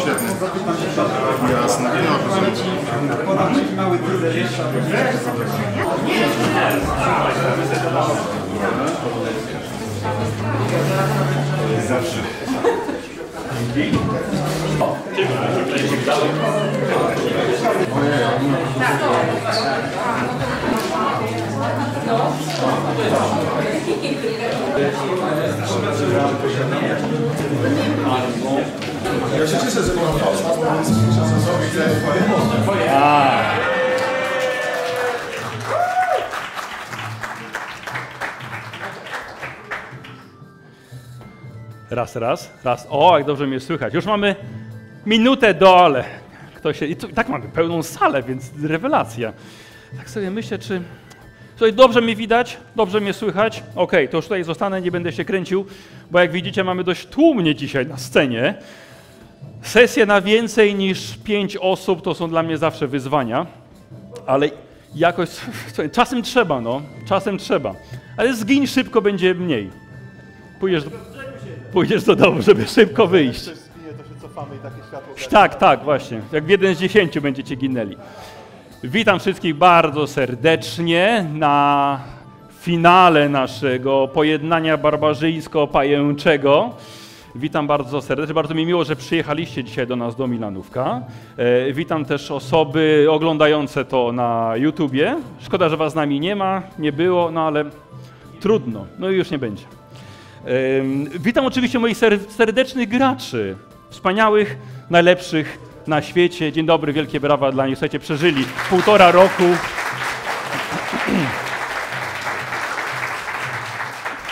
[0.00, 0.28] Świetnie.
[1.62, 1.90] Jasne.
[2.04, 2.52] No, rozumiem.
[11.88, 12.22] Zawsze.
[29.38, 32.12] Ja się cieszę, że mam Fausta, bo jest czasem zrobić te
[41.90, 42.86] Raz, raz, raz.
[42.90, 43.94] O, jak dobrze mnie słychać.
[43.94, 44.36] Już mamy
[45.06, 46.04] minutę do, ale
[46.54, 46.86] kto się...
[46.86, 49.32] I tu, i tak mamy pełną salę, więc rewelacja.
[49.96, 50.82] Tak sobie myślę, czy...
[51.62, 53.62] Słuchaj, dobrze mnie widać, dobrze mnie słychać.
[53.76, 55.66] Okej, to już tutaj zostanę, nie będę się kręcił,
[56.10, 58.54] bo jak widzicie mamy dość tłumnie dzisiaj na scenie.
[59.62, 63.46] Sesje na więcej niż pięć osób to są dla mnie zawsze wyzwania,
[64.26, 64.50] ale
[64.94, 65.28] jakoś...
[65.92, 66.82] Czasem trzeba, no.
[67.08, 67.74] Czasem trzeba.
[68.16, 69.70] Ale zgiń szybko, będzie mniej.
[70.60, 70.90] Pójdziesz do,
[71.72, 73.50] pójdziesz do domu, żeby szybko wyjść.
[75.30, 76.20] Tak, tak, właśnie.
[76.32, 77.96] Jak w jeden z dziesięciu będziecie ginęli.
[78.84, 82.00] Witam wszystkich bardzo serdecznie na
[82.60, 86.70] finale naszego pojednania barbarzyńsko-pajęczego.
[87.34, 88.34] Witam bardzo serdecznie.
[88.34, 91.00] Bardzo mi miło, że przyjechaliście dzisiaj do nas do Milanówka.
[91.36, 95.16] E, witam też osoby oglądające to na YouTubie.
[95.40, 97.64] Szkoda, że was z nami nie ma, nie było, no ale
[98.40, 98.86] trudno.
[98.98, 99.64] No i już nie będzie.
[100.78, 103.56] Ym, Witam oczywiście moich ser- serdecznych graczy,
[103.90, 104.56] wspaniałych,
[104.90, 106.52] najlepszych na świecie.
[106.52, 107.76] Dzień dobry, wielkie brawa dla nich.
[107.76, 109.42] Słuchajcie, przeżyli półtora roku.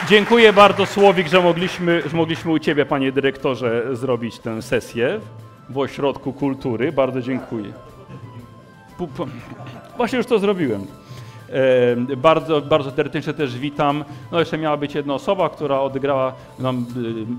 [0.09, 5.21] Dziękuję bardzo Słowik, że mogliśmy, że mogliśmy u Ciebie, Panie Dyrektorze, zrobić tę sesję
[5.69, 6.93] w Ośrodku Kultury.
[6.93, 7.73] Bardzo dziękuję.
[9.97, 10.87] Właśnie już to zrobiłem.
[12.11, 14.05] E, Bardzo, bardzo serdecznie też witam.
[14.33, 16.87] No jeszcze miała być jedna osoba, która odegrała nam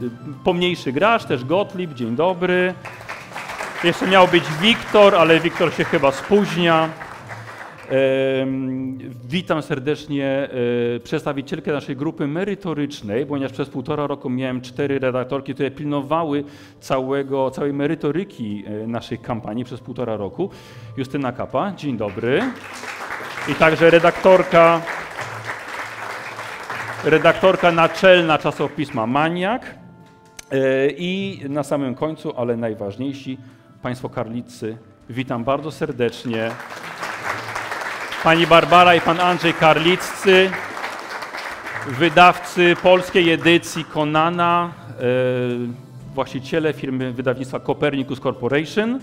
[0.03, 2.73] y, pomniejszy gracz, też Gottlieb, dzień dobry.
[3.83, 6.89] Jeszcze miał być Wiktor, ale Wiktor się chyba spóźnia.
[9.29, 10.49] Witam serdecznie
[10.95, 16.43] e, przedstawicielkę naszej grupy merytorycznej, ponieważ przez półtora roku miałem cztery redaktorki, które pilnowały
[16.79, 20.49] całego, całej merytoryki e, naszych kampanii przez półtora roku.
[20.97, 22.41] Justyna Kapa, dzień dobry.
[23.47, 24.81] I także redaktorka,
[27.03, 29.75] redaktorka naczelna czasopisma Maniak.
[30.51, 33.37] E, I na samym końcu, ale najważniejsi,
[33.81, 34.77] Państwo Karlicy,
[35.09, 36.51] witam bardzo serdecznie.
[38.23, 40.49] Pani Barbara i Pan Andrzej Karliccy,
[41.87, 45.03] wydawcy polskiej edycji Konana, e,
[46.13, 48.95] właściciele firmy wydawnictwa Copernicus Corporation.
[48.95, 48.99] E,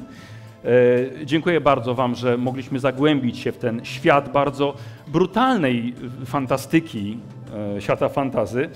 [1.27, 4.75] dziękuję bardzo Wam, że mogliśmy zagłębić się w ten świat bardzo
[5.07, 5.95] brutalnej
[6.27, 7.19] fantastyki,
[7.77, 8.71] e, świata fantazy,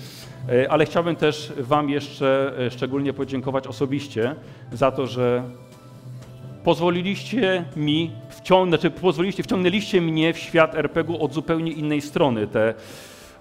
[0.69, 4.35] ale chciałbym też Wam jeszcze szczególnie podziękować osobiście
[4.71, 5.43] za to, że
[6.63, 12.73] pozwoliliście mi wciągnąć, znaczy pozwoliliście, wciągnęliście mnie w świat RPG-u od zupełnie innej strony, te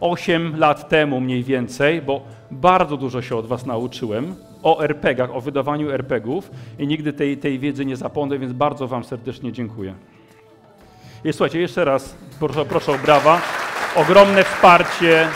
[0.00, 5.41] 8 lat temu mniej więcej, bo bardzo dużo się od was nauczyłem o RPG-ach, o
[5.41, 9.94] wydawaniu RPG-ów i nigdy tej, tej wiedzy nie zapomnę, więc bardzo wam serdecznie dziękuję.
[11.25, 13.41] I słuchajcie, jeszcze raz proszę, proszę o brawa.
[13.97, 15.28] Ogromne wsparcie,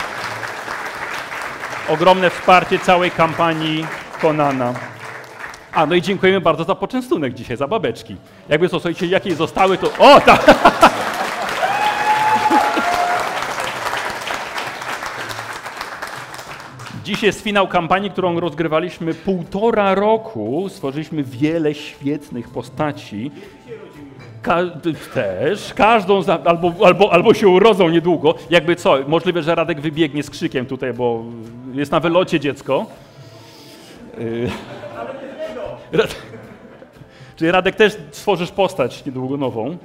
[1.89, 3.85] ogromne wsparcie całej kampanii
[4.21, 4.96] Konana.
[5.77, 8.15] A, no i dziękujemy bardzo za poczęstunek dzisiaj, za babeczki.
[8.49, 9.91] Jakby to, słuchajcie, jakie zostały, to...
[9.99, 10.45] O, tak!
[17.03, 20.69] Dziś jest finał kampanii, którą rozgrywaliśmy półtora roku.
[20.69, 23.31] Stworzyliśmy wiele świetnych postaci.
[24.41, 24.71] Ka-
[25.13, 28.35] też, każdą, za, albo, albo, albo się urodzą niedługo.
[28.49, 31.23] Jakby co, możliwe, że Radek wybiegnie z krzykiem tutaj, bo
[31.73, 32.85] jest na wylocie dziecko.
[34.19, 34.49] Y-
[37.35, 39.77] Czyli Radek też stworzysz postać niedługo nową.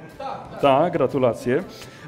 [0.61, 1.63] Tak, gratulacje.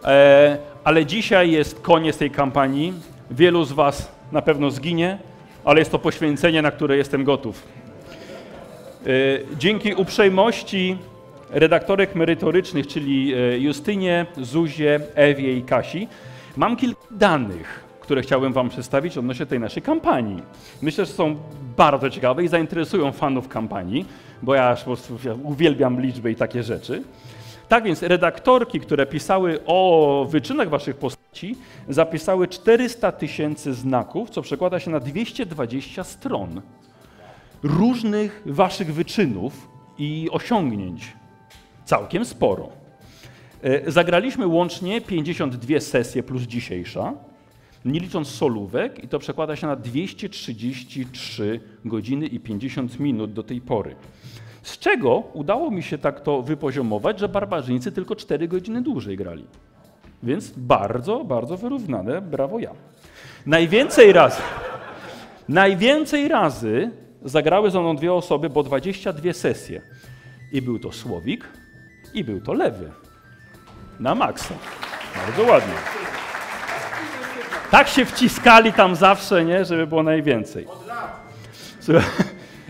[0.06, 2.94] E, ale dzisiaj jest koniec tej kampanii.
[3.32, 5.18] Wielu z Was na pewno zginie,
[5.66, 7.64] ale jest to poświęcenie, na które jestem gotów.
[9.06, 9.10] E,
[9.58, 10.98] dzięki uprzejmości
[11.50, 16.08] redaktorek merytorycznych, czyli e, Justynie, Zuzie, Ewie i Kasi,
[16.58, 20.42] mam kilka danych, które chciałbym Wam przedstawić odnośnie tej naszej kampanii.
[20.82, 21.36] Myślę, że są
[21.78, 24.06] bardzo ciekawe i zainteresują fanów kampanii,
[24.42, 27.04] bo ja po prostu ja uwielbiam liczby i takie rzeczy.
[27.68, 31.56] Tak więc redaktorki, które pisały o wyczynach Waszych postaci,
[31.90, 36.62] zapisały 400 tysięcy znaków, co przekłada się na 220 stron.
[37.64, 39.68] różnych waszych wyczynów
[39.98, 41.14] i osiągnięć.
[41.86, 42.70] Całkiem sporo.
[43.64, 47.14] E, zagraliśmy łącznie 52 sesje plus dzisiejsza,
[47.86, 53.62] nie licząc solówek, i to przekłada się na 233 godziny i 50 minut do tej
[53.62, 53.96] pory.
[54.64, 59.46] Z czego udało mi się tak to wypoziomować, że barbarzyńcy tylko 4 godziny dłużej grali.
[60.24, 62.72] Więc bardzo, bardzo wyrównane, brawo ja.
[63.46, 64.42] Najwięcej razy,
[65.50, 66.92] najwięcej razy
[67.24, 69.82] zagrały ze mną dwie osoby, bo 22 sesje.
[70.52, 71.48] I był to Słowik,
[72.14, 72.92] i był to Lewy.
[74.00, 74.54] Na maksa.
[75.16, 76.15] Bardzo ładnie.
[77.76, 79.66] Tak się wciskali tam zawsze, nie?
[79.66, 80.68] żeby było najwięcej.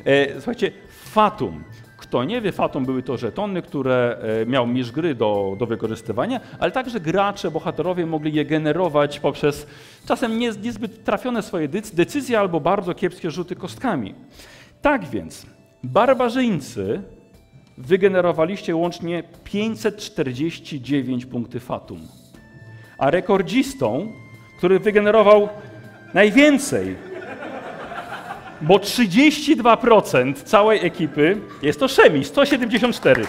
[0.06, 1.64] E, słuchajcie, Fatum.
[1.98, 6.40] Kto nie wie, Fatum były to żetony, które e, miał mistrz gry do, do wykorzystywania,
[6.60, 9.68] ale także gracze, bohaterowie mogli je generować poprzez
[10.08, 14.16] czasem nie, niezbyt trafione swoje decyzje albo bardzo kiepskie rzuty kostkami.
[14.82, 15.46] Tak więc,
[15.84, 17.02] barbarzyńcy
[17.78, 22.00] wygenerowaliście łącznie 549 punktów Fatum.
[22.98, 24.14] A rekordzistą,
[24.66, 25.50] który wygenerował
[26.14, 26.96] najwięcej,
[28.62, 33.26] bo 32% całej ekipy jest to Szemi, 174.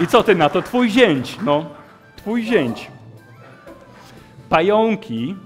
[0.00, 0.62] I co ty na to?
[0.62, 1.66] Twój zięć, no.
[2.16, 2.90] Twój zięć.
[4.48, 5.36] Pająki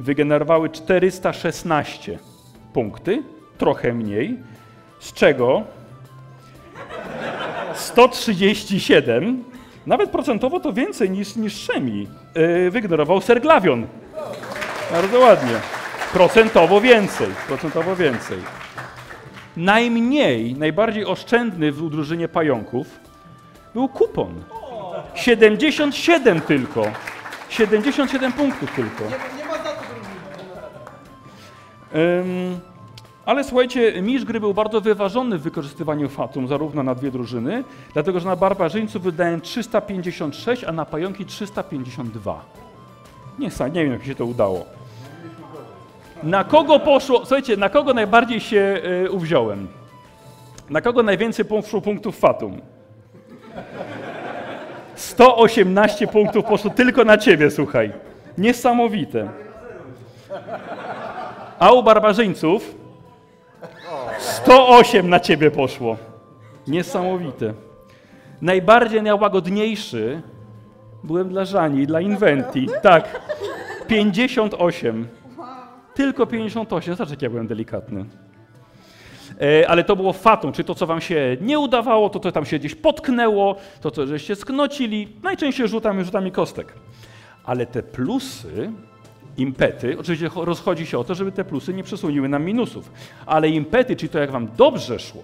[0.00, 2.18] wygenerowały 416
[2.72, 3.22] punkty,
[3.58, 4.38] trochę mniej,
[5.00, 5.62] z czego
[7.74, 9.55] 137,
[9.86, 13.86] nawet procentowo to więcej niż, niż Szemi, yy, wygenerował Serglawion.
[14.92, 15.54] Bardzo ładnie.
[16.12, 18.38] Procentowo więcej, procentowo więcej.
[19.56, 22.86] Najmniej, najbardziej oszczędny w drużynie pająków
[23.74, 24.44] był kupon.
[25.14, 26.82] 77 tylko.
[27.48, 29.04] 77 punktów tylko.
[29.04, 29.82] Nie, ma za to
[31.94, 32.60] um,
[33.26, 38.20] ale słuchajcie, mistrz gry był bardzo wyważony w wykorzystywaniu Fatum, zarówno na dwie drużyny, dlatego
[38.20, 42.44] że na barbarzyńców wydałem 356, a na pająki 352.
[43.38, 44.66] Nie, nie wiem, jak się to udało.
[46.22, 49.68] Na kogo poszło, słuchajcie, na kogo najbardziej się y, uwziąłem?
[50.70, 52.60] Na kogo najwięcej poszło punktów Fatum?
[54.94, 57.92] 118 punktów poszło tylko na ciebie, słuchaj.
[58.38, 59.28] Niesamowite.
[61.58, 62.85] A u barbarzyńców
[64.18, 65.96] 108 na ciebie poszło.
[66.66, 67.54] Niesamowite.
[68.42, 70.22] Najbardziej najłagodniejszy
[71.04, 72.66] byłem dla Żani, dla Inventi.
[72.82, 73.20] Tak.
[73.88, 75.08] 58.
[75.94, 76.94] Tylko 58.
[76.94, 78.04] Zobacz, jak ja byłem delikatny.
[79.40, 82.44] E, ale to było fatą, czy to, co wam się nie udawało, to, co tam
[82.44, 86.72] się gdzieś potknęło, to, co żeście sknocili, najczęściej rzutami, rzutami kostek.
[87.44, 88.72] Ale te plusy,
[89.36, 92.92] impety, oczywiście rozchodzi się o to, żeby te plusy nie przesuniły nam minusów,
[93.26, 95.22] ale impety, czyli to, jak wam dobrze szło,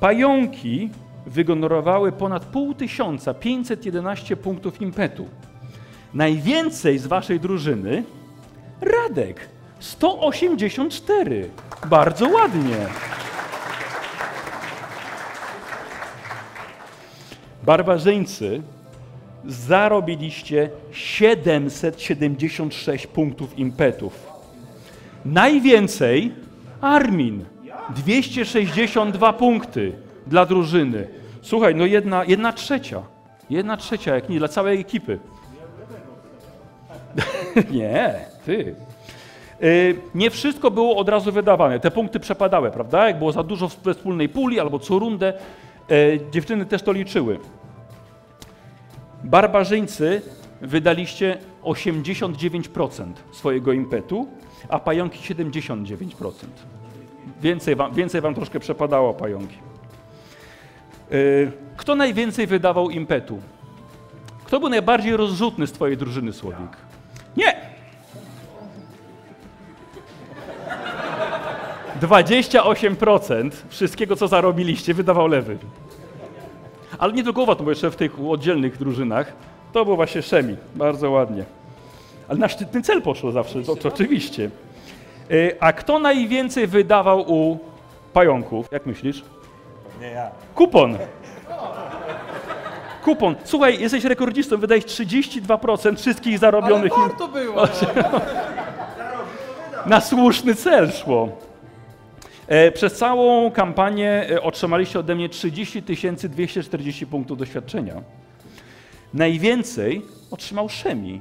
[0.00, 0.90] pająki
[1.26, 5.28] wygenerowały ponad pół tysiąca, 511 punktów impetu.
[6.14, 8.04] Najwięcej z waszej drużyny
[8.80, 9.48] Radek
[9.80, 11.50] 184.
[11.86, 12.86] Bardzo ładnie.
[17.62, 18.62] Barbarzyńcy
[19.46, 24.26] zarobiliście 776 punktów impetów.
[25.24, 26.32] Najwięcej
[26.80, 27.44] Armin
[27.90, 29.92] 262 punkty
[30.26, 31.08] dla drużyny.
[31.42, 33.02] Słuchaj, no jedna, jedna trzecia.
[33.50, 35.18] Jedna trzecia, jak nie, dla całej ekipy.
[37.70, 38.14] nie,
[38.46, 38.74] ty.
[39.62, 41.80] Y, nie wszystko było od razu wydawane.
[41.80, 43.06] Te punkty przepadały, prawda?
[43.06, 45.32] Jak było za dużo we wspólnej puli albo co rundę,
[45.90, 47.38] y, dziewczyny też to liczyły.
[49.24, 50.22] Barbarzyńcy
[50.60, 54.28] wydaliście 89% swojego impetu,
[54.68, 56.32] a pająki 79%.
[57.42, 59.56] Więcej wam, więcej wam troszkę przepadało pająki.
[61.12, 63.40] Y, kto najwięcej wydawał impetu?
[64.44, 66.76] Kto był najbardziej rozrzutny z twojej drużyny, Słowik?
[67.36, 67.74] Nie!
[72.00, 75.58] 28% wszystkiego, co zarobiliście, wydawał lewy.
[76.98, 79.32] Ale nie tylko Watum, bo jeszcze w tych oddzielnych drużynach.
[79.72, 80.56] To był właśnie Szemi.
[80.74, 81.44] Bardzo ładnie.
[82.28, 84.50] Ale na szczytny cel poszło zawsze, to, to oczywiście.
[85.30, 87.58] Y, a kto najwięcej wydawał u
[88.12, 88.66] pająków?
[88.72, 89.22] Jak myślisz?
[90.00, 90.30] Nie ja.
[90.54, 90.98] Kupon.
[93.04, 93.34] Kupon.
[93.44, 96.92] Słuchaj, jesteś rekordzistą, wydajesz 32% wszystkich zarobionych.
[96.96, 97.62] Ale warto było.
[99.86, 101.28] Na słuszny cel szło.
[102.46, 108.02] E, przez całą kampanię e, otrzymaliście ode mnie 30 240 punktów doświadczenia.
[109.14, 111.20] Najwięcej otrzymał Szemi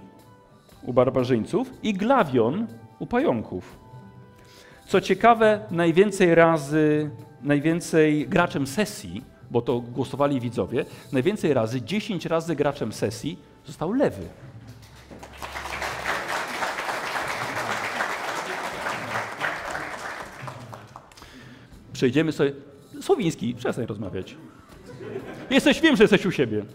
[0.82, 2.68] u barbarzyńców i Glawion
[3.00, 3.78] u pająków.
[4.88, 7.10] Co ciekawe, najwięcej razy,
[7.42, 14.24] najwięcej graczem sesji, bo to głosowali widzowie, najwięcej razy, 10 razy graczem sesji został lewy.
[22.04, 22.52] Przejdziemy sobie.
[23.02, 24.36] Słowiński, przestań rozmawiać.
[25.50, 26.66] Jesteś, wiem, że jesteś u siebie.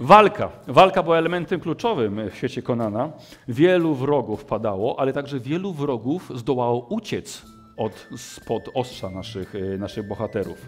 [0.00, 0.50] Walka.
[0.68, 3.12] Walka była elementem kluczowym w świecie Konana.
[3.48, 7.42] Wielu wrogów padało, ale także wielu wrogów zdołało uciec
[7.76, 10.66] od, spod ostrza naszych, e, naszych bohaterów.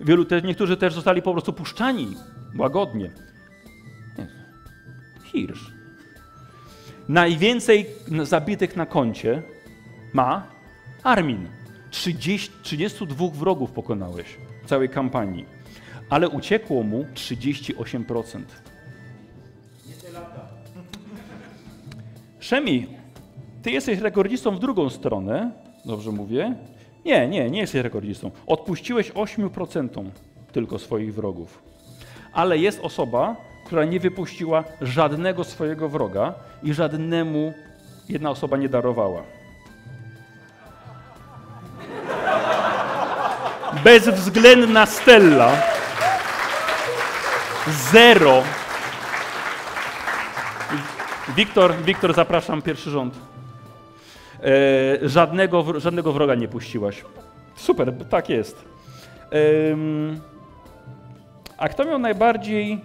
[0.00, 2.16] Wielu te, niektórzy też zostali po prostu puszczani
[2.58, 3.10] łagodnie.
[4.18, 4.28] Nie.
[5.24, 5.70] Hirsch.
[7.08, 7.86] Najwięcej
[8.22, 9.42] zabitych na koncie
[10.12, 10.46] ma
[11.02, 11.57] Armin.
[11.98, 14.26] 30, 32 wrogów pokonałeś
[14.64, 15.46] w całej kampanii,
[16.10, 18.42] ale uciekło mu 38%.
[22.40, 22.86] Szemi,
[23.62, 25.50] ty jesteś rekordzistą w drugą stronę,
[25.84, 26.54] dobrze mówię?
[27.04, 28.30] Nie, nie, nie jesteś rekordzistą.
[28.46, 30.10] Odpuściłeś 8%
[30.52, 31.62] tylko swoich wrogów.
[32.32, 33.36] Ale jest osoba,
[33.66, 37.52] która nie wypuściła żadnego swojego wroga i żadnemu
[38.08, 39.37] jedna osoba nie darowała.
[43.84, 45.52] Bezwzględna Stella.
[47.92, 48.42] Zero.
[51.36, 53.14] Wiktor, Wiktor, zapraszam, pierwszy rząd.
[54.42, 57.04] E, żadnego, żadnego wroga nie puściłaś.
[57.56, 58.64] Super, tak jest.
[59.32, 59.36] E,
[61.58, 62.80] a kto miał najbardziej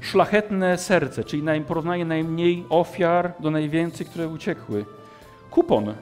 [0.00, 4.84] szlachetne serce, czyli na porównanie najmniej ofiar do najwięcej, które uciekły?
[5.50, 5.94] Kupon.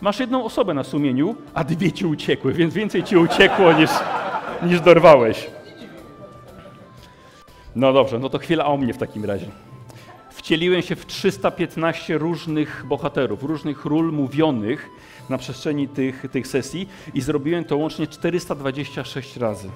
[0.00, 3.90] Masz jedną osobę na sumieniu, a dwie ci uciekły, więc więcej ci uciekło niż,
[4.62, 5.50] niż dorwałeś.
[7.76, 9.46] No dobrze, no to chwila o mnie w takim razie.
[10.30, 14.90] Wcieliłem się w 315 różnych bohaterów, różnych ról mówionych
[15.28, 19.70] na przestrzeni tych, tych sesji i zrobiłem to łącznie 426 razy.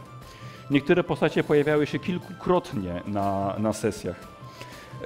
[0.70, 4.16] Niektóre postacie pojawiały się kilkukrotnie na, na sesjach.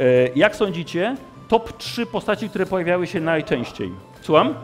[0.01, 1.17] E, jak sądzicie,
[1.49, 3.91] top 3 postaci, które pojawiały się najczęściej?
[4.23, 4.55] Słucham?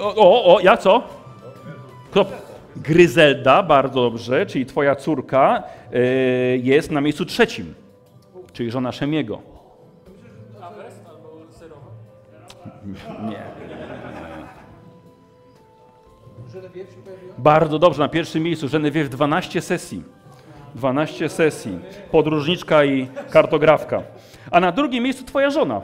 [0.00, 1.02] O, o, ja co?
[2.10, 2.26] Kto?
[2.76, 5.98] Gryzelda, bardzo dobrze, czyli twoja córka e,
[6.56, 7.74] jest na miejscu trzecim,
[8.52, 9.38] czyli żona Szemiego.
[13.30, 13.42] Nie.
[17.38, 20.02] Bardzo dobrze, na pierwszym miejscu Genevieve 12 sesji.
[20.74, 21.78] 12 sesji.
[22.10, 24.02] Podróżniczka i kartografka.
[24.50, 25.80] A na drugim miejscu twoja żona.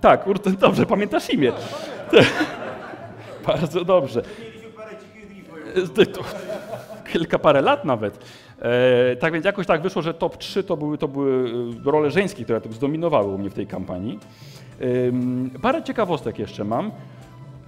[0.00, 0.24] Tak,
[0.58, 1.52] dobrze, pamiętasz imię.
[3.46, 4.22] Bardzo dobrze.
[7.12, 8.18] Kilka parę lat nawet.
[8.62, 11.50] E, tak więc jakoś tak wyszło, że top 3 to były, to były
[11.86, 14.18] e, role żeńskie, które tak zdominowały u mnie w tej kampanii.
[15.62, 16.90] Parę ciekawostek jeszcze mam.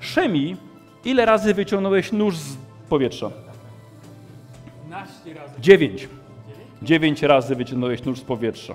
[0.00, 0.57] Szemi,
[1.05, 2.57] ile razy wyciągnąłeś nóż z
[2.88, 3.31] powietrza?
[4.83, 5.55] 15 razy.
[5.61, 6.09] 9.
[6.83, 8.75] 9 razy wyciągnąłeś nóż z powietrza.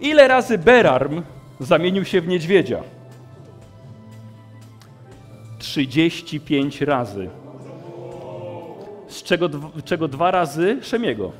[0.00, 1.22] Ile razy Berarm
[1.60, 2.82] zamienił się w niedźwiedzia?
[5.64, 7.30] 35 razy.
[9.08, 9.48] Z czego,
[9.84, 11.32] czego dwa razy Szemiego.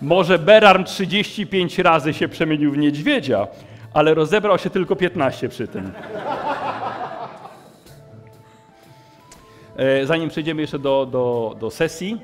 [0.00, 3.46] Może Berarm 35 razy się przemienił w niedźwiedzia,
[3.94, 5.92] ale rozebrał się tylko 15 przy tym.
[9.76, 12.20] E, zanim przejdziemy jeszcze do, do, do sesji,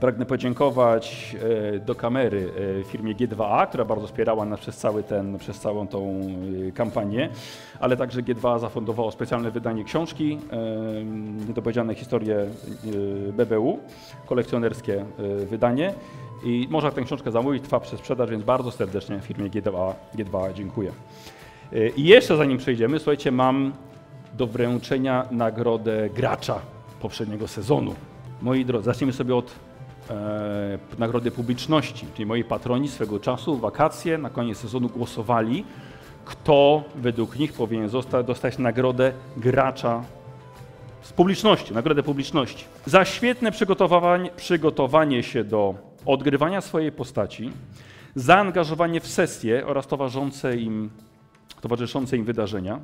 [0.00, 1.36] Pragnę podziękować
[1.74, 5.86] e, do kamery e, firmie G2A, która bardzo wspierała nas przez, cały ten, przez całą
[5.86, 6.20] tą
[6.68, 7.28] e, kampanię,
[7.80, 10.38] ale także G2A zafundowało specjalne wydanie książki,
[11.48, 12.46] niedopowiedziane historie
[13.32, 13.78] BBU,
[14.26, 15.04] kolekcjonerskie
[15.50, 15.94] wydanie.
[16.44, 20.92] I można tę książkę zamówić, trwa przez sprzedaż, więc bardzo serdecznie firmie G2A, G2A dziękuję.
[21.96, 23.72] I jeszcze zanim przejdziemy, słuchajcie, mam
[24.34, 26.60] do wręczenia nagrodę gracza
[27.00, 27.94] poprzedniego sezonu.
[28.42, 29.54] Moi drodzy, zaczniemy sobie od
[30.98, 35.64] nagrody publiczności, czyli moi patroni swego czasu, wakacje, na koniec sezonu głosowali,
[36.24, 40.04] kto według nich powinien zostać, dostać nagrodę gracza
[41.02, 42.64] z publiczności, nagrodę publiczności.
[42.86, 45.74] Za świetne przygotowanie, przygotowanie się do
[46.06, 47.52] odgrywania swojej postaci,
[48.14, 50.90] zaangażowanie w sesje oraz towarzyszące im,
[51.60, 52.80] towarzyszące im wydarzenia,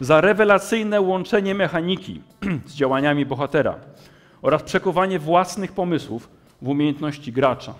[0.00, 2.20] za rewelacyjne łączenie mechaniki
[2.66, 3.74] z działaniami bohatera
[4.42, 7.74] oraz przekuwanie własnych pomysłów w umiejętności gracza.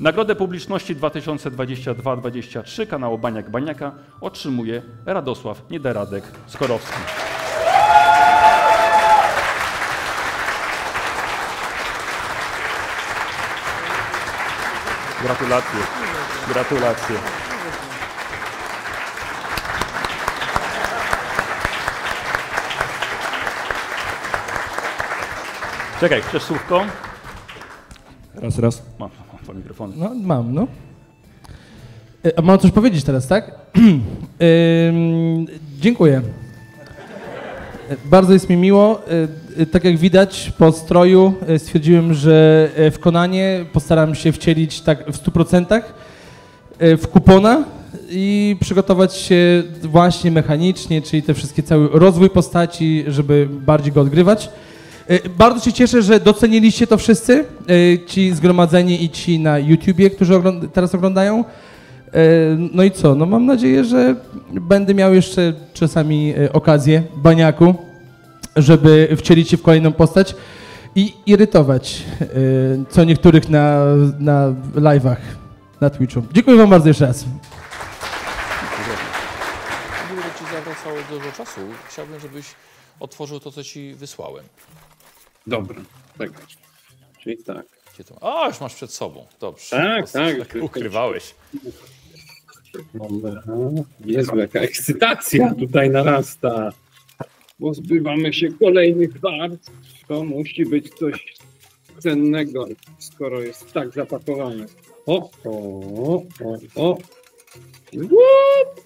[0.00, 6.98] Nagrodę Publiczności 2022-2023 kanału Baniak Baniaka otrzymuje Radosław Niederadek Skorowski.
[15.22, 15.80] Gratulacje.
[16.48, 17.16] Gratulacje.
[26.00, 26.84] Czekaj, chcesz słówko?
[28.42, 28.82] Raz, raz.
[28.98, 29.94] Mam, mam dwa mikrofony.
[29.96, 30.66] No, mam, no.
[32.24, 33.54] E, A mam coś powiedzieć teraz, tak?
[35.80, 36.22] Dziękuję.
[38.04, 39.00] Bardzo jest mi miło.
[39.58, 45.12] E, Tak jak widać po stroju e, stwierdziłem, że w Konanie postaram się wcielić tak
[45.12, 45.82] w 100%
[46.78, 47.64] e, w kupona
[48.10, 54.50] i przygotować się właśnie mechanicznie, czyli te wszystkie cały rozwój postaci, żeby bardziej go odgrywać.
[55.08, 57.44] E, Bardzo się cieszę, że doceniliście to wszyscy,
[57.94, 61.44] e, ci zgromadzeni i ci na YouTubie, którzy teraz oglądają.
[61.44, 62.20] E,
[62.72, 63.14] No i co?
[63.14, 64.16] No mam nadzieję, że
[64.52, 67.74] będę miał jeszcze czasami okazję, baniaku,
[68.56, 70.34] żeby wcielić się w kolejną postać
[70.94, 72.02] i irytować
[72.90, 73.80] co niektórych na,
[74.18, 75.16] na live'ach
[75.80, 76.22] na Twitchu.
[76.32, 77.24] Dziękuję wam bardzo jeszcze raz.
[80.08, 81.60] Będę ci zawracało dużo czasu.
[81.88, 82.46] Chciałbym, żebyś
[83.00, 84.44] otworzył to, co ci wysłałem.
[85.46, 85.80] Dobra,
[86.18, 86.30] tak.
[87.22, 87.66] Czyli tak.
[88.20, 89.26] A, już masz przed sobą.
[89.40, 89.70] Dobrze.
[89.70, 90.38] Tak, tak.
[90.38, 91.34] tak ukrywałeś.
[94.04, 96.72] Jezu, jaka ekscytacja tutaj narasta.
[97.60, 99.72] Pozbywamy się kolejnych warstw.
[100.08, 101.34] To musi być coś
[101.98, 102.66] cennego,
[102.98, 104.66] skoro jest tak zapakowane.
[105.06, 105.50] O, o,
[106.44, 106.96] o, o.
[107.92, 108.85] What?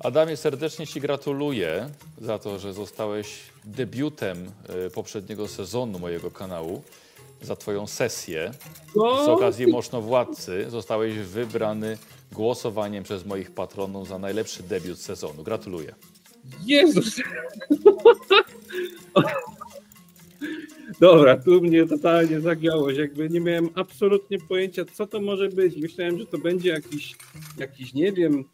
[0.00, 1.90] Adamie, serdecznie Ci gratuluję
[2.20, 4.50] za to, że zostałeś debiutem
[4.86, 6.82] y, poprzedniego sezonu mojego kanału.
[7.42, 8.50] Za Twoją sesję.
[8.94, 11.98] Z okazji Moszno-Władcy zostałeś wybrany
[12.32, 15.42] głosowaniem przez moich patronów za najlepszy debiut sezonu.
[15.42, 15.94] Gratuluję.
[16.66, 17.20] Jezus!
[21.00, 22.98] Dobra, tu mnie totalnie zagiąłeś.
[22.98, 25.76] Jakby nie miałem absolutnie pojęcia, co to może być.
[25.76, 27.16] Myślałem, że to będzie jakiś,
[27.58, 28.44] jakiś nie wiem,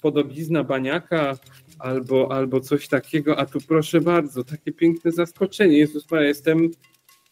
[0.00, 1.38] podobizna baniaka
[1.78, 5.78] albo, albo coś takiego, a tu proszę bardzo, takie piękne zaskoczenie.
[5.78, 6.70] Jezus Maria, jestem,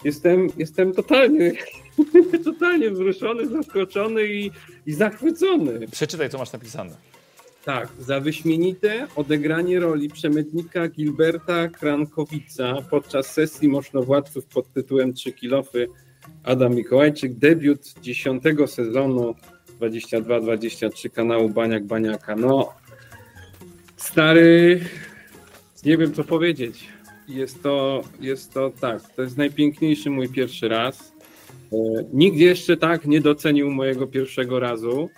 [0.05, 1.53] jestem, jestem totalnie,
[2.45, 4.51] totalnie wzruszony, zaskoczony i,
[4.87, 5.89] i zachwycony.
[5.89, 6.97] Przeczytaj, co masz napisane.
[7.65, 15.89] Tak, za wyśmienite odegranie roli przemytnika Gilberta Krankowica podczas sesji Moszno-Władców pod tytułem Trzy kilofy
[16.45, 19.35] Adam Mikołajczyk, debiut dziesiątego sezonu
[19.81, 22.37] 22-23 kanału Baniak Baniaka.
[22.37, 22.73] No,
[23.97, 24.81] stary,
[25.85, 26.89] nie wiem co powiedzieć.
[27.29, 31.13] Jest to, jest to tak, to jest najpiękniejszy mój pierwszy raz.
[31.73, 31.77] E,
[32.13, 35.09] nikt jeszcze tak nie docenił mojego pierwszego razu.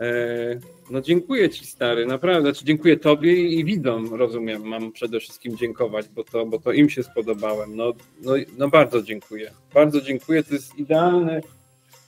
[0.00, 0.60] E,
[0.90, 2.50] no dziękuję ci stary, naprawdę.
[2.50, 6.90] Znaczy, dziękuję tobie i widzom, rozumiem, mam przede wszystkim dziękować, bo to, bo to im
[6.90, 7.76] się spodobałem.
[7.76, 9.50] No, no, no bardzo dziękuję.
[9.74, 11.40] Bardzo dziękuję, to jest idealne,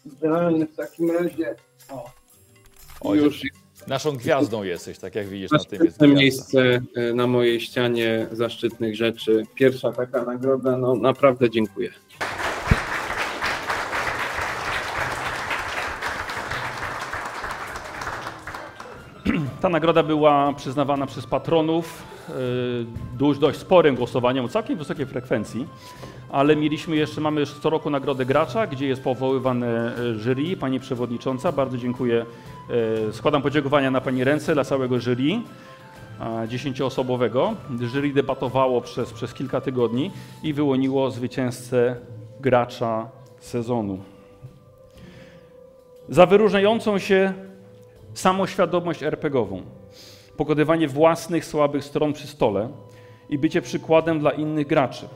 [0.07, 1.55] idealne w takim razie.
[1.93, 2.11] O,
[3.01, 3.43] O, już
[3.87, 6.17] Naszą gwiazdą jesteś, tak jak widzisz na tym jest gwiazda.
[6.21, 9.43] miejsce e, na mojej ścianie zaszczytnych rzeczy.
[9.55, 11.91] Pierwsza taka nagroda, no naprawdę dziękuję.
[19.61, 22.03] Ta nagroda była przyznawana przez patronów
[23.19, 25.67] dość, dość sporym głosowaniem o całkiem wysokiej frekwencji,
[26.31, 30.81] ale mieliśmy jeszcze, mamy jeszcze co roku nagrodę gracza, gdzie jest powoływane y, jury, pani
[30.81, 32.27] przewodnicząca, bardzo dziękuję,
[33.07, 35.43] yy, składam podziękowania na pani ręce dla całego jury
[36.49, 37.55] dziesięcioosobowego.
[37.81, 40.11] Jury debatowało przez, przez kilka tygodni
[40.43, 41.97] i wyłoniło zwycięzcę
[42.41, 43.09] gracza
[43.39, 43.99] sezonu.
[46.09, 47.33] Za wyróżniającą się
[48.15, 49.63] samoświadomość RPGową,
[50.37, 52.69] pokonywanie własnych słabych stron przy stole
[53.29, 55.09] i bycie przykładem dla innych graczy.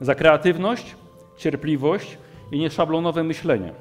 [0.00, 0.96] Za kreatywność,
[1.36, 2.18] cierpliwość
[2.52, 3.72] i nieszablonowe myślenie.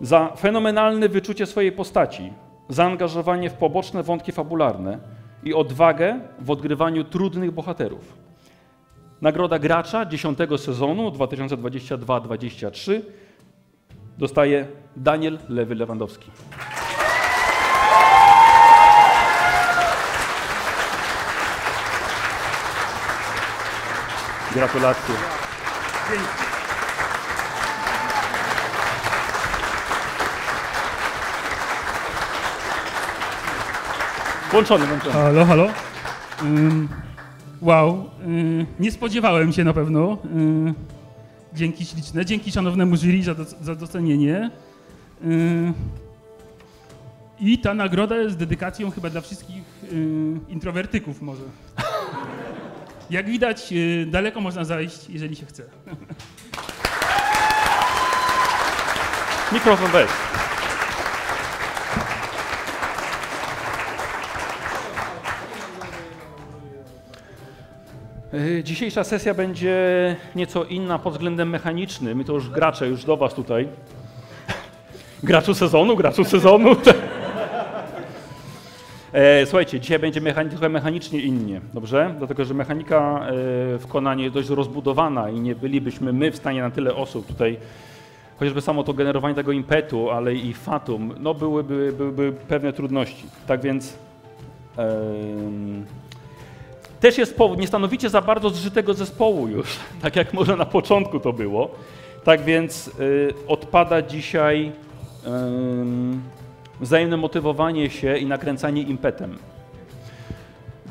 [0.00, 2.32] Za fenomenalne wyczucie swojej postaci,
[2.68, 4.98] zaangażowanie w poboczne wątki fabularne
[5.44, 8.26] i odwagę w odgrywaniu trudnych bohaterów.
[9.20, 13.00] Nagroda gracza 10 sezonu 2022-2023
[14.18, 16.30] dostaje Daniel Lewy Lewandowski.
[24.56, 25.14] Gratulacje.
[34.50, 35.12] Włączony, włączony.
[35.12, 35.68] Halo, halo.
[36.42, 36.88] Ym,
[37.60, 40.18] wow, y, nie spodziewałem się na pewno.
[40.24, 40.74] Y,
[41.54, 44.50] dzięki śliczne, dzięki szanownemu jury za, za docenienie.
[47.40, 49.62] I ta nagroda jest dedykacją chyba dla wszystkich
[50.48, 51.42] introwertyków może.
[53.10, 55.62] Jak widać, y, daleko można zajść, jeżeli się chce.
[59.52, 60.10] Mikrofon weź.
[68.34, 69.76] Y, Dzisiejsza sesja będzie
[70.36, 72.18] nieco inna pod względem mechanicznym.
[72.18, 73.68] My to już gracze, już do Was tutaj.
[75.22, 76.76] Graczu sezonu, graczu sezonu.
[79.16, 82.14] E, Słuchajcie, dzisiaj będzie trochę mechanicznie innie, dobrze?
[82.18, 83.32] Dlatego, że mechanika e,
[83.78, 87.56] w Konanie jest dość rozbudowana i nie bylibyśmy my w stanie na tyle osób tutaj,
[88.38, 93.24] chociażby samo to generowanie tego impetu, ale i fatum, no byłyby, byłyby pewne trudności.
[93.46, 93.98] Tak więc
[97.00, 101.20] też jest powód, nie stanowicie za bardzo zżytego zespołu już, tak jak może na początku
[101.20, 101.70] to było.
[102.24, 104.72] Tak więc y, odpada dzisiaj
[106.80, 109.36] wzajemne motywowanie się i nakręcanie impetem.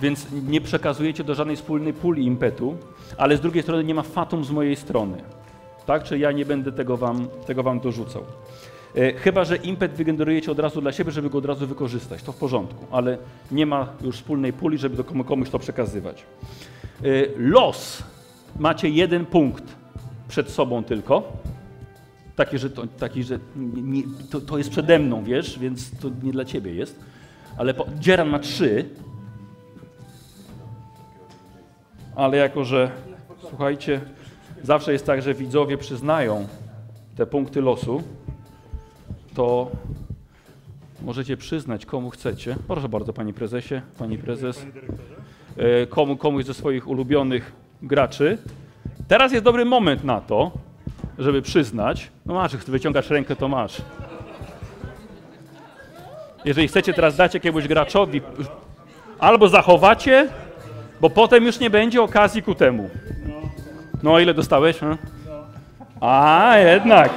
[0.01, 2.77] Więc nie przekazujecie do żadnej wspólnej puli impetu,
[3.17, 5.17] ale z drugiej strony nie ma fatum z mojej strony.
[5.85, 6.03] Tak?
[6.03, 8.23] Czy ja nie będę tego wam, tego wam dorzucał.
[8.95, 12.23] E, Chyba, że impet wygenerujecie od razu dla siebie, żeby go od razu wykorzystać.
[12.23, 13.17] To w porządku, ale
[13.51, 16.23] nie ma już wspólnej puli, żeby do komu- komuś to przekazywać.
[16.23, 17.05] E,
[17.37, 18.03] Los.
[18.59, 19.63] Macie jeden punkt
[20.27, 21.23] przed sobą tylko.
[22.35, 23.39] Taki, że, to, taki, że
[23.75, 26.99] nie, to, to jest przede mną, wiesz, więc to nie dla ciebie jest.
[27.57, 28.89] Ale po, Dzieran ma trzy.
[32.15, 32.91] Ale jako, że
[33.49, 34.01] słuchajcie,
[34.63, 36.47] zawsze jest tak, że widzowie przyznają
[37.15, 38.03] te punkty losu,
[39.33, 39.71] to
[41.01, 42.55] możecie przyznać komu chcecie.
[42.67, 44.65] Proszę bardzo, panie prezesie, pani prezes.
[45.57, 48.37] E, Komu, komuś ze swoich ulubionych graczy.
[49.07, 50.51] Teraz jest dobry moment na to,
[51.19, 52.09] żeby przyznać.
[52.25, 53.81] No masz, wyciągasz rękę, to masz.
[56.45, 58.21] Jeżeli chcecie teraz dać jakiemuś graczowi,
[59.19, 60.27] albo zachowacie,
[61.01, 62.89] bo potem już nie będzie okazji ku temu.
[64.03, 64.79] No, ile dostałeś?
[66.01, 67.09] A, jednak.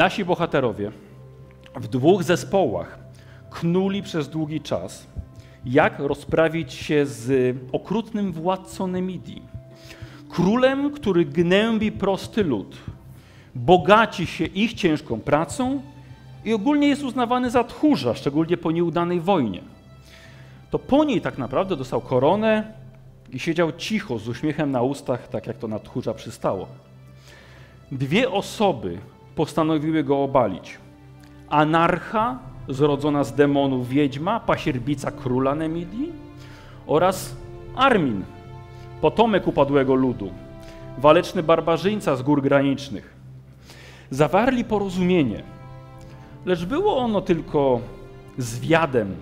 [0.00, 0.92] Nasi bohaterowie
[1.76, 2.98] w dwóch zespołach
[3.50, 5.06] knuli przez długi czas,
[5.64, 9.42] jak rozprawić się z okrutnym władcą Nemidii.
[10.30, 12.76] Królem, który gnębi prosty lud,
[13.54, 15.82] bogaci się ich ciężką pracą
[16.44, 19.62] i ogólnie jest uznawany za tchórza, szczególnie po nieudanej wojnie.
[20.70, 22.72] To po niej tak naprawdę dostał koronę
[23.30, 26.66] i siedział cicho z uśmiechem na ustach, tak jak to na tchórza przystało.
[27.92, 28.98] Dwie osoby
[29.34, 30.78] postanowiły go obalić.
[31.48, 32.38] Anarcha,
[32.68, 36.12] zrodzona z demonów wiedźma, pasierbica króla Nemidii
[36.86, 37.36] oraz
[37.76, 38.24] Armin,
[39.00, 40.30] potomek upadłego ludu,
[40.98, 43.16] waleczny barbarzyńca z gór granicznych.
[44.10, 45.42] Zawarli porozumienie,
[46.46, 47.80] lecz było ono tylko
[48.38, 49.14] zwiadem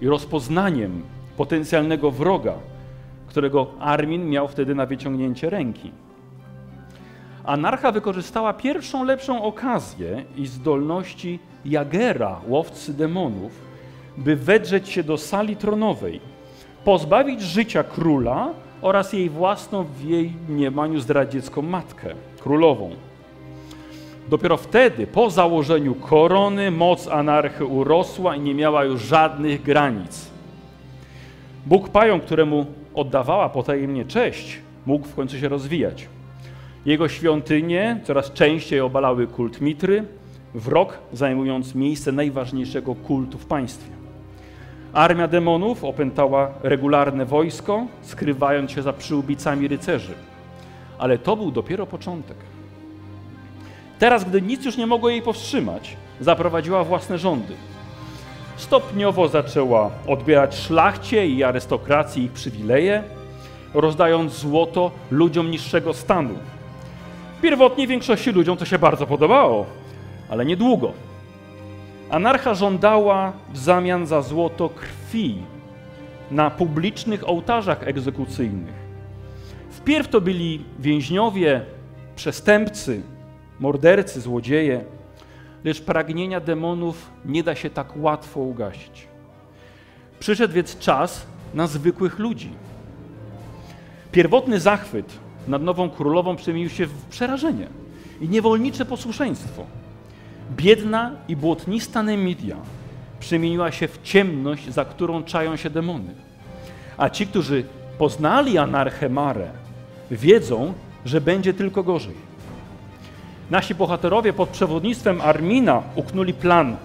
[0.00, 1.02] i rozpoznaniem
[1.36, 2.54] potencjalnego wroga,
[3.26, 5.90] którego Armin miał wtedy na wyciągnięcie ręki.
[7.46, 13.52] Anarcha wykorzystała pierwszą lepszą okazję i zdolności Jagera, łowcy demonów,
[14.16, 16.20] by wedrzeć się do sali tronowej,
[16.84, 18.48] pozbawić życia króla
[18.82, 22.90] oraz jej własną w jej mniemaniu zdradziecką matkę, królową.
[24.28, 30.30] Dopiero wtedy, po założeniu korony, moc anarchy urosła i nie miała już żadnych granic.
[31.66, 36.08] Bóg Pająk, któremu oddawała potajemnie cześć, mógł w końcu się rozwijać.
[36.86, 40.04] Jego świątynie coraz częściej obalały kult Mitry,
[40.54, 43.90] wrok zajmując miejsce najważniejszego kultu w państwie.
[44.92, 50.14] Armia demonów opętała regularne wojsko, skrywając się za przyłbicami rycerzy.
[50.98, 52.36] Ale to był dopiero początek.
[53.98, 57.54] Teraz, gdy nic już nie mogło jej powstrzymać, zaprowadziła własne rządy.
[58.56, 63.02] Stopniowo zaczęła odbierać szlachcie i arystokracji ich przywileje,
[63.74, 66.34] rozdając złoto ludziom niższego stanu.
[67.46, 69.66] Pierwotnie większości ludziom to się bardzo podobało,
[70.28, 70.92] ale niedługo.
[72.10, 75.38] Anarcha żądała w zamian za złoto krwi
[76.30, 78.74] na publicznych ołtarzach egzekucyjnych.
[79.70, 81.60] Wpierw to byli więźniowie,
[82.16, 83.02] przestępcy,
[83.60, 84.84] mordercy, złodzieje,
[85.64, 89.08] lecz pragnienia demonów nie da się tak łatwo ugasić.
[90.18, 92.50] Przyszedł więc czas na zwykłych ludzi.
[94.12, 97.66] Pierwotny zachwyt nad nową królową przemienił się w przerażenie
[98.20, 99.64] i niewolnicze posłuszeństwo.
[100.56, 102.56] Biedna i błotnista Nemidia
[103.20, 106.14] przemieniła się w ciemność, za którą czają się demony.
[106.96, 107.64] A ci, którzy
[107.98, 109.50] poznali anarchę Mare,
[110.10, 110.72] wiedzą,
[111.04, 112.14] że będzie tylko gorzej.
[113.50, 116.76] Nasi bohaterowie pod przewodnictwem Armina uknuli plan.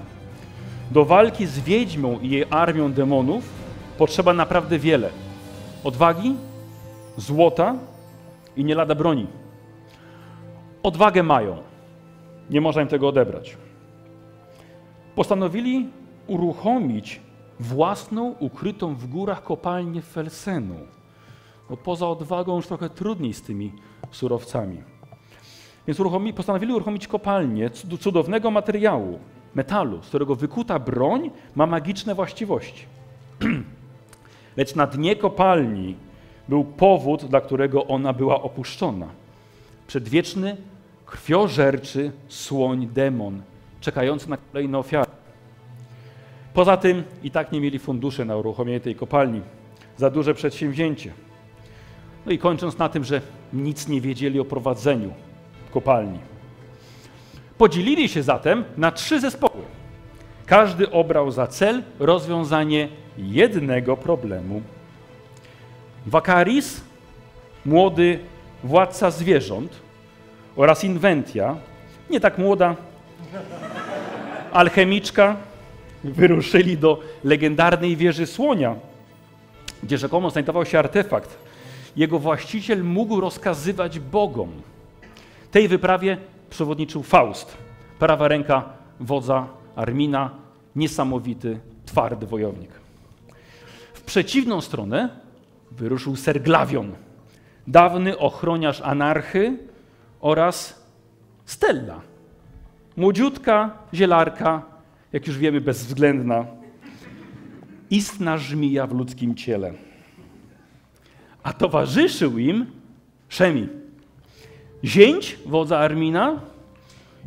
[0.92, 3.44] Do walki z wiedźmą i jej armią demonów
[3.98, 5.10] potrzeba naprawdę wiele.
[5.84, 6.36] Odwagi,
[7.18, 7.76] złota
[8.56, 9.28] i nie lada broni.
[10.84, 11.58] Odwagę mają.
[12.50, 13.58] Nie można im tego odebrać.
[15.16, 15.90] Postanowili
[16.28, 17.22] uruchomić
[17.60, 20.76] własną, ukrytą w górach kopalnię Felsenu.
[21.70, 23.74] Bo poza odwagą już trochę trudniej z tymi
[24.12, 24.84] surowcami.
[25.88, 29.20] Więc uruchomi, postanowili uruchomić kopalnię cudownego materiału,
[29.56, 32.86] metalu, z którego wykuta broń ma magiczne właściwości.
[34.58, 35.96] Lecz na dnie kopalni
[36.50, 39.08] był powód, dla którego ona była opuszczona.
[39.88, 40.58] Przedwieczny,
[41.06, 43.42] krwiożerczy słoń demon,
[43.82, 45.12] czekający na kolejne ofiary.
[46.54, 49.42] Poza tym i tak nie mieli funduszy na uruchomienie tej kopalni.
[49.98, 51.12] Za duże przedsięwzięcie.
[52.26, 53.22] No i kończąc na tym, że
[53.54, 55.14] nic nie wiedzieli o prowadzeniu
[55.72, 56.20] kopalni.
[57.58, 59.64] Podzielili się zatem na trzy zespoły.
[60.46, 64.62] Każdy obrał za cel rozwiązanie jednego problemu.
[66.06, 66.82] Wakaris,
[67.66, 68.20] młody
[68.64, 69.72] władca zwierząt
[70.56, 71.56] oraz Inwentia,
[72.10, 72.76] nie tak młoda,
[74.54, 75.36] alchemiczka,
[76.04, 78.76] wyruszyli do legendarnej wieży Słonia,
[79.84, 81.38] gdzie rzekomo znajdował się artefakt.
[81.96, 84.52] Jego właściciel mógł rozkazywać bogom.
[85.52, 86.18] Tej wyprawie
[86.50, 87.58] przewodniczył Faust,
[88.00, 88.64] prawa ręka
[89.00, 90.30] wodza Armina,
[90.76, 92.70] niesamowity, twardy wojownik.
[93.94, 95.10] W przeciwną stronę
[95.72, 96.92] wyruszył Serglawion,
[97.68, 99.58] dawny ochroniarz anarchy
[100.22, 100.82] oraz
[101.46, 102.02] Stella,
[102.98, 104.62] młodziutka zielarka,
[105.14, 106.46] jak już wiemy, bezwzględna,
[107.90, 109.74] istna żmija w ludzkim ciele.
[111.44, 112.66] A towarzyszył im
[113.30, 113.68] Szemi,
[114.84, 116.40] zięć wodza Armina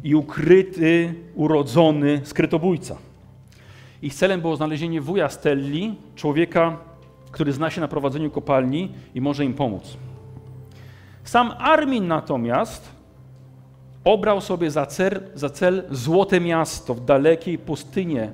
[0.04, 2.96] i ukryty, urodzony skrytobójca.
[4.02, 6.78] Ich celem było znalezienie wuja Stelli, człowieka,
[7.34, 9.96] który zna się na prowadzeniu kopalni i może im pomóc.
[11.24, 12.88] Sam Armin natomiast
[14.04, 18.32] obrał sobie za cel, za cel złote miasto w dalekiej pustynie,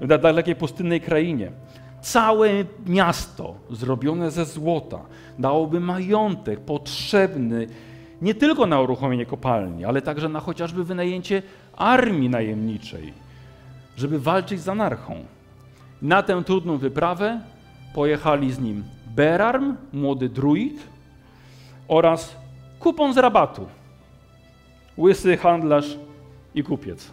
[0.00, 1.52] w dalekiej pustynnej krainie.
[2.00, 2.48] Całe
[2.86, 5.00] miasto zrobione ze złota
[5.38, 7.66] dałoby majątek potrzebny
[8.22, 11.42] nie tylko na uruchomienie kopalni, ale także na chociażby wynajęcie
[11.76, 13.12] armii najemniczej,
[13.96, 15.24] żeby walczyć z anarchą.
[16.02, 17.40] Na tę trudną wyprawę
[17.94, 20.82] pojechali z nim Berarm, młody druid
[21.88, 22.36] oraz
[22.80, 23.66] kupon z rabatu,
[24.98, 25.98] łysy handlarz
[26.54, 27.10] i kupiec.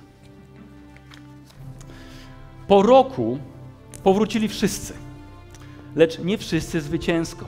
[2.68, 3.40] Po roku
[4.04, 4.94] powrócili wszyscy,
[5.96, 7.46] lecz nie wszyscy zwycięsko.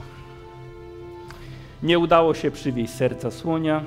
[1.82, 3.84] Nie udało się przywieźć serca słonia,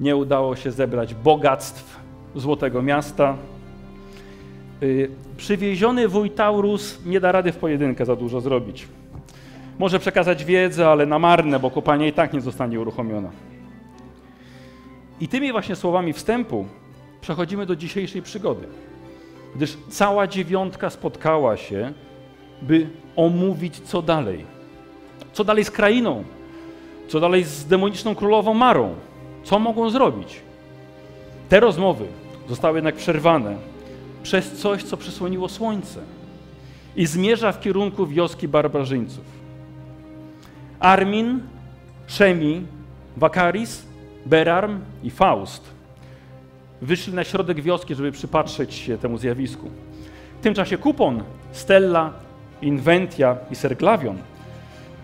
[0.00, 2.00] nie udało się zebrać bogactw
[2.34, 3.36] Złotego Miasta.
[5.36, 8.88] Przywieziony wuj Taurus nie da rady w pojedynkę za dużo zrobić.
[9.78, 13.30] może przekazać wiedzę, ale na marne, bo kopalnia i tak nie zostanie uruchomiona.
[15.20, 16.66] I tymi właśnie słowami wstępu
[17.20, 18.66] przechodzimy do dzisiejszej przygody,
[19.56, 21.92] gdyż cała dziewiątka spotkała się,
[22.62, 24.44] by omówić co dalej.
[25.32, 26.24] Co dalej z krainą?
[27.08, 28.94] Co dalej z demoniczną królową Marą?
[29.44, 30.40] Co mogą zrobić?
[31.48, 32.04] Te rozmowy
[32.48, 33.69] zostały jednak przerwane
[34.22, 36.00] przez coś, co przysłoniło słońce
[36.96, 39.24] i zmierza w kierunku wioski barbarzyńców.
[40.80, 41.40] Armin,
[42.06, 42.66] Szemi,
[43.16, 43.86] Wakaris,
[44.26, 45.64] Berarm i Faust
[46.82, 49.70] wyszli na środek wioski, żeby przypatrzeć się temu zjawisku.
[50.40, 52.12] W tym czasie Kupon, Stella,
[52.62, 54.18] Inventia i Serglavion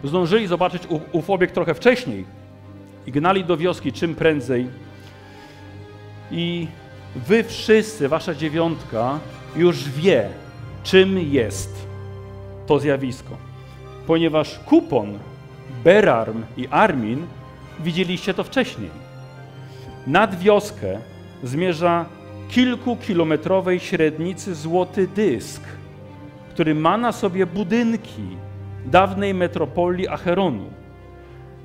[0.04, 2.24] zdążyli zobaczyć ów obiekt trochę wcześniej
[3.06, 4.66] i gnali do wioski czym prędzej.
[6.30, 6.66] I
[7.16, 9.18] wy wszyscy, wasza dziewiątka,
[9.56, 10.28] już wie,
[10.82, 11.86] czym jest
[12.66, 13.36] to zjawisko.
[14.06, 15.18] Ponieważ Kupon,
[15.84, 17.26] Berarm i Armin
[17.80, 18.90] widzieliście to wcześniej.
[20.06, 20.98] Nad wioskę
[21.42, 22.06] zmierza
[22.48, 25.62] kilkukilometrowej średnicy złoty dysk,
[26.50, 28.36] który ma na sobie budynki
[28.86, 30.64] dawnej metropolii Acheronu.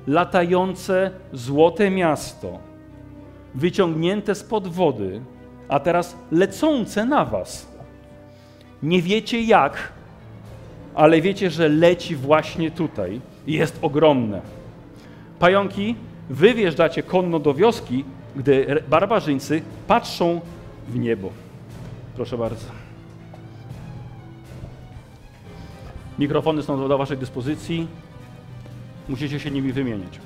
[0.06, 2.58] Latające złote miasto,
[3.54, 5.20] wyciągnięte spod wody,
[5.72, 7.66] a teraz lecące na was.
[8.82, 9.92] Nie wiecie jak,
[10.94, 14.40] ale wiecie, że leci właśnie tutaj i jest ogromne.
[15.38, 15.96] Pająki,
[16.30, 18.04] wy wjeżdżacie konno do wioski,
[18.36, 20.40] gdy barbarzyńcy patrzą
[20.88, 21.30] w niebo.
[22.16, 22.66] Proszę bardzo.
[26.18, 27.88] Mikrofony są do waszej dyspozycji.
[29.08, 30.20] Musicie się nimi wymieniać.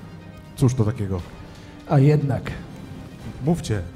[0.57, 1.21] Cóż to takiego?
[1.89, 2.53] A jednak.
[3.45, 3.96] Mówcie.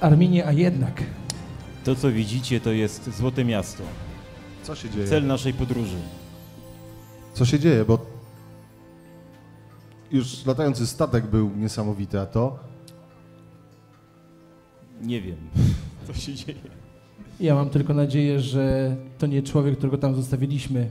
[0.00, 1.02] Arminie, a jednak.
[1.84, 3.82] To, co widzicie, to jest Złote Miasto.
[4.62, 5.06] Co się dzieje?
[5.06, 5.96] Cel naszej podróży.
[7.34, 7.98] Co się dzieje, bo
[10.12, 12.58] już latający statek był niesamowity, a to
[15.02, 15.36] Nie wiem,
[16.06, 16.58] co się dzieje.
[17.40, 20.90] Ja mam tylko nadzieję, że to nie człowiek, którego tam zostawiliśmy,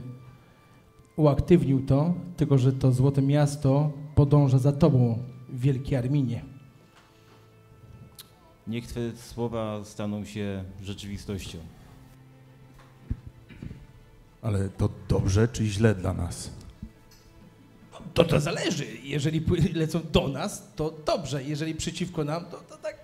[1.16, 5.18] uaktywnił to, tylko że to złote miasto podąża za tobą,
[5.52, 6.49] wielki Arminie.
[8.66, 11.58] Niech Twe słowa staną się rzeczywistością.
[14.42, 16.50] Ale to dobrze czy źle dla nas?
[18.14, 18.86] To to zależy.
[19.02, 19.44] Jeżeli
[19.74, 21.44] lecą do nas, to dobrze.
[21.44, 22.96] Jeżeli przeciwko nam, to, to tak...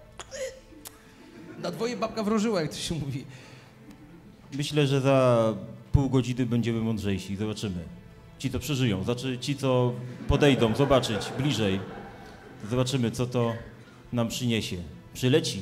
[1.63, 3.25] Na dwoje babka wróżyła, jak to się mówi.
[4.53, 5.55] Myślę, że za
[5.93, 7.37] pół godziny będziemy mądrzejsi.
[7.37, 7.85] Zobaczymy.
[8.39, 9.93] Ci, co przeżyją, znaczy ci, co
[10.29, 11.81] podejdą, zobaczyć bliżej.
[12.71, 13.55] Zobaczymy, co to
[14.13, 14.77] nam przyniesie.
[15.17, 15.61] Przyleci.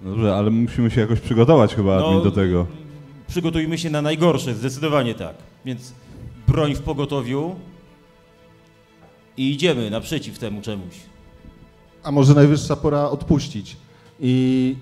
[0.00, 2.66] Dobrze, ale musimy się jakoś przygotować chyba No, do tego.
[3.28, 5.34] Przygotujmy się na najgorsze, zdecydowanie tak.
[5.64, 5.92] Więc
[6.48, 7.54] broń w pogotowiu
[9.36, 10.94] i idziemy naprzeciw temu czemuś.
[12.02, 13.76] A może najwyższa pora odpuścić
[14.20, 14.76] i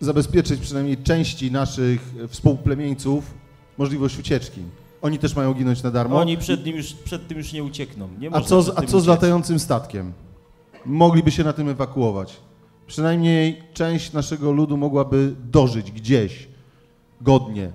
[0.00, 3.34] zabezpieczyć przynajmniej części naszych współplemieńców
[3.78, 4.60] możliwość ucieczki.
[5.02, 6.20] Oni też mają ginąć na darmo.
[6.20, 8.08] Oni przed, nim już, przed tym już nie uciekną.
[8.18, 10.12] Nie A co, z, a co z latającym statkiem?
[10.88, 12.40] Mogliby się na tym ewakuować.
[12.86, 16.48] Przynajmniej część naszego ludu mogłaby dożyć gdzieś
[17.20, 17.72] godnie.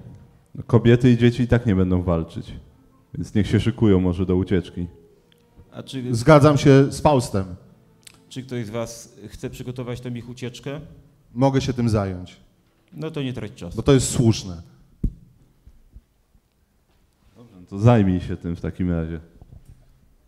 [0.67, 2.51] Kobiety i dzieci i tak nie będą walczyć.
[3.13, 4.87] Więc niech się szykują może do ucieczki.
[5.71, 7.45] A czy, Zgadzam się z Faustem.
[8.29, 10.81] czy ktoś z Was chce przygotować tam ich ucieczkę?
[11.33, 12.37] Mogę się tym zająć,
[12.93, 13.75] No to nie trać czasu.
[13.77, 14.61] bo to jest słuszne.
[17.37, 19.19] No to zajmij się tym w takim razie.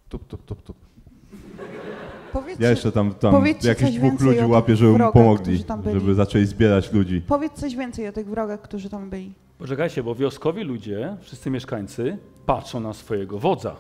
[0.09, 0.77] Tup, tup, tup, tup.
[2.35, 4.97] Powiedzcie, Ja jeszcze tam, tam jakichś coś dwóch więcej ludzi o tych łapię, żeby mu
[4.97, 5.99] wrogach, pomogli, którzy tam byli.
[5.99, 7.21] żeby zaczęli zbierać ludzi.
[7.27, 9.33] Powiedz coś więcej o tych wrogach, którzy tam byli.
[9.57, 13.75] Poczekajcie, bo wioskowi ludzie, wszyscy mieszkańcy, patrzą na swojego wodza.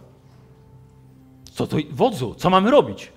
[1.51, 3.11] Co to, wodzu, co mamy robić?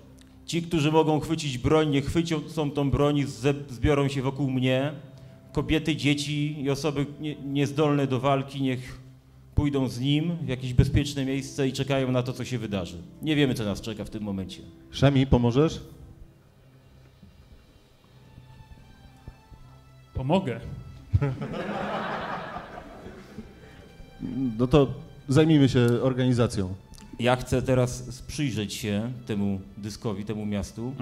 [0.45, 3.25] Ci, którzy mogą chwycić broń, niech chwycą są tą broń
[3.69, 4.93] zbiorą się wokół mnie.
[5.53, 8.99] Kobiety, dzieci i osoby nie, niezdolne do walki niech
[9.59, 12.97] pójdą z nim w jakieś bezpieczne miejsce i czekają na to, co się wydarzy.
[13.23, 14.63] Nie wiemy, co nas czeka w tym momencie.
[14.91, 15.81] Szemi, pomożesz?
[20.15, 20.61] Pomogę.
[24.59, 24.95] No to
[25.29, 26.75] zajmijmy się organizacją.
[27.19, 30.93] Ja chcę teraz przyjrzeć się temu dyskowi, temu miastu.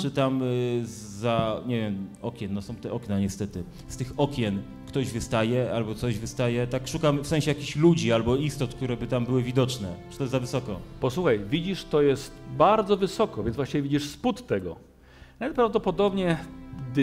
[0.00, 3.64] Czy tam y, za, nie wiem, okien, no są te okna niestety.
[3.88, 4.62] Z tych okien
[4.96, 6.66] ktoś wystaje albo coś wystaje.
[6.66, 9.94] Tak szukam w sensie jakichś ludzi albo istot, które by tam były widoczne.
[10.10, 10.80] Czy to jest za wysoko?
[11.00, 14.76] Posłuchaj, widzisz, to jest bardzo wysoko, więc właściwie widzisz spód tego.
[15.40, 16.38] Nawet prawdopodobnie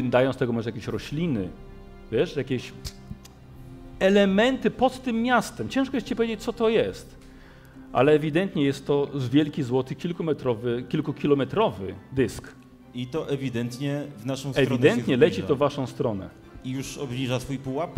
[0.03, 1.49] dając tego może jakieś rośliny,
[2.11, 2.73] wiesz, jakieś
[3.99, 5.69] elementy pod tym miastem.
[5.69, 7.17] Ciężko jest ci powiedzieć, co to jest.
[7.91, 12.55] Ale ewidentnie jest to wielki złoty, kilkumetrowy, kilkukilometrowy dysk.
[12.93, 16.42] I to ewidentnie w naszą stronę Ewidentnie leci to w waszą stronę.
[16.64, 17.91] I już obniża swój pułap?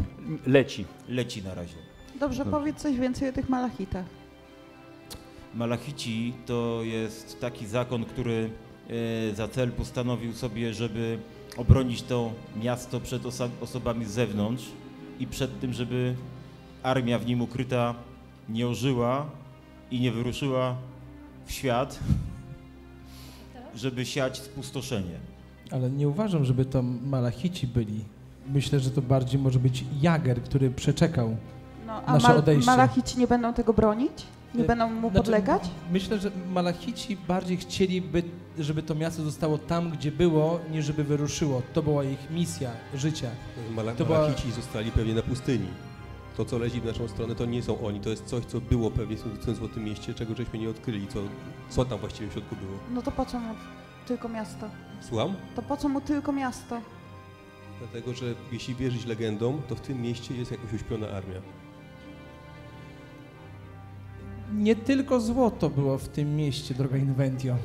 [0.47, 0.85] Leci.
[1.09, 1.75] Leci na razie.
[2.19, 4.05] Dobrze, powiedz coś więcej o tych malachitach.
[5.55, 8.49] Malachici to jest taki zakon, który
[9.31, 11.19] e, za cel postanowił sobie, żeby
[11.57, 12.31] obronić to
[12.63, 14.63] miasto przed osa- osobami z zewnątrz
[15.19, 16.15] i przed tym, żeby
[16.83, 17.95] armia w nim ukryta
[18.49, 19.29] nie ożyła
[19.91, 20.75] i nie wyruszyła
[21.45, 21.99] w świat,
[23.75, 25.19] żeby siać spustoszenie.
[25.71, 28.03] Ale nie uważam, żeby to Malachici byli.
[28.53, 31.35] Myślę, że to bardziej może być Jager, który przeczekał.
[31.87, 32.65] No, a Nasze mal- odejście.
[32.71, 34.11] Malachici nie będą tego bronić?
[34.55, 35.69] Nie Y, będą mu znaczy, podlegać?
[35.91, 38.23] Myślę, że Malachici bardziej chcieliby,
[38.59, 41.61] żeby to miasto zostało tam, gdzie było, niż żeby wyruszyło.
[41.73, 43.29] To była ich misja życia.
[43.75, 45.67] Mala- To była- Malachici zostali pewnie na pustyni.
[46.37, 47.99] To, co leci w naszą stronę, to nie są oni.
[47.99, 51.07] To jest coś, co było pewnie w tym Złotym Mieście, czego żeśmy nie odkryli.
[51.07, 51.19] Co,
[51.69, 52.71] co tam właściwie w środku było.
[52.93, 53.53] No to po co mu
[54.07, 54.67] tylko miasto?
[55.01, 55.33] Słucham?
[55.55, 56.81] To po co mu tylko miasto?
[57.79, 61.41] Dlatego, że jeśli wierzyć legendom, to w tym mieście jest jakaś uśpiona armia.
[64.53, 67.55] Nie tylko złoto było w tym mieście, droga Inventio.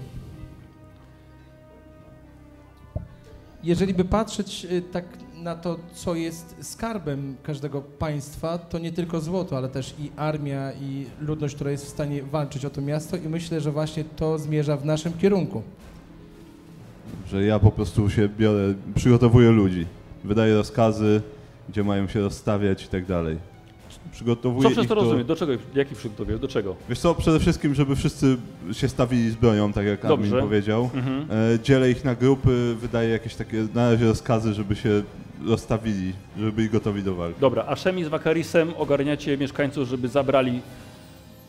[3.65, 5.05] Jeżeli by patrzeć y, tak
[5.35, 10.73] na to, co jest skarbem każdego państwa, to nie tylko złoto, ale też i armia,
[10.73, 14.39] i ludność, która jest w stanie walczyć o to miasto i myślę, że właśnie to
[14.39, 15.63] zmierza w naszym kierunku.
[17.29, 19.87] Że ja po prostu się biorę, przygotowuję ludzi,
[20.25, 21.23] wydaję rozkazy,
[21.69, 23.39] gdzie mają się rozstawiać i tak dalej.
[24.13, 25.27] Przygotowuję Co przez to rozumiem?
[25.27, 26.41] Do czego, jakich przygotowujesz?
[26.41, 26.77] Do czego?
[26.89, 28.37] Wiesz co, przede wszystkim, żeby wszyscy
[28.73, 30.37] się stawili z bronią, tak jak Dobrze.
[30.37, 30.91] Armin powiedział.
[30.95, 31.27] Mhm.
[31.55, 35.03] E, dzielę ich na grupy, wydaję jakieś takie na razie rozkazy, żeby się
[35.47, 37.41] rozstawili, żeby byli gotowi do walki.
[37.41, 40.61] Dobra, a Szemi z Wakarisem ogarniacie mieszkańców, żeby zabrali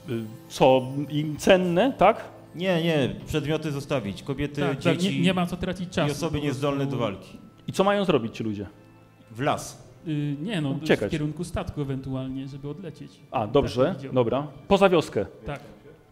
[0.09, 0.13] y,
[0.49, 2.24] co im cenne, tak?
[2.55, 4.24] Nie, nie, przedmioty zostawić.
[4.24, 6.09] Kobiety, Tak, tak, dzieci nie, nie ma co tracić czasu.
[6.09, 7.38] i osoby niezdolne do walki.
[7.68, 8.68] I co mają zrobić ci ludzie?
[9.32, 9.91] W las.
[10.07, 11.07] Y, nie no, Uciekać.
[11.09, 13.20] w kierunku statku ewentualnie, żeby odlecieć.
[13.32, 14.47] A, dobrze, Tak, dobra.
[14.68, 15.26] Poza wioskę.
[15.45, 15.59] Tak,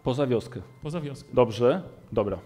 [0.03, 0.61] Poza wioskę.
[0.83, 1.29] poza wioską.
[1.33, 1.81] Dobrze,
[2.11, 2.37] dobra.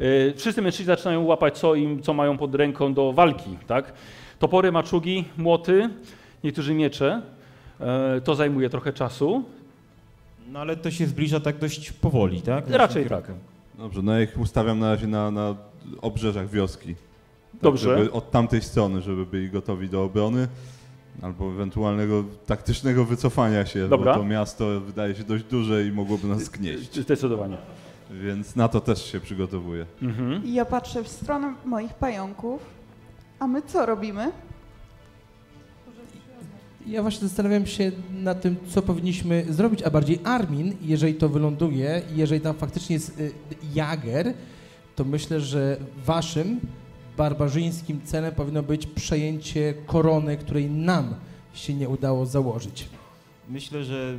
[0.00, 3.92] Y, wszyscy mężczyźni zaczynają łapać, co, im, co mają pod ręką do walki, tak?
[4.38, 5.90] Topory, maczugi, młoty,
[6.44, 7.22] niektórzy miecze.
[7.80, 9.44] E, to zajmuje trochę czasu.
[10.52, 12.70] No ale to się zbliża tak dość powoli, tak?
[12.70, 13.34] Raczej kierunkiem.
[13.78, 15.54] Dobrze, no ja ich ustawiam na razie na, na
[16.02, 16.94] obrzeżach wioski.
[17.58, 17.98] Tak, Dobrze.
[17.98, 20.48] Żeby od tamtej strony, żeby byli gotowi do obrony.
[21.22, 24.12] Albo ewentualnego taktycznego wycofania się, Dobra.
[24.12, 27.00] bo to miasto wydaje się dość duże i mogłoby nas zgnieść.
[27.00, 27.56] Zdecydowanie.
[28.10, 29.86] Więc na to też się przygotowuję.
[30.02, 30.44] Mhm.
[30.44, 32.62] I ja patrzę w stronę moich pająków,
[33.38, 34.32] a my co robimy?
[36.86, 37.92] Ja właśnie zastanawiam się
[38.22, 42.94] nad tym, co powinniśmy zrobić, a bardziej Armin, jeżeli to wyląduje, i jeżeli tam faktycznie
[42.94, 43.32] jest y,
[43.74, 44.34] Jager,
[44.96, 46.60] to myślę, że waszym
[47.18, 51.14] barbarzyńskim celem powinno być przejęcie korony, której nam
[51.52, 52.88] się nie udało założyć.
[53.48, 54.18] Myślę, że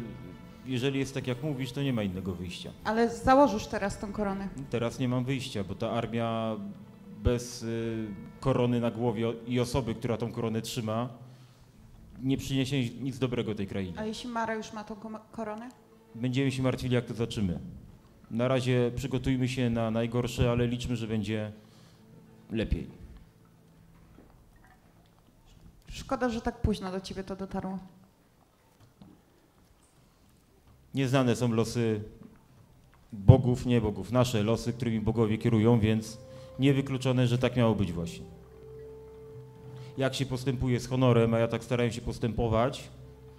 [0.65, 2.69] jeżeli jest tak jak mówisz, to nie ma innego wyjścia.
[2.83, 4.49] Ale założysz teraz tą koronę.
[4.69, 6.55] Teraz nie mam wyjścia, bo ta armia
[7.23, 8.07] bez y,
[8.39, 11.09] korony na głowie i osoby, która tą koronę trzyma,
[12.23, 13.93] nie przyniesie nic dobrego tej krainie.
[13.97, 14.95] A jeśli Mara już ma tą
[15.31, 15.69] koronę?
[16.15, 17.59] Będziemy się martwili, jak to zaczymy.
[18.31, 21.51] Na razie przygotujmy się na najgorsze, ale liczmy, że będzie
[22.49, 22.87] lepiej.
[25.87, 27.79] Szkoda, że tak późno do ciebie to dotarło.
[30.93, 32.01] Nieznane są losy
[33.13, 36.17] bogów, nie bogów, nasze losy, którymi bogowie kierują, więc
[36.59, 38.25] niewykluczone, że tak miało być właśnie.
[39.97, 42.89] Jak się postępuje z honorem, a ja tak starałem się postępować,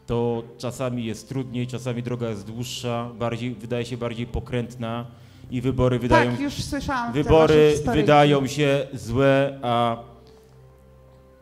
[0.07, 5.07] to czasami jest trudniej, czasami droga jest dłuższa, bardziej, wydaje się bardziej pokrętna
[5.51, 9.97] i wybory wydają, tak, już słyszałam wybory wydają się złe, a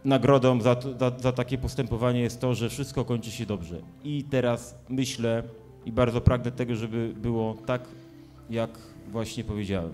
[0.05, 3.77] nagrodą za, to- za, za takie postępowanie jest to, że wszystko kończy się dobrze.
[4.05, 5.43] I teraz myślę
[5.87, 7.83] i bardzo pragnę tego, żeby było tak,
[8.51, 8.71] jak
[9.13, 9.93] właśnie powiedziałem.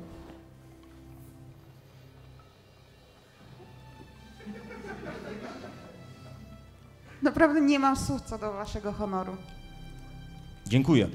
[7.23, 9.37] Naprawdę nie mam słów co do waszego honoru.
[10.67, 11.09] Dziękuję.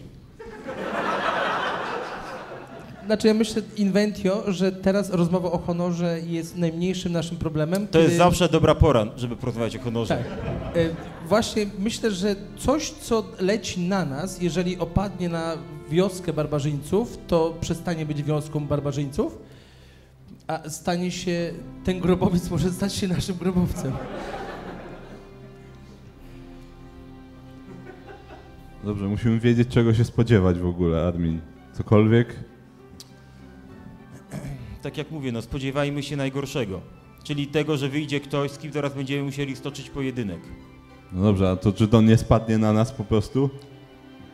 [3.05, 7.87] Znaczy ja myślę, Inventio, że teraz rozmowa o honorze jest najmniejszym naszym problemem.
[7.87, 10.17] To jest kiedy- zawsze dobra pora, żeby porozmawiać o honorze.
[10.17, 10.27] Tak.
[10.77, 10.89] E,
[11.27, 15.57] Właśnie myślę, że coś, co leci na nas, jeżeli opadnie na
[15.89, 19.37] wioskę barbarzyńców, to przestanie być wioską barbarzyńców,
[20.47, 23.91] a stanie się, ten grobowiec może stać się naszym grobowcem.
[28.83, 31.41] Dobrze, musimy wiedzieć, czego się spodziewać w ogóle, Armin.
[31.73, 32.35] Cokolwiek?
[34.81, 36.81] Tak jak mówię, no spodziewajmy się najgorszego.
[37.23, 40.39] Czyli tego, że wyjdzie ktoś, z kim zaraz będziemy musieli stoczyć pojedynek.
[41.11, 43.49] No dobrze, a to czy to nie spadnie na nas po prostu?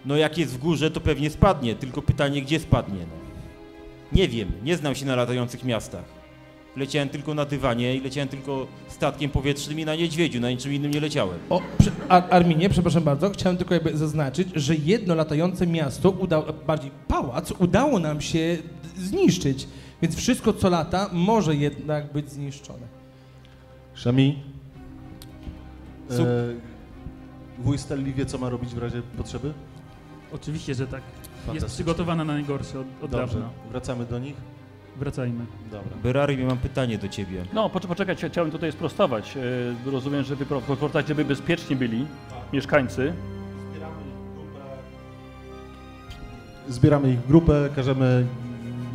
[0.05, 3.25] No jak jest w górze, to pewnie spadnie, tylko pytanie, gdzie spadnie, no.
[4.13, 6.03] Nie wiem, nie znam się na latających miastach.
[6.75, 10.91] Leciałem tylko na dywanie i leciałem tylko statkiem powietrznym i na niedźwiedziu, na niczym innym
[10.91, 11.39] nie leciałem.
[11.49, 16.45] O, przy, Ar Arminie, przepraszam bardzo, chciałem tylko jakby zaznaczyć, że jedno latające miasto, udało,
[16.67, 18.57] bardziej pałac, udało nam się
[18.97, 19.67] zniszczyć.
[20.01, 22.87] Więc wszystko, co lata, może jednak być zniszczone.
[23.93, 24.43] Szami?
[26.11, 26.15] E,
[27.59, 29.53] wuj Stelli wie, co ma robić w razie potrzeby?
[30.33, 31.01] Oczywiście, że tak.
[31.53, 33.49] Jest przygotowana na najgorsze od, od Dobrze, dawna.
[33.71, 34.35] wracamy do nich.
[34.97, 35.45] Wracajmy.
[35.71, 35.97] Dobra.
[36.03, 37.45] Berari, mam pytanie do ciebie.
[37.53, 39.37] No, poczekaj, chcia- chciałem tutaj sprostować.
[39.87, 40.45] E, Rozumiem, że wy
[41.07, 42.05] żeby bezpiecznie byli
[42.53, 43.13] mieszkańcy.
[46.69, 48.25] Zbieramy ich w grupę, każemy,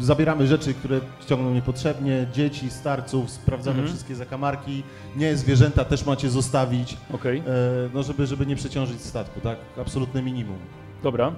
[0.01, 3.89] zabieramy rzeczy, które ściągną niepotrzebnie, dzieci, starców, sprawdzamy Mhm.
[3.89, 4.83] wszystkie zakamarki,
[5.17, 7.43] nie zwierzęta też macie zostawić, Okej, e,
[7.95, 9.59] no żeby, żeby nie przeciążyć statku, tak?
[9.81, 10.59] Absolutne minimum.
[11.03, 11.33] dobra.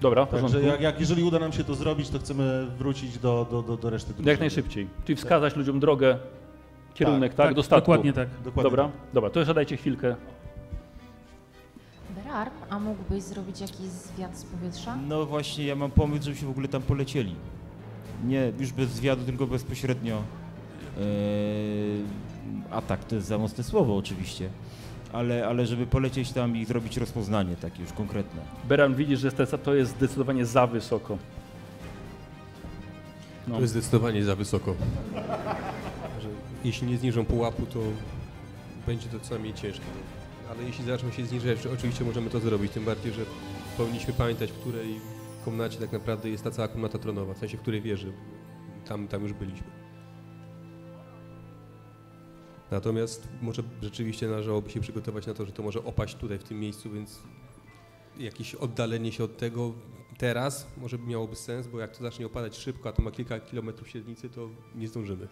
[0.00, 0.26] Dobra.
[0.26, 3.76] Także jak, jak jeżeli uda nam się to zrobić, to chcemy wrócić do, do, do,
[3.76, 4.30] do reszty drużyny.
[4.30, 4.88] Jak najszybciej.
[5.04, 6.18] Czyli wskazać ludziom drogę,
[6.94, 7.80] kierunek, tak, do statku.
[7.92, 8.28] Dokładnie tak.
[8.44, 8.92] Dokładnie Dobra, tak.
[9.14, 10.16] dobra, to jeszcze dajcie chwilkę.
[12.24, 14.96] Berarm, a mógłbyś zrobić jakiś zwiat z powietrza?
[15.08, 17.34] No właśnie, ja mam pomysł, żebyśmy w ogóle tam polecieli.
[18.24, 20.16] Nie już bez zwiadu, tylko bezpośrednio.
[20.16, 21.04] Eee,
[22.70, 24.48] atak to jest za mocne słowo oczywiście.
[25.12, 28.42] Ale, ale żeby polecieć tam i zrobić rozpoznanie takie już konkretne.
[28.68, 31.18] Beran, widzisz, że to jest zdecydowanie za wysoko.
[33.48, 33.54] No.
[33.54, 34.74] To jest zdecydowanie za wysoko.
[36.22, 36.28] Że
[36.64, 37.78] jeśli nie zniżą pułapu, to
[38.86, 39.84] będzie to co najmniej ciężkie.
[40.50, 43.22] Ale jeśli zaczną się zniżać, oczywiście możemy to zrobić, tym bardziej, że
[43.76, 45.00] powinniśmy pamiętać, w której
[45.44, 48.12] komnacie tak naprawdę jest ta cała komnata tronowa, w sensie w której wieży.
[48.84, 49.66] Tam, tam już byliśmy.
[52.70, 56.60] Natomiast może rzeczywiście należałoby się przygotować na to, że to może opaść tutaj w tym
[56.60, 57.22] miejscu, więc
[58.18, 59.72] jakieś oddalenie się od tego
[60.18, 63.40] teraz może by miałoby sens, bo jak to zacznie opadać szybko, a to ma kilka
[63.40, 65.28] kilometrów średnicy, to nie zdążymy.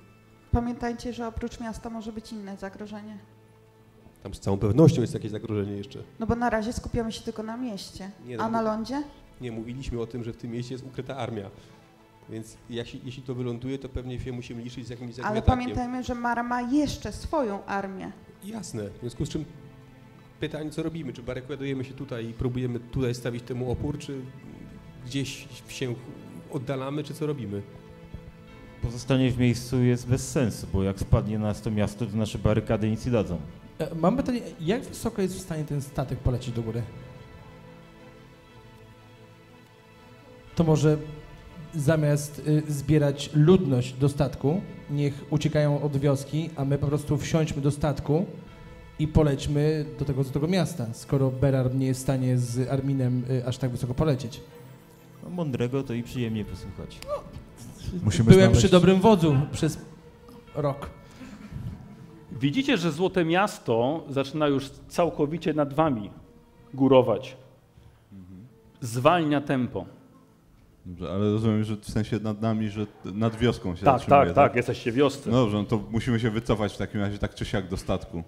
[0.53, 3.19] Pamiętajcie, że oprócz miasta może być inne zagrożenie.
[4.23, 6.03] Tam z całą pewnością jest jakieś zagrożenie jeszcze.
[6.19, 8.11] No bo na razie skupiamy się tylko na mieście.
[8.27, 9.03] Nie, no A na lądzie?
[9.41, 11.51] Nie mówiliśmy o tym, że w tym mieście jest ukryta armia.
[12.31, 15.45] Więc jeśli, jeśli to wyląduje, to pewnie się musimy liczyć z jakimś, Ale atakiem.
[15.45, 18.13] pamiętajmy, że Mara ma jeszcze swoją armię.
[18.45, 18.91] Jasne.
[18.91, 19.45] W związku z czym
[20.41, 21.13] pytanie, co robimy?
[21.13, 24.21] Czy barykadujemy się tutaj i próbujemy tutaj stawić temu opór, czy
[25.07, 25.95] gdzieś się
[26.51, 27.63] oddalamy, czy co robimy?
[28.83, 32.91] Pozostanie w miejscu jest bez sensu, bo jak spadnie nas to miasto, to nasze barykady
[32.91, 33.39] nic nie dadzą.
[33.79, 36.83] E, Mam pytanie, jak wysoko jest w stanie ten statek polecieć do góry?
[40.59, 40.97] To może
[41.75, 47.63] zamiast y, zbierać ludność do statku, niech uciekają od wioski, a my po prostu wsiądźmy
[47.63, 48.27] do statku
[48.99, 53.25] i polećmy do tego, do tego miasta, skoro Berar nie jest w stanie z Arminem
[53.31, 54.41] y, aż tak wysoko polecieć.
[55.25, 56.99] No, mądrego to i przyjemnie posłuchać.
[58.05, 59.79] Musimy Byłem znaleźć- przy dobrym wodzu przez
[60.55, 60.91] rok.
[62.41, 66.11] Widzicie, że Złote Miasto zaczyna już całkowicie nad wami
[66.75, 67.37] górować.
[68.81, 69.98] Zwalnia tempo.
[70.89, 74.35] Dobrze, ale rozumiem, że w sensie nad nami, że nad wioską się Tak, zatrzymuje, tak,
[74.35, 75.31] tak, jesteście wiosce.
[75.31, 78.23] No dobrze, no to musimy się wycofać w takim razie tak czy siak do statku.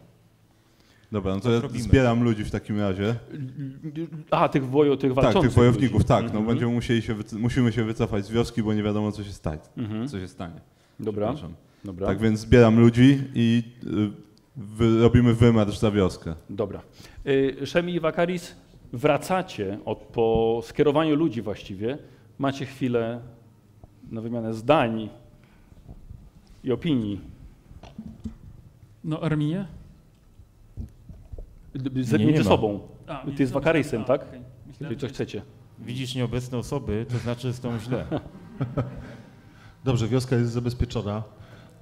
[1.13, 1.83] Dobra, no to Tak ja robimy.
[1.85, 3.15] zbieram ludzi w takim razie.
[4.31, 6.09] A, tych, wojo, tych Tak, walczących tych wojowników, ludzi.
[6.09, 6.23] tak.
[6.23, 6.47] No Mhm.
[6.47, 9.61] będziemy musieli się, wyc- musimy się wycofać z wioski, bo nie wiadomo co się stanie.
[9.77, 10.09] Mhm.
[10.09, 10.61] Co się stanie.
[11.01, 11.55] Dobra, Przepraszam.
[11.85, 12.07] dobra.
[12.07, 14.11] Tak więc zbieram ludzi i y,
[14.57, 16.35] wy, robimy wymarsz za wioskę.
[16.51, 16.81] Dobra.
[17.27, 18.55] Y, Szemi i Wakaris,
[18.93, 21.99] wracacie od, po skierowaniu ludzi właściwie.
[22.41, 23.21] Macie chwilę
[24.11, 25.09] na wymianę zdań
[26.65, 27.21] i opinii.
[29.05, 29.67] No, Arminie?
[31.75, 32.51] D- Z, Nie, nie między ma.
[32.51, 32.81] sobą.
[33.07, 34.23] A, Ty z Wakarisem, a, tak?
[34.29, 34.41] okej.
[34.67, 35.43] Myślałem, coś chcecie.
[35.79, 38.07] Widzisz nieobecne osoby, to znaczy, tą źle.
[39.85, 41.23] Dobrze, wioska jest zabezpieczona.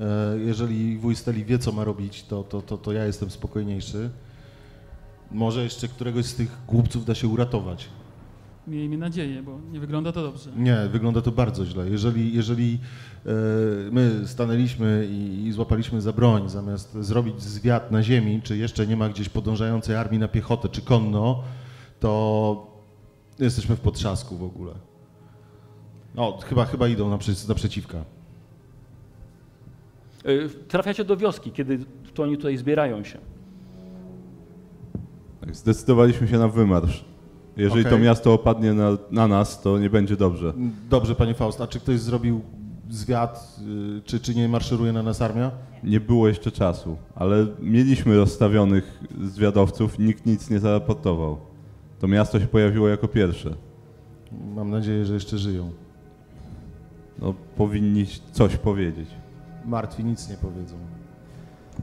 [0.01, 4.11] E, Jeżeli wuj Steli wie, co ma robić, to, to, to, to ja jestem spokojniejszy.
[5.31, 7.89] Może jeszcze któregoś z tych głupców da się uratować.
[8.69, 10.51] Miejmy nadzieję, bo nie wygląda to dobrze.
[10.57, 11.91] Nie, wygląda to bardzo źle.
[11.91, 12.79] Jeżeli, jeżeli
[13.27, 13.31] e,
[13.91, 18.97] my stanęliśmy i, i złapaliśmy za broń, zamiast zrobić zwiat na ziemi, czy jeszcze nie
[18.97, 21.43] ma gdzieś podążającej armii na piechotę, czy konno,
[22.01, 22.67] to
[23.39, 24.73] jesteśmy w potrzasku w ogóle.
[26.15, 28.05] No, chyba, chyba idą naprzeciw, naprzeciwka.
[30.29, 31.79] Y, Trafiacie do wioski, kiedy
[32.15, 33.19] to oni tutaj zbierają się.
[35.41, 37.05] Tak, zdecydowaliśmy się na wymarsz.
[37.59, 37.93] Jeżeli Okej.
[37.93, 40.53] to miasto opadnie na, na nas, to nie będzie dobrze.
[40.91, 42.41] Dobrze, panie Faust, a czy ktoś zrobił
[42.91, 43.59] zwiat,
[43.99, 45.51] y, czy, czy nie maszeruje na nas armia?
[45.85, 51.39] Nie było jeszcze czasu, ale mieliśmy rozstawionych zwiadowców, nikt nic nie zaraportował.
[51.99, 53.55] To miasto się pojawiło jako pierwsze.
[54.55, 55.71] Mam nadzieję, że jeszcze żyją.
[57.19, 59.09] No, powinni coś powiedzieć.
[59.65, 60.77] Martwi nic nie powiedzą.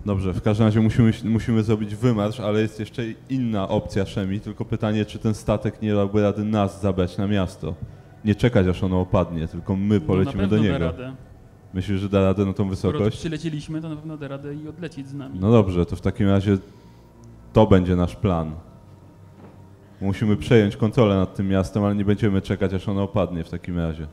[0.06, 4.66] Dobrze, w każdym razie musimy, musimy zrobić wymarsz, ale jest jeszcze inna opcja Szemi, tylko
[4.66, 7.74] pytanie, czy ten statek nie dałby rady nas zabrać na miasto.
[8.26, 10.86] Nie czekać, aż ono opadnie, tylko my No, na polecimy pewno do da niego.
[10.86, 11.16] radę.
[11.74, 13.18] Myślisz, że da radę na tą Skoro wysokość?
[13.20, 15.40] przylecieliśmy, to na pewno da radę i odlecieć z nami.
[15.40, 16.58] No dobrze, to w takim razie
[17.54, 18.52] to będzie nasz plan.
[20.02, 23.78] Musimy przejąć kontrolę nad tym miastem, ale nie będziemy czekać, aż ono opadnie w takim
[23.80, 24.08] razie.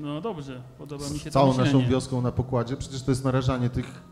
[0.00, 1.72] No dobrze, podoba mi się Z to całą myślenie.
[1.72, 4.02] naszą wioską na pokładzie, przecież to jest narażanie tych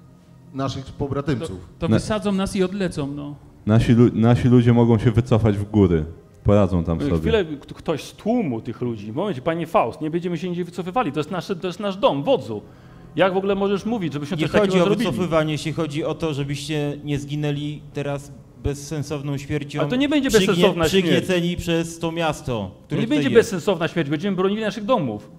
[0.54, 1.58] naszych pobratymców.
[1.78, 3.34] To Na- wysadzą nas i odlecą, no.
[3.66, 6.04] Nasi, lu- nasi ludzie mogą się wycofać w góry.
[6.44, 7.18] Poradzą tam sobie.
[7.18, 9.12] Chwilę, k- ktoś z tłumu tych ludzi.
[9.12, 11.12] Momencie, panie Faust, nie będziemy się nigdzie wycofywali.
[11.12, 12.62] To jest, nasze, to jest nasz dom, wodzu.
[13.16, 15.10] Jak w ogóle możesz mówić, żebyśmy Nie coś takiego chodzi o zrobili?
[15.10, 18.32] wycofywanie się, chodzi o to, żebyście nie zginęli teraz
[18.62, 19.80] bezsensowną śmiercią.
[19.80, 21.06] Ale to nie będzie przygnie- bezsensowna śmierć.
[21.06, 23.46] Przygnieceni przez to miasto, To które nie tutaj będzie jest.
[23.50, 25.30] bezsensowna śmierć, będziemy bronili naszych domów.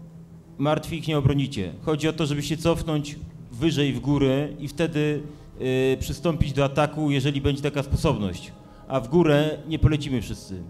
[0.57, 1.73] Martwych nie obronicie.
[1.81, 3.15] Chodzi o to, żeby się cofnąć
[3.57, 5.21] wyżej w górę i wtedy
[5.61, 8.51] y, przystąpić do ataku, jeżeli będzie taka sposobność.
[8.87, 10.61] A w górę nie polecimy wszyscy.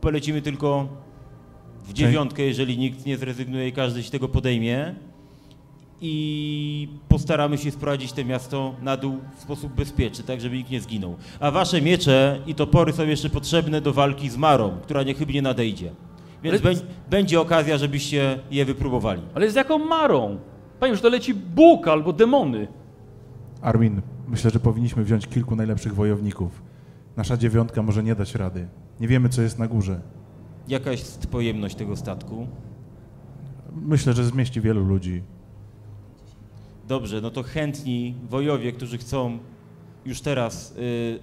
[0.00, 0.88] Polecimy tylko
[1.84, 4.94] w dziewiątkę, jeżeli nikt nie zrezygnuje i każdy się tego podejmie.
[6.00, 10.80] I postaramy się sprowadzić to miasto na dół w sposób bezpieczny, tak żeby nikt nie
[10.80, 11.16] zginął.
[11.40, 15.92] A wasze miecze i topory są jeszcze potrzebne do walki z Marą, która niechybnie nadejdzie.
[16.42, 16.74] Więc Ale-
[17.10, 19.22] będzie okazja, żebyście je wypróbowali.
[19.34, 20.38] Ale z jaką marą?
[20.80, 22.68] Panie, że to leci Bóg albo demony.
[23.62, 26.62] Armin, myślę, że powinniśmy wziąć kilku najlepszych wojowników.
[27.16, 28.68] Nasza dziewiątka może nie dać rady.
[29.00, 30.00] Nie wiemy, co jest na górze.
[30.68, 32.46] Jaka jest pojemność tego statku?
[33.82, 35.22] Myślę, że zmieści wielu ludzi.
[36.88, 39.38] Dobrze, no to chętni wojowie, którzy chcą
[40.04, 41.18] już teraz y,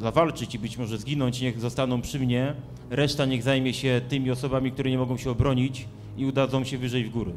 [0.00, 2.54] zawalczyć i być może zginąć, niech zostaną przy mnie.
[2.90, 7.04] Reszta niech zajmie się tymi osobami, które nie mogą się obronić i udadzą się wyżej
[7.04, 7.32] w góry.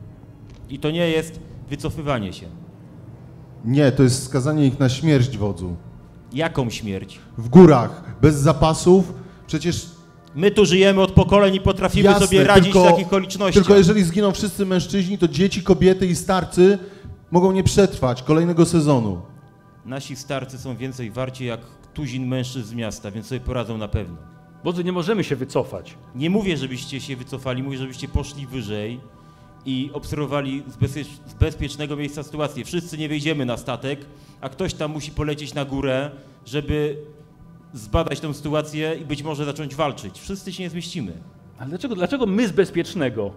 [0.70, 1.40] I to nie jest
[1.70, 2.46] wycofywanie się.
[3.66, 5.76] Nie, to jest skazanie ich na śmierć wodzu.
[6.34, 7.20] Jaką śmierć?
[7.38, 9.14] W górach, bez zapasów,
[9.48, 9.86] przecież
[10.36, 13.64] My tu żyjemy od pokoleń i potrafimy Jasne, sobie radzić tylko- w takich okolicznościach.
[13.64, 16.80] Tylko jeżeli zginą wszyscy mężczyźni, to dzieci, kobiety i starcy
[17.32, 19.22] mogą nie przetrwać kolejnego sezonu.
[19.86, 21.60] Nasi starcy są więcej warci jak
[21.94, 24.18] tuzin mężczyzn z miasta, więc sobie poradzą na pewno.
[24.64, 25.98] Wodzu, nie możemy się wycofać.
[26.16, 29.00] Nie mówię, żebyście się wycofali, mówię, żebyście poszli wyżej
[29.68, 32.66] i obserwowali z, bezpiecz- z bezpiecznego miejsca sytuację.
[32.66, 34.00] Wszyscy nie wejdziemy na statek,
[34.42, 36.12] a ktoś tam musi polecieć na górę,
[36.46, 36.98] żeby
[37.74, 40.20] zbadać tę sytuację i być może zacząć walczyć.
[40.20, 41.14] Wszyscy się nie zmieścimy.
[41.60, 43.32] Ale dlaczego, dlaczego my z bezpiecznego?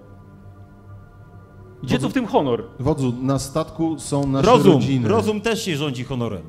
[1.82, 2.64] Gdzie tu w tym honor?
[2.80, 5.08] Wodzu, na statku są nasze Rozum, rodziny.
[5.08, 6.42] rozum też się rządzi honorem.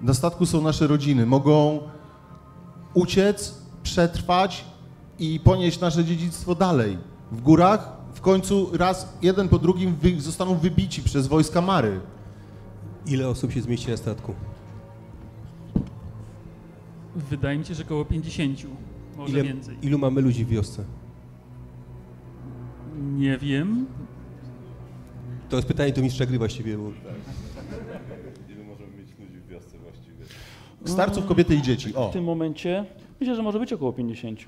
[0.00, 1.26] Na statku są nasze rodziny.
[1.26, 1.80] Mogą
[2.94, 4.64] uciec, przetrwać
[5.18, 6.98] i ponieść nasze dziedzictwo dalej.
[7.32, 12.00] W górach w końcu raz jeden po drugim wy, zostaną wybici przez wojska Mary.
[13.06, 14.34] Ile osób się zmieści na statku?
[17.16, 18.58] Wydaje mi się, że około 50,
[19.16, 19.76] może Ile, więcej.
[19.82, 20.84] ilu mamy ludzi w wiosce?
[22.98, 23.86] Nie wiem.
[25.48, 26.82] To jest pytanie do mistrza gry właściwie, bo
[28.48, 30.24] Ile możemy mieć ludzi w wiosce właściwie?
[30.84, 31.94] Starców, kobiety i dzieci.
[31.94, 32.08] O.
[32.10, 32.84] W tym momencie
[33.20, 34.40] myślę, że może być około 50.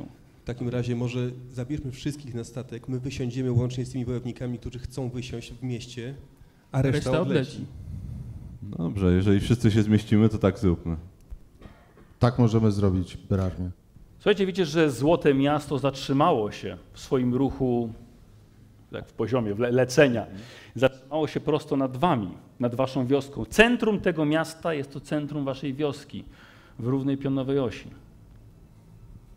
[0.49, 4.79] w takim razie może zabierzmy wszystkich na statek, my wysiądziemy łącznie z tymi wojownikami, którzy
[4.79, 6.15] chcą wysiąść w mieście,
[6.73, 7.51] a reszta, Reszta odleci.
[7.53, 7.67] odleci.
[8.63, 10.97] Dobrze, jeżeli wszyscy się zmieścimy, to tak zróbmy.
[12.19, 13.71] Tak możemy zrobić, Berarmie.
[14.19, 17.93] Słuchajcie, wiecie, że Złote Miasto zatrzymało się w swoim ruchu,
[18.93, 20.27] tak w poziomie w le lecenia,
[20.75, 22.31] zatrzymało się prosto nad wami,
[22.61, 23.45] nad waszą wioską.
[23.45, 26.25] Centrum tego miasta jest to centrum waszej wioski
[26.79, 27.89] w równej pionowej osi.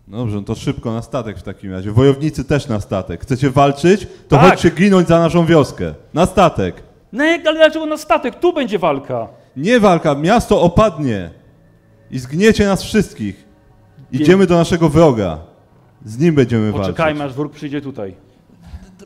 [0.08, 1.92] Dobrze, no to szybko na statek w takim razie.
[1.92, 3.22] Wojownicy też na statek.
[3.22, 4.08] Chcecie walczyć?
[4.28, 4.50] To Tak.
[4.50, 5.94] chodźcie ginąć za naszą wioskę.
[6.14, 6.84] Na statek.
[7.14, 8.40] No jak- ale dlaczego na statek?
[8.40, 9.28] Tu będzie walka.
[9.58, 11.30] Nie walka, miasto opadnie.
[12.12, 13.46] I zgniecie nas wszystkich.
[14.12, 15.40] Idziemy do naszego wroga.
[16.06, 16.88] Z nim będziemy walczyć.
[16.92, 18.16] Poczekajmy, aż wróg przyjdzie tutaj.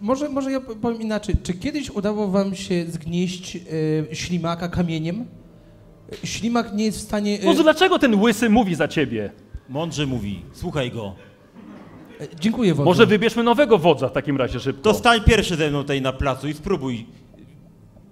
[0.01, 1.35] Może, może ja powiem inaczej.
[1.43, 3.55] Czy kiedyś udało wam się zgnieść
[4.11, 5.25] e, ślimaka kamieniem?
[6.23, 7.39] E, Ślimak nie jest w stanie...
[7.41, 9.29] e, Boże, dlaczego ten łysy mówi za ciebie?
[9.69, 11.13] Mądrze mówi, słuchaj go.
[12.21, 12.85] e, Dziękuję wodzu.
[12.89, 14.81] Może wybierzmy nowego wodza w takim razie szybko.
[14.81, 17.05] To stań pierwszy ze mną tutaj na placu i spróbuj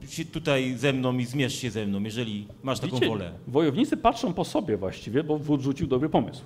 [0.10, 3.32] się tutaj ze mną i zmierz się ze mną, jeżeli masz taką Widzicie, wolę.
[3.47, 6.41] Wojownicy patrzą po sobie właściwie, bo wódz rzucił dobry pomysł.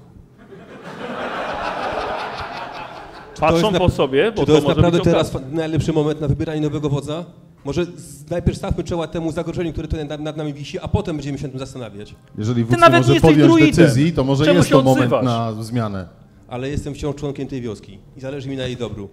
[3.40, 5.94] Patrzą jest na- po sobie, bo Czy to to jest może naprawdę być teraz najlepszy
[5.94, 7.26] moment na wybieranie nowego wodza?
[7.68, 11.16] Może z, najpierw stawmy czoła temu zagrożeniu, które tutaj nad, nad nami wisi, a potem
[11.16, 12.16] będziemy się nad tym zastanawiać.
[12.38, 13.76] Jeżeli wódz nie nawet nie może jesteś podjąć druidem.
[13.86, 15.26] decyzji, to może Czemu jest się to moment odzywasz?
[15.58, 16.08] na zmianę.
[16.48, 19.10] Ale jestem wciąż członkiem tej wioski i zależy mi na jej dobru.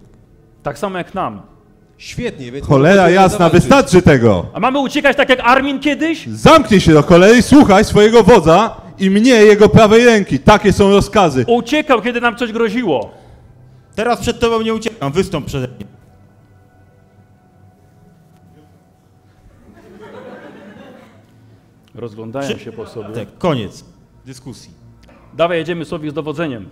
[0.63, 1.41] Tak samo jak nam.
[1.97, 2.65] Świetnie, więc...
[2.67, 3.59] Cholera możemy jasna, zawalczyć.
[3.61, 4.45] wystarczy tego!
[4.53, 6.27] A mamy uciekać tak jak Armin kiedyś?
[6.27, 10.39] Zamknij się do cholery, słuchaj swojego wodza i mnie jego prawej ręki.
[10.39, 11.45] Takie są rozkazy.
[11.47, 13.11] Uciekał, kiedy nam coś groziło.
[13.95, 15.94] Teraz przed tobą nie uciekam, wystąp przede mnie.
[21.95, 23.15] Rozglądają Czy- się po sobie.
[23.15, 23.85] Tak, koniec
[24.25, 24.71] dyskusji.
[25.33, 26.69] Dawaj, jedziemy sobie z dowodzeniem.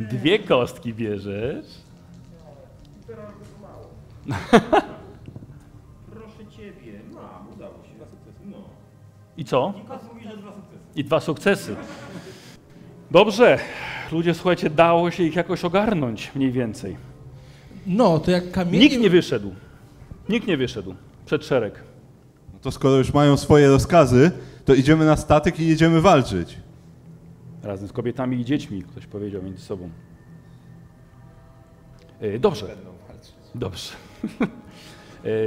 [0.00, 1.66] Dwie kostki bierzesz.
[6.12, 7.94] Proszę ciebie, mam, udało się.
[7.94, 8.56] Dwa sukcesy, no.
[9.36, 9.72] I co?
[10.96, 11.76] I dwa sukcesy.
[13.10, 13.58] Dobrze.
[14.12, 16.96] Ludzie, słuchajcie, dało się ich jakoś ogarnąć mniej więcej.
[17.86, 18.78] No, to jak kamienie...
[18.78, 19.54] Nikt nie wyszedł.
[20.28, 20.94] Nikt nie wyszedł
[21.26, 21.82] przed szereg.
[22.52, 24.30] No to skoro już mają swoje rozkazy,
[24.64, 26.56] to idziemy na statek i jedziemy walczyć.
[27.62, 29.90] Razem z kobietami i dziećmi, ktoś powiedział między sobą.
[32.20, 32.66] E, Dobrze.
[33.54, 33.92] Dobrze.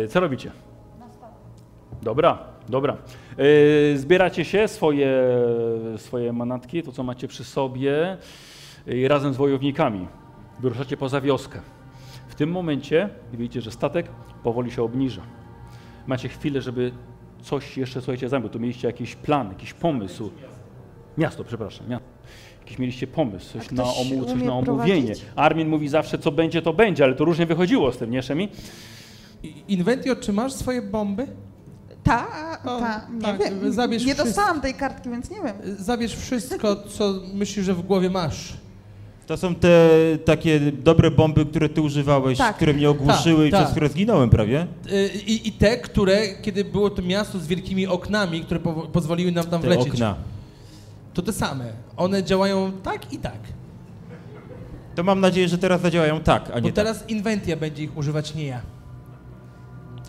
[0.03, 0.51] E, Co robicie?
[2.03, 2.37] Dobra,
[2.69, 2.97] dobra.
[3.39, 5.21] E, Zbieracie się, swoje,
[5.97, 8.17] swoje manatki, to co macie przy sobie,
[8.87, 10.07] i razem z wojownikami
[10.59, 11.59] wyruszacie poza wioskę.
[12.27, 14.09] W tym momencie widzicie, że statek
[14.43, 15.21] powoli się obniża.
[16.07, 16.91] Macie chwilę, żeby
[17.41, 20.31] coś jeszcze, słuchajcie, zająć, tu mieliście jakiś plan, jakiś pomysł.
[21.17, 22.07] Miasto, przepraszam, miasto.
[22.59, 25.01] Jakiś mieliście pomysł, coś, na, omu, coś na omówienie.
[25.01, 25.25] prowadzić?
[25.35, 28.49] Armin mówi zawsze, co będzie, to będzie, ale to różnie wychodziło z tym, nie, Szemi?
[29.67, 31.27] Inventio, czy masz swoje bomby?
[32.09, 33.73] Ta, ta, nie tak, wiem.
[33.73, 34.25] zabierz nie wszystko.
[34.25, 35.55] dostałam tej kartki, więc nie wiem.
[35.79, 38.53] Zabierz wszystko, co myślisz, że w głowie masz.
[39.27, 39.89] To są te
[40.25, 42.55] takie dobre bomby, które ty używałeś, Tak.
[42.55, 43.71] które mnie ogłuszyły i Tak, przez tak.
[43.71, 44.67] które zginąłem prawie.
[44.91, 49.31] Y, I, I te, które, kiedy było to miasto z wielkimi oknami, które po, pozwoliły
[49.31, 49.93] nam tam Te wlecieć.
[49.93, 50.15] okna.
[51.13, 51.65] To te same.
[51.97, 53.37] One działają tak i tak.
[54.95, 56.75] To mam nadzieję, że teraz zadziałają tak, a Bo nie tak.
[56.75, 58.61] teraz Inventia będzie ich używać, nie ja.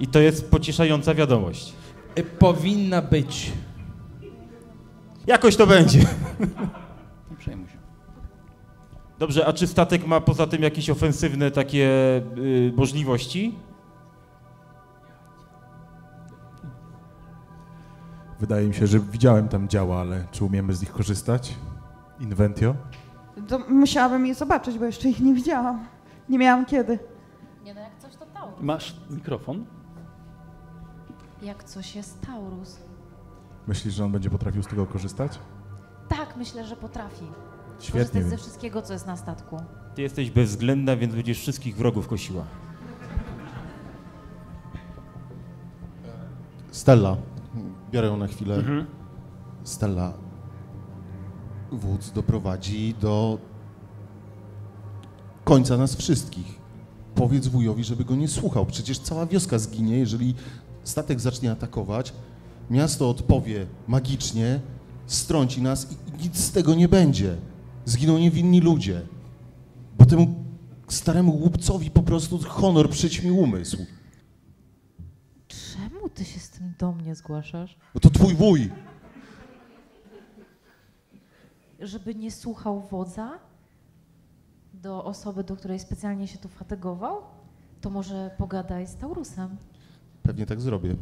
[0.01, 1.73] I to jest pocieszająca wiadomość.
[2.19, 3.53] Y, Powinna być.
[5.27, 5.99] Jakoś to będzie.
[7.31, 7.79] Nie przejmuj się.
[9.19, 11.87] Dobrze, a czy statek ma poza tym jakieś ofensywne takie
[12.39, 13.55] y, możliwości?
[18.41, 21.55] Wydaje mi się, że widziałem tam działa, ale czy umiemy z nich korzystać?
[22.21, 22.75] Inventio?
[23.49, 25.87] To musiałabym je zobaczyć, bo jeszcze ich nie widziałam.
[26.29, 26.99] Nie miałam kiedy.
[27.65, 28.61] Nie no, jak coś to Taurus.
[28.61, 29.65] Masz mikrofon?
[31.43, 32.77] Jak coś jest Taurus.
[33.67, 35.39] Myślisz, że on będzie potrafił z tego korzystać?
[36.09, 37.25] Tak, myślę, że potrafi.
[37.79, 38.01] Świetnie.
[38.01, 39.57] Korzystać ze wszystkiego, co jest na statku.
[39.95, 42.45] Ty jesteś bezwzględna, więc będziesz wszystkich wrogów kosiła.
[46.71, 47.17] Stella,
[47.91, 48.55] biorę ją na chwilę.
[48.55, 48.87] Mhm.
[49.65, 50.13] Stella,
[51.73, 53.39] wódz doprowadzi do
[55.45, 56.61] końca nas wszystkich.
[57.15, 58.67] Powiedz wujowi, żeby go nie słuchał.
[58.67, 60.35] Przecież cała wioska zginie, jeżeli
[60.91, 62.13] statek zacznie atakować,
[62.71, 64.61] miasto odpowie magicznie,
[65.07, 67.37] strąci nas i nic z tego nie będzie.
[67.85, 69.03] Zginą niewinni ludzie.
[69.99, 70.45] Bo temu
[70.89, 73.87] staremu głupcowi po prostu honor przyćmi umysł.
[75.49, 77.77] Czemu ty się z tym do mnie zgłaszasz?
[77.95, 78.71] Bo to twój wuj.
[81.81, 83.39] Żeby nie słuchał wodza?
[84.75, 87.17] Do osoby, do której specjalnie się tu fatygował?
[87.81, 89.57] To może pogadaj z Taurusem.
[90.31, 90.97] Pewnie tak zrobię.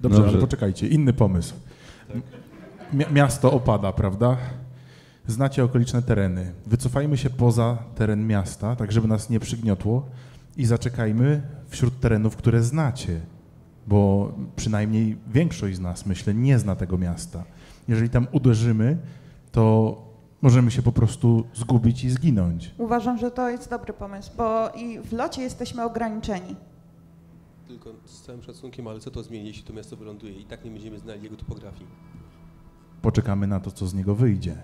[0.00, 0.32] Dobrze, Dobrze.
[0.32, 1.54] ale poczekajcie, inny pomysł.
[2.92, 4.36] Mi- miasto opada, prawda?
[5.26, 6.52] Znacie okoliczne tereny.
[6.66, 10.06] Wycofajmy się poza teren miasta, tak żeby nas nie przygniotło
[10.56, 13.20] i zaczekajmy wśród terenów, które znacie,
[13.86, 17.44] bo przynajmniej większość z nas, myślę, nie zna tego miasta.
[17.88, 18.98] Jeżeli tam uderzymy,
[19.52, 20.11] to
[20.42, 22.74] możemy się po prostu zgubić i zginąć.
[22.78, 26.56] Uważam, że to jest dobry pomysł, bo i w locie jesteśmy ograniczeni.
[27.68, 30.32] Tylko z całym szacunkiem, ale co to zmieni, jeśli to miasto wyląduje?
[30.32, 31.86] I tak nie będziemy znali jego topografii.
[33.02, 34.56] Poczekamy na to, co z niego wyjdzie.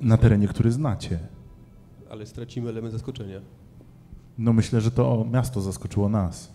[0.00, 1.18] Na terenie, który znacie.
[2.10, 3.40] Ale stracimy element zaskoczenia.
[4.38, 6.52] No myślę, że to miasto zaskoczyło nas.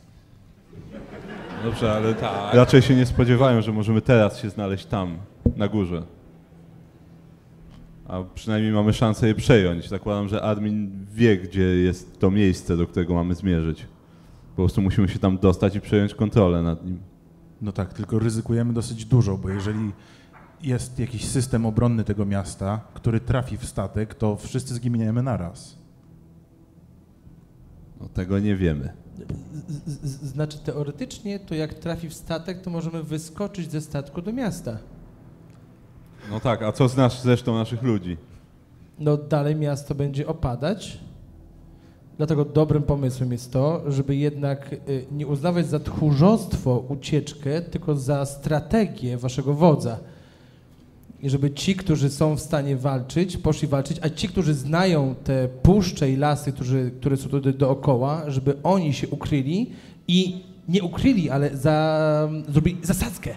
[1.63, 2.53] Dobrze, ale Tak.
[2.53, 5.17] raczej się nie spodziewają, że możemy teraz się znaleźć tam,
[5.55, 6.03] na górze.
[8.07, 9.89] A przynajmniej mamy szansę je przejąć.
[9.89, 13.87] Zakładam, że admin wie, gdzie jest to miejsce, do którego mamy zmierzyć.
[14.49, 16.99] Po prostu musimy się tam dostać i przejąć kontrolę nad nim.
[17.61, 19.91] No tak, tylko ryzykujemy dosyć dużo, bo jeżeli
[20.61, 25.77] jest jakiś system obronny tego miasta, który trafi w statek, to wszyscy zginiemy naraz.
[28.01, 28.93] No tego nie wiemy.
[29.69, 34.33] Z, z, znaczy teoretycznie to jak trafi w statek, to możemy wyskoczyć ze statku do
[34.33, 34.77] miasta.
[36.31, 38.17] No tak, a co z nas, z resztą naszych ludzi?
[38.99, 40.99] No dalej miasto będzie opadać.
[42.17, 48.25] Dlatego dobrym pomysłem jest to, żeby jednak y, nie uznawać za tchórzostwo ucieczkę, tylko za
[48.25, 49.99] strategię waszego wodza.
[51.21, 55.47] I żeby ci, którzy są w stanie walczyć, poszli walczyć, a ci, którzy znają te
[55.47, 59.71] puszcze i lasy, którzy, które są tutaj dookoła, żeby oni się ukryli
[60.07, 63.35] i nie ukryli, ale za, zrobili zasadzkę.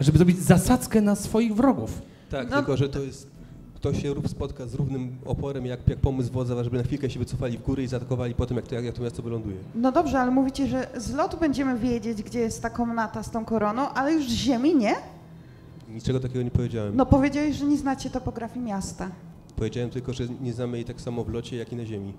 [0.00, 2.02] Żeby zrobić zasadzkę na swoich wrogów.
[2.30, 3.30] Tak, No- tylko że to jest.
[3.74, 7.58] Ktoś się spotka z równym oporem, jak, jak pomysł wodza, żeby na chwilkę się wycofali
[7.58, 9.56] w górę i zaatakowali potem, jak to, jak, jak to miasto wyląduje.
[9.74, 13.44] No dobrze, ale mówicie, że z lotu będziemy wiedzieć, gdzie jest ta komnata z tą
[13.44, 14.94] koroną, ale już z ziemi nie?
[15.88, 16.96] Niczego takiego nie powiedziałem.
[16.96, 19.10] No powiedziałeś, że nie znacie topografii miasta.
[19.56, 22.12] Powiedziałem tylko, że nie znamy jej tak samo w locie, jak i na ziemi.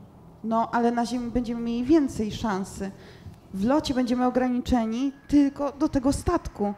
[0.44, 2.92] No, ale na ziemi będziemy mieli więcej szansy.
[3.54, 6.74] W locie będziemy ograniczeni tylko do tego statku.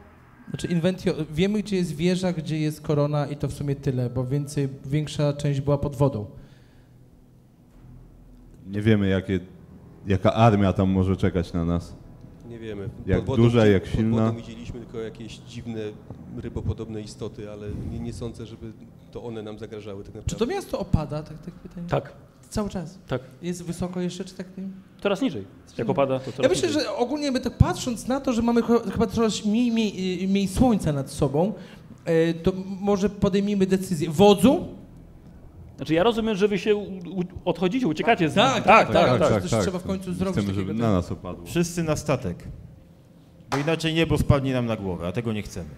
[0.49, 4.25] Znaczy Inventio, wiemy gdzie jest wieża, gdzie jest korona i to w sumie tyle, bo
[4.25, 6.25] więcej, większa część była pod wodą.
[8.67, 9.39] Nie wiemy, jakie,
[10.07, 11.95] jaka armia tam może czekać na nas.
[12.49, 12.89] Nie wiemy.
[13.05, 14.17] Jak Pod wodą duża, jak silna.
[14.17, 15.79] Pod wodą widzieliśmy tylko jakieś dziwne,
[16.37, 18.73] rybopodobne istoty, ale nie, nie sądzę, żeby
[19.11, 20.45] to one nam zagrażały tak Czy naprawdę.
[20.45, 21.87] to miasto opada, tak, tak pytanie?
[21.87, 22.13] Tak,
[22.54, 22.99] Cały czas.
[23.08, 23.22] tak.
[23.41, 24.64] Jest wysoko jeszcze, czy tak nie?
[25.04, 25.45] Coraz niżej.
[25.78, 26.84] Jak opada, to coraz Ja myślę, niżej.
[26.84, 30.47] że ogólnie my tak patrząc na to, że mamy chyba coraz mniej, mniej, y, mniej
[30.47, 31.54] słońca nad sobą,
[32.06, 32.51] e, to
[32.82, 34.10] może podejmijmy decyzję.
[34.10, 34.66] Wodzu?
[35.78, 39.20] Znaczy ja rozumiem, że wy się u, u, odchodzicie, uciekacie z Tak, tak, tak.
[39.20, 39.62] tak, Coś tak.
[39.62, 41.04] trzeba w końcu zrobić Chcemy, żeby takiego, na tak.
[41.04, 41.45] nas opadło.
[41.45, 42.43] Wszyscy na statek.
[43.51, 45.70] Bo inaczej niebo spadnie nam na głowę, a tego nie chcemy.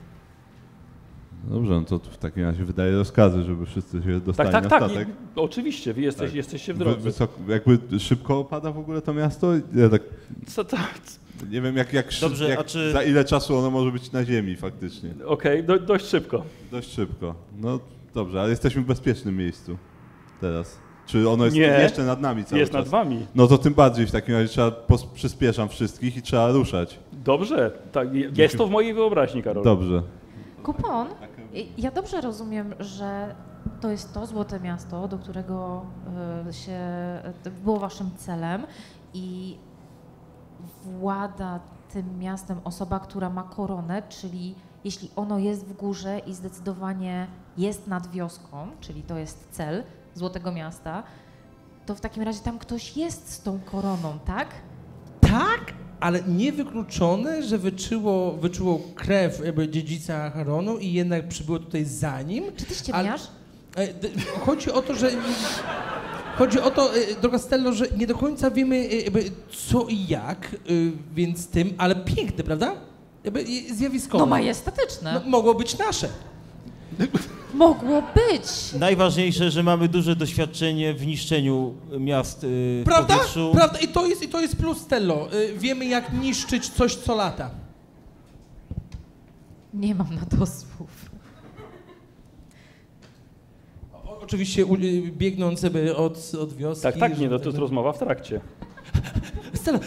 [1.49, 4.79] Dobrze, no to w takim razie wydaje rozkazy, żeby wszyscy się dostali Tak, tak, na
[4.79, 4.89] tak.
[4.91, 5.07] statek.
[5.07, 6.35] Nie, oczywiście, wy jesteś, Tak.
[6.35, 6.99] jesteście w drodze.
[6.99, 9.53] Wysoko, jakby szybko opada w ogóle to miasto?
[9.75, 10.01] Ja tak
[10.47, 10.77] Co to?
[11.49, 14.55] nie wiem, jak, jak, Dobrze, jak czy- za ile czasu ono może być na ziemi
[14.55, 15.09] faktycznie.
[15.25, 16.43] Okej, do, dość szybko.
[16.71, 17.35] Dość szybko.
[17.61, 17.79] No
[18.13, 19.77] dobrze, ale jesteśmy w bezpiecznym miejscu
[20.41, 20.77] teraz.
[21.07, 21.61] Czy ono jest Nie.
[21.61, 22.79] jeszcze nad nami cały Jest czas?
[22.81, 23.25] nad wami.
[23.35, 24.71] No to tym bardziej w takim razie trzeba,
[25.13, 26.99] przyspieszam wszystkich i trzeba ruszać.
[27.13, 29.63] Dobrze, tak, jest to w mojej wyobraźni, Karol.
[29.63, 30.01] Dobrze.
[30.63, 31.07] Kupon,
[31.77, 33.35] ja dobrze rozumiem, że
[33.81, 35.85] to jest to złote miasto, do którego
[36.49, 36.79] y, się
[37.43, 38.65] to było waszym celem
[39.13, 39.57] i
[40.83, 47.27] włada tym miastem osoba, która ma koronę, czyli jeśli ono jest w górze i zdecydowanie
[47.57, 49.83] jest nad wioską, czyli to jest cel
[50.15, 51.03] Złotego Miasta,
[51.85, 54.47] to w takim razie tam ktoś jest z tą koroną, tak?
[56.05, 62.43] Ale niewykluczone, że wyczuło, wyczuło krew jakby dziedzica Haronu i jednak przybyło tutaj za nim.
[62.55, 63.21] Czy ty ściemniasz?
[63.77, 63.87] E,
[64.39, 65.11] Chodzi o to, że.
[66.37, 69.23] Chodzi o to, e, droga Stello, że nie do końca wiemy e, jakby
[69.67, 70.55] co i jak,
[71.15, 72.75] więc tym, ale piękne, prawda?
[73.23, 74.23] Jakby zjawiskowe.
[74.23, 75.13] No majestatyczne.
[75.13, 76.09] No, mogło być nasze.
[77.55, 78.73] Mogło być.
[78.79, 83.15] Najważniejsze, że mamy duże doświadczenie w niszczeniu miast yy, w Prawda?
[83.15, 83.51] powietrzu.
[83.55, 83.79] Prawda?
[83.79, 85.27] I to jest, i to jest plus Stello.
[85.31, 87.49] E, Wiemy jak niszczyć coś co lata.
[89.73, 91.09] Nie mam na to słów.
[93.93, 94.79] O, oczywiście u, e,
[95.11, 96.83] biegnąc sobie od, od wioski.
[96.83, 98.41] Tak, tak, nie, żeby no to jest rozmowa w trakcie.
[99.53, 99.79] Stella,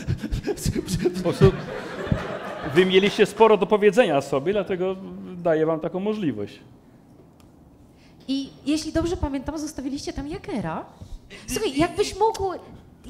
[2.75, 4.97] wy mieliście sporo do powiedzenia sobie, dlatego
[5.37, 6.61] daję wam taką możliwość.
[8.29, 10.87] I jeśli dobrze pamiętam, zostawiliście tam Jagera.
[11.47, 12.51] Słuchaj, jakbyś mógł,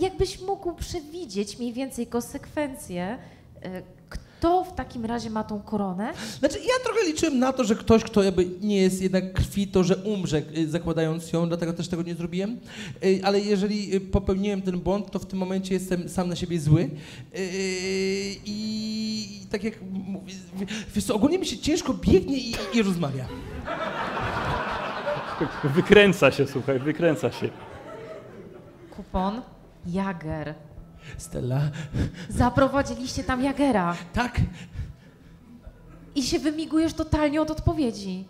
[0.00, 3.18] jakbyś mógł przewidzieć mniej więcej konsekwencje,
[3.62, 6.12] e, kto w takim razie ma tą koronę?
[6.38, 9.84] Znaczy, ja trochę liczyłem na to, że ktoś, kto jakby nie jest jednak krwi, to
[9.84, 12.58] że umrze y, zakładając ją, dlatego też tego nie zrobiłem.
[13.04, 16.90] Y, Ale jeżeli popełniłem ten błąd, to w tym momencie jestem sam na siebie zły.
[18.44, 20.34] I tak jak mówię,
[21.12, 23.28] ogólnie mi się ciężko biegnie i, i rozmawia.
[25.64, 27.48] Wykręca się, słuchaj, wykręca się.
[28.96, 29.42] Kupon,
[29.86, 30.54] Jager.
[31.18, 31.60] Stella,
[32.28, 34.40] Zaprowadziliście tam Jagera tak,
[36.14, 38.24] i się wymigujesz totalnie od odpowiedzi.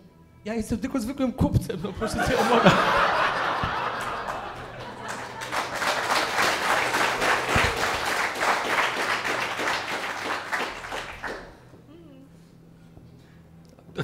[0.45, 2.69] ja jestem tylko zwykłym kupcem, no proszę cię o.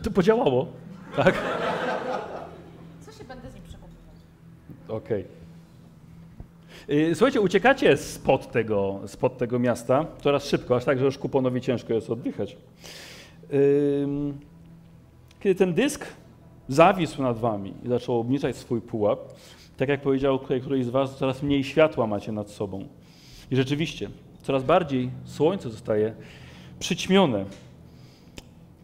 [0.04, 0.68] To podziałało,
[1.16, 1.36] tak?
[3.06, 3.64] Co się będę z nim
[4.88, 5.26] Okej.
[6.90, 11.62] Y, Słuchajcie, uciekacie spod tego, spod tego miasta coraz szybko, aż tak, że już kuponowi
[11.62, 12.58] ciężko jest oddychać.
[15.40, 16.06] Kiedy ten dysk
[16.68, 19.20] zawisł nad wami i zaczął obniżać swój pułap,
[19.78, 22.88] tak jak powiedział któryś z was, coraz mniej światła macie nad sobą.
[23.52, 24.10] I rzeczywiście,
[24.42, 26.14] coraz bardziej słońce zostaje
[26.80, 27.46] przyćmione.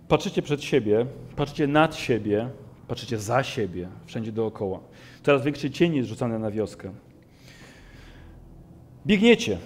[0.08, 2.50] Patrzycie przed siebie, patrzycie nad siebie,
[2.88, 4.80] patrzycie za siebie, wszędzie dookoła.
[5.24, 6.92] Coraz większy cień jest rzucany na wioskę.
[9.06, 9.58] Biegniecie,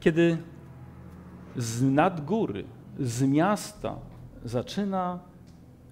[0.00, 0.38] kiedy
[1.56, 2.64] z nad góry,
[2.98, 3.96] z miasta
[4.44, 5.18] zaczyna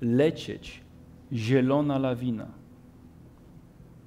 [0.01, 0.81] lecieć
[1.33, 2.47] zielona lawina.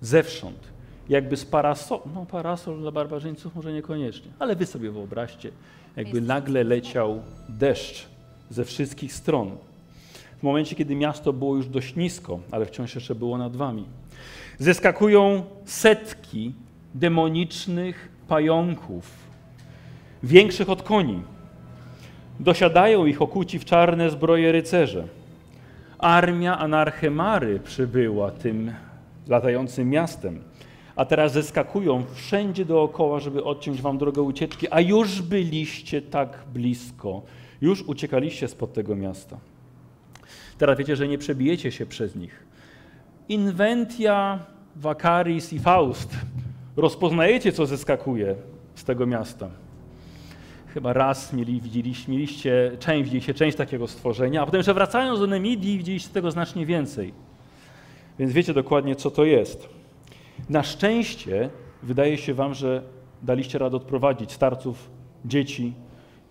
[0.02, 0.68] Zewsząd,
[1.10, 5.52] jakby z parasol, no parasol dla barbarzyńców może niekoniecznie, ale wy sobie wyobraźcie,
[5.96, 8.08] jakby nagle leciał deszcz
[8.50, 9.52] ze wszystkich stron.
[10.40, 13.86] W momencie, kiedy miasto było już dość nisko, ale wciąż jeszcze było nad wami.
[14.62, 16.54] Zeskakują setki
[16.96, 19.12] demonicznych pająków,
[20.24, 21.22] większych od koni.
[22.40, 25.08] Dosiadają ich okuci w czarne zbroje rycerze.
[25.98, 28.74] Armia Anarchemary przybyła tym
[29.28, 30.44] latającym miastem,
[30.96, 37.22] a teraz zeskakują wszędzie dookoła, żeby odciąć wam drogę ucieczki, a już byliście tak blisko,
[37.62, 39.38] już uciekaliście spod tego miasta.
[40.58, 42.51] Teraz wiecie, że nie przebijecie się przez nich.
[43.32, 44.40] Inventia,
[44.76, 46.18] Wakaris i Faust.
[46.76, 48.36] Rozpoznajecie, co zeskakuje
[48.76, 49.50] z tego miasta.
[50.68, 55.28] Chyba raz mieli, widzieliście, mieliście część, widzieliście część takiego stworzenia, a potem, że wracając do
[55.28, 57.14] Nemidii, widzieliście tego znacznie więcej.
[58.20, 59.70] Więc wiecie dokładnie, co to jest.
[60.50, 61.50] Na szczęście
[61.84, 62.84] wydaje się wam, że
[63.22, 64.90] daliście radę odprowadzić starców,
[65.26, 65.74] dzieci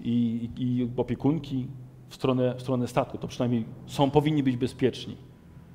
[0.00, 1.66] i, i opiekunki
[2.08, 3.18] w stronę, w stronę statku.
[3.18, 5.29] To przynajmniej są, powinni być bezpieczni.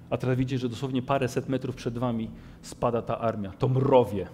[0.10, 2.30] A teraz widzicie, że dosłownie paręset metrów przed wami
[2.62, 4.28] spada ta armia, to mrowie.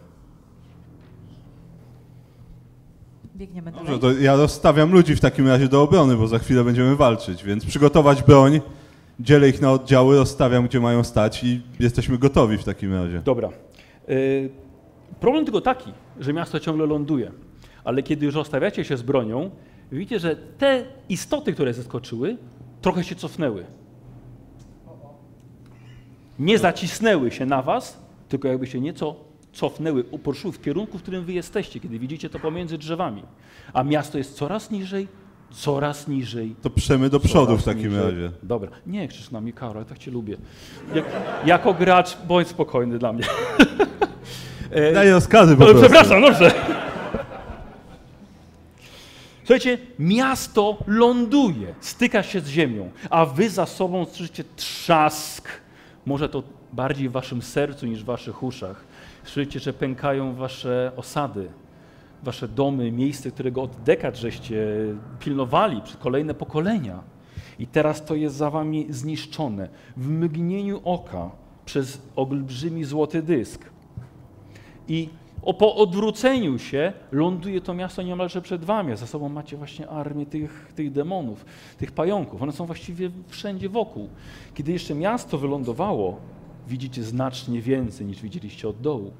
[3.35, 3.87] Biegniemy dalej.
[3.87, 7.43] Dobrze, to ja rozstawiam ludzi w takim razie do obrony, bo za chwilę będziemy walczyć,
[7.43, 8.61] więc przygotować broń,
[9.19, 13.21] dzielę ich na oddziały, rozstawiam gdzie mają stać i jesteśmy gotowi w takim razie.
[13.25, 13.49] Dobra.
[14.09, 14.49] Y,
[15.19, 17.31] Problem tylko taki, że miasto ciągle ląduje,
[17.83, 19.51] ale kiedy już rozstawiacie się z bronią,
[19.91, 22.37] widzicie, że te istoty, które zeskoczyły,
[22.81, 23.65] trochę się cofnęły.
[26.41, 27.97] Nie zacisnęły się na was,
[28.29, 29.15] tylko jakby się nieco
[29.53, 33.23] cofnęły, poszły w kierunku, w którym wy jesteście, kiedy widzicie to pomiędzy drzewami.
[33.73, 35.07] A miasto jest coraz niżej,
[35.51, 36.55] coraz niżej.
[36.61, 38.03] To przemy do przodu w takim niżej.
[38.05, 38.31] razie.
[38.43, 38.71] Dobra.
[38.87, 40.37] Nie krzyż na mnie, Karol, ja tak cię lubię.
[40.95, 41.05] Jak,
[41.45, 43.23] jako gracz bądź spokojny dla mnie.
[44.71, 45.89] E, Daję rozkazy po ale prostu.
[45.89, 46.51] Przepraszam, dobrze.
[49.39, 55.47] Słuchajcie, miasto ląduje, styka się z ziemią, a wy za sobą słyszycie trzask.
[56.05, 56.43] Może to
[56.73, 58.83] bardziej w waszym sercu niż w waszych uszach.
[59.23, 61.47] Słyszycie, że pękają wasze osady,
[62.23, 64.67] wasze domy, miejsce, którego od dekad żeście
[65.19, 67.03] pilnowali przez kolejne pokolenia.
[67.59, 71.31] I teraz to jest za wami zniszczone w mgnieniu oka
[71.65, 73.69] przez olbrzymi złoty dysk.
[74.87, 75.09] I
[75.41, 79.87] o, po odwróceniu się ląduje to miasto niemalże przed wami, a za sobą macie właśnie
[79.87, 81.45] armię tych, tych demonów,
[81.77, 82.41] tych pająków.
[82.41, 84.09] One są właściwie wszędzie wokół.
[84.53, 86.17] Kiedy jeszcze miasto wylądowało,
[86.67, 89.11] widzicie znacznie więcej niż widzieliście od dołu.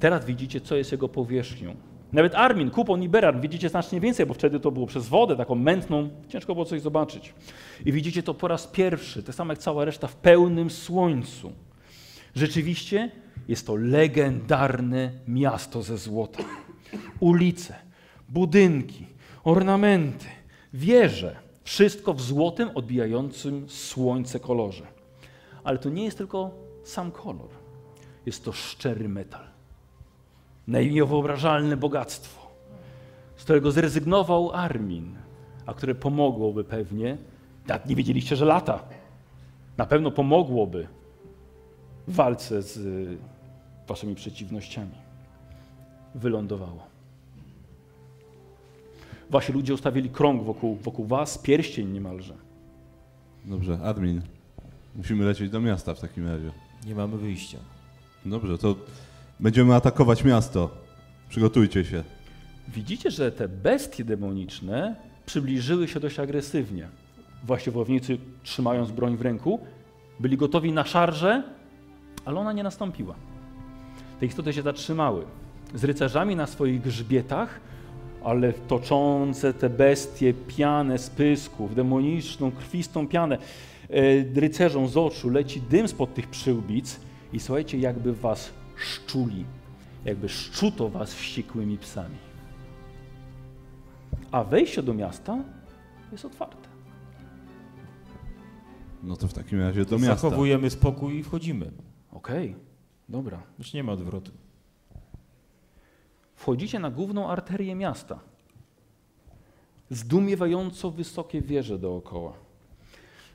[0.00, 1.74] Teraz widzicie, co jest jego powierzchnią.
[2.12, 5.54] Nawet Armin, Kupon i Beran widzicie znacznie więcej, bo wtedy to było przez wodę, taką
[5.54, 7.34] mętną, ciężko było coś zobaczyć.
[7.86, 11.52] I widzicie to po raz pierwszy, tak samo jak cała reszta, w pełnym słońcu.
[12.38, 13.10] Rzeczywiście
[13.48, 16.42] jest to legendarne miasto ze złota.
[17.20, 17.74] Ulice,
[18.28, 19.06] budynki,
[19.44, 20.26] ornamenty,
[20.72, 24.86] wieże, wszystko w złotym, odbijającym słońce kolorze.
[25.64, 26.50] Ale to nie jest tylko
[26.84, 27.48] sam kolor,
[28.26, 29.44] jest to szczery metal.
[30.68, 32.50] Niewyobrażalne bogactwo,
[33.36, 35.14] z którego zrezygnował Armin,
[35.66, 37.16] a które pomogłoby pewnie,
[37.68, 38.84] jak nie wiedzieliście, że lata,
[39.76, 40.97] na pewno pomogłoby
[42.08, 43.16] walce z y,
[43.88, 44.94] waszymi przeciwnościami.
[46.14, 46.86] Wylądowało.
[49.30, 52.34] Wasi ludzie ustawili krąg wokół, wokół was, pierścień niemalże.
[53.44, 54.22] Dobrze, admin.
[54.96, 56.50] Musimy lecieć do miasta w takim razie.
[56.86, 57.58] Nie mamy wyjścia.
[58.26, 58.76] Dobrze, to
[59.40, 60.70] będziemy atakować miasto.
[61.28, 62.04] Przygotujcie się.
[62.68, 64.96] Widzicie, że te bestie demoniczne
[65.26, 66.88] przybliżyły się dość agresywnie.
[67.44, 69.60] Właśnie wojownicy, trzymając broń w ręku,
[70.20, 71.42] byli gotowi na szarżę,
[72.28, 73.14] ale ona nie nastąpiła.
[74.20, 75.24] Te istoty się zatrzymały.
[75.74, 77.60] Z rycerzami na swoich grzbietach,
[78.24, 83.38] ale toczące te bestie pianę z pysków, demoniczną, krwistą pianę.
[83.90, 87.00] E, Rycerzom z oczu leci dym spod tych przyłbic
[87.32, 89.44] I słuchajcie, jakby was szczuli,
[90.04, 92.16] jakby szczuto was wściekłymi psami.
[94.32, 95.38] A wejście do miasta
[96.12, 96.68] jest otwarte.
[99.02, 100.14] No to w takim razie do miasta.
[100.16, 101.87] Zachowujemy spokój i wchodzimy.
[102.28, 102.56] Okej,
[103.08, 103.42] dobra.
[103.58, 104.32] Już nie ma odwrotu.
[106.34, 108.18] Wchodzicie na główną arterię miasta.
[109.90, 112.32] Zdumiewająco wysokie wieże dookoła.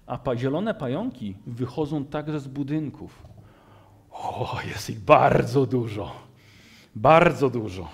[0.06, 3.24] A pa zielone pająki wychodzą także z budynków.
[4.12, 6.12] O, jest ich bardzo dużo.
[6.96, 7.90] Bardzo dużo.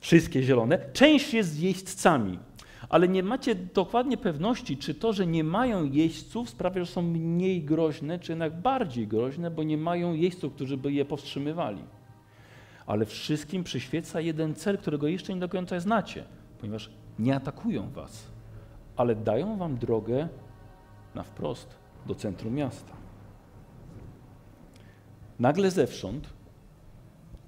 [0.00, 0.92] Wszystkie zielone.
[0.92, 2.38] Część jest z jeźdźcami,
[2.88, 7.62] ale nie macie dokładnie pewności, czy to, że nie mają jeźdźców sprawia, że są mniej
[7.62, 11.82] groźne, czy jednak bardziej groźne, bo nie mają jeźdźców, którzy by je powstrzymywali.
[12.86, 16.24] Ale wszystkim przyświeca jeden cel, którego jeszcze nie do końca znacie,
[16.60, 18.26] ponieważ nie atakują was,
[18.96, 20.28] ale dają wam drogę
[21.14, 21.74] na wprost
[22.06, 22.92] do centrum miasta.
[25.38, 26.28] Nagle zewsząd,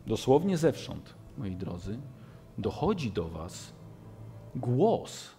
[0.07, 1.99] dosłownie zewsząd, moi drodzy,
[2.59, 3.72] dochodzi do was
[4.55, 5.30] głos,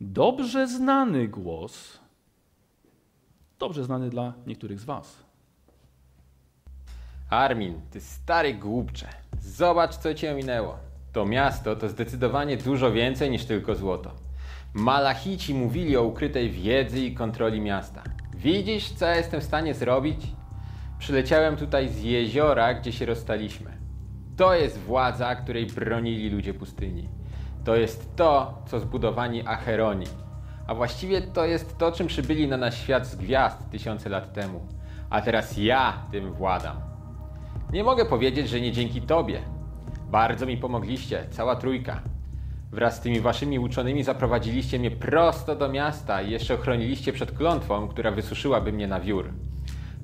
[0.00, 2.00] dobrze znany głos,
[3.58, 5.24] dobrze znany dla niektórych z was.
[7.30, 9.08] Armin, ty stary głupcze,
[9.40, 10.78] zobacz co cię minęło.
[11.12, 14.10] To miasto to zdecydowanie dużo więcej niż tylko złoto.
[14.74, 18.02] Malachici mówili o ukrytej wiedzy i kontroli miasta.
[18.34, 20.20] Widzisz, co ja jestem w stanie zrobić?
[20.98, 23.70] Przyleciałem tutaj z jeziora, gdzie się rozstaliśmy.
[24.36, 27.08] To jest władza, której bronili ludzie pustyni.
[27.64, 30.06] To jest to, co zbudowani Acheroni.
[30.66, 34.66] A właściwie to jest to, czym przybyli na nasz świat z gwiazd tysiące lat temu.
[35.10, 36.76] A teraz ja tym władam.
[37.72, 39.42] Nie mogę powiedzieć, że nie dzięki tobie.
[40.10, 42.00] Bardzo mi pomogliście, cała trójka.
[42.72, 47.88] Wraz z tymi waszymi uczonymi zaprowadziliście mnie prosto do miasta i jeszcze ochroniliście przed klątwą,
[47.88, 49.32] która wysuszyłaby mnie na wiór.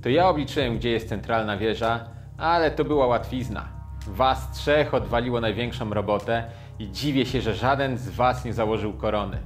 [0.02, 2.04] To ja obliczyłem, gdzie jest centralna wieża,
[2.38, 3.68] ale to była łatwizna.
[4.06, 6.44] Was trzech odwaliło największą robotę
[6.80, 9.38] i dziwię się, że żaden z was nie założył korony.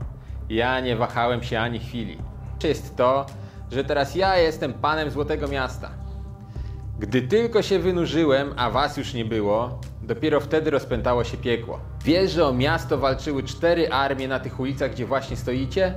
[0.48, 2.18] Ja nie wahałem się ani chwili.
[2.64, 3.26] Jest to,
[3.72, 5.90] że teraz ja jestem panem Złotego Miasta.
[6.98, 11.80] Gdy tylko się wynurzyłem, a was już nie było, dopiero wtedy rozpętało się piekło.
[12.04, 15.94] Wiesz, że o miasto walczyły cztery armie na tych ulicach, gdzie właśnie stoicie?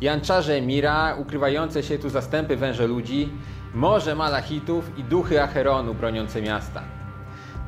[0.00, 3.32] Janczarze Emira, ukrywające się tu zastępy węże ludzi,
[3.74, 6.82] morze malachitów i duchy Acheronu broniące miasta.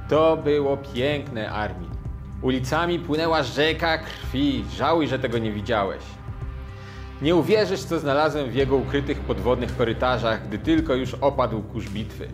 [0.08, 1.89] To było piękne armii.
[2.42, 4.64] Ulicami płynęła rzeka krwi.
[4.76, 6.02] Żałuj, że tego nie widziałeś.
[7.22, 12.28] Nie uwierzysz, co znalazłem w jego ukrytych podwodnych korytarzach, gdy tylko już opadł kurz bitwy.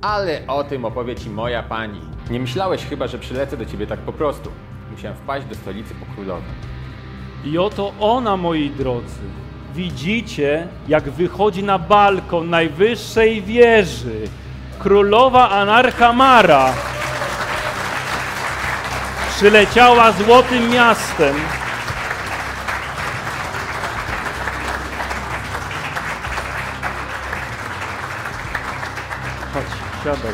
[0.00, 2.00] Ale o tym opowie ci moja pani.
[2.30, 4.50] Nie myślałeś chyba, że przylecę do ciebie tak po prostu.
[4.90, 6.52] Musiałem wpaść do stolicy po królowej.
[7.44, 9.22] I oto ona, moi drodzy.
[9.74, 14.20] Widzicie, jak wychodzi na balkon najwyższej wieży.
[14.78, 16.74] Królowa Anarcha Mara.
[19.36, 21.34] Przyleciała złotym miastem.
[29.54, 29.64] Chodź,
[30.04, 30.32] siadaj.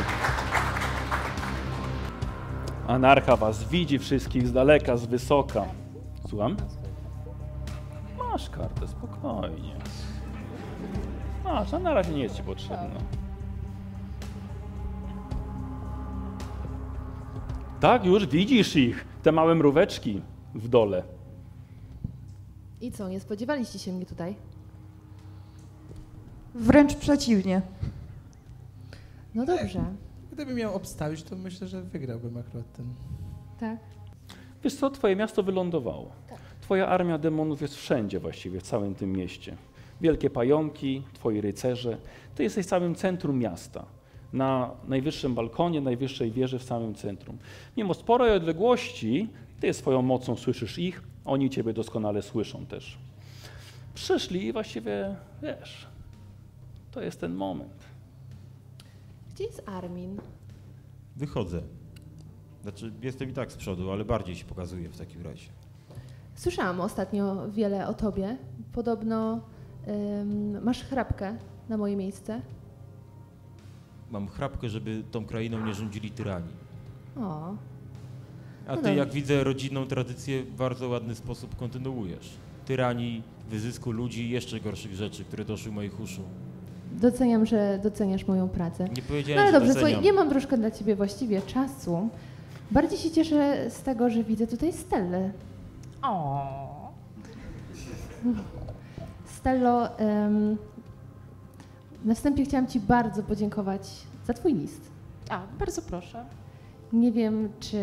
[2.88, 5.64] Anarcha was widzi wszystkich z daleka, z wysoka.
[6.28, 6.56] Słucham?
[8.18, 9.74] Masz kartę, spokojnie.
[11.44, 13.17] Masz, a na razie nie jest ci potrzebna.
[17.80, 20.22] Tak, już widzisz ich, te małe mróweczki
[20.54, 21.02] w dole.
[22.80, 24.34] I co, nie spodziewaliście się mnie tutaj?
[26.54, 27.62] Wręcz przeciwnie.
[29.34, 29.84] No dobrze.
[30.32, 32.86] Gdybym miał obstawić, to myślę, że wygrałbym akurat ten.
[33.60, 33.78] Tak.
[34.64, 36.10] Wiesz co, twoje miasto wylądowało.
[36.60, 39.56] Twoja armia demonów jest wszędzie właściwie, w całym tym mieście.
[40.00, 41.98] Wielkie pająki, twoi rycerze.
[42.34, 43.84] Ty jesteś w samym centrum miasta.
[44.32, 47.38] Na najwyższym balkonie, najwyższej wieży w samym centrum.
[47.76, 49.28] Mimo sporej odległości,
[49.60, 52.98] ty swoją mocą słyszysz ich, oni ciebie doskonale słyszą też.
[53.94, 55.86] Przyszli i właściwie, wiesz,
[56.90, 57.84] to jest ten moment.
[59.34, 60.20] Gdzie jest Armin?
[61.16, 61.62] Wychodzę.
[62.62, 65.48] Znaczy, jestem i tak z przodu, ale bardziej się pokazuję w takim razie.
[66.34, 68.36] Słyszałam ostatnio wiele o tobie.
[68.72, 69.40] Podobno
[69.88, 71.36] ym, masz chrapkę
[71.68, 72.40] na moje miejsce.
[74.10, 76.48] Mam chrapkę, żeby tą krainą nie rządzili tyrani.
[77.16, 77.20] O,
[78.66, 78.94] A No ty, dobrze.
[78.94, 82.30] jak widzę, rodzinną tradycję w bardzo ładny sposób kontynuujesz.
[82.66, 86.22] Tyrani, wyzysku ludzi i jeszcze gorszych rzeczy, które doszły moich uszu.
[86.92, 88.88] doceniam, że doceniasz moją pracę.
[88.96, 92.08] Nie powiedziałem, No ale że dobrze, słuchaj, nie mam troszkę dla ciebie właściwie czasu.
[92.70, 95.30] Bardziej się cieszę z tego, że widzę tutaj Stellę.
[96.02, 96.92] O.
[99.24, 100.56] Stello, em,
[102.04, 103.88] na wstępie chciałam Ci bardzo podziękować
[104.26, 104.80] za twój list.
[105.30, 106.24] A, bardzo proszę.
[106.92, 107.78] Nie wiem, czy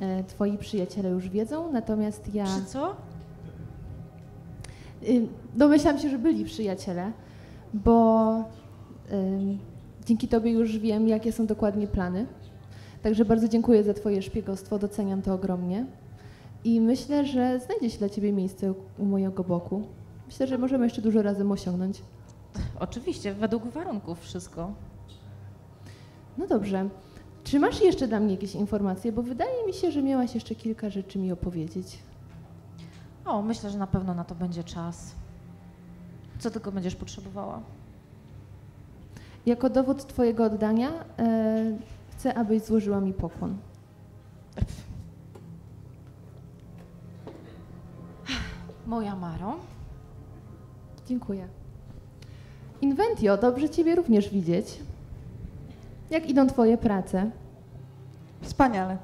[0.00, 2.44] e, twoi przyjaciele już wiedzą, natomiast ja...
[2.44, 2.96] Czy co?
[5.08, 7.12] Y, Domyślam się, że byli przyjaciele,
[7.74, 8.30] bo
[9.12, 9.58] ym,
[10.06, 12.26] dzięki tobie już wiem, jakie są dokładnie plany.
[13.02, 15.86] Także bardzo dziękuję za twoje szpiegostwo, doceniam to ogromnie.
[16.64, 19.82] I myślę, że znajdzie się dla ciebie miejsce u mojego boku.
[20.26, 22.02] Myślę, że możemy jeszcze dużo razem osiągnąć.
[22.80, 24.72] Oczywiście, według warunków wszystko.
[26.38, 26.88] No dobrze.
[27.44, 29.12] Czy masz jeszcze dla mnie jakieś informacje?
[29.12, 31.98] Bo wydaje mi się, że miałaś jeszcze kilka rzeczy mi opowiedzieć.
[33.24, 35.14] O, myślę, że na pewno na to będzie czas.
[36.38, 37.60] Co tylko będziesz potrzebowała?
[39.46, 41.78] Jako dowód twojego oddania e,
[42.10, 43.56] chcę, abyś złożyła mi pokłon.
[48.86, 49.56] Moja Maro.
[51.06, 51.48] Dziękuję.
[52.84, 54.66] Inventio, dobrze Ciebie również widzieć.
[56.10, 57.30] Jak idą Twoje prace?
[58.42, 58.96] Wspaniale.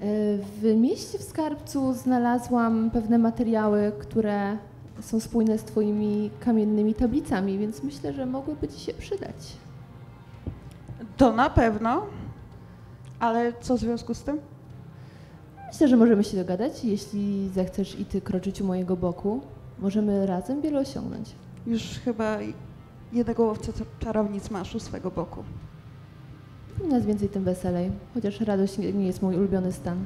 [0.00, 4.58] E, W mieście w skarbcu znalazłam pewne materiały, które
[5.02, 9.56] są spójne z Twoimi kamiennymi tablicami, więc myślę, że mogłyby Ci się przydać.
[11.16, 12.06] To na pewno.
[13.20, 14.40] Ale co w związku z tym?
[15.72, 16.84] Myślę, że możemy się dogadać.
[16.84, 19.40] Jeśli zechcesz i Ty kroczyć u mojego boku,
[19.78, 21.28] możemy razem wiele osiągnąć.
[21.66, 22.38] Już chyba
[23.12, 25.44] jednego łowcę czarownic masz u swego boku.
[26.84, 27.90] Im nas więcej, tym weselej.
[28.14, 30.04] Chociaż radość nie nie jest mój ulubiony stan.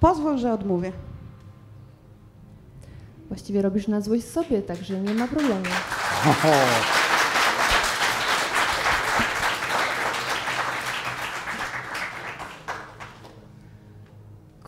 [0.00, 0.92] Pozwól, że odmówię.
[3.28, 5.64] Właściwie robisz na złość sobie, także nie ma problemu.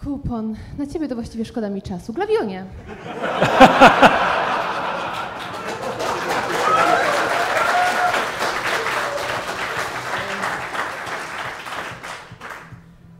[0.04, 0.56] Kupon.
[0.78, 2.12] Na ciebie to właściwie szkoda mi czasu.
[2.12, 2.64] Glawionie.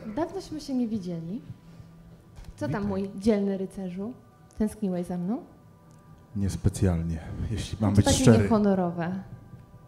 [0.06, 1.42] Dawnośmy się nie widzieli.
[2.56, 4.12] Co tam, mój dzielny rycerzu?
[4.60, 5.38] Tęskniłeś za mną?
[6.36, 7.18] Niespecjalnie,
[7.50, 8.42] jeśli mam to być takie szczery.
[8.42, 9.22] niehonorowe.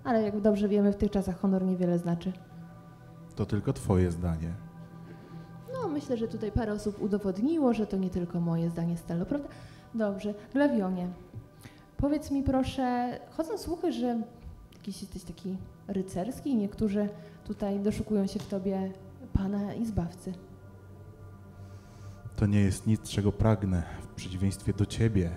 [0.05, 2.33] Ale jak dobrze wiemy, w tych czasach honor niewiele znaczy.
[3.37, 4.53] To tylko twoje zdanie.
[5.73, 9.49] No, myślę, że tutaj parę osób udowodniło, że to nie tylko moje zdanie Stello, prawda?
[9.95, 11.09] Dobrze, Glawionie,
[11.97, 14.23] powiedz mi proszę, chodzą słuchy, że
[14.75, 15.57] jakiś jesteś taki
[15.89, 17.09] rycerski i niektórzy
[17.45, 18.93] tutaj doszukują się w tobie
[19.33, 20.33] Pana i Zbawcy.
[22.43, 23.83] To nie jest nic, czego pragnę.
[24.03, 25.31] W przeciwieństwie do ciebie.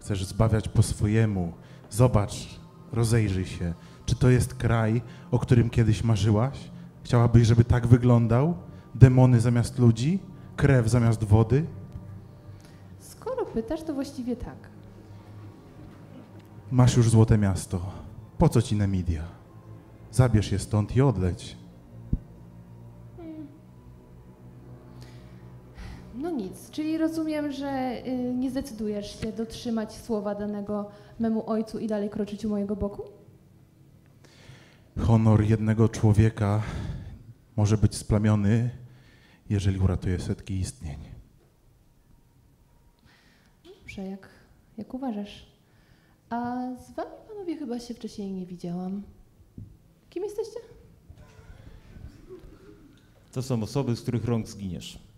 [0.00, 1.52] Chcesz zbawiać po swojemu.
[1.90, 2.60] Zobacz,
[2.92, 3.74] rozejrzyj się.
[4.06, 6.70] Czy to jest kraj, o którym kiedyś marzyłaś?
[7.04, 8.54] Chciałabyś, żeby tak wyglądał?
[8.94, 10.18] Demony zamiast ludzi?
[10.56, 11.66] Krew zamiast wody?
[12.98, 14.68] Skoro pytasz, to właściwie tak.
[16.70, 17.80] Masz już złote miasto.
[18.38, 19.24] Po co ci Nemidia?
[20.12, 21.59] Zabierz je stąd i odleć.
[26.20, 31.86] No nic, czyli rozumiem, że y, nie zdecydujesz się dotrzymać słowa danego memu ojcu i
[31.86, 33.02] dalej kroczyć u mojego boku?
[34.98, 36.62] Honor jednego człowieka
[37.56, 38.70] może być splamiony,
[39.50, 40.98] jeżeli uratuje setki istnień.
[43.64, 44.28] Dobrze, jak,
[44.78, 45.46] jak uważasz.
[46.30, 49.02] A z wami, panowie, chyba się wcześniej nie widziałam.
[50.10, 50.60] Kim jesteście?
[53.32, 55.09] To są osoby, z których rąk zginiesz.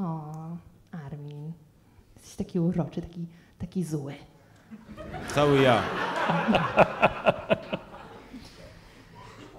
[0.00, 0.56] O,
[1.06, 1.52] Armin.
[2.16, 3.26] Jesteś taki uroczy, taki,
[3.58, 4.14] taki zły.
[5.34, 5.82] Cały ja.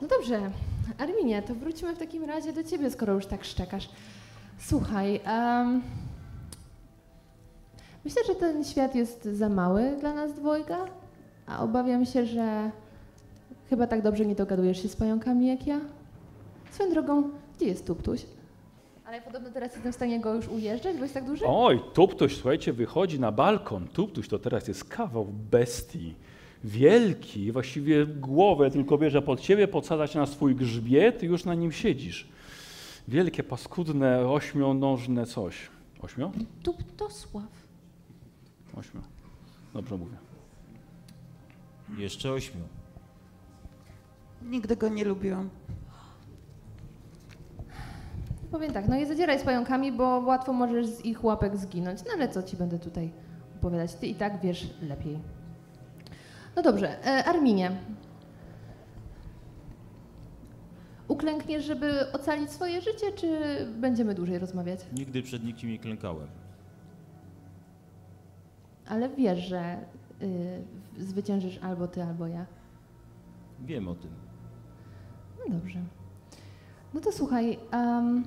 [0.02, 0.52] No dobrze,
[0.98, 3.90] Arminie, to wróćmy w takim razie do ciebie, skoro już tak szczekasz.
[4.60, 5.82] Słuchaj, em,
[8.06, 10.86] myślę, że ten świat jest za mały dla nas dwojga,
[11.48, 12.72] a obawiam się, że
[13.70, 15.80] chyba tak dobrze nie dogadujesz się z pająkami jak ja.
[16.72, 18.26] Swoją drogą, gdzie jest Tuptuś?
[19.12, 21.46] Ale podobno teraz jestem w stanie go już ujeżdżać, bo jest tak duży?
[21.48, 23.88] Oj, Tuptuś, słuchajcie, wychodzi na balkon.
[23.88, 26.16] Tuptuś to teraz jest kawał bestii.
[26.64, 31.56] Wielki, właściwie głowę tylko bierze pod ciebie, podsadza cię na swój grzbiet i już na
[31.56, 32.28] nim siedzisz.
[33.08, 35.70] Wielkie, paskudne, ośmionożne coś.
[36.02, 36.32] Ośmio?
[36.64, 37.68] Tuptosław.
[38.76, 39.02] Ośmio.
[39.74, 40.18] Dobrze mówię.
[41.98, 42.62] Jeszcze ośmiu.
[44.42, 45.50] Nigdy go nie lubiłam.
[48.52, 52.00] Powiem tak, no nie zadzieraj z pająkami, bo łatwo możesz z ich łapek zginąć.
[52.06, 53.12] No ale co ci będę tutaj
[53.58, 53.94] opowiadać?
[53.94, 55.20] Ty i tak wiesz lepiej.
[56.56, 57.72] No dobrze, e, Arminie.
[61.08, 63.38] Uklękniesz, żeby ocalić swoje życie, czy
[63.80, 64.80] będziemy dłużej rozmawiać?
[64.94, 66.28] Nigdy przed nikim nie klękałem.
[68.88, 69.78] Ale wiesz, że
[70.22, 72.46] y, zwyciężysz albo ty, albo ja.
[73.60, 74.12] Wiem o tym.
[75.40, 75.80] No dobrze.
[76.94, 78.24] No to słuchaj, em,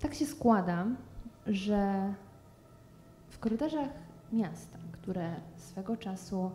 [0.00, 0.86] tak się składa,
[1.46, 2.14] że
[3.28, 3.88] w korytarzach
[4.32, 6.50] miasta, które swego czasu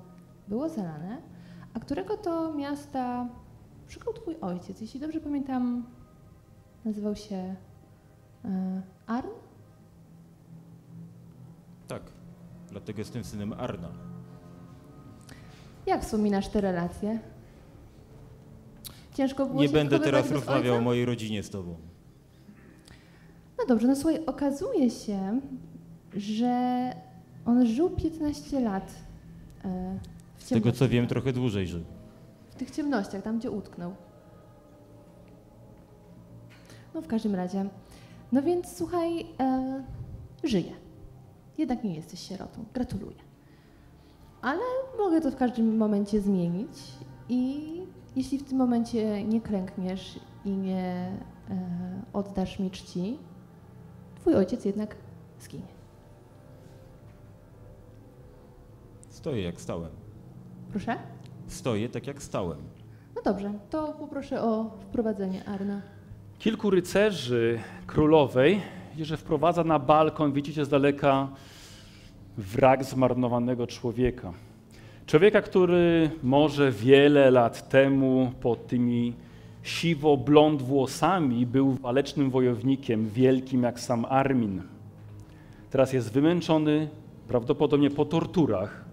[0.48, 1.22] było zalane,
[1.74, 3.28] a którego to miasta
[3.88, 5.86] szukał twój ojciec, jeśli dobrze pamiętam,
[6.86, 7.56] nazywał się
[8.46, 9.30] e, Arn?
[11.88, 12.02] Tak.
[12.70, 13.90] Dlatego jestem synem Arna.
[15.86, 17.20] Jak wspominasz te relacje?
[19.20, 21.76] Ciężko było Nie będę teraz rozmawiał o mojej rodzinie z tobą.
[23.58, 25.42] No dobrze, no słuchaj, okazuje się,
[26.14, 26.94] że
[27.46, 28.96] on żył 15 lat
[29.66, 30.00] e,
[30.38, 31.84] w Z tego co wiem, trochę dłużej żył.
[32.50, 33.94] W tych ciemnościach, tam gdzie utknął.
[36.94, 37.66] No w każdym razie.
[38.32, 39.84] No więc słuchaj, e,
[40.44, 40.72] żyje.
[41.58, 42.66] Jednak nie jesteś sierotą.
[42.74, 43.18] Gratuluję.
[44.42, 44.62] Ale
[44.98, 46.78] mogę to w każdym momencie zmienić
[47.30, 47.70] i
[48.16, 51.12] jeśli w tym momencie nie klękniesz i nie
[51.50, 53.18] e, oddasz mi czci,
[54.16, 54.96] twój ojciec jednak
[55.40, 55.68] zginie.
[59.10, 59.92] Stoję jak stałem.
[60.72, 60.98] Proszę?
[61.48, 62.58] Stoję tak jak stałem.
[63.16, 65.82] No dobrze, to poproszę o wprowadzenie Arna.
[66.40, 68.62] Kilku rycerzy królowej,
[69.00, 71.30] że wprowadza na balkon, widzicie z daleka
[72.38, 74.34] wrak zmarnowanego człowieka.
[75.10, 79.14] Człowieka, który może wiele lat temu pod tymi
[79.64, 84.62] siwo-blond włosami był walecznym wojownikiem, wielkim jak sam Armin.
[85.70, 86.90] Teraz jest wymęczony,
[87.28, 88.86] prawdopodobnie po torturach,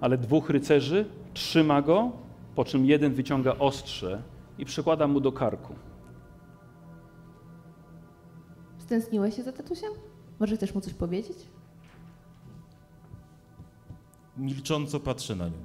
[0.00, 2.12] ale dwóch rycerzy trzyma go,
[2.54, 4.22] po czym jeden wyciąga ostrze
[4.58, 5.74] i przykłada mu do karku.
[8.78, 9.90] Stęskniłeś się za tatusiem?
[10.40, 11.57] Może chcesz mu coś powiedzieć?
[14.38, 15.58] Milcząco patrzę na nią.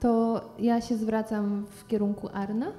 [0.00, 2.72] To ja się zwracam w kierunku Arna.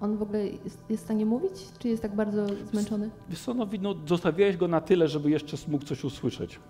[0.00, 1.52] On w ogóle jest, jest w stanie mówić?
[1.78, 3.10] Czy jest tak bardzo zmęczony?
[3.28, 6.60] Wiesz co, no, no, zostawiłeś go na tyle, żeby jeszcze mógł coś usłyszeć.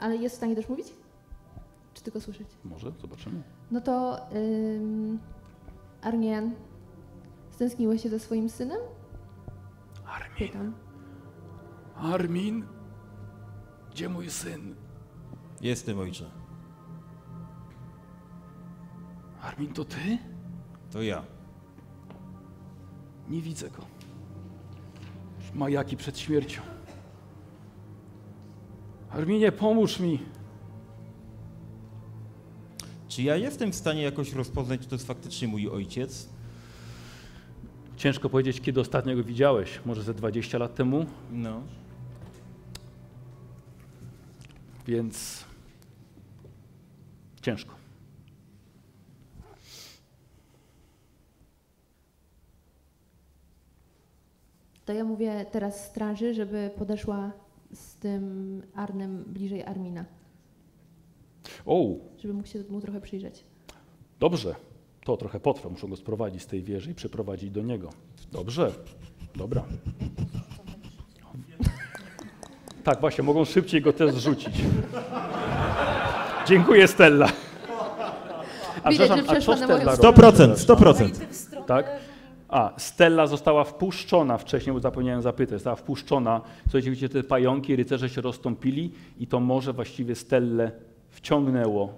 [0.00, 0.86] Ale jest w stanie też mówić?
[1.94, 2.48] Czy tylko słyszeć?
[2.64, 3.42] Może, zobaczymy.
[3.70, 5.18] No to ym,
[6.02, 6.50] Arnian,
[7.50, 8.78] stęskniłeś się za swoim synem?
[10.06, 10.48] Armin.
[10.48, 10.74] Pytam.
[11.94, 12.64] Armin,
[14.00, 14.74] gdzie mój syn?
[15.60, 16.24] Jestem ojcze.
[19.42, 20.18] Armin, to ty?
[20.90, 21.24] To ja.
[23.28, 23.84] Nie widzę go.
[25.54, 26.62] Majaki przed śmiercią.
[29.10, 30.18] Arminie, pomóż mi.
[33.08, 36.28] Czy ja jestem w stanie jakoś rozpoznać, czy to jest faktycznie mój ojciec?
[37.96, 39.80] Ciężko powiedzieć, kiedy ostatnio go widziałeś.
[39.86, 41.06] Może ze 20 lat temu?
[41.32, 41.62] No.
[44.86, 45.44] Więc
[47.42, 47.74] ciężko.
[54.84, 57.32] To ja mówię teraz straży, żeby podeszła
[57.74, 60.04] z tym Arnem bliżej Armina,
[61.66, 63.44] O, żeby mógł się mu trochę przyjrzeć.
[64.20, 64.54] dobrze.
[65.04, 65.68] To trochę potrwa.
[65.68, 67.90] Muszę go sprowadzić z tej wieży i przyprowadzić do niego.
[68.32, 68.72] Dobrze.
[69.36, 69.64] Dobra.
[72.84, 74.54] Tak, właśnie, mogą szybciej go też zrzucić.
[76.46, 77.28] Dziękuję, Stella.
[78.84, 80.16] A, Widać, że przeszła co na moją Stella stronę.
[80.20, 80.38] robi?
[80.38, 81.64] 100%, 100%.
[81.66, 81.86] Tak?
[82.48, 86.40] A, Stella została wpuszczona wcześniej, bo zapomniałem zapytać, została wpuszczona.
[86.62, 90.70] Słuchajcie, widzicie, te pająki, rycerze się rozstąpili i to morze właściwie Stellę
[91.08, 91.94] wciągnęło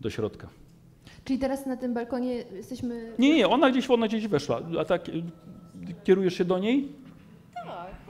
[0.00, 0.48] do środka.
[1.24, 3.12] Czyli teraz na tym balkonie jesteśmy...
[3.18, 4.60] Nie, nie, ona gdzieś, ona gdzieś weszła.
[4.80, 5.02] A tak,
[6.04, 6.88] kierujesz się do niej?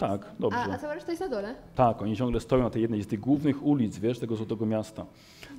[0.08, 0.32] Tak.
[0.40, 0.58] Dobrze.
[0.58, 1.54] A, a cała reszta jest na dole?
[1.74, 5.06] Tak, oni ciągle stoją na tej jednej z tych głównych ulic, wiesz, tego złotego miasta.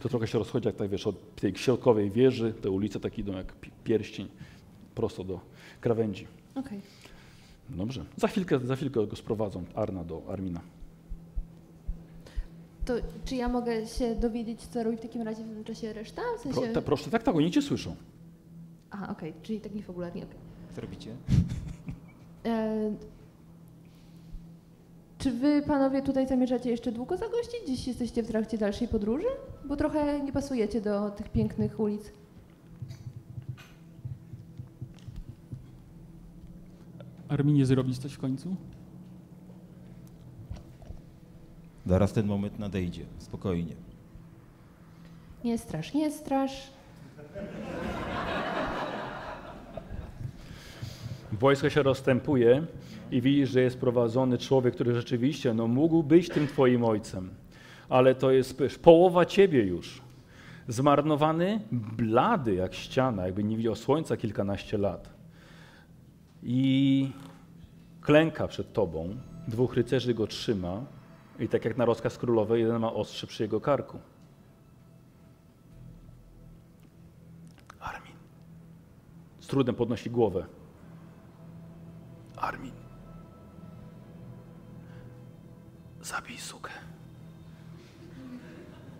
[0.01, 3.33] To trochę się rozchodzi, jak tak wiesz, od tej środkowej wieży, te ulice tak idą
[3.33, 4.27] jak pi- pierścień,
[4.95, 5.39] prosto do
[5.81, 6.27] krawędzi.
[6.55, 6.81] Okej.
[7.69, 8.05] Dobrze.
[8.17, 10.61] Za chwilkę, za chwilkę go sprowadzą Arna do Armina.
[12.85, 12.93] To
[13.25, 16.21] czy ja mogę się dowiedzieć, co robi w takim razie w tym czasie reszta?
[16.37, 16.61] W sensie...
[16.61, 17.95] Pro, ta, proszę, tak, tak, oni cię słyszą.
[18.91, 20.37] Aha, okej, czyli tak niefabularnie, okej.
[20.75, 21.15] Co robicie?
[22.45, 22.91] E,
[25.23, 27.59] Czy wy, panowie, tutaj zamierzacie jeszcze długo zagościć?
[27.67, 29.27] Dziś jesteście w trakcie dalszej podróży?
[29.65, 32.11] Bo trochę nie pasujecie do tych pięknych ulic.
[37.27, 38.55] Arminie zrobić coś w końcu?
[41.85, 43.05] Zaraz ten moment nadejdzie.
[43.19, 43.75] Spokojnie.
[45.43, 46.69] Nie strasz, nie strasz.
[51.31, 52.65] Wojsko się rozstępuje
[53.13, 57.29] i widzisz, że jest prowadzony człowiek, który rzeczywiście no, mógł być tym twoim ojcem,
[57.89, 60.01] ale to jest połowa ciebie już.
[60.67, 65.09] Zmarnowany, blady jak ściana, jakby nie widział słońca kilkanaście lat.
[66.43, 67.11] I
[68.01, 69.15] klęka przed tobą,
[69.47, 70.81] dwóch rycerzy go trzyma
[71.39, 73.99] i tak jak na rozkaz królowej, jeden ma ostrze przy jego karku.
[77.79, 78.15] Armin.
[79.39, 80.45] Z trudem podnosi głowę.
[82.37, 82.82] Armin.
[86.03, 86.71] Zabij sukę.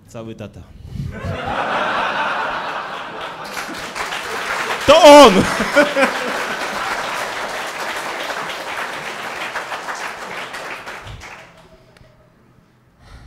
[0.07, 0.61] Cały tata.
[4.87, 5.33] To on!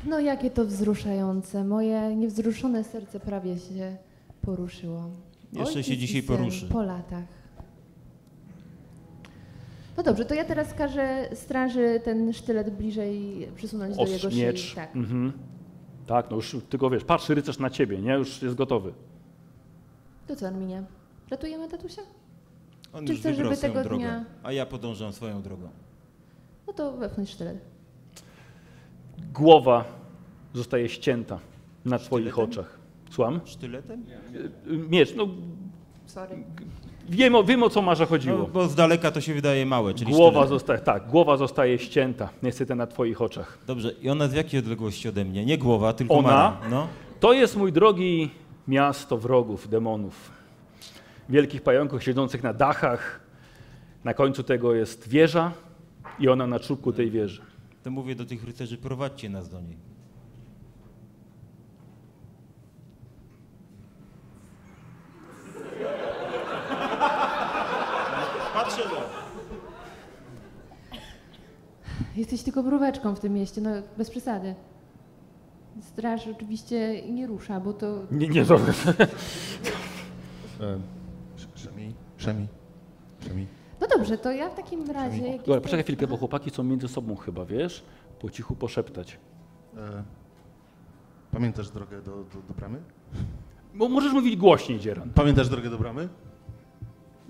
[0.06, 1.64] No jakie to wzruszające.
[1.64, 3.96] Moje niewzruszone serce prawie się
[4.42, 5.10] poruszyło.
[5.52, 6.66] Jeszcze Ojciec się dzisiaj poruszy.
[6.66, 7.24] Po latach.
[9.96, 14.40] No dobrze, to ja teraz każę straży ten sztylet bliżej przysunąć do Ostrz, jego szyi.
[14.42, 14.74] miecz.
[14.74, 14.96] Tak.
[14.96, 15.32] Mhm.
[16.06, 18.12] Tak, no już tylko wiesz, patrzy rycerz na ciebie, nie?
[18.12, 18.92] Już jest gotowy.
[20.26, 20.82] To co, Arminie?
[21.30, 22.02] Ratujemy tatusia?
[22.92, 25.68] On Czy już chcesz, żeby swoją tego drogę, dnia- a ja podążam swoją drogą.
[26.66, 27.58] No to wepchnąć sztylet.
[29.34, 29.84] Głowa
[30.54, 31.38] zostaje ścięta
[31.84, 32.78] na twoich oczach.
[33.10, 33.40] Słucham?
[33.44, 34.04] Sztyletem?
[34.66, 35.28] Miecz, no
[36.06, 36.44] Sorry.
[37.08, 38.38] Wiem o, wiem o co Marze chodziło.
[38.38, 42.28] No, bo z daleka to się wydaje małe, czyli Głowa zostaje, tak, głowa zostaje ścięta,
[42.42, 43.58] niestety na twoich oczach.
[43.66, 45.44] Dobrze, i ona z jakiej odległości ode mnie?
[45.44, 46.28] Nie głowa, tylko Ona?
[46.28, 46.56] Mara.
[46.70, 46.88] No.
[47.20, 48.30] To jest, mój drogi,
[48.68, 50.30] miasto wrogów, demonów.
[51.28, 53.20] Wielkich pająków siedzących na dachach.
[54.04, 55.52] Na końcu tego jest wieża
[56.18, 57.42] i ona na czubku tej wieży.
[57.82, 59.76] To mówię do tych rycerzy, prowadźcie nas do niej.
[72.16, 74.54] Jesteś tylko mróweczką w tym mieście, no bez przesady.
[75.82, 78.06] Straż oczywiście nie rusza, bo to...
[78.10, 78.56] Nie, nie, to...
[80.60, 80.78] E,
[81.54, 82.46] Szemi, Szemi,
[83.28, 83.46] Szemi.
[83.80, 85.28] No dobrze, to ja w takim razie...
[85.28, 87.84] jak Dobra, poczekaj chwilkę, bo chłopaki są między sobą chyba, wiesz?
[88.20, 89.18] Po cichu poszeptać.
[89.76, 90.02] E,
[91.32, 92.78] pamiętasz drogę do, do, do bramy?
[93.74, 95.10] Bo możesz mówić głośniej, Dzieran.
[95.14, 96.08] Pamiętasz drogę do bramy?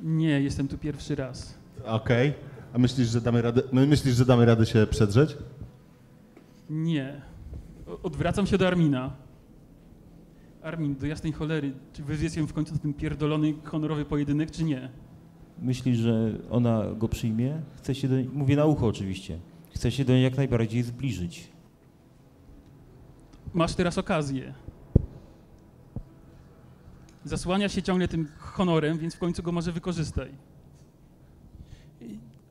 [0.02, 1.54] Nie, jestem tu pierwszy raz.
[1.84, 2.34] Okej.
[2.77, 5.36] A myślisz, że damy radę, my myślisz, że damy radę się przedrzeć?
[6.70, 7.20] Nie.
[8.03, 9.12] Odwracam się do Armina.
[10.62, 14.89] Armin, do jasnej cholery, czy wywieziem w końcu na ten pierdolony honorowy pojedynek, czy nie?
[15.59, 17.61] Myślisz, że ona go przyjmie?
[17.77, 19.39] Chce się do niej, mówię na ucho oczywiście,
[19.74, 21.48] chce się do niej jak najbardziej zbliżyć.
[23.55, 24.55] Masz teraz okazję.
[27.24, 30.55] Zasłania się ciągle tym honorem, więc w końcu go może wykorzystaj.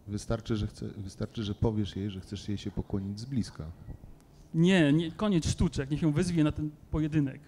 [0.07, 3.65] Wystarczy, że, chce, wystarczy, że powiesz jej, że chcesz jej się pokłonić z bliska.
[4.53, 7.41] Nie, nie, koniec sztuczek, niech ją wezwie na ten pojedynek.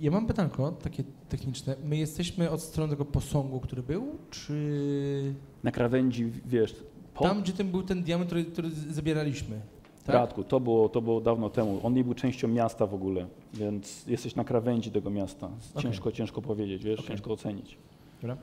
[0.00, 1.76] Ja mam pytanko takie techniczne.
[1.84, 6.76] My jesteśmy od strony tego posągu, który był, czy Na krawędzi, wiesz,
[7.14, 9.60] po tam, gdzie ten był ten diament, który, który zabieraliśmy?
[10.04, 10.14] Tak?
[10.14, 11.80] Radku, to było, to było dawno temu.
[11.82, 15.50] On nie był częścią miasta w ogóle, więc jesteś na krawędzi tego miasta.
[15.78, 17.08] Ciężko, ciężko powiedzieć, wiesz, Okej.
[17.08, 17.78] ciężko ocenić.
[18.20, 18.36] Dobra.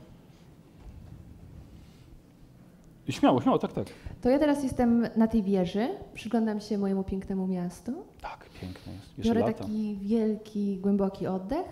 [3.08, 3.88] I Śmiało, śmiało, tak, tak.
[4.22, 7.92] To ja teraz jestem na tej wieży, przyglądam się mojemu pięknemu miastu.
[8.22, 9.18] Tak, piękne jest.
[9.18, 9.64] Jeszcze Biorę lata.
[9.64, 11.66] taki wielki, głęboki oddech.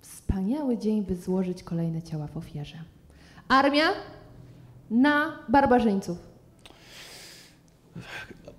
[0.00, 2.76] Wspaniały dzień, by złożyć kolejne ciała w ofierze.
[3.48, 3.84] Armia
[4.90, 6.18] na barbarzyńców.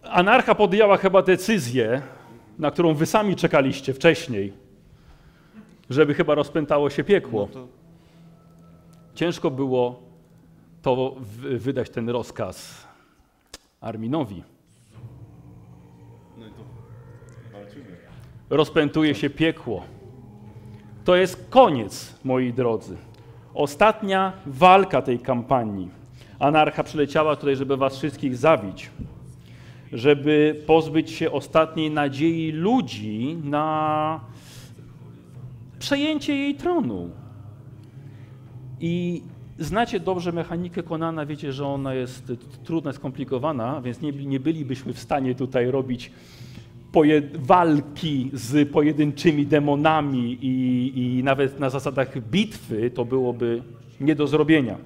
[0.03, 2.01] Anarcha podjęła chyba decyzję,
[2.59, 4.53] na którą wy sami czekaliście wcześniej,
[5.89, 7.41] żeby chyba rozpętało się piekło.
[7.41, 7.82] No to
[9.15, 9.99] Ciężko było
[10.81, 11.15] to
[11.57, 12.87] wydać ten rozkaz
[13.81, 14.43] Arminowi.
[18.49, 19.83] Rozpętuje się piekło.
[21.05, 22.97] To jest koniec, moi drodzy.
[23.53, 25.89] Ostatnia walka tej kampanii.
[26.39, 28.91] Anarcha przyleciała tutaj, żeby was wszystkich zabić.
[29.91, 34.19] Żeby pozbyć się ostatniej nadziei ludzi na
[35.79, 37.22] przejęcie jej tronu.
[38.85, 39.21] I
[39.59, 42.31] znacie dobrze mechanikę Konana, wiecie, że ona jest
[42.63, 46.11] trudna, skomplikowana, więc nie, nie bylibyśmy w stanie tutaj robić
[47.33, 53.63] walki z pojedynczymi demonami i, i nawet na zasadach bitwy to byłoby
[54.01, 54.77] nie do zrobienia.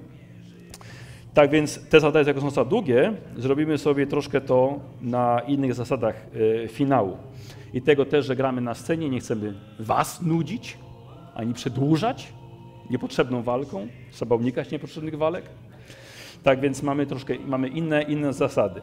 [1.34, 6.26] Tak więc te zadania, jako są za długie, zrobimy sobie troszkę to na innych zasadach
[6.64, 7.16] e, finału.
[7.74, 10.78] I tego też, że gramy na scenie, nie chcemy was nudzić,
[11.34, 12.37] ani przedłużać,
[12.90, 15.44] niepotrzebną walką, trzeba unikać niepotrzebnych walek.
[16.42, 18.80] Tak więc mamy troszkę mamy inne, inne zasady.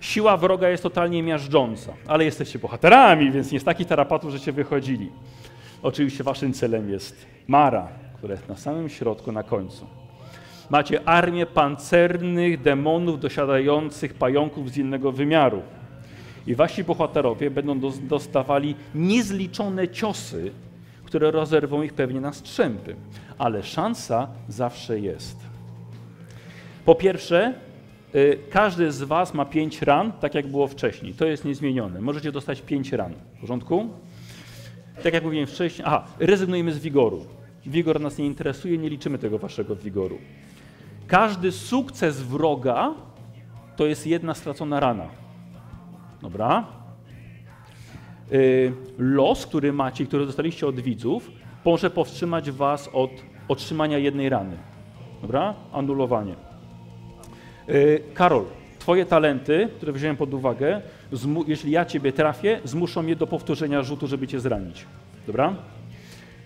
[0.00, 5.10] Siła wroga jest totalnie miażdżąca, ale jesteście bohaterami, więc nie z takich tarapatów, żeście wychodzili.
[5.82, 7.88] Oczywiście waszym celem jest Mara,
[8.18, 9.86] która jest na samym środku, na końcu.
[10.70, 15.62] Macie armię pancernych demonów dosiadających pająków z innego wymiaru.
[16.46, 20.52] I wasi bohaterowie będą dos- dostawali niezliczone ciosy,
[21.12, 22.96] które rozerwą ich pewnie na strzępy.
[23.38, 25.36] Ale szansa zawsze jest.
[26.84, 27.54] Po pierwsze,
[28.14, 31.14] y, każdy z was ma 5 ran, tak jak było wcześniej.
[31.14, 32.00] To jest niezmienione.
[32.00, 33.12] Możecie dostać 5 ran.
[33.36, 33.88] W porządku?
[35.02, 37.26] Tak jak mówiłem wcześniej, aha, rezygnujemy z wigoru.
[37.66, 40.18] Wigor nas nie interesuje, nie liczymy tego waszego wigoru.
[41.06, 42.94] Każdy sukces wroga
[43.76, 45.06] to jest jedna stracona rana.
[46.22, 46.81] Dobra?
[48.32, 51.30] Y, Los, który macie, który dostaliście od widzów,
[51.64, 53.10] może powstrzymać was od
[53.48, 54.56] otrzymania jednej rany.
[55.22, 55.54] Dobra?
[55.72, 56.34] Anulowanie.
[57.68, 58.44] Y, Karol,
[58.78, 60.80] twoje talenty, które wziąłem pod uwagę,
[61.46, 64.86] jeśli ja ciebie trafię, zmuszą mnie do powtórzenia rzutu, żeby cię zranić.
[65.26, 65.54] Dobra?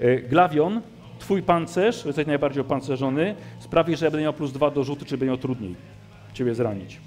[0.01, 0.81] Y, Glawion,
[1.19, 5.11] twój pancerz, jesteś najbardziej opancerzony, sprawi, że ja będę miał plus dwa do rzutu, czy
[5.11, 5.75] będę miał trudniej
[6.35, 7.01] ciebie zranić.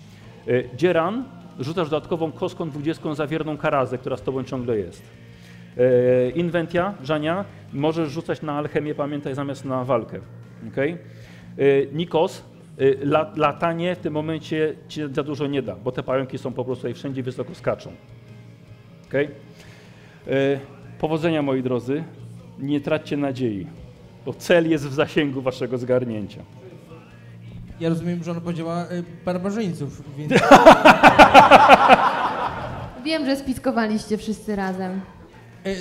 [0.76, 1.24] Dzieran,
[1.60, 5.04] rzucasz dodatkową kostką 20 za wierną karazę, która z tobą ciągle jest.
[5.78, 10.20] Y, Inwentia, Żania, możesz rzucać na alchemię, pamiętaj, zamiast na walkę.
[10.68, 10.98] Okay?
[11.94, 12.44] Nikos,
[12.82, 16.54] y, la, latanie w tym momencie ci za dużo nie da, bo te pająki są
[16.54, 17.92] po prostu wszędzie wysoko skaczą.
[19.08, 19.28] Okay?
[21.00, 22.04] Powodzenia moi drodzy,
[22.60, 23.68] nie traćcie nadziei,
[24.26, 26.42] bo cel jest w zasięgu waszego zgarnięcia.
[27.80, 30.34] Ja rozumiem, że ona powiedziała y, barbarzyńców, więc...
[33.06, 35.02] Wiem, że spiskowaliście wszyscy razem.
[35.64, 35.72] D-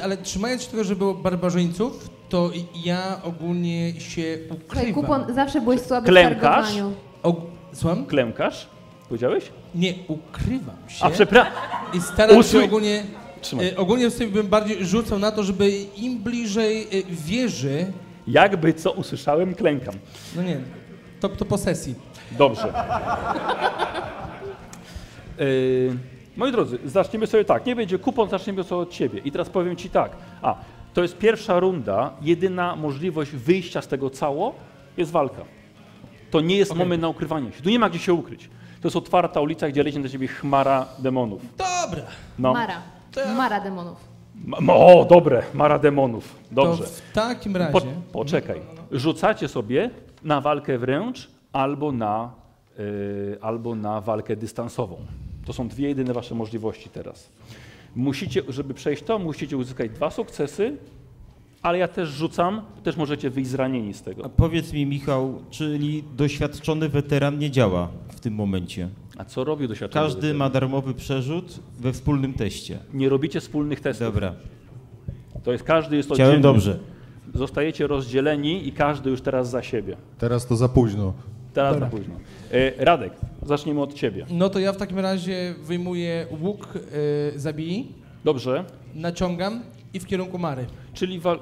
[0.00, 2.50] e, Ale trzymając się tego, że było barbarzyńców, to
[2.84, 4.92] ja ogólnie się Słuchaj, ukrywam.
[4.94, 6.66] kupon, zawsze byłeś słaby w Klękasz?
[6.66, 6.92] targowaniu.
[7.22, 7.36] Og...
[7.72, 8.06] Słucham?
[8.06, 8.66] Klękasz?
[9.08, 9.44] Powiedziałeś?
[9.74, 11.04] Nie, ukrywam się.
[11.04, 11.52] A przepraszam.
[11.94, 13.02] I staram Usły- się ogólnie...
[13.40, 13.68] Trzymaj.
[13.68, 17.86] E, ogólnie sobie bym bardziej rzucał na to, żeby im bliżej e, wieży...
[18.26, 19.94] Jakby co usłyszałem, klękam.
[20.36, 20.60] No nie,
[21.20, 21.94] to, to po sesji.
[22.38, 22.72] Dobrze.
[25.38, 25.96] Yy,
[26.36, 27.66] moi drodzy, zaczniemy sobie tak.
[27.66, 29.18] Nie będzie kupon, zaczniemy sobie od ciebie.
[29.24, 30.16] I teraz powiem ci tak.
[30.42, 30.54] A,
[30.94, 32.10] to jest pierwsza runda.
[32.22, 34.54] Jedyna możliwość wyjścia z tego cało
[34.96, 35.42] jest walka.
[36.30, 37.62] To nie jest moment na ukrywanie się.
[37.62, 38.50] Tu nie ma gdzie się ukryć.
[38.80, 41.42] To jest otwarta ulica, gdzie leci do ciebie chmara demonów.
[41.56, 42.02] Dobra.
[42.38, 42.52] No.
[42.52, 42.82] Mara.
[43.36, 43.96] Mara demonów.
[44.44, 46.36] Ma- O, dobre, mara demonów.
[46.50, 46.84] Dobrze.
[46.84, 47.72] To w takim razie...
[47.72, 47.80] Po,
[48.12, 48.60] poczekaj.
[48.92, 49.90] Rzucacie sobie
[50.22, 52.30] na walkę wręcz albo na,
[52.78, 54.96] y, albo na walkę dystansową.
[55.44, 57.30] To są dwie jedyne wasze możliwości teraz.
[57.96, 60.76] Musicie, żeby przejść to, musicie uzyskać dwa sukcesy,
[61.62, 64.24] ale ja też rzucam, też możecie wyjść zranieni z tego.
[64.24, 68.88] A powiedz mi, Michał, czyli doświadczony weteran nie działa w tym momencie?
[69.18, 70.36] A co robi doświadczony Każdy weteran?
[70.36, 72.78] ma darmowy przerzut we wspólnym teście.
[72.94, 74.06] Nie robicie wspólnych testów.
[74.06, 74.34] Dobra.
[75.44, 76.42] To jest każdy jest Chciałem oddzielny.
[76.42, 76.78] dobrze.
[77.34, 79.96] Zostajecie rozdzieleni i każdy już teraz za siebie.
[80.18, 81.12] Teraz to za późno.
[81.54, 81.88] Teraz Dobra.
[81.90, 82.14] za późno.
[82.52, 83.12] E, Radek,
[83.42, 84.26] zaczniemy od ciebie.
[84.30, 86.68] No to ja w takim razie wyjmuję łuk
[87.34, 87.88] y, zabij,
[88.24, 88.64] Dobrze.
[88.94, 89.62] naciągam
[89.94, 90.66] i w kierunku Mary.
[90.94, 91.38] Czyli wal...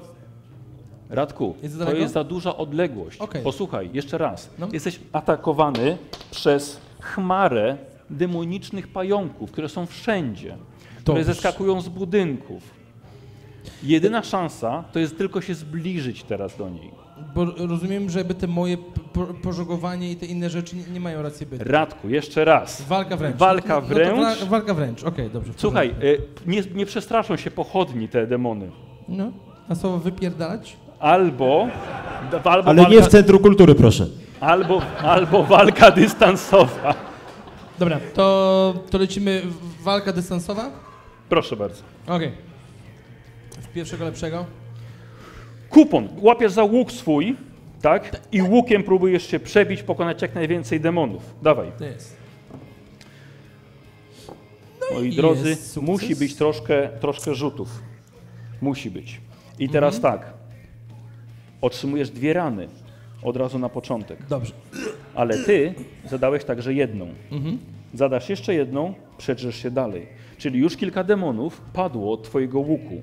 [1.09, 3.17] Radku, Jest to jest za duża odległość.
[3.17, 3.43] Okej.
[3.43, 4.49] Posłuchaj, jeszcze raz.
[4.59, 4.67] No.
[4.73, 5.97] Jesteś atakowany
[6.31, 7.77] przez chmarę
[8.09, 10.57] demonicznych pająków, które są wszędzie,
[10.97, 11.23] które Dobrze.
[11.23, 12.74] zeskakują z budynków.
[13.83, 16.91] Jedyna szansa to jest tylko się zbliżyć teraz do niej.
[17.35, 18.77] Bo rozumiem, że jakby te moje
[19.13, 21.63] po, pożogowanie i te inne rzeczy nie, nie mają racji bytu.
[21.67, 22.81] Radku, jeszcze raz.
[22.81, 23.35] Walka wręcz.
[23.37, 24.39] Walka No wręcz.
[24.39, 25.53] wa- walka wręcz, okej, dobrze.
[25.53, 28.71] w Słuchaj, y, nie, nie przestraszą się pochodni te demony.
[29.07, 29.31] No,
[29.69, 30.77] a słowo wypierdalać?
[30.99, 31.67] Albo,
[32.43, 34.07] albo Ale nie w Centrum Kultury, proszę.
[34.39, 36.95] Albo, albo walka dystansowa.
[37.79, 40.71] Dobra, to, to lecimy w- walka dystansowa?
[41.29, 41.81] Proszę bardzo.
[42.07, 42.31] Okej.
[42.44, 42.44] W
[43.75, 44.45] pierwszego lepszego?
[45.69, 46.07] Kupon.
[46.21, 47.35] Łapiesz za łuk swój,
[47.81, 48.21] tak?
[48.31, 51.35] I łukiem próbujesz się przebić, pokonać jak najwięcej demonów.
[51.41, 51.71] Dawaj.
[51.77, 52.17] To jest.
[54.93, 57.81] Moi i drodzy, musi być troszkę, troszkę rzutów.
[58.61, 59.21] Musi być.
[59.59, 60.13] I teraz Mhm.
[60.19, 60.33] tak.
[61.61, 62.67] Otrzymujesz dwie rany
[63.23, 64.25] od razu na początek.
[64.29, 64.53] Dobrze.
[65.15, 65.73] Ale ty
[66.09, 67.07] zadałeś także jedną.
[67.31, 67.57] Mhm.
[67.93, 70.07] Zadasz jeszcze jedną, przedrzesz się dalej.
[70.37, 73.01] Czyli już kilka demonów padło od twojego łuku,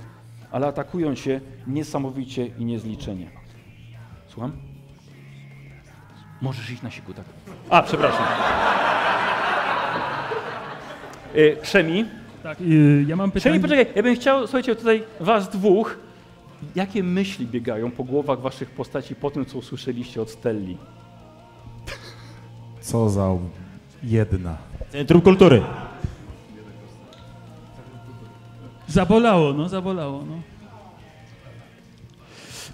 [0.53, 3.31] ale atakują się niesamowicie i niezliczenie.
[4.29, 4.53] Słucham?
[6.41, 7.25] Możesz iść na siku, tak.
[7.71, 8.27] A, przepraszam.
[11.37, 12.05] Y, Przemi.
[12.43, 13.59] Tak, y, ja mam pytanie.
[13.59, 15.99] Przemi, poczekaj, ja bym chciał, słuchajcie, tutaj was dwóch
[16.75, 20.77] jakie myśli biegają po głowach waszych postaci po tym, co usłyszeliście od Stelli?
[22.81, 23.31] Co za
[24.03, 24.57] jedna.
[24.93, 25.63] Centrum Kultury.
[28.93, 30.43] Zabolało, no, zabolało, no.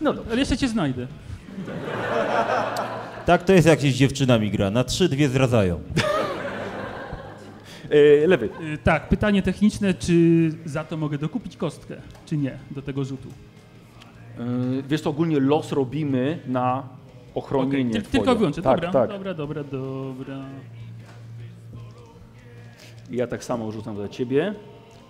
[0.00, 0.30] No dobrze.
[0.30, 1.06] Ale jeszcze cię znajdę.
[3.26, 4.70] Tak to jest jak się z dziewczynami gra.
[4.70, 5.80] Na trzy dwie zdradzają.
[7.90, 8.48] E, lewy.
[8.74, 11.96] Y, Tak, pytanie techniczne, czy za to mogę dokupić kostkę,
[12.26, 13.28] czy nie, do tego rzutu?
[14.38, 16.82] Yy, wiesz co, ogólnie los robimy na
[17.34, 18.10] ochronienie Tyl- twoje.
[18.24, 19.10] tylko wyłącznie, tak, dobra, tak.
[19.10, 20.38] dobra, dobra, dobra.
[23.10, 24.54] Ja tak samo rzucam za ciebie.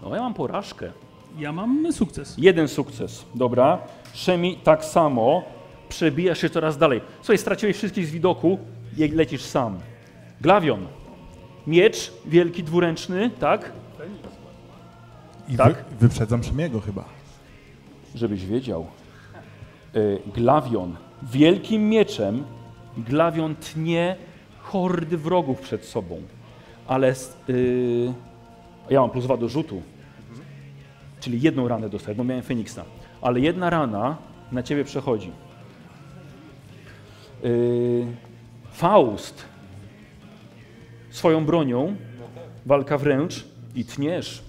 [0.03, 0.93] No ja mam porażkę.
[1.39, 2.35] Ja mam sukces.
[2.39, 3.79] Jeden sukces, dobra.
[4.15, 5.43] Szemi tak samo.
[5.89, 7.01] Przebijasz się coraz dalej.
[7.21, 8.59] Słuchaj, straciłeś wszystkich z widoku,
[8.97, 9.79] jak lecisz sam.
[10.41, 10.87] Glawion.
[11.67, 13.73] Miecz wielki, dwuręczny, tak?
[15.49, 15.75] I Tak?
[15.75, 17.05] wy, wyprzedzam Szemiego chyba.
[18.15, 18.87] Żebyś wiedział.
[19.97, 22.45] Y, Glawion wielkim mieczem,
[22.97, 24.17] Glawion tnie
[24.63, 26.23] hordy wrogów przed sobą.
[26.87, 27.15] Ale
[27.49, 28.13] y,
[28.91, 29.83] ja mam plus dwa do rzutu.
[31.21, 32.85] Czyli jedną ranę dostaję, bo miałem Feniksa.
[33.23, 34.17] Ale jedna rana
[34.53, 35.31] na ciebie przechodzi.
[37.45, 38.07] Y,
[38.73, 39.45] Faust
[41.11, 41.97] swoją bronią,
[42.67, 43.45] walka wręcz
[43.75, 44.43] i tniesz.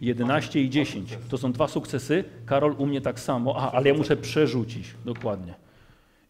[0.00, 1.18] 11 i 10.
[1.28, 2.24] To są dwa sukcesy.
[2.46, 3.54] Karol u mnie tak samo.
[3.56, 4.94] Aha, ale ja muszę przerzucić.
[5.04, 5.54] Dokładnie.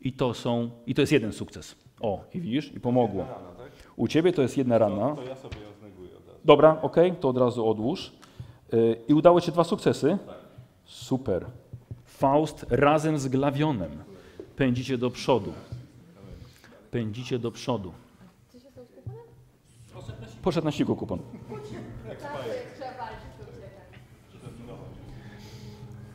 [0.00, 0.70] I to są.
[0.86, 1.76] I to jest jeden sukces.
[2.00, 2.72] O, i widzisz?
[2.72, 3.26] I pomogło.
[3.96, 5.14] U ciebie to jest jedna rana.
[5.16, 6.38] To ja sobie ją zneguję od razu.
[6.44, 8.12] Dobra, ok, to od razu odłóż.
[8.74, 10.18] Y, I udało ci się dwa sukcesy?
[10.84, 11.46] Super.
[12.04, 13.90] Faust razem z Glawionem
[14.56, 15.52] pędzicie do przodu.
[16.90, 17.92] Pędzicie do przodu.
[20.42, 21.18] Poszedł na siku kupon.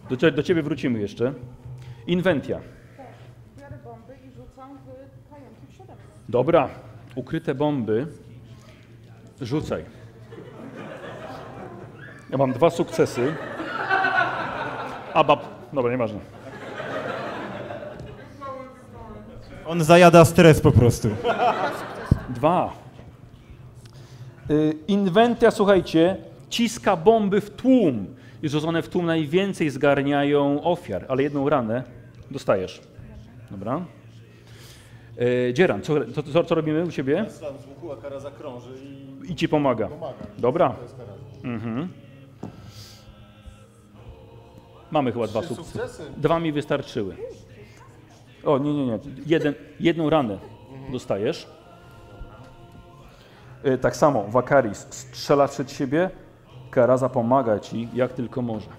[0.09, 1.33] Do, cie- do ciebie wrócimy jeszcze.
[2.07, 2.59] Inwentia.
[3.59, 6.01] Biorę bomby i rzucam w pająki przede mną.
[6.29, 6.69] Dobra,
[7.15, 8.07] ukryte bomby.
[9.41, 9.85] Rzucaj.
[12.29, 13.35] Ja mam dwa sukcesy.
[15.13, 15.39] Abab.
[15.73, 16.19] Dobra, nieważne.
[19.67, 21.09] On zajada stres po prostu.
[22.29, 22.73] Dwa.
[24.49, 26.17] Y, Inwentia, słuchajcie,
[26.49, 28.05] ciska bomby w tłum.
[28.43, 31.83] I rzucone w tłum najwięcej zgarniają ofiar, ale jedną ranę
[32.31, 32.81] dostajesz.
[33.51, 33.81] Dobra.
[35.49, 37.25] Y, Dzieran, co, co, co, co robimy u ciebie?
[37.29, 39.31] Slam z łuku, a kara zakrąży i...
[39.31, 39.87] I ci pomaga.
[39.87, 40.13] Pomaga.
[40.37, 40.75] Dobra.
[41.43, 41.89] Mhm.
[44.91, 45.71] Mamy chyba dwa sukcesy.
[45.71, 46.03] sukcesy.
[46.17, 47.15] Dwa mi wystarczyły.
[48.45, 48.99] O, nie, nie, nie.
[49.25, 50.37] Jeden, jedną ranę
[50.91, 51.47] dostajesz.
[53.65, 56.09] Y, Tak samo, Wakaris strzela przed siebie,
[56.71, 58.69] Karaza pomaga ci jak tylko może.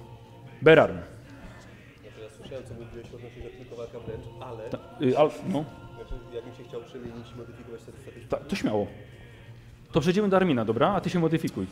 [0.63, 0.95] Berarm.
[0.95, 4.71] Znaczy, ja słyszałem, co mówiłeś odnośnie do tylko walka wręcz, ale...
[4.71, 5.65] Ta, y, al, no,
[6.47, 8.17] jakbym się chciał przemienić i modyfikować statystykę...
[8.29, 8.87] ta, to śmiało.
[9.93, 10.89] To przejdziemy do Armina, dobra?
[10.93, 11.67] A ty się modyfikuj.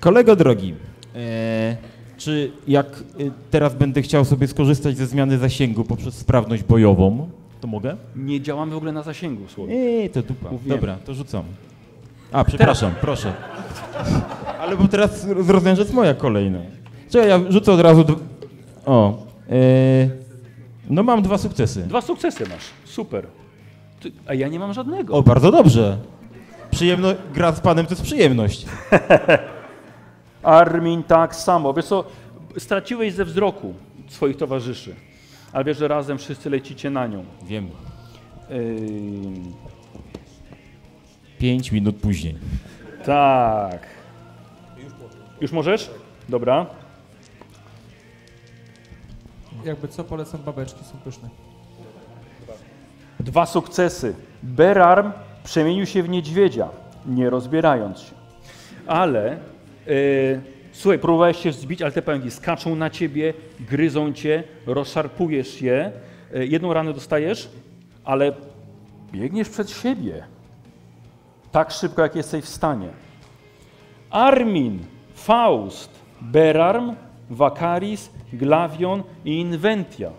[0.00, 0.74] Kolego drogi,
[1.14, 1.76] e,
[2.16, 3.00] czy jak e,
[3.50, 7.28] teraz będę chciał sobie skorzystać ze zmiany zasięgu poprzez sprawność bojową,
[7.60, 7.96] to mogę?
[8.16, 9.72] Nie działamy w ogóle na zasięgu, słowo.
[9.72, 10.50] Eee, to dupa.
[10.50, 10.78] Mówiłem.
[10.78, 11.44] Dobra, to rzucam.
[12.32, 13.32] A, przepraszam, proszę.
[14.60, 16.58] Ale bo teraz z rozwiązać jest moja kolejna.
[17.10, 18.04] Czekaj, ja rzucę od razu...
[18.04, 18.14] d-
[18.86, 19.54] O, e,
[20.90, 21.82] no mam dwa sukcesy.
[21.82, 22.64] Dwa sukcesy masz.
[22.84, 23.26] Super.
[24.00, 25.14] Ty, a ja nie mam żadnego.
[25.14, 25.98] O, bardzo dobrze.
[26.70, 28.66] Przyjemno, gra z panem to jest przyjemność.
[30.42, 31.74] Armin tak samo.
[31.74, 32.04] Wiesz co,
[32.58, 33.74] straciłeś ze wzroku
[34.08, 34.94] swoich towarzyszy,
[35.52, 37.24] ale wiesz, że razem wszyscy lecicie na nią.
[37.42, 37.68] Wiem.
[41.38, 42.36] Pięć minut później.
[43.04, 43.86] tak.
[45.40, 45.90] Już możesz?
[46.28, 46.66] Dobra.
[49.64, 51.28] Jakby co, polecam babeczki, są pyszne.
[53.20, 54.14] Dwa sukcesy.
[54.42, 55.12] Berarm
[55.44, 56.68] przemienił się w niedźwiedzia,
[57.06, 58.14] nie rozbierając się.
[58.86, 59.36] Ale,
[59.86, 60.40] yy,
[60.72, 65.92] słuchaj, próbowałeś się zbić, ale te pająki skaczą na ciebie, gryzą cię, rozszarpujesz je.
[66.32, 67.48] Yy, jedną ranę dostajesz,
[68.04, 68.32] ale
[69.12, 70.24] biegniesz przed siebie.
[71.52, 72.88] Tak szybko, jak jesteś w stanie.
[74.10, 74.78] Armin,
[75.14, 75.90] Faust,
[76.20, 76.94] Berarm,
[77.30, 80.10] Wakaris, Glavion i Inventia.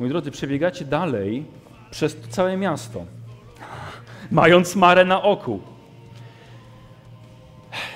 [0.00, 1.44] Moi drodzy, przebiegacie dalej
[1.90, 3.04] przez całe miasto,
[4.30, 5.60] mając marę na oku.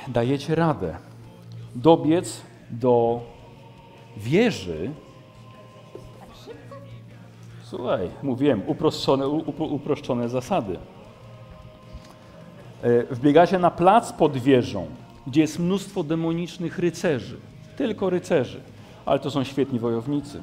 [0.08, 0.96] Dajecie radę
[1.74, 3.20] dobiec do
[4.16, 4.90] wieży.
[7.62, 10.78] Słuchaj, mówiłem, uproszczone, upro- uproszczone zasady.
[12.82, 14.86] E, Wbiegacie na plac pod wieżą,
[15.26, 17.36] gdzie jest mnóstwo demonicznych rycerzy.
[17.76, 18.60] Tylko rycerzy.
[19.06, 20.42] Ale to są świetni wojownicy.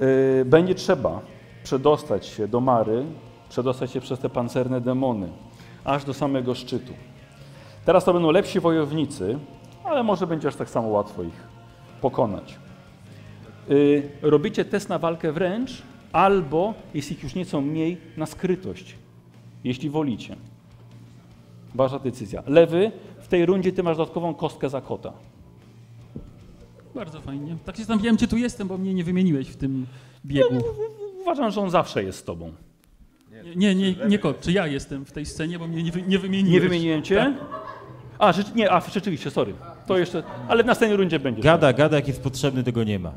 [0.00, 1.20] Yy, Będzie trzeba
[1.64, 3.04] przedostać się do Mary,
[3.48, 5.28] przedostać się przez te pancerne demony,
[5.84, 6.92] aż do samego szczytu.
[7.84, 9.38] Teraz to będą lepsi wojownicy,
[9.84, 11.42] ale może będzie aż tak samo łatwo ich
[12.00, 12.58] pokonać.
[13.68, 15.82] Yy, Robicie test na walkę wręcz,
[16.12, 18.94] albo, jest ich już nieco mniej, na skrytość,
[19.64, 20.36] jeśli wolicie.
[21.74, 22.42] Wasza decyzja.
[22.46, 25.12] Lewy, w tej rundzie ty masz dodatkową kostkę za kota.
[26.94, 27.56] Bardzo fajnie.
[27.64, 29.86] Tak się zastanawiałem, gdzie tu jestem, bo mnie nie wymieniłeś w tym
[30.26, 30.60] biegu.
[31.24, 32.52] Uważam, że on zawsze jest z tobą.
[33.56, 36.18] Nie, nie, nie kot, czy ja jestem w tej scenie, bo mnie nie, wy, nie
[36.18, 36.54] wymieniłeś.
[36.54, 37.16] Nie wymieniłem cię?
[37.16, 37.34] Tak.
[38.18, 39.54] A, rzecz, nie, a rzeczywiście, sorry.
[39.86, 41.42] To jeszcze, ale w następnej rundzie będzie.
[41.42, 43.12] Gada, gada, jak jest potrzebny, tego nie ma.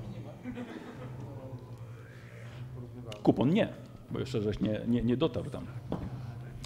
[3.23, 3.69] Kupon nie,
[4.11, 5.65] bo jeszcze żeś nie, nie, nie dotarł tam.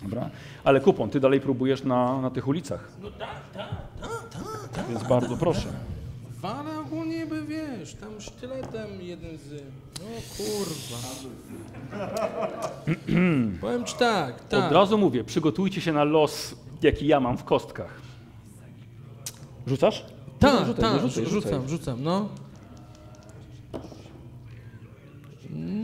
[0.03, 0.29] Dobra.
[0.63, 2.91] Ale kupon, ty dalej próbujesz na, na tych ulicach.
[3.01, 3.69] No tak, tak,
[4.01, 4.85] tak, tak, tak.
[4.89, 5.67] Więc bardzo proszę.
[6.41, 9.63] Wale ogólnie by wiesz, tam sztyletem jeden z.
[9.99, 10.05] No
[10.37, 10.97] kurwa.
[13.61, 14.65] Powiem ci tak, tak.
[14.65, 18.01] Od razu mówię, przygotujcie się na los, jaki ja mam w kostkach.
[19.67, 20.05] Rzucasz?
[20.39, 21.51] Tak, tak, no rzucaj, rzucaj.
[21.51, 22.29] rzucam, rzucam, no.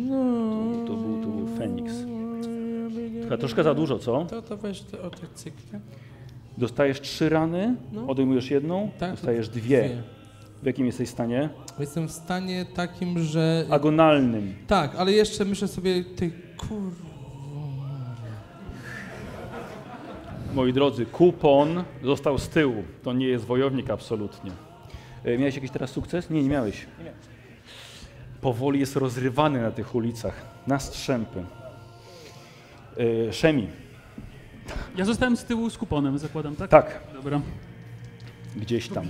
[0.10, 0.88] No.
[0.88, 1.94] To był, to był Feniks.
[3.24, 4.26] Chyba troszkę za dużo, co?
[4.26, 5.80] To, to weź te, o te cykle.
[6.58, 8.08] Dostajesz trzy rany, No.
[8.08, 9.62] odejmujesz jedną, Tak, dostajesz to dwie.
[9.90, 10.17] dwie.
[10.64, 11.50] W jakim jesteś stanie?
[11.80, 13.66] Jestem w stanie takim, że...
[13.70, 14.56] Agonalnym.
[14.68, 16.92] Tak, ale jeszcze myślę sobie, ty kur...
[20.54, 22.84] Moi drodzy, kupon został z tyłu.
[23.04, 24.52] To nie jest wojownik absolutnie.
[25.24, 26.30] E, Miałeś jakiś teraz sukces?
[26.30, 26.86] Nie, nie miałeś.
[28.42, 31.44] Powoli jest rozrywany na tych ulicach, na strzępy.
[33.30, 33.68] E, Szemi,
[34.98, 36.70] Ja zostałem z tyłu z kuponem, zakładam, tak?
[36.70, 37.00] Tak.
[37.14, 37.42] Dobra.
[38.58, 39.06] Gdzieś tam.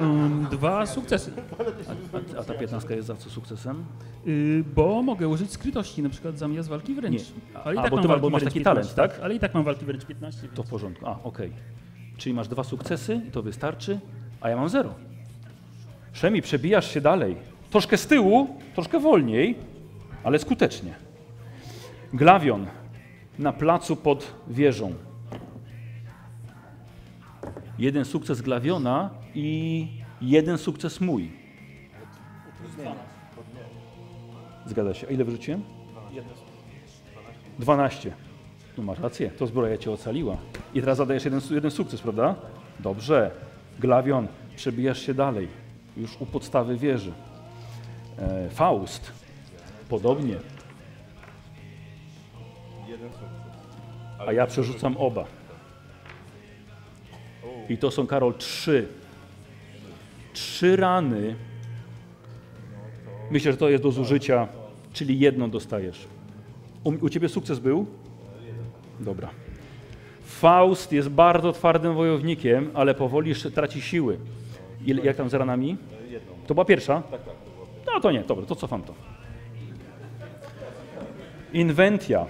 [0.00, 1.32] Um, dwa sukcesy.
[1.58, 3.84] A, a, a ta 15 jest za co sukcesem?
[4.26, 7.14] Y, bo mogę użyć skrytości, na przykład zamiast walki wręcz.
[7.14, 7.60] Nie.
[7.64, 9.12] Ale i A, tak bo mam ty ma- walki bo masz wręcz taki 15, talent,
[9.12, 9.24] tak?
[9.24, 10.48] Ale i tak mam walki wręcz 15.
[10.54, 11.06] To w porządku.
[11.06, 11.52] A, okej.
[12.16, 14.00] Czyli masz dwa sukcesy i to wystarczy,
[14.40, 14.94] a ja mam zero.
[16.12, 17.36] Szemi, przebijasz się dalej.
[17.70, 19.58] Troszkę z tyłu, troszkę wolniej,
[20.24, 20.94] ale skutecznie.
[22.12, 22.66] Glawion
[23.38, 24.94] na placu pod wieżą.
[27.80, 29.88] Jeden sukces Glawiona i
[30.20, 31.30] jeden sukces mój.
[34.66, 35.06] Zgadza się.
[35.08, 35.62] A ile wyrzuciłem?
[37.58, 38.12] 12.
[38.78, 40.36] No masz rację, to zbroja cię ocaliła.
[40.74, 42.34] I teraz zadajesz jeden, jeden sukces, prawda?
[42.80, 43.30] Dobrze.
[43.78, 45.48] Glawion, przebijasz się dalej.
[45.96, 47.12] Już u podstawy wieży.
[48.18, 49.12] E, Faust.
[49.88, 50.36] Podobnie.
[54.26, 55.39] A ja przerzucam oba.
[57.70, 58.88] I to są, Karol, trzy.
[60.32, 61.34] Trzy rany.
[63.30, 64.48] Myślę, że to jest do zużycia,
[64.92, 66.06] czyli jedną dostajesz.
[66.84, 67.86] U, u ciebie sukces był?
[69.00, 69.30] Dobra.
[70.24, 74.18] Faust jest bardzo twardym wojownikiem, ale powoli traci siły.
[74.86, 75.76] Ile, jak tam z ranami?
[76.46, 77.02] To była pierwsza?
[77.86, 78.94] No to nie, dobra, to cofam to.
[81.52, 82.26] Inwentia.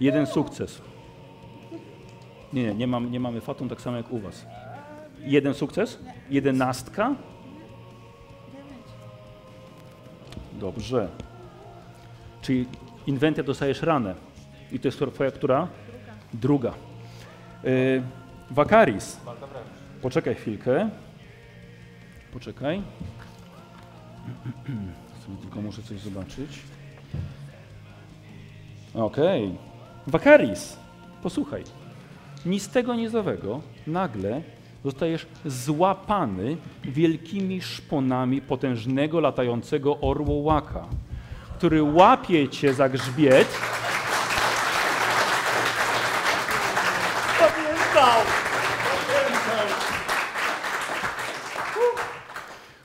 [0.00, 0.82] Jeden sukces.
[2.52, 4.46] Nie, nie, nie, mam, nie mamy fatum tak samo jak u was.
[5.18, 5.98] Jeden sukces?
[6.30, 7.14] Jedenastka?
[10.52, 11.08] Dobrze.
[12.42, 12.66] Czyli
[13.06, 14.14] inwentia dostajesz ranę.
[14.72, 15.68] I to jest twoja która?
[16.34, 16.74] Druga.
[17.64, 18.02] Y,
[18.50, 19.20] Wakaris.
[20.02, 20.90] Poczekaj chwilkę.
[22.32, 22.82] Poczekaj.
[25.26, 26.62] Sobie Tylko muszę coś zobaczyć.
[28.94, 29.69] Okej.
[30.06, 30.76] Wakaris.
[31.22, 31.64] Posłuchaj.
[32.46, 34.42] Ni z tego, ni z owego nagle
[34.84, 40.86] zostajesz złapany wielkimi szponami potężnego latającego orłołaka,
[41.58, 43.48] który łapie cię za grzbiet.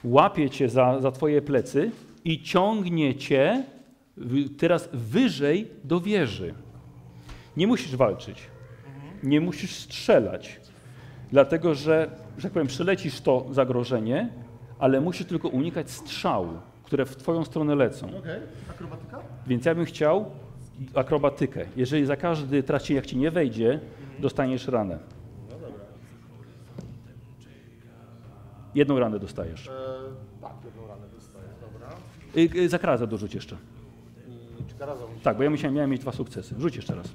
[0.04, 1.92] Łapie cię za, za twoje plecy
[2.26, 3.64] i ciągnie cię
[4.58, 6.65] teraz wyżej do wieży.
[7.58, 8.44] Nie musisz walczyć.
[9.24, 10.60] Nie musisz strzelać.
[11.32, 14.30] Dlatego, że, że tak powiem, przelecisz to zagrożenie,
[14.80, 16.54] ale musisz tylko unikać strzału,
[16.84, 18.08] które w twoją stronę lecą.
[18.08, 19.20] Okej, akrobatyka?
[19.48, 20.32] Więc ja bym chciał
[20.96, 21.66] akrobatykę.
[21.76, 23.80] Jeżeli za każdy traci, jak ci nie wejdzie,
[24.20, 25.00] dostaniesz ranę.
[25.50, 25.84] No dobra.
[28.76, 29.68] Jedną ranę dostajesz.
[29.68, 29.72] E,
[30.42, 31.90] tak, jedną ranę dostaję, dobra.
[32.38, 33.58] Y, y, za karazę dorzuć jeszcze.
[34.60, 35.04] I czy karaza.
[35.24, 36.56] Tak, bo ja musiałem, miałem mieć dwa sukcesy.
[36.60, 37.08] Rzuć jeszcze raz.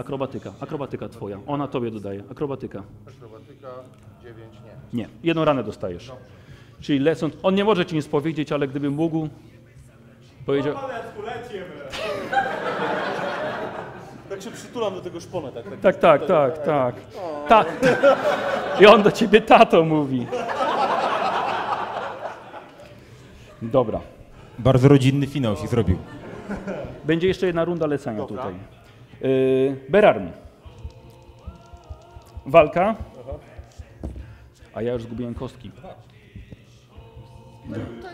[0.00, 1.38] Akrobatyka, akrobatyka twoja.
[1.46, 2.22] Ona tobie dodaje.
[2.30, 2.82] Akrobatyka.
[3.08, 3.68] Akrobatyka
[4.22, 4.98] 9 nie.
[4.98, 6.12] Nie, jedną ranę dostajesz.
[6.80, 9.28] Czyli lecąc, on nie może ci nic powiedzieć, ale gdyby mógł,
[10.46, 10.74] powiedział...
[14.28, 15.64] Tak się przytulam do tego szpona, tak?
[15.82, 16.94] Tak, tak, tak, tak.
[17.48, 17.64] Ta,
[18.80, 20.26] I on do ciebie tato mówi.
[23.62, 24.00] Dobra.
[24.58, 25.98] Bardzo rodzinny finał się zrobił.
[27.04, 28.54] Będzie jeszcze jedna runda lecenia tutaj.
[29.20, 30.28] Yy, Berarm.
[32.46, 32.96] Walka.
[34.74, 35.70] A ja już zgubiłem kostki.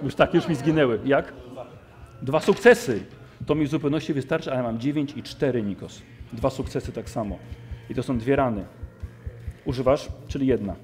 [0.03, 1.01] Już tak, już mi zginęły.
[1.05, 1.33] Jak?
[2.23, 3.05] Dwa sukcesy.
[3.47, 6.03] To mi w zupełności wystarczy, ale mam 9 i 4 Nikos.
[6.33, 7.39] Dwa sukcesy tak samo.
[7.91, 8.65] I to są dwie rany.
[9.65, 10.74] Używasz, czyli jedna.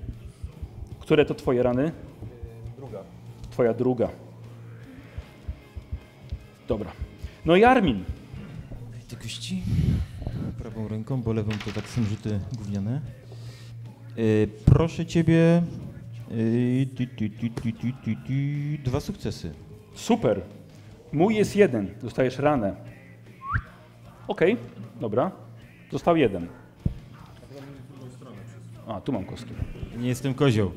[1.00, 1.92] Które to twoje rany?
[2.76, 2.98] Druga.
[3.50, 4.08] Twoja druga.
[6.68, 6.92] Dobra.
[7.44, 8.04] No i Armin.
[9.08, 9.62] Te kości
[10.52, 13.00] prawą ręką, bo lewą to tak są rzuty gówniane.
[14.16, 15.62] Yy, proszę ciebie.
[16.30, 17.34] Yy, tu,
[18.84, 19.52] dwa sukcesy.
[19.94, 20.40] Super.
[21.12, 21.88] Mój jest jeden.
[22.02, 22.76] Dostajesz ranę.
[24.28, 24.56] Okej,
[25.00, 25.30] dobra.
[25.92, 26.46] Został jeden.
[28.86, 29.52] A, tu mam kostki.
[29.98, 30.70] Nie jestem kozioł.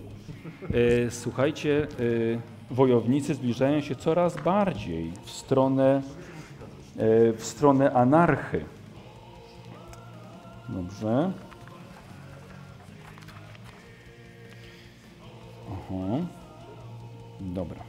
[0.73, 1.87] E, słuchajcie,
[2.71, 6.01] e, wojownicy zbliżają się coraz bardziej w stronę,
[6.97, 8.65] e, w stronę anarchy.
[10.69, 11.31] Dobrze.
[15.71, 16.25] Aha.
[17.39, 17.79] Dobra.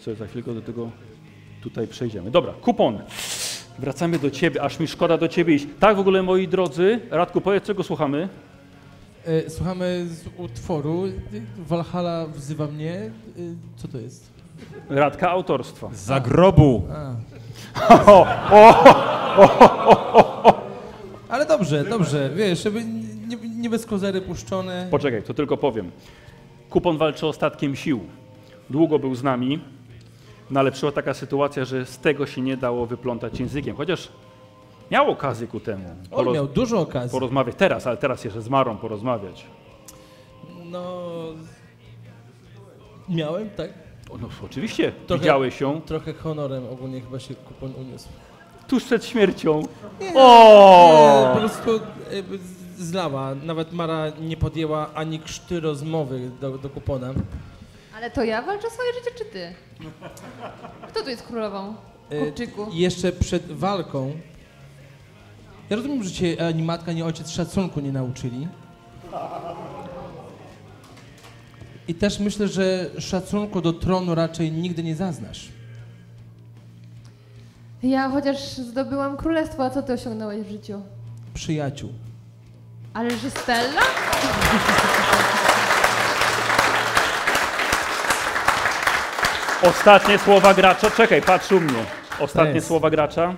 [0.00, 0.90] Co za chwilkę do tego
[1.62, 2.30] tutaj przejdziemy.
[2.30, 2.98] Dobra, kupon.
[3.78, 5.66] Wracamy do ciebie, aż mi szkoda do ciebie iść.
[5.80, 8.28] Tak w ogóle, moi drodzy, Radku, powiedz, czego słuchamy?
[9.24, 11.04] E, Słuchamy z utworu
[11.58, 13.10] Walhalla wzywa mnie.
[13.38, 14.30] Y, Co to jest?
[14.88, 15.88] Radka autorstwa.
[15.92, 16.82] Za grobu.
[16.92, 17.10] A.
[18.06, 18.84] O, o,
[19.36, 20.19] o, o,
[21.40, 22.84] Ale dobrze, dobrze, wiesz, żeby
[23.28, 24.88] nie, nie bez kozery puszczone.
[24.90, 25.90] Poczekaj, to tylko powiem.
[26.70, 28.00] Kupon walczy ostatkiem sił.
[28.70, 29.60] Długo był z nami,
[30.50, 33.76] no ale przyszła taka sytuacja, że z tego się nie dało wyplątać językiem.
[33.76, 34.08] Chociaż
[34.90, 35.88] miał okazję ku temu.
[36.10, 37.10] On miał dużo okazji.
[37.10, 39.46] Porozmawiać teraz, ale teraz jeszcze z Marą porozmawiać.
[40.64, 41.02] No.
[43.08, 43.70] Miałem, tak?
[44.20, 45.80] No oczywiście, widziałeś ją.
[45.80, 48.08] Trochę honorem ogólnie chyba się kupon uniósł.
[48.70, 49.62] Tuż przed śmiercią.
[50.00, 51.24] Nie, O!
[51.28, 51.80] nie, po prostu
[52.78, 53.34] zlała.
[53.34, 57.10] Nawet Mara nie podjęła ani krzty rozmowy do, do kupona.
[57.96, 59.54] Ale to ja walczę o swoje życie, czy ty?
[60.88, 61.74] Kto tu jest królową?
[62.10, 62.66] E, Kupczyku.
[62.72, 64.12] Jeszcze przed walką.
[65.70, 68.48] Ja rozumiem, że cię ani matka, ani ojciec szacunku nie nauczyli.
[71.88, 75.48] I też myślę, że szacunku do tronu raczej nigdy nie zaznasz.
[77.82, 80.82] Ja chociaż zdobyłam królestwo, a co ty osiągnąłeś w życiu?
[81.34, 81.90] Przyjaciół.
[82.94, 83.80] Ale że Stella?
[89.62, 90.90] Ostatnie słowa gracza.
[90.90, 91.84] Czekaj, patrz u mnie.
[92.20, 93.34] Ostatnie słowa gracza.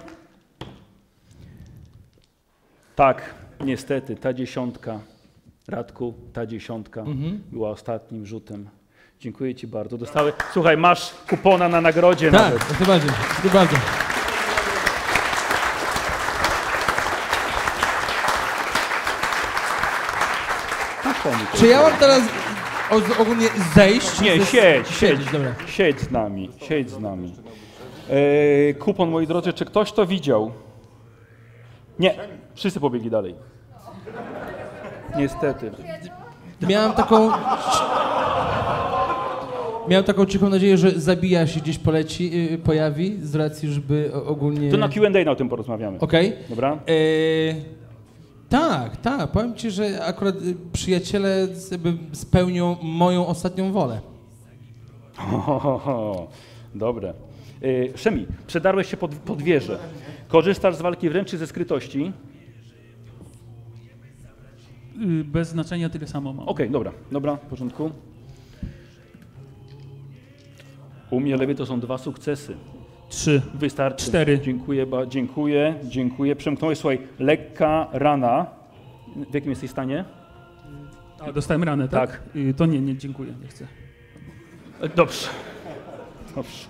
[2.96, 3.22] Tak,
[3.60, 4.98] niestety, ta dziesiątka,
[5.68, 7.42] Radku, ta dziesiątka Mhm.
[7.52, 8.68] była ostatnim rzutem.
[9.20, 9.98] Dziękuję Ci bardzo.
[9.98, 10.32] Dostały.
[10.52, 12.70] Słuchaj, masz kupona na nagrodzie Tak, nawet.
[12.70, 13.10] jak najbardziej,
[21.54, 22.20] Czy ja mam teraz
[22.90, 24.20] o- ogólnie zejść?
[24.20, 25.54] Nie, Ze- siedź, siedź, Siedzieć, dobra.
[25.66, 27.34] siedź z nami, siedź z nami.
[28.70, 30.50] E, kupon, moi drodzy, czy ktoś to widział?
[31.98, 32.14] Nie,
[32.54, 33.34] wszyscy pobiegli dalej.
[35.16, 35.70] Niestety.
[36.68, 37.30] Miałem taką...
[39.88, 44.26] Miałem taką cichą nadzieję, że zabija się gdzieś poleci, yy, pojawi, z racji, żeby o-
[44.26, 44.70] ogólnie...
[44.70, 45.98] To na Q&A o tym porozmawiamy.
[46.00, 46.32] Okej.
[46.48, 46.78] Dobra?
[46.86, 47.54] Yy,
[48.52, 49.30] tak, tak.
[49.32, 51.48] Powiem ci, że akurat y, przyjaciele
[52.12, 54.00] spełnią moją ostatnią wolę.
[55.16, 56.28] Ho, ho, ho.
[56.74, 57.14] Dobre.
[57.62, 59.78] E, Szemi, przedarłeś się pod, pod wieżę.
[60.28, 62.12] Korzystasz z walki wręcz czy ze skrytości?
[65.20, 66.48] Y, Bez znaczenia tyle samo mam.
[66.48, 67.90] Okej, dobra, dobra, w porządku.
[71.10, 72.56] U mnie lewie to są dwa sukcesy.
[73.12, 73.42] Trzy.
[73.54, 74.06] Wystarczy.
[74.06, 74.40] Cztery.
[74.40, 76.36] Dziękuję, ba, dziękuję, dziękuję.
[76.36, 78.46] Przemknąłeś, słuchaj, lekka rana.
[79.30, 80.04] W jakim jesteś stanie?
[81.20, 82.10] A, dostałem ranę, tak?
[82.10, 82.20] Tak.
[82.56, 83.66] To nie, nie, dziękuję, nie chcę.
[84.80, 85.28] E, Dobrze.
[86.34, 86.66] Dobrze.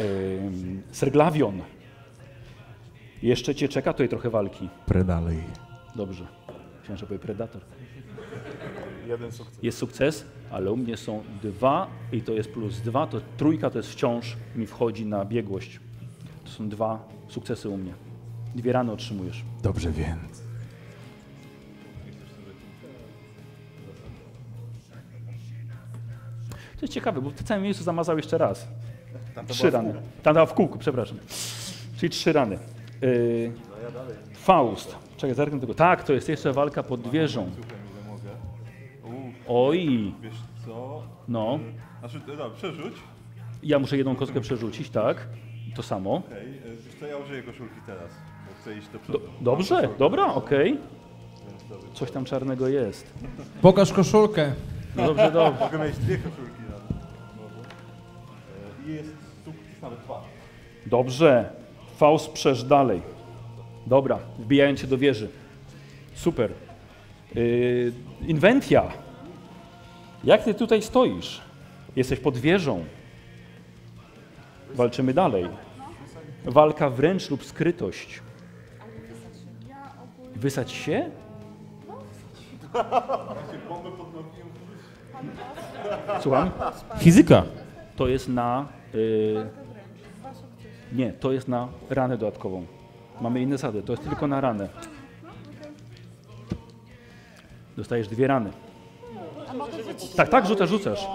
[0.00, 1.62] Ym, Serglavion.
[3.22, 4.68] Jeszcze cię czeka tutaj trochę walki.
[4.86, 5.38] Predalej.
[5.96, 6.26] Dobrze.
[6.80, 7.62] Myślałem, że powie Predator.
[9.08, 9.58] Jeden sukces.
[9.62, 13.78] Jest sukces, ale u mnie są dwa i to jest plus dwa, to trójka to
[13.78, 15.80] jest wciąż mi wchodzi na biegłość.
[16.44, 17.92] To są dwa sukcesy u mnie.
[18.54, 19.44] Dwie rany otrzymujesz.
[19.62, 20.42] Dobrze więc.
[26.76, 28.68] To jest ciekawe, bo w całym miejscu zamazał jeszcze raz.
[29.48, 29.94] Trzy rany.
[30.22, 31.18] Tam była w kółku, przepraszam.
[31.96, 32.58] Czyli trzy rany.
[33.02, 33.52] Yy,
[34.34, 34.96] Faust.
[35.16, 35.74] Czekaj, zerknę tylko.
[35.74, 37.50] Tak, to jest jeszcze walka pod wieżą.
[39.48, 40.12] Oj.
[40.22, 40.34] Wiesz
[40.66, 41.02] co?
[41.28, 41.58] No.
[42.00, 42.94] Znaczy, dobra, przerzuć.
[43.62, 45.28] Ja muszę jedną kostkę przerzucić, tak?
[45.76, 46.14] To samo.
[46.14, 46.76] Okej, okay.
[46.86, 48.10] wiesz co, ja użyję koszulki teraz,
[48.48, 49.20] bo chcę iść do przodu.
[49.40, 50.78] Dobrze, dobra, okej.
[51.94, 53.14] Coś tam czarnego jest.
[53.62, 54.52] Pokaż koszulkę.
[54.96, 55.64] No dobrze, dobrze.
[55.64, 57.02] Mogę mieć dwie koszulki nawet.
[58.86, 59.14] E, I jest
[59.44, 60.22] sukces nawet dwa.
[60.86, 61.50] Dobrze.
[61.96, 63.02] Faust przesz dalej.
[63.86, 65.28] Dobra, wbijając się do wieży.
[66.14, 66.50] Super.
[67.34, 67.92] Yy,
[68.26, 68.92] inwentia.
[70.24, 71.40] Jak ty tutaj stoisz?
[71.96, 72.84] Jesteś pod wieżą.
[74.74, 75.48] Walczymy dalej.
[76.44, 78.22] Walka wręcz lub skrytość.
[80.36, 81.10] Wysać się?
[86.20, 86.50] Słucham?
[86.98, 87.42] Fizyka.
[87.96, 88.66] To jest na.
[88.94, 89.46] y,
[90.92, 92.66] nie, to jest na ranę dodatkową.
[93.20, 93.82] Mamy inne zasady.
[93.82, 94.68] To jest tylko na ranę.
[97.76, 98.50] Dostajesz dwie rany.
[100.16, 101.06] Tak, tak, rzucasz, rzucasz.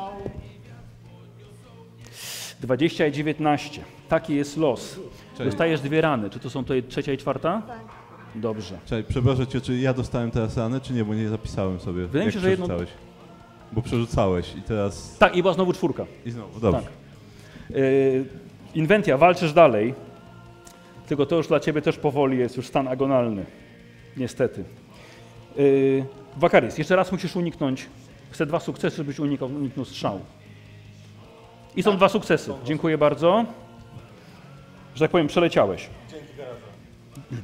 [2.61, 3.81] 20 i 19.
[4.09, 4.99] Taki jest los.
[5.37, 6.29] Czyli- Dostajesz dwie rany.
[6.29, 7.61] Czy to są to trzecia i czwarta?
[8.35, 8.77] Dobrze.
[8.85, 12.01] Czekaj, przepraszam cię, czy ja dostałem teraz ranę, czy nie, bo nie zapisałem sobie.
[12.05, 12.67] Wydaje mi się, że jedną-.
[13.71, 15.17] Bo przerzucałeś i teraz...
[15.17, 16.05] Tak, i była znowu czwórka.
[16.25, 16.81] I znowu, dobrze.
[16.81, 16.91] Tak.
[17.69, 18.25] Yy,
[18.75, 19.93] inwentia, walczysz dalej.
[21.07, 23.45] Tylko to już dla ciebie też powoli jest już stan agonalny.
[24.17, 24.63] Niestety.
[25.55, 26.05] Yy,
[26.37, 27.85] Wakaris, jeszcze raz musisz uniknąć.
[28.33, 30.19] Chcę dwa sukcesy, żebyś unikał, uniknął strzału.
[31.75, 32.53] I są dwa sukcesy.
[32.65, 33.45] Dziękuję bardzo.
[34.95, 35.89] Że tak powiem, przeleciałeś.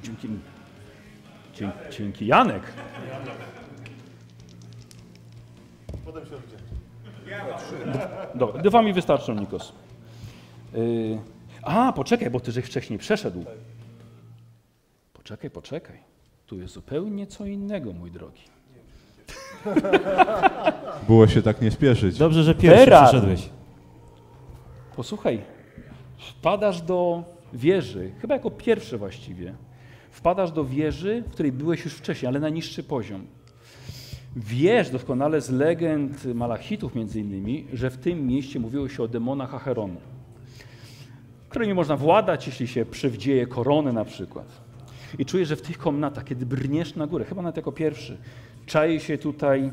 [0.03, 0.27] Dzięki.
[1.53, 2.63] Dzięki, dzięki Janek.
[6.05, 6.31] Potem się.
[8.35, 9.73] Dobra, dwa mi wystarczą, Nikos.
[10.73, 11.19] Yy,
[11.61, 13.45] a, poczekaj, bo ty żeś wcześniej przeszedł.
[15.13, 15.99] Poczekaj, poczekaj.
[16.45, 18.58] Tu jest zupełnie co innego, mój drogi.
[21.07, 22.17] Było się tak nie spieszyć.
[22.17, 23.09] Dobrze, że pierwszy Teraz.
[23.09, 23.49] przyszedłeś.
[24.95, 25.41] Posłuchaj,
[26.17, 27.23] wpadasz do
[27.53, 29.53] wieży, chyba jako pierwszy właściwie.
[30.11, 33.25] Wpadasz do wieży, w której byłeś już wcześniej, ale na niższy poziom.
[34.35, 39.53] Wiesz doskonale z legend Malachitów między innymi, że w tym mieście mówiło się o demonach
[39.55, 39.99] Acheronu,
[41.49, 44.61] którymi można władać, jeśli się przywdzieje koronę na przykład.
[45.19, 48.17] I czujesz, że w tych komnatach, kiedy brniesz na górę, chyba nawet jako pierwszy,
[48.69, 49.71] czai się tutaj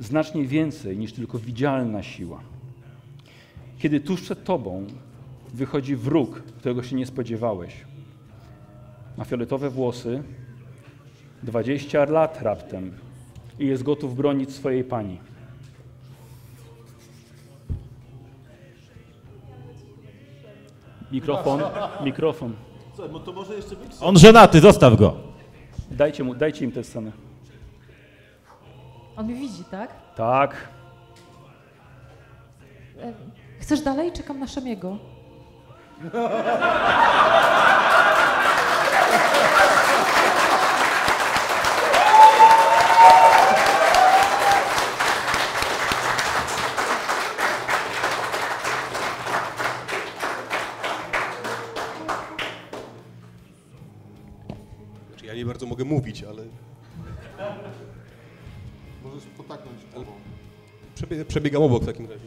[0.00, 2.40] znacznie więcej niż tylko widzialna siła.
[3.78, 4.86] Kiedy tuż przed tobą
[5.54, 7.74] wychodzi wróg, którego się nie spodziewałeś.
[9.16, 10.22] Ma fioletowe włosy,
[11.42, 12.92] 20 lat raptem
[13.58, 15.18] i jest gotów bronić swojej pani.
[21.12, 21.60] Mikrofon,
[22.04, 22.54] mikrofon.
[22.94, 23.92] Słuchaj, to może jeszcze być...
[24.00, 25.16] On żenaty, zostaw go.
[25.90, 27.31] Dajcie, mu, dajcie im tę scenę.
[29.16, 29.90] On mnie widzi, tak?
[30.16, 30.68] Tak.
[33.02, 33.12] E,
[33.60, 34.12] Chcesz dalej?
[34.12, 34.98] Czekam na Szemiego.
[55.24, 56.41] Ja nie bardzo mogę mówić, ale
[61.02, 62.24] przebie- przebiegam obok w takim razie.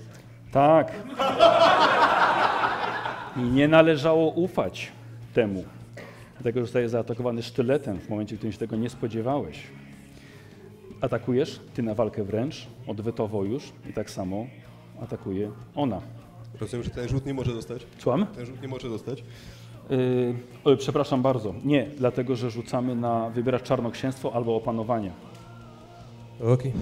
[0.52, 0.92] Tak.
[3.38, 4.92] I nie należało ufać
[5.34, 5.64] temu.
[6.34, 9.64] Dlatego, że zostaje zaatakowany sztyletem w momencie, w którym się tego nie spodziewałeś.
[11.02, 14.48] Atakujesz, ty na walkę wręcz, odwetowo już i tak samo
[15.02, 16.02] atakuje ona.
[16.62, 17.86] Rozumiem, że ten rzut nie może dostać?
[17.98, 18.26] Słucham?
[18.36, 19.24] Ten rzut nie może dostać?
[19.90, 21.54] Yy, oj, przepraszam bardzo.
[21.66, 25.12] Nie, dlatego, że rzucamy na wybierać czarnoksięstwo albo opanowanie.
[26.54, 26.74] Okej.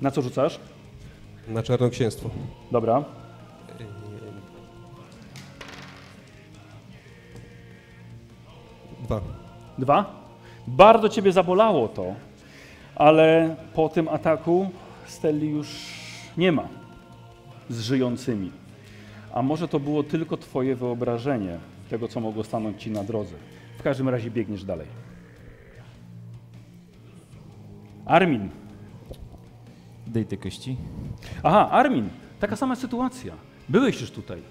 [0.00, 0.60] Na co rzucasz?
[1.48, 2.30] Na czarnoksięstwo.
[2.70, 3.04] Dobra.
[9.02, 9.20] Dwa.
[9.78, 10.26] Dwa?
[10.66, 12.14] Bardzo ciebie zabolało to,
[12.94, 14.70] ale po tym ataku
[15.06, 15.68] Stelli już
[16.36, 16.68] nie ma
[17.68, 18.52] z żyjącymi.
[19.34, 21.58] A może to było tylko twoje wyobrażenie
[21.90, 23.34] tego, co mogło stanąć ci na drodze.
[23.78, 24.86] W każdym razie biegniesz dalej.
[28.06, 28.48] Armin.
[30.16, 30.76] Daj te kości.
[31.42, 32.08] Aha, Armin.
[32.40, 33.34] Taka sama sytuacja.
[33.68, 34.42] Byłeś już tutaj.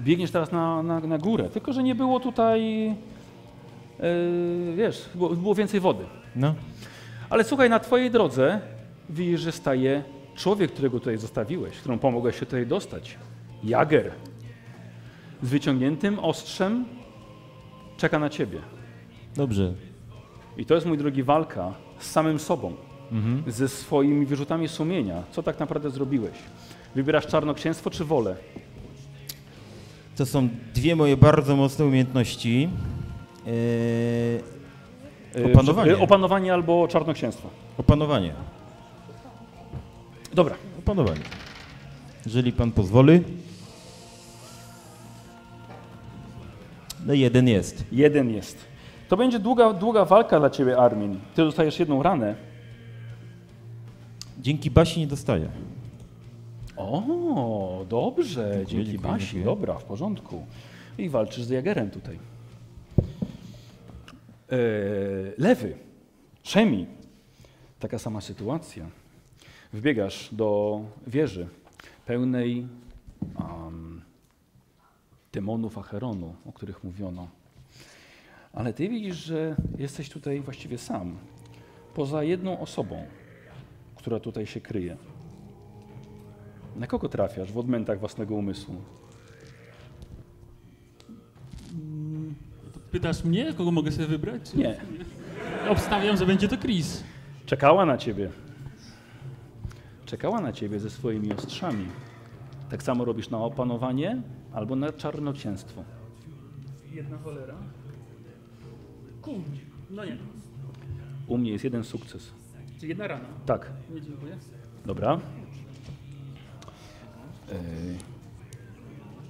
[0.00, 2.86] Biegniesz teraz na, na, na górę, tylko że nie było tutaj,
[3.98, 6.04] yy, wiesz, było, było więcej wody.
[6.36, 6.54] No.
[7.30, 8.60] Ale słuchaj, na twojej drodze
[9.10, 10.02] widzisz, że staje
[10.34, 13.18] człowiek, którego tutaj zostawiłeś, któremu pomogłeś się tutaj dostać.
[13.64, 14.12] Jager.
[15.42, 16.84] Z wyciągniętym ostrzem
[17.96, 18.58] czeka na ciebie.
[19.36, 19.74] Dobrze.
[20.56, 22.72] I to jest, mój drogi, walka z samym sobą,
[23.12, 23.42] Mhm.
[23.46, 25.22] ze swoimi wyrzutami sumienia.
[25.30, 26.32] Co tak naprawdę zrobiłeś?
[26.94, 28.36] Wybierasz czarnoksięstwo czy wolę?
[30.16, 32.68] To są dwie moje bardzo mocne umiejętności.
[33.46, 34.56] Eee,
[35.36, 35.90] Yy, opanowanie.
[35.90, 37.48] yy, Opanowanie albo czarnoksięstwo.
[37.78, 38.32] Opanowanie.
[40.34, 40.54] Dobra.
[40.78, 41.20] Opanowanie.
[42.26, 43.20] Jeżeli pan pozwoli.
[47.06, 47.84] No jeden jest.
[47.92, 48.58] Jeden jest.
[49.08, 51.20] To będzie długa, długa walka dla ciebie, Armin.
[51.34, 52.34] Ty dostajesz jedną ranę.
[54.40, 55.48] Dzięki Basi nie dostaję.
[56.76, 59.44] O, dobrze, Dziękuję, dzięki dziękuję, Basi, dziękuję.
[59.44, 60.46] dobra, w porządku.
[60.98, 62.18] I walczysz z Jagerem tutaj.
[64.52, 64.56] E,
[65.38, 65.76] lewy,
[66.42, 66.86] Szemi,
[67.80, 68.86] taka sama sytuacja.
[69.72, 71.48] Wbiegasz do wieży
[72.06, 72.66] pełnej
[73.38, 74.02] um,
[75.32, 77.28] demonów Acheronu, o których mówiono.
[78.52, 81.16] Ale ty widzisz, że jesteś tutaj właściwie sam,
[81.94, 83.04] poza jedną osobą,
[84.06, 84.96] która tutaj się kryje.
[86.76, 88.74] Na kogo trafiasz w odmętach własnego umysłu?
[92.72, 94.54] To pytasz mnie, kogo mogę sobie wybrać?
[94.54, 94.80] Nie.
[95.68, 97.04] Obstawiam, że będzie to Chris.
[97.46, 98.30] Czekała na ciebie.
[100.04, 101.86] Czekała na ciebie ze swoimi ostrzami.
[102.70, 104.22] Tak samo robisz na opanowanie
[104.52, 105.84] albo na czarnoksięstwo.
[106.92, 107.56] Jedna cholera.
[109.22, 109.44] Kum.
[109.90, 110.16] No nie.
[111.26, 112.32] U mnie jest jeden sukces.
[112.80, 113.24] Czy jedna rana?
[113.46, 113.70] Tak.
[113.94, 114.36] Nie, dziękuję.
[114.86, 115.20] Dobra.
[117.48, 117.54] Yy,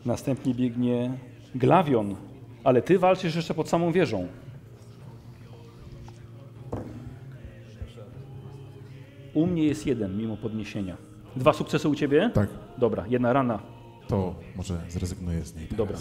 [0.05, 1.19] następnie biegnie
[1.55, 2.17] Glawion,
[2.65, 4.29] ale ty walczysz jeszcze pod samą wieżą.
[9.35, 10.97] U mnie jest jeden, mimo podniesienia.
[11.37, 12.31] Dwa sukcesy u ciebie?
[12.35, 12.49] Tak.
[12.79, 13.59] Dobra, jedna rana.
[14.09, 15.69] To może zrezygnuję z niej.
[15.77, 15.97] Dobra.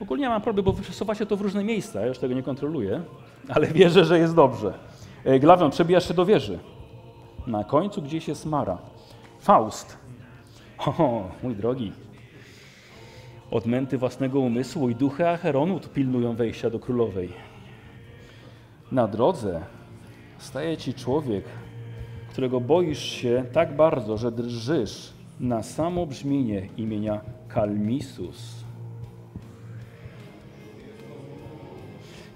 [0.00, 2.42] Ogólnie ja mam problem, bo wy przesuwacie to w różne miejsca, ja już tego nie
[2.42, 3.02] kontroluję,
[3.48, 4.74] ale wierzę, że jest dobrze.
[5.24, 6.58] E, Glawion, przebijasz się do wieży.
[7.46, 8.78] Na końcu gdzieś jest Mara.
[9.40, 9.98] Faust.
[10.78, 11.92] O, mój drogi.
[13.50, 17.32] Odmęty własnego umysłu i duchy Acheronu pilnują wejścia do królowej.
[18.92, 19.60] Na drodze
[20.38, 21.44] staje ci człowiek,
[22.30, 28.64] którego boisz się tak bardzo, że drżysz na samo brzmienie imienia Kalmisus.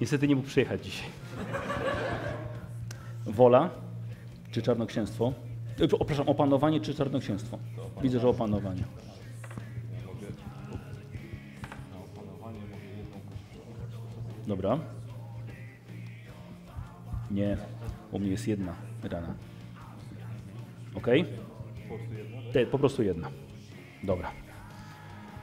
[0.00, 1.08] Niestety nie mógł przyjechać dzisiaj.
[3.26, 3.70] Wola
[4.50, 5.32] czy czarnoksięstwo?
[5.80, 7.58] E, O, przepraszam, opanowanie czy czarnoksięstwo?
[8.02, 8.82] Widzę, że opanowanie.
[14.46, 14.78] Dobra.
[17.30, 17.56] Nie,
[18.12, 19.34] u mnie jest jedna rana.
[20.94, 21.06] Ok?
[22.52, 23.30] Te, po prostu jedna.
[24.04, 24.30] Dobra.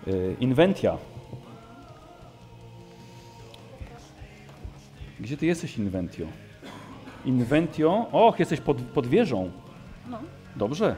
[0.08, 0.98] Y, Inwentia.
[5.20, 6.26] Gdzie ty jesteś, Inventio?
[7.26, 8.06] Inventio?
[8.12, 9.52] Och, jesteś pod, pod wieżą.
[10.10, 10.18] No.
[10.56, 10.96] Dobrze.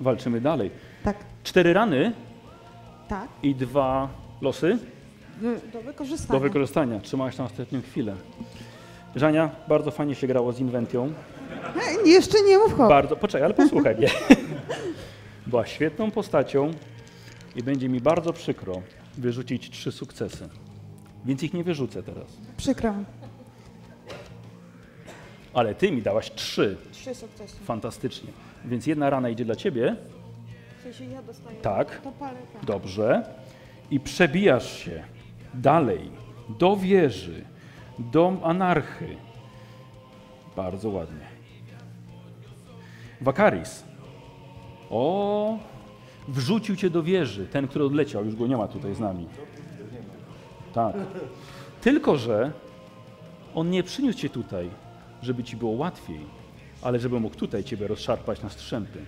[0.00, 0.70] Walczymy dalej.
[1.04, 1.16] Tak.
[1.44, 2.12] Cztery rany
[3.08, 4.08] Tak, i dwa
[4.40, 4.78] losy
[5.72, 6.40] do, wykorzystania.
[6.40, 7.00] do wykorzystania.
[7.00, 8.14] Trzymałaś na ostatnią chwilę.
[9.16, 11.12] Żania, bardzo fajnie się grało z Inventią.
[11.74, 12.88] Hej, jeszcze nie mów hop.
[12.88, 14.08] Bardzo, poczekaj, ale posłuchaj mnie.
[15.46, 16.70] Była świetną postacią
[17.56, 18.82] i będzie mi bardzo przykro
[19.18, 20.48] wyrzucić trzy sukcesy.
[21.24, 22.26] Więc ich nie wyrzucę teraz.
[22.56, 22.94] Przykro.
[25.54, 26.76] Ale ty mi dałaś trzy.
[26.92, 27.56] Trzy sukcesy.
[27.64, 28.30] Fantastycznie.
[28.64, 29.96] Więc jedna rana idzie dla ciebie.
[30.78, 31.56] W sensie ja dostaję.
[31.62, 32.00] Tak.
[32.00, 32.38] To palę.
[32.52, 32.64] tak.
[32.64, 33.22] Dobrze.
[33.90, 35.04] I przebijasz się
[35.54, 36.10] dalej
[36.58, 37.44] do wieży,
[37.98, 39.16] do anarchy.
[40.56, 41.26] Bardzo ładnie.
[43.20, 43.84] Wakaris.
[44.90, 45.58] O,
[46.28, 47.46] wrzucił cię do wieży.
[47.46, 49.28] Ten, który odleciał, już go nie ma tutaj z nami.
[50.74, 50.96] Tak.
[51.80, 52.52] Tylko, że
[53.54, 54.70] on nie przyniósł cię tutaj,
[55.22, 56.20] żeby ci było łatwiej,
[56.82, 58.98] ale żeby mógł tutaj ciebie rozszarpać na strzępy.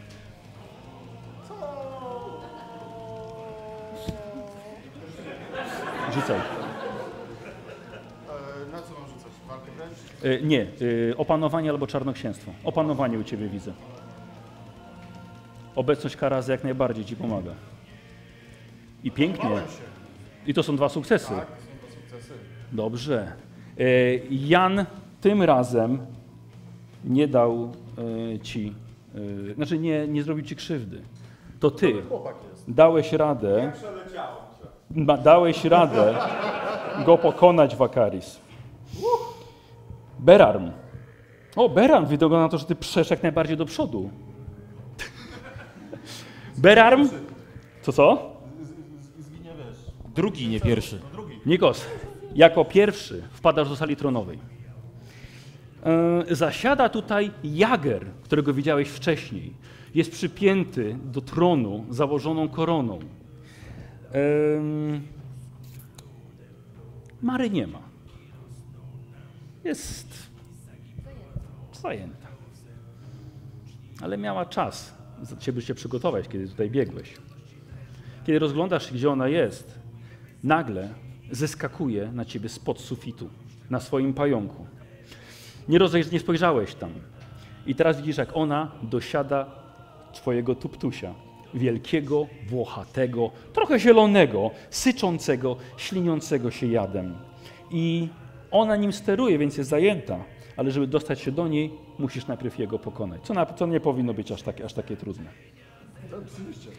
[6.15, 6.39] Rzucaj.
[8.73, 9.33] Na co mam rzucać?
[9.49, 10.41] Walkę wręcz?
[10.43, 10.67] E, nie,
[11.11, 12.53] e, opanowanie albo czarnoksięstwo.
[12.65, 13.73] Opanowanie u ciebie widzę.
[15.77, 17.53] Obecność karazy jak najbardziej ci pomaga.
[19.05, 19.51] I pięknie.
[20.47, 21.29] I to są dwa sukcesy.
[21.29, 22.35] Tak, to są dwa sukcesy.
[22.73, 23.33] Dobrze.
[23.79, 23.85] E,
[24.31, 24.87] Jan
[25.25, 25.99] tym razem
[27.05, 27.73] nie dał
[28.35, 28.75] e, ci,
[29.51, 31.03] e, znaczy nie, nie zrobił ci krzywdy.
[31.61, 32.03] To ty
[32.69, 33.73] dałeś radę,
[35.25, 36.15] dałeś radę
[37.07, 38.41] go pokonać, Wakaris.
[40.19, 40.71] Berarm.
[41.57, 44.11] O, Berarm, wygląda na to, że ty przeszedł jak najbardziej do przodu.
[46.59, 47.09] Berarm?
[47.83, 48.33] Co, co?
[50.15, 51.01] Drugi, nie pierwszy.
[51.47, 51.87] Nikos,
[52.35, 54.55] jako pierwszy wpadasz do sali tronowej.
[55.85, 59.53] E, zasiada tutaj Jager, którego widziałeś wcześniej.
[59.95, 62.99] Jest przypięty do tronu założoną koroną.
[67.23, 67.83] Mary nie ma.
[69.65, 70.31] Jest
[71.83, 72.29] zajęta.
[74.01, 74.95] Ale miała czas,
[75.41, 77.15] żeby się przygotować, kiedy tutaj biegłeś.
[78.27, 79.79] Kiedy rozglądasz gdzie ona jest,
[80.43, 80.95] nagle
[81.31, 83.31] zeskakuje na ciebie spod sufitu,
[83.71, 84.67] na swoim pająku.
[85.69, 85.79] Nie,
[86.13, 86.91] nie spojrzałeś tam.
[87.67, 89.47] I teraz widzisz, jak ona dosiada
[90.13, 91.15] twojego tuptusia.
[91.55, 97.15] Wielkiego, włochatego, trochę zielonego, syczącego, śliniącego się jadem.
[97.71, 98.09] I
[98.51, 100.25] ona nim steruje, więc jest zajęta,
[100.57, 103.23] ale żeby dostać się do niej, musisz najpierw jego pokonać.
[103.23, 105.31] Co, na, co nie powinno być aż, takie- aż takie trudne.
[106.07, 106.71] Oczywiście.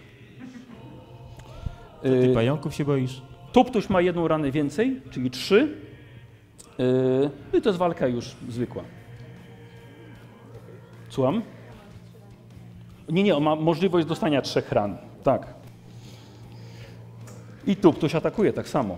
[2.02, 3.22] ty pająków się boisz?
[3.52, 5.78] Tuptuś ma jedną ranę więcej, czyli trzy.
[6.78, 8.84] Yy, I to jest walka już zwykła.
[11.10, 11.42] Słucham?
[13.10, 14.98] Nie, nie, on ma możliwość dostania trzech ran.
[15.24, 15.54] Tak.
[17.68, 18.98] I Tuptuś atakuje tak samo.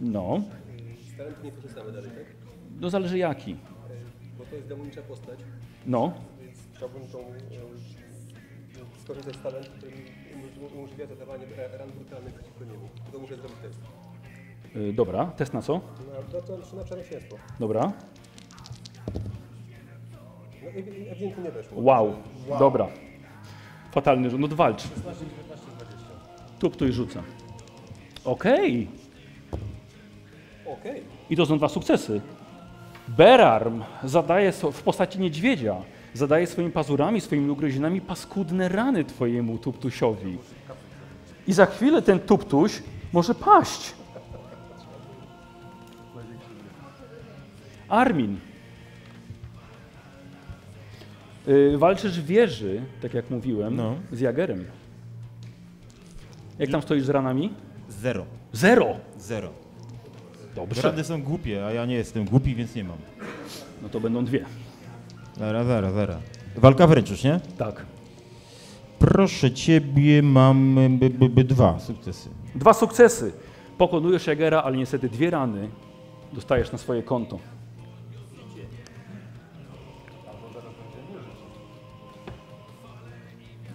[0.00, 0.42] No.
[1.44, 2.24] Nie korzystamy dalej, tak?
[2.80, 3.56] No zależy jaki.
[4.38, 5.38] Bo to jest demonicza postać.
[5.86, 6.12] No.
[6.40, 7.18] Więc chciałbym tą,
[9.04, 9.92] skorzystać z talentu, który
[10.74, 12.88] umożliwia zadawanie e, ran brutalnych przeciwko niemu.
[13.12, 13.80] To muszę zrobić test.
[14.76, 15.72] Yy, dobra, test na co?
[15.72, 15.80] Na,
[16.38, 16.84] na, to, na.
[17.60, 17.92] Dobra.
[20.62, 21.82] No ewi- ewidentnie nie weszło.
[21.82, 22.14] Wow.
[22.48, 22.58] Wow.
[22.58, 22.86] Dobra.
[23.92, 24.40] Fatalny rzut.
[24.40, 24.82] No to walcz.
[24.82, 26.06] 16, 19, 20.
[26.58, 27.22] Tuptuś rzuca.
[28.24, 28.88] Okej.
[30.66, 31.02] Okej.
[31.30, 32.20] I to są dwa sukcesy.
[33.08, 35.76] Berarm zadaje so- w postaci niedźwiedzia,
[36.14, 40.38] zadaje swoimi pazurami, swoimi ugryzieniami paskudne rany twojemu tuptusiowi.
[41.46, 42.82] I za chwilę ten tuptuś
[43.12, 43.94] może paść.
[47.88, 48.36] Armin.
[51.48, 53.94] Y, walczysz w wieży, tak jak mówiłem, No.
[54.12, 54.64] z Jagerem.
[56.58, 57.52] Jak tam stoisz z ranami?
[57.88, 58.26] Zero.
[58.52, 58.96] Zero?
[59.18, 59.50] Zero.
[60.54, 60.82] Dobrze.
[60.82, 62.96] Rany są głupie, a ja nie jestem głupi, więc nie mam.
[63.82, 64.44] No to będą dwie.
[65.38, 66.18] Zara, zara, zara.
[66.56, 67.40] Walka wręcz już, nie?
[67.58, 67.86] Tak.
[68.98, 72.28] Proszę ciebie, mam by, by, by dwa sukcesy.
[72.54, 73.32] Dwa sukcesy.
[73.78, 75.68] Pokonujesz Jagera, ale niestety dwie rany
[76.32, 77.38] dostajesz na swoje konto.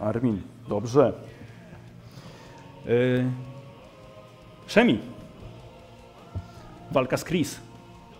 [0.01, 1.13] Armin, dobrze.
[2.85, 3.25] Yy...
[4.67, 4.99] Szemi.
[6.91, 7.59] Walka z Chris.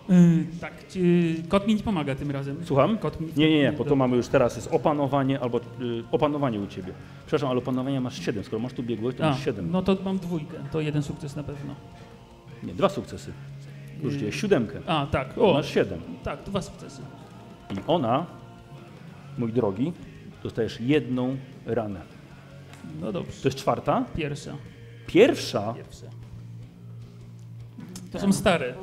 [0.08, 2.56] Yy, tak, yy, kot mi nie pomaga tym razem.
[2.64, 2.98] Słucham?
[2.98, 5.62] Kot mi, Nie, nie, nie, bo to mamy już teraz jest opanowanie albo y,
[6.12, 6.92] opanowanie u ciebie.
[7.20, 8.44] Przepraszam, ale opanowania masz 7.
[8.44, 9.70] Skoro masz tu biegłość, to A, masz 7.
[9.70, 11.74] no to mam dwójkę, to jeden sukces na pewno.
[12.62, 13.32] Nie, dwa sukcesy.
[14.02, 14.80] Już Yy, jest siódemkę.
[14.86, 15.34] A, tak.
[15.34, 16.00] To masz 7.
[16.24, 17.02] Tak, dwa sukcesy.
[17.70, 18.26] I ona,
[19.38, 19.92] mój drogi,
[20.42, 21.36] dostajesz jedną
[21.66, 22.00] ranę.
[23.00, 23.42] No dobrze.
[23.42, 24.04] To jest czwarta?
[24.16, 24.56] Pierwsza.
[25.06, 25.74] Pierwsza?
[25.74, 26.06] Pierwsza.
[28.12, 28.74] To są stare.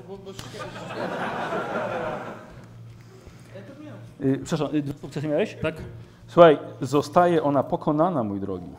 [4.22, 5.57] Y, przepraszam, y, dwa sukcesy miałeś?
[5.61, 5.76] Tak.
[6.27, 8.69] Słuchaj, zostaje ona pokonana, mój drogi,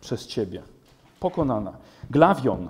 [0.00, 0.62] przez ciebie.
[1.20, 1.72] Pokonana.
[2.10, 2.68] Glawion.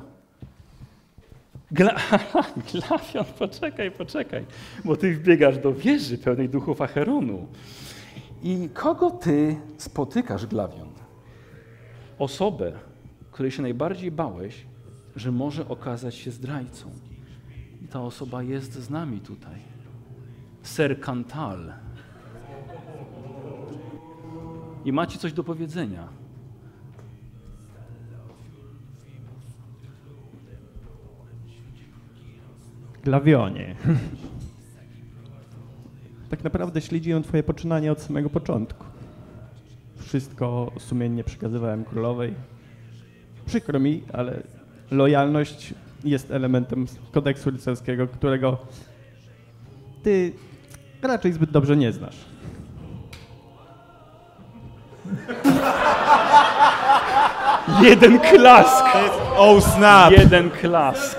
[1.70, 1.94] Gla...
[2.72, 4.44] Glawion, poczekaj, poczekaj,
[4.84, 7.46] bo ty wbiegasz do wieży pełnej duchów Acheronu.
[8.42, 10.88] I kogo ty spotykasz, Glawion?
[12.18, 12.72] Osobę,
[13.30, 14.66] której się najbardziej bałeś,
[15.16, 16.90] że może okazać się zdrajcą.
[17.82, 19.60] I ta osoba jest z nami tutaj.
[20.62, 21.72] Ser Cantal.
[24.84, 26.08] I macie coś do powiedzenia.
[33.04, 33.76] Glawionie.
[36.30, 38.84] Tak naprawdę śledziłem twoje poczynanie od samego początku.
[39.96, 42.34] Wszystko sumiennie przekazywałem królowej.
[43.46, 44.42] Przykro mi, ale
[44.90, 45.74] lojalność
[46.04, 48.58] jest elementem kodeksu rycerskiego, którego
[50.02, 50.32] ty
[51.02, 52.16] raczej zbyt dobrze nie znasz.
[57.82, 58.84] Jeden klask!
[59.36, 60.10] Oh snap!
[60.12, 61.18] Jeden klask.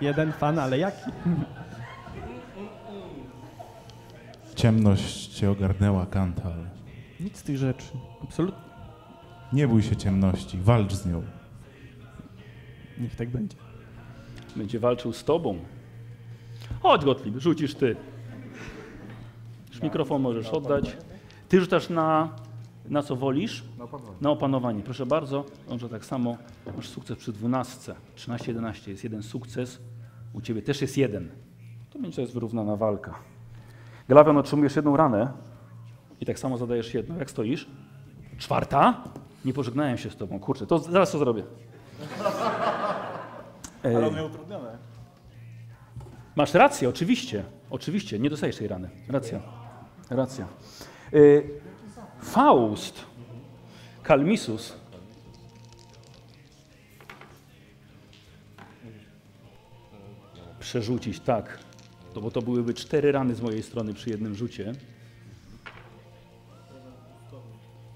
[0.00, 1.10] Jeden fan, ale jaki?
[4.56, 6.66] Ciemność cię ogarnęła, Kantal.
[7.20, 7.86] Nic z tych rzeczy.
[8.22, 8.60] Absolutnie.
[9.52, 11.22] Nie bój się ciemności, walcz z nią.
[13.00, 13.56] Niech tak będzie.
[14.56, 15.58] Będzie walczył z tobą.
[16.80, 17.96] Chodź, Gottlieb, rzucisz ty.
[19.72, 20.96] Już mikrofon możesz oddać.
[21.48, 22.36] Ty rzucasz na,
[22.88, 23.64] na co wolisz?
[23.78, 24.18] Na opanowanie.
[24.20, 24.82] Na opanowanie.
[24.82, 25.44] Proszę bardzo.
[25.68, 26.36] Może tak samo.
[26.76, 27.94] Masz sukces przy 12.
[28.16, 29.78] 13-11 jest jeden sukces.
[30.32, 31.28] U ciebie też jest jeden.
[31.90, 33.35] To będzie to jest wyrównana walka.
[34.08, 35.32] Glawion otrzymujesz jedną ranę
[36.20, 37.18] i tak samo zadajesz jedną.
[37.18, 37.66] Jak stoisz?
[38.38, 39.04] Czwarta?
[39.44, 40.40] Nie pożegnałem się z tobą.
[40.40, 41.42] Kurczę, to zaraz to zrobię.
[43.84, 44.78] E, Ale on miał utrudnione.
[46.36, 47.44] Masz rację, oczywiście.
[47.70, 48.90] Oczywiście, nie dostajesz tej rany.
[49.08, 49.40] Racja.
[50.10, 50.46] Racja.
[51.14, 51.50] Y,
[52.20, 53.04] Faust,
[54.02, 54.76] Kalmisus.
[60.60, 61.58] Przerzucić, tak.
[62.16, 64.72] To, bo to byłyby cztery rany z mojej strony przy jednym rzucie.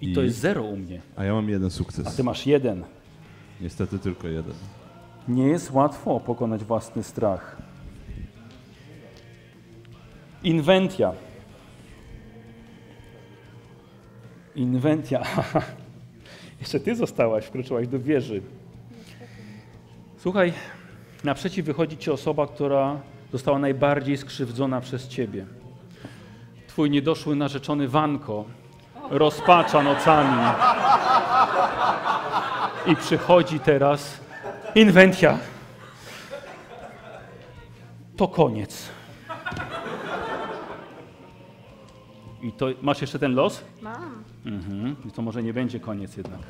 [0.01, 0.25] I, to I?
[0.25, 1.01] jest zero u mnie.
[1.17, 2.07] A ja mam jeden sukces.
[2.07, 2.85] A ty masz jeden.
[3.61, 4.55] Niestety tylko jeden.
[5.29, 7.57] Nie jest łatwo pokonać własny strach.
[10.43, 11.13] Inwentia.
[14.55, 15.23] Inwentia.
[16.61, 18.43] Jeszcze ty zostałaś, wkroczyłaś do wieży.
[20.17, 20.53] Słuchaj,
[21.25, 23.01] naprzeciw wychodzi ci osoba, która
[23.33, 25.47] została najbardziej skrzywdzona przez ciebie.
[26.67, 28.45] Twój niedoszły narzeczony Wanko
[29.11, 30.43] rozpacza nocami.
[32.87, 34.21] I przychodzi teraz
[34.75, 35.39] Inwentia.
[38.17, 38.89] To koniec.
[42.43, 43.65] I to masz jeszcze ten los?
[43.83, 44.25] Mam.
[44.47, 44.97] Mhm.
[45.09, 46.41] I to może nie będzie koniec jednak.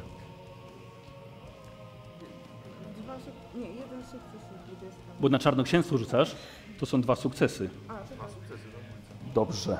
[2.97, 3.17] Dwa
[3.55, 4.43] nie, jeden sukces
[4.73, 5.01] i 20.
[5.21, 6.37] Bo na czarnoksięstwo rzucasz,
[6.81, 7.71] to są dwa sukcesy.
[7.89, 8.69] A, dwa sukcesy.
[9.35, 9.79] Dobrze.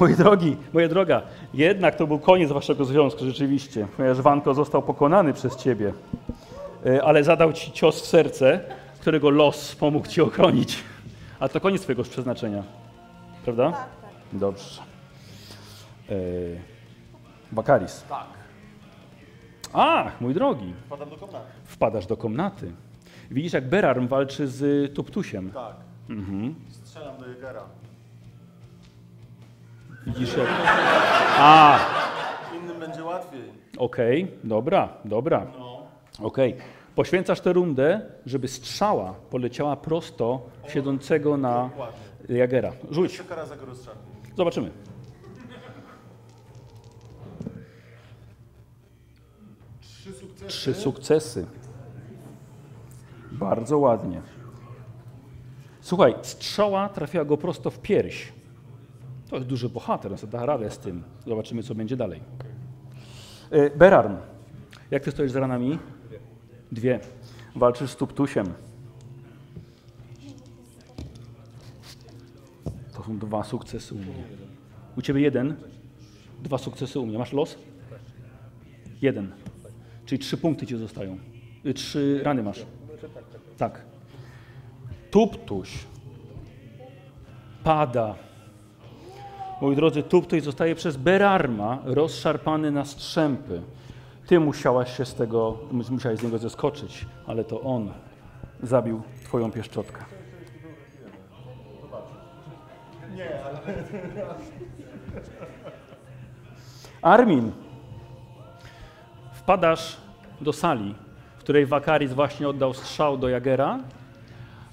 [0.00, 1.22] Moi drogi, moja droga,
[1.54, 5.92] jednak to był koniec waszego związku rzeczywiście, ponieważ Wanko został pokonany przez ciebie,
[6.86, 8.60] E, ale zadał ci cios w serce,
[9.00, 10.84] którego los pomógł ci ochronić.
[11.40, 12.62] A to koniec twojego przeznaczenia,
[13.44, 13.72] prawda?
[13.72, 14.10] Tak, tak.
[14.32, 14.82] Dobrze.
[16.08, 16.14] E,
[17.52, 18.04] Bakaris.
[18.08, 18.26] Tak.
[19.72, 20.74] Ach, mój drogi.
[20.86, 21.46] Wpadam do komnaty.
[21.64, 22.72] Wpadasz do komnaty.
[23.30, 25.50] Widzisz, jak Berarm walczy z Tuptusiem.
[25.50, 25.91] Tak.
[26.10, 26.54] Mhm.
[26.68, 27.64] Strzelam do Jegera.
[30.06, 30.46] Widzisz, jak...
[31.38, 31.78] A,
[32.62, 33.42] Innym będzie łatwiej.
[33.78, 35.46] Okej, dobra, dobra.
[35.58, 35.82] No.
[36.20, 36.56] Okej.
[36.94, 42.36] Poświęcasz tę rundę, żeby strzała poleciała prosto siedzącego na Dokładnie.
[42.38, 42.72] Jagera.
[42.90, 43.22] Rzuć.
[44.36, 44.70] Zobaczymy.
[49.80, 50.46] Trzy sukcesy.
[50.48, 51.46] Trzy sukcesy.
[53.32, 54.22] Bardzo ładnie.
[55.82, 58.32] Słuchaj, strzała trafiła go prosto w pierś.
[59.30, 61.02] To jest duży bohater, on sobie da radę z tym.
[61.26, 62.20] Zobaczymy, co będzie dalej.
[63.50, 64.16] E, Berarm,
[64.90, 65.78] jak ty stoisz z ranami?
[66.72, 67.00] Dwie.
[67.56, 68.46] Walczysz z Tuptusiem.
[72.94, 74.24] To są dwa sukcesy u mnie.
[74.96, 75.56] U ciebie jeden,
[76.42, 77.18] dwa sukcesy u mnie.
[77.18, 77.58] Masz los?
[79.02, 79.32] Jeden.
[80.06, 81.18] Czyli trzy punkty ci zostają.
[81.66, 82.66] Y, Trzy rany masz.
[83.58, 83.91] Tak.
[85.12, 85.84] Tuptuś
[87.64, 88.14] pada.
[89.60, 93.62] Moi drodzy, Tuptuś zostaje przez Berarma rozszarpany na strzępy.
[94.26, 95.58] Ty musiałaś się z tego,
[95.90, 97.92] musiałeś z niego zeskoczyć, ale to on
[98.62, 100.04] zabił twoją pieszczotkę.
[103.14, 103.40] Nie.
[107.02, 107.52] Armin,
[109.32, 109.96] wpadasz
[110.40, 110.94] do sali,
[111.36, 113.78] w której Wakaris właśnie oddał strzał do Jagera,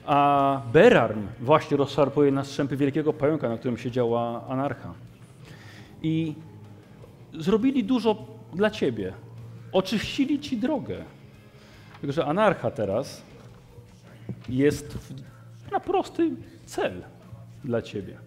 [0.09, 4.93] a Berarm właśnie rozszarpuje na strzępy wielkiego pająka, na którym siedziała anarcha.
[6.01, 6.33] I
[7.33, 9.13] zrobili dużo dla ciebie.
[9.71, 11.03] Oczyścili ci drogę.
[12.01, 13.21] Tylko, że anarcha teraz
[14.49, 14.97] jest
[15.71, 16.31] na prosty
[16.65, 17.01] cel
[17.63, 18.17] dla ciebie.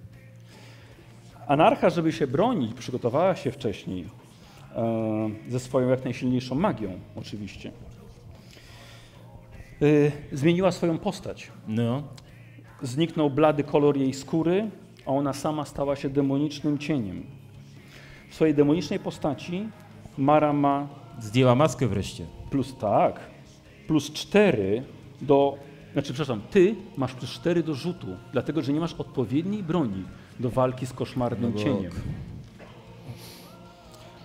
[1.46, 4.08] Anarcha, żeby się bronić, przygotowała się wcześniej
[4.76, 7.72] e, ze swoją jak najsilniejszą magią, oczywiście.
[9.82, 9.86] E,
[10.36, 11.50] zmieniła swoją postać.
[11.68, 12.02] No.
[12.82, 14.70] Zniknął blady kolor jej skóry,
[15.06, 17.26] a ona sama stała się demonicznym cieniem.
[18.30, 19.68] W swojej demonicznej postaci
[20.18, 20.88] Mara ma.
[21.20, 22.26] Zdjęła maskę wreszcie.
[22.50, 23.20] Plus tak.
[23.86, 24.82] Plus cztery
[25.20, 25.56] do.
[25.92, 30.04] Znaczy, przepraszam, ty masz plus cztery do rzutu, dlatego że nie masz odpowiedniej broni
[30.40, 31.92] do walki z koszmarnym No cieniem.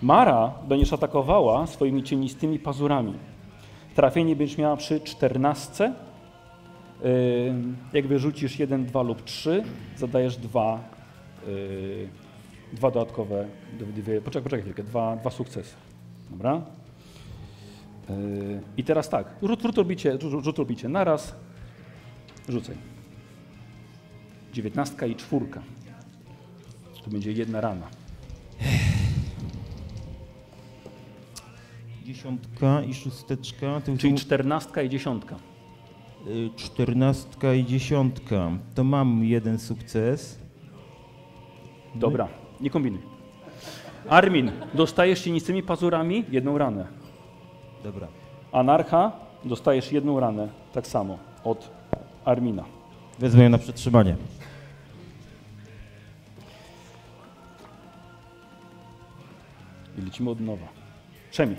[0.02, 3.14] Mara będziesz atakowała swoimi cienistymi pazurami.
[3.98, 5.94] Trafienie będziesz miała przy 14.
[7.04, 7.54] Yy,
[7.94, 9.64] Jak wyrzucisz 1, 2 lub 3,
[9.98, 10.80] zadajesz dwa,
[11.48, 12.08] yy,
[12.74, 13.48] dwa dodatkowe,
[13.80, 15.76] dwie, poczekaj, poczekaj chwilkę, dwa, dwa sukcesy.
[16.30, 16.62] Dobra?
[18.10, 21.36] Yy, I teraz tak, rzut, rzut, robicie, rzut, rzut robicie naraz.
[22.50, 22.76] Rzucaj.
[24.54, 25.62] Dziewiętnastka i czwórka.
[27.04, 27.88] To będzie jedna rana.
[32.12, 33.82] Dziesiątka i szósteczka.
[33.98, 35.36] Czyli są- czternastka i dziesiątka.
[36.28, 38.52] Y, Czternastka i dziesiątka.
[38.76, 40.40] To mam jeden sukces.
[41.96, 42.28] Dobra,
[42.62, 43.00] nie kombinuj.
[44.10, 46.88] Armin, dostajesz cienistymi pazurami jedną ranę.
[47.84, 48.08] Dobra.
[48.52, 49.12] Anarcha,
[49.46, 51.72] dostajesz jedną ranę, tak samo, od
[52.26, 52.64] Armina.
[53.20, 54.16] Wezmę ją na przetrzymanie.
[59.98, 60.68] I lecimy od nowa.
[61.32, 61.56] Szemi.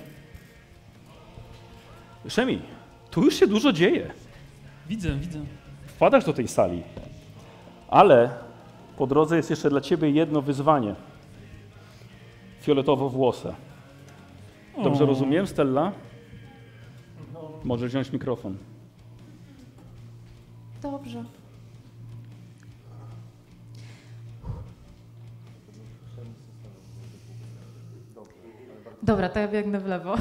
[2.28, 2.60] Szemi,
[3.10, 4.10] tu już się dużo dzieje.
[4.88, 5.38] Widzę, widzę.
[5.86, 6.82] Wpadasz do tej sali,
[7.88, 8.30] ale
[8.98, 10.94] po drodze jest jeszcze dla ciebie jedno wyzwanie.
[12.60, 13.54] Fioletowo włosę.
[14.84, 15.06] Dobrze O.
[15.06, 15.92] rozumiem, Stella?
[17.64, 18.56] Możesz wziąć mikrofon.
[20.82, 21.24] Dobrze.
[29.02, 30.16] Dobra, to ja biegnę w lewo.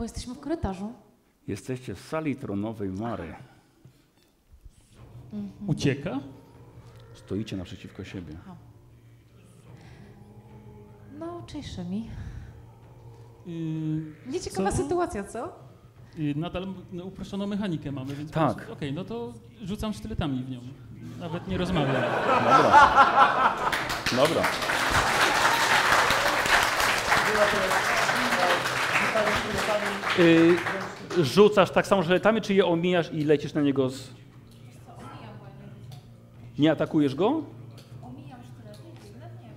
[0.00, 0.92] Bo jesteśmy w korytarzu.
[1.46, 3.34] Jesteście w sali tronowej Mary.
[5.32, 5.68] Mhm.
[5.70, 6.20] Ucieka?
[7.14, 8.36] Stoicie naprzeciwko siebie.
[11.18, 12.10] No, cześć Szemi.
[13.46, 13.52] Yy,
[14.26, 14.76] Nieciekawa co?
[14.76, 15.52] sytuacja, co?
[16.16, 18.70] Yy, nadal no, uproszczoną mechanikę mamy, więc Tak.
[18.70, 19.32] Okej, no to
[19.62, 20.60] rzucam sztyletami w nią.
[21.18, 22.02] Nawet nie rozmawiam.
[24.16, 24.46] Dobra.
[27.26, 27.69] Dobra.
[30.20, 30.56] Y,
[31.24, 34.10] rzucasz tak samo żeletami, czy je omijasz i lecisz na niego z...
[36.58, 37.42] Nie atakujesz go?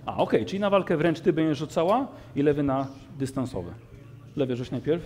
[0.05, 2.87] A, okej, czyli na walkę wręcz ty będziesz rzucała i lewy na
[3.17, 3.73] dystansowe.
[4.35, 5.03] Lewy rzuć najpierw.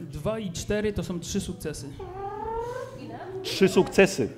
[0.00, 1.88] Dwa i cztery to są trzy sukcesy.
[3.42, 4.28] Trzy sukcesy.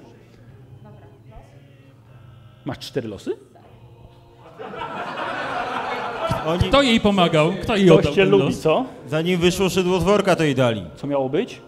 [2.65, 3.37] Masz cztery losy?
[6.69, 7.53] Kto jej pomagał?
[7.63, 8.61] Kto jej Ktoś oddał cię ten lubi, los?
[8.61, 8.85] co?
[9.09, 10.85] Zanim wyszło szydło z worka, to jej dali.
[10.97, 11.61] Co miało być?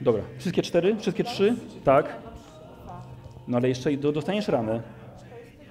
[0.00, 0.96] Dobra, wszystkie cztery?
[0.96, 1.54] Wszystkie trzy?
[1.84, 2.16] Tak.
[3.48, 4.82] No ale jeszcze i do, dostaniesz ranę.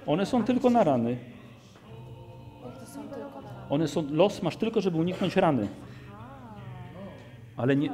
[0.06, 1.16] One są tylko na rany.
[3.70, 5.68] One są, los masz tylko, żeby uniknąć rany.
[7.56, 7.90] Ale nie...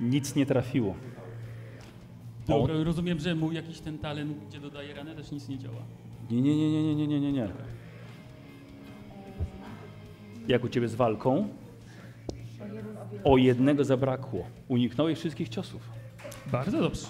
[0.00, 0.94] Nic nie trafiło.
[2.48, 5.76] Dobra, rozumiem, że mu jakiś ten talent, gdzie dodaje ranę, też nic nie działa.
[6.30, 7.48] Nie, nie, nie, nie, nie, nie, nie, nie.
[10.48, 11.48] Jak u ciebie z walką?
[13.24, 14.44] O jednego zabrakło.
[14.68, 15.82] Uniknąłeś wszystkich ciosów.
[16.52, 17.06] Bardzo dobrze.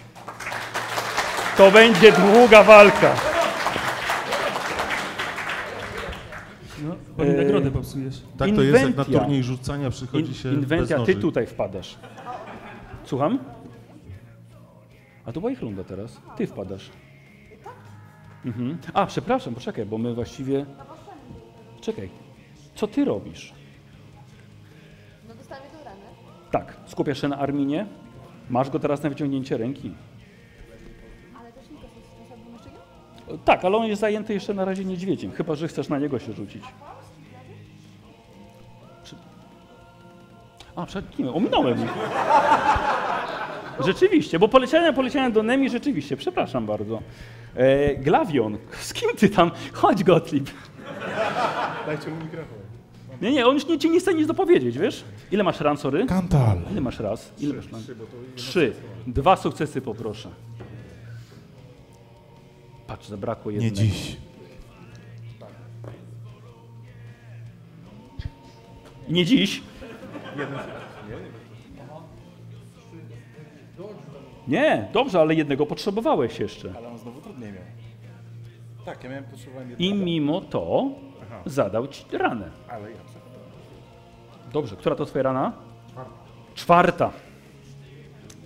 [1.56, 3.14] To będzie długa walka.
[6.88, 8.22] No, bo mi Eee, nagrodę popsujesz.
[8.38, 9.18] Tak to jest, jak na inwentia.
[9.20, 11.96] turniej rzucania przychodzi In, się inwencja, ty tutaj wpadasz.
[13.04, 13.38] Słucham?
[15.26, 16.20] A to była ich runda teraz.
[16.36, 16.90] Ty wpadasz.
[18.44, 18.78] Mhm.
[18.94, 20.66] A, przepraszam, poczekaj, bo my właściwie...
[21.80, 22.10] Czekaj.
[22.74, 23.54] Co ty robisz?
[25.28, 26.00] No dostałem jedną ranę.
[26.50, 27.86] Tak, skupiasz się na Arminie.
[28.50, 29.92] Masz go teraz na wyciągnięcie ręki.
[31.38, 33.38] Ale też nie ją?
[33.44, 36.32] Tak, ale on jest zajęty jeszcze na razie niedźwiedziem, chyba że chcesz na niego się
[36.32, 36.64] rzucić.
[40.76, 41.28] A, przed kim?
[41.28, 41.78] Ominąłem.
[43.80, 47.02] Rzeczywiście, bo poleciałem, poleciałem do Nemi, rzeczywiście, przepraszam bardzo.
[47.54, 49.50] E, Glavion, z kim ty tam?
[49.72, 50.50] Chodź, Gottlieb.
[51.86, 52.58] Dajcie mu mikrofon.
[53.22, 55.04] Nie, nie, on już nie, ci nie chce nic dopowiedzieć, wiesz?
[55.32, 56.06] Ile masz ran, sorry?
[56.06, 56.58] Kantal.
[56.72, 57.32] Ile masz raz?
[57.38, 57.82] Ile masz ran?
[57.82, 58.72] trzy, bo to jedno Trzy.
[59.06, 60.28] Dwa sukcesy poproszę.
[62.86, 63.76] Patrz, zabrakło Nie jednego.
[63.76, 64.16] dziś.
[69.08, 69.62] Nie dziś.
[74.48, 76.72] Nie, dobrze, ale jednego potrzebowałeś jeszcze.
[76.76, 77.62] Ale on znowu trudniej miał.
[78.84, 80.04] Tak, ja miałem potrzebowałem I jednego.
[80.04, 80.88] mimo to
[81.22, 81.40] Aha.
[81.46, 82.50] zadał ci ranę.
[82.68, 82.96] Ale ja
[84.52, 85.52] Dobrze, która to twoja rana?
[85.92, 86.10] Czwarta.
[86.54, 87.10] Czwarta.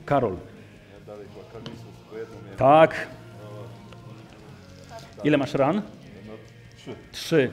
[0.04, 0.32] Karol.
[0.32, 1.26] Ja dalej
[2.02, 2.56] tylko jedną miałem.
[2.58, 3.08] Tak.
[5.18, 5.76] No, Ile masz ran?
[5.76, 6.32] No,
[6.76, 6.94] trzy.
[7.12, 7.50] Trzy.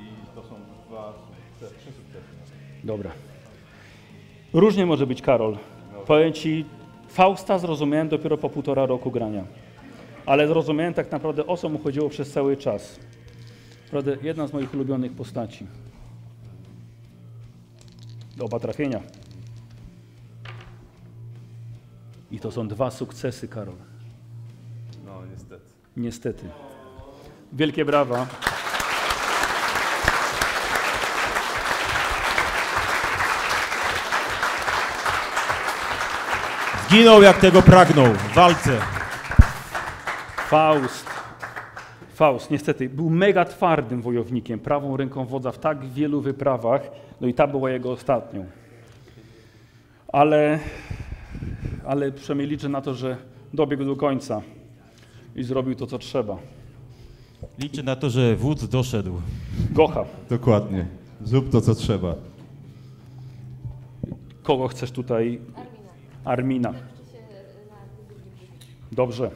[0.00, 0.54] I to są
[0.88, 1.12] dwa,
[1.58, 2.26] trzy sukcesy.
[2.84, 3.10] Dobra.
[4.52, 5.56] Różnie może być, Karol.
[6.06, 6.64] Powiem ci,
[7.16, 9.44] Fausta zrozumiałem dopiero po półtora roku grania.
[10.26, 12.98] Ale zrozumiałem tak naprawdę, o co mu chodziło przez cały czas.
[13.84, 15.66] Naprawdę jedna z moich ulubionych postaci.
[18.40, 19.00] Oba trafienia.
[22.30, 23.74] I to są dwa sukcesy, Karol.
[25.06, 25.64] No, No, niestety.
[25.96, 26.48] Niestety.
[27.52, 28.26] Wielkie brawa.
[36.88, 38.78] Zginął jak tego pragnął w walce.
[40.36, 41.06] Faust.
[42.14, 46.82] Faust, niestety, był mega twardym wojownikiem, prawą ręką wodza w tak wielu wyprawach,
[47.20, 48.46] no i ta była jego ostatnią.
[50.08, 50.58] Ale,
[51.86, 53.16] ale przynajmniej liczę na to, że
[53.54, 54.42] dobiegł do końca
[55.36, 56.36] i zrobił to, co trzeba.
[57.58, 59.20] Liczę na to, że wódz doszedł.
[59.70, 60.04] Gocha.
[60.30, 60.86] Dokładnie.
[61.22, 62.14] Zrób to, co trzeba.
[64.42, 65.40] Kogo chcesz tutaj?
[66.26, 66.74] Armina.
[68.92, 69.30] Dobrze.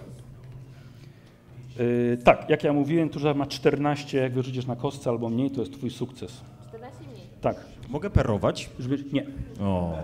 [1.78, 5.60] Yy, tak, jak ja mówiłem, tu ma 14, jak wyrzucisz na kostce albo mniej, to
[5.60, 6.40] jest twój sukces.
[6.68, 7.26] 14 mniej.
[7.40, 7.56] Tak.
[7.88, 8.70] Mogę perować?
[8.78, 9.26] Żeby, nie.
[9.60, 9.98] O.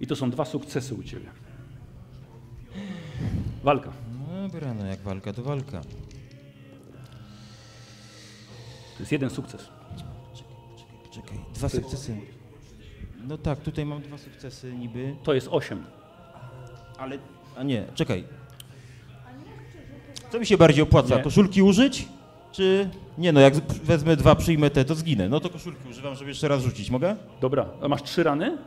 [0.00, 1.26] I to są dwa sukcesy u ciebie.
[3.62, 3.92] Walka.
[4.28, 5.80] No dobra, no jak walka, to walka.
[8.96, 9.68] To jest jeden sukces.
[11.10, 12.16] Czekaj, dwa sukcesy.
[13.26, 15.14] No tak, tutaj mam dwa sukcesy niby.
[15.22, 15.84] To jest osiem.
[16.98, 17.18] Ale,
[17.56, 18.24] a nie, czekaj.
[20.32, 21.16] Co mi się bardziej opłaca?
[21.16, 21.22] Nie.
[21.22, 22.08] Koszulki użyć?
[22.52, 22.90] Czy...
[23.18, 25.28] Nie no, jak wezmę dwa, przyjmę te, to zginę.
[25.28, 26.90] No to koszulki używam, żeby jeszcze raz rzucić.
[26.90, 27.16] Mogę?
[27.40, 27.66] Dobra.
[27.82, 28.58] A masz trzy rany?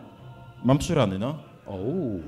[0.63, 1.37] Mam trzy rany, no.
[1.65, 2.21] Ouu.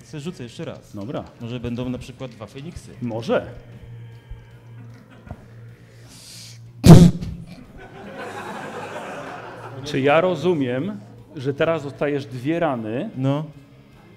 [0.00, 0.96] Chcę rzucę jeszcze raz.
[0.96, 1.24] Dobra.
[1.40, 2.90] Może będą na przykład dwa Feniksy.
[3.02, 3.46] Może.
[9.84, 11.00] Czy ja rozumiem,
[11.36, 13.44] że teraz dostajesz dwie rany No.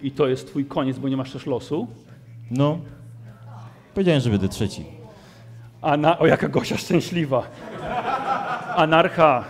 [0.02, 1.88] i to jest twój koniec, bo nie masz też losu?
[2.52, 2.77] No.
[3.94, 4.86] Powiedziałem, że będę trzeci.
[5.81, 6.19] Ana...
[6.19, 7.44] O, jaka Gosia szczęśliwa.
[8.76, 9.44] Anarcha,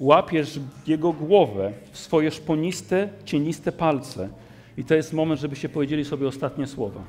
[0.00, 4.28] łapiesz jego głowę w swoje szponiste, cieniste palce
[4.76, 7.00] i to jest moment, żeby się powiedzieli sobie ostatnie słowa.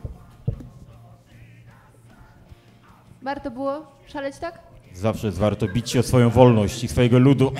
[3.22, 4.60] Warto było szaleć tak?
[4.94, 7.52] Zawsze jest warto bić się o swoją wolność i swojego ludu.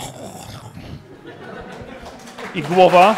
[2.56, 3.16] I głowa.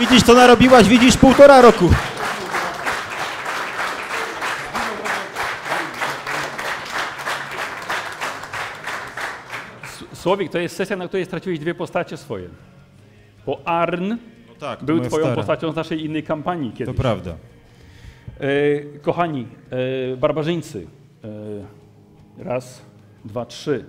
[0.00, 0.88] Widzisz, co narobiłaś?
[0.88, 1.90] Widzisz, półtora roku.
[10.12, 12.48] Słowik, to jest sesja, na której straciłeś dwie postacie swoje.
[13.46, 14.08] Bo Arn
[14.48, 15.36] No tak, był twoją stara.
[15.36, 16.96] postacią z naszej innej kampanii kiedyś.
[16.96, 17.30] To prawda.
[18.40, 18.46] E,
[19.02, 19.46] kochani,
[20.12, 20.86] e, barbarzyńcy.
[21.24, 22.82] E, raz,
[23.24, 23.84] dwa, trzy.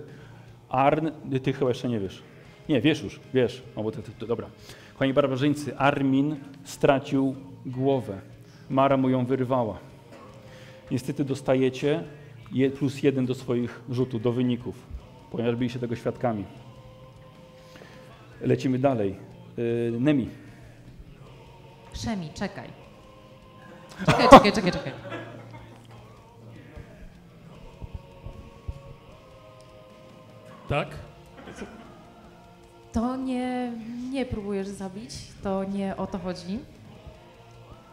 [0.68, 1.08] Arn,
[1.42, 2.22] ty chyba jeszcze nie wiesz.
[2.68, 3.62] Nie, wiesz już, wiesz.
[3.76, 4.46] No bo to, to, dobra.
[4.92, 7.34] Kochani barbarzyńcy, Armin stracił
[7.66, 8.20] głowę.
[8.70, 9.78] Mara mu ją wyrwała.
[10.90, 12.04] Niestety dostajecie
[12.52, 14.74] je, plus jeden do swoich rzutów, do wyników,
[15.30, 16.44] ponieważ byliście tego świadkami.
[18.40, 19.16] Lecimy dalej.
[19.88, 20.28] E, Nemi.
[21.92, 22.68] Przemi, czekaj.
[24.06, 24.92] Czekaj, czekaj, czekaj, czekaj.
[30.68, 30.88] Tak?
[32.92, 33.72] To nie,
[34.10, 35.10] nie próbujesz zabić,
[35.42, 36.58] to nie o to chodzi.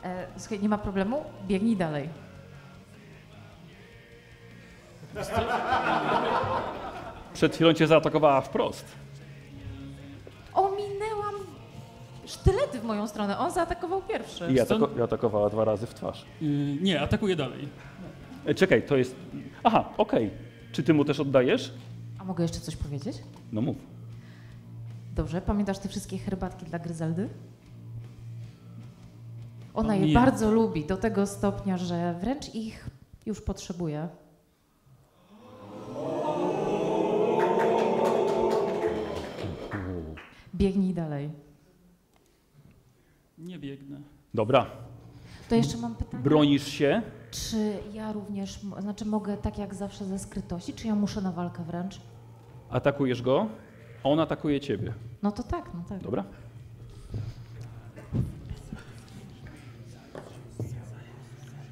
[0.04, 2.10] E, słuchaj, nie ma problemu, biegnij dalej.
[7.34, 8.86] Przed chwilą cię zaatakowała wprost.
[10.54, 11.36] Ominęłam
[12.26, 14.52] sztylety w moją stronę, on zaatakował pierwszy.
[14.54, 16.26] I atako i atakowała dwa razy w twarz.
[16.42, 16.48] Yy,
[16.82, 17.68] nie, atakuję dalej.
[18.46, 19.16] E, czekaj, to jest.
[19.64, 20.30] Aha, okej.
[20.72, 21.74] Czy ty mu też oddajesz?
[22.22, 23.18] A mogę jeszcze coś powiedzieć?
[23.52, 23.78] No mów.
[25.16, 27.30] Dobrze, pamiętasz te wszystkie herbatki dla Gryzeldy?
[29.74, 32.90] Ona je bardzo lubi, do tego stopnia, że wręcz ich
[33.26, 34.08] już potrzebuje.
[40.56, 41.30] Biegnij dalej.
[43.38, 44.02] Nie biegnę.
[44.34, 44.66] Dobra.
[45.50, 46.24] To jeszcze mam pytanie.
[46.24, 47.02] Bronisz się?
[47.32, 51.64] Czy ja również, znaczy mogę tak jak zawsze ze skrytości, czy ja muszę na walkę
[51.64, 52.11] wręcz?
[52.72, 53.48] Atakujesz go,
[54.04, 54.94] a on atakuje ciebie.
[55.24, 56.02] No to tak, no tak.
[56.04, 56.24] Dobra?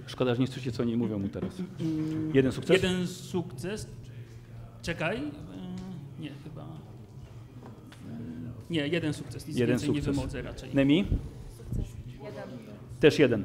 [0.07, 1.53] Szkoda, że nie słyszycie, co oni mówią mu teraz.
[2.33, 2.83] Jeden sukces?
[2.83, 3.87] Jeden sukces.
[4.81, 5.17] Czekaj.
[5.17, 5.29] yy,
[6.19, 6.65] Nie, chyba.
[8.69, 9.47] Nie, jeden sukces.
[9.47, 10.15] Nic Jeden więcej nie sukces.
[10.15, 10.69] wymodzę raczej.
[10.75, 11.05] Nemi?
[12.99, 13.43] Też jeden.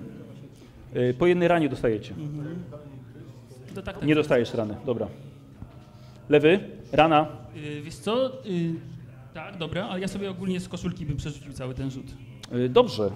[0.97, 2.15] Y, Po jednej ranie dostajecie.
[2.15, 2.63] Mhm.
[3.75, 4.07] To tak, tak.
[4.07, 5.09] Nie dostajesz rany, dobra.
[6.29, 6.61] Lewy,
[6.93, 7.44] rana.
[7.55, 8.31] Yy, wiesz co?
[8.45, 8.75] Yy,
[9.35, 12.07] tak, dobra, ale ja sobie ogólnie z koszulki bym przerzucił cały ten rzut.
[12.55, 13.11] Y, Dobrze.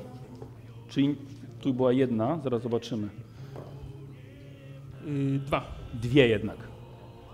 [0.89, 1.17] Czyli
[1.61, 3.09] tu była jedna, zaraz zobaczymy.
[5.47, 5.65] Dwa.
[5.95, 6.57] Dwie jednak.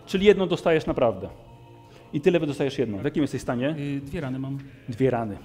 [0.06, 1.28] Czyli jedną dostajesz naprawdę.
[2.12, 2.98] I ty lewy dostajesz jedną.
[2.98, 3.74] W jakim jesteś stanie?
[3.78, 4.58] Y, Dwie rany mam.
[4.88, 5.36] Dwie rany.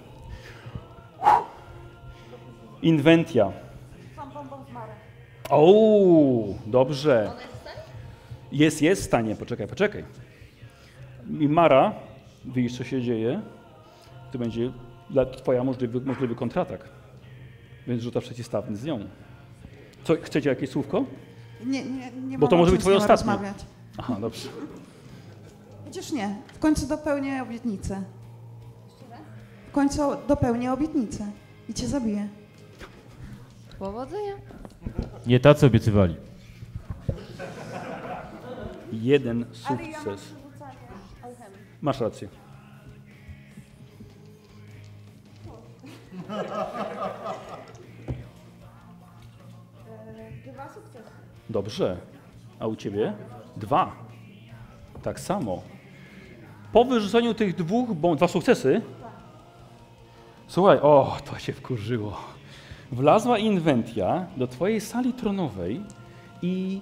[2.82, 3.52] Inwentia.
[5.50, 5.74] O,
[6.66, 7.32] dobrze.
[8.52, 9.36] Jest, jest w stanie.
[9.36, 10.04] Poczekaj, poczekaj.
[11.40, 11.94] I Mara,
[12.46, 13.42] widzisz co się dzieje,
[14.32, 14.72] to będzie
[15.10, 16.90] dla- twoja możliwy, możliwy kontratak.
[17.88, 19.00] Więc rzuta przeciwstawny z nią.
[20.04, 21.06] Co, chcecie jakieś słówko?
[21.66, 23.32] Nie, nie, nie Bo to może być twoje ostatnie.
[23.32, 23.56] rozmawiać.
[23.98, 24.50] Aha, dobrze.
[25.84, 26.36] Przecież nie.
[26.54, 28.04] W końcu dopełnię obietnicę.
[29.70, 31.26] W końcu dopełnię obietnicę
[31.70, 32.28] i cię zabiję.
[33.80, 34.34] Powodzenia.
[35.28, 36.16] Nie tacy obiecywali.
[38.92, 40.34] Jeden sukces.
[41.82, 42.28] Masz rację.
[50.54, 51.12] Dwa sukcesy.
[51.50, 51.98] Dobrze.
[52.60, 53.14] A u ciebie?
[53.58, 53.92] Dwa.
[55.04, 55.62] Tak samo.
[56.74, 58.82] Po wyrzuceniu tych dwóch, bo dwa sukcesy.
[60.48, 62.18] Słuchaj, o, to się wkurzyło.
[62.92, 65.82] Wlazła inwentia do twojej sali tronowej
[66.42, 66.82] i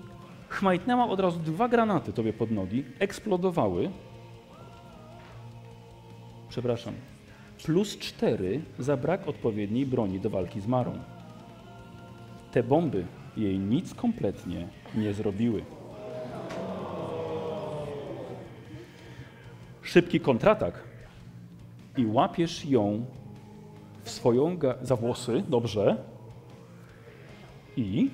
[0.50, 3.92] chmajtnęła od razu dwa granaty tobie pod nogi, eksplodowały.
[6.50, 6.94] Przepraszam.
[7.66, 11.00] Plus cztery za brak odpowiedniej broni do walki z Marą.
[12.52, 13.06] Te bomby
[13.38, 15.64] jej nic kompletnie nie zrobiły.
[19.82, 20.84] Szybki kontratak
[21.98, 23.06] i łapiesz ją
[24.04, 25.98] w swoją za włosy, dobrze.
[27.78, 28.10] I.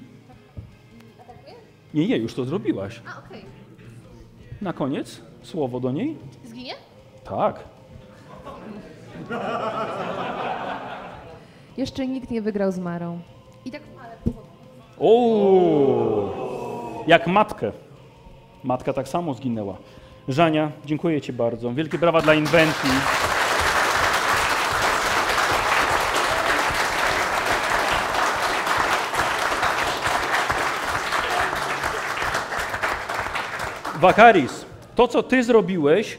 [1.93, 3.01] Nie, nie, już to zrobiłaś.
[3.05, 3.45] A, okej.
[4.61, 6.17] Na koniec słowo do niej?
[6.45, 6.73] Zginie?
[7.23, 7.72] Tak.
[11.77, 13.19] Jeszcze nikt nie wygrał z Marą.
[13.65, 13.81] I tak
[14.99, 17.71] O, jak matkę.
[18.63, 19.77] Matka tak samo zginęła.
[20.27, 21.73] Żania, dziękuję Ci bardzo.
[21.73, 22.89] Wielkie brawa dla Inwentii.
[33.95, 36.17] Wakaris, to co Ty zrobiłeś,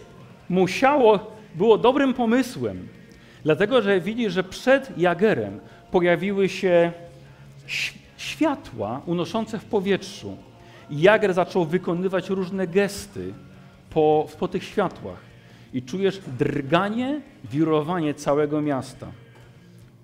[0.48, 1.18] musiało,
[1.54, 2.88] było dobrym pomysłem.
[3.44, 6.92] Dlatego, że widzisz, że przed Jagerem pojawiły się
[8.16, 10.36] światła unoszące w powietrzu.
[10.90, 13.34] I Jager zaczął wykonywać różne gesty
[13.90, 15.18] po, po tych światłach.
[15.72, 19.06] I czujesz drganie, wirowanie całego miasta.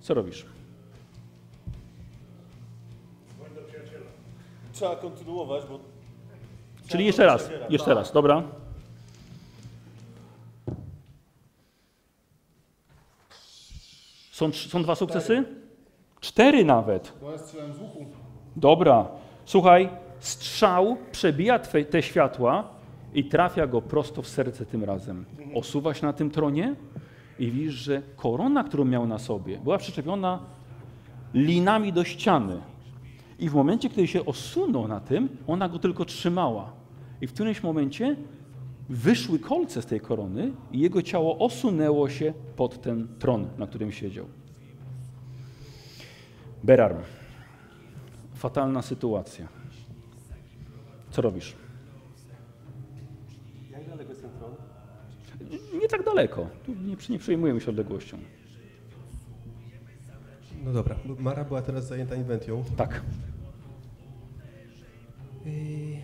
[0.01, 0.47] Co robisz?
[4.73, 5.81] Trzeba kontynuować, bo...
[6.89, 8.43] Czyli jeszcze raz, jeszcze raz, dobra.
[14.41, 15.45] Są, są dwa sukcesy?
[16.21, 17.13] Cztery nawet.
[17.21, 18.07] Bo ja strzelałem z łuku.
[18.57, 19.09] Dobra.
[19.45, 19.89] Słuchaj,
[20.19, 22.69] strzał przebija twe, te światła
[23.15, 25.25] i trafia go prosto w serce tym razem.
[25.55, 26.75] Osuwa się na tym tronie
[27.39, 30.39] i widzisz, że korona, którą miał na sobie, była przyczepiona
[31.35, 32.61] linami do ściany.
[33.39, 36.73] I w momencie, kiedy się osunął na tym, ona go tylko trzymała.
[37.21, 38.17] I w którymś momencie
[38.91, 43.93] wyszły kolce z tej korony i jego ciało osunęło się pod ten tron, na którym
[43.93, 44.27] siedział.
[46.65, 46.99] Berarm.
[48.35, 49.49] Fatalna sytuacja.
[51.11, 51.57] Co robisz?
[53.71, 54.55] Jak daleko jest ten tron?
[55.81, 56.47] Nie tak daleko.
[56.67, 58.19] Tu nie, nie przejmujemy się odległością.
[60.65, 62.65] No dobra, Mara była teraz zajęta inwentią.
[62.77, 63.03] Tak.
[65.47, 65.97] I...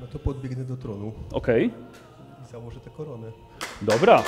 [0.00, 1.70] No to podbiegnę do tronu Okej.
[2.44, 3.32] i założę tę koronę.
[3.82, 4.22] Dobra.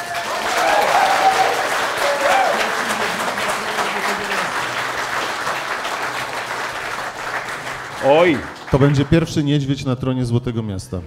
[8.06, 8.38] Oj.
[8.70, 11.00] To będzie pierwszy niedźwiedź na tronie Złotego Miasta.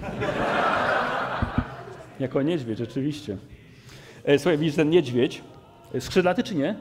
[2.20, 3.36] Jako niedźwiedź, rzeczywiście.
[4.24, 5.42] E, słuchaj, widzisz ten niedźwiedź?
[5.94, 6.76] E, Skrzydlaty czy nie?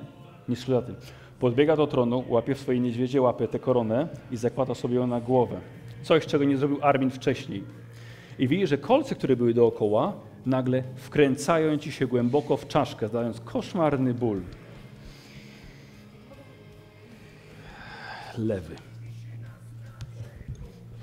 [0.50, 0.96] Nie skrzydlaty.
[1.40, 5.22] Podbiega do tronu, łapie w swojej niedźwiedzie łapie tę koronę i zakłada sobie ją na
[5.22, 5.58] głowę.
[6.06, 7.64] Coś, czego nie zrobił Armin wcześniej.
[8.40, 10.14] I widzisz, że kolce, które były dookoła,
[10.46, 14.42] nagle wkręcają ci się głęboko w czaszkę, dając koszmarny ból.
[18.38, 18.76] Lewy.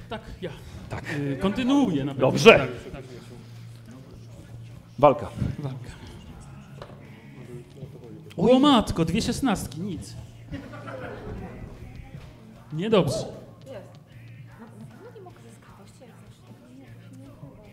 [0.08, 0.50] Tak, ja.
[0.88, 1.04] Tak.
[1.18, 2.26] Y, kontynuuję na pewno.
[2.26, 2.58] Dobrze.
[2.58, 3.04] Tak, tak.
[4.98, 5.28] Walka.
[5.58, 5.90] Walka.
[8.36, 10.16] O matko, dwie szesnastki, nic.
[12.72, 13.41] Niedobrze.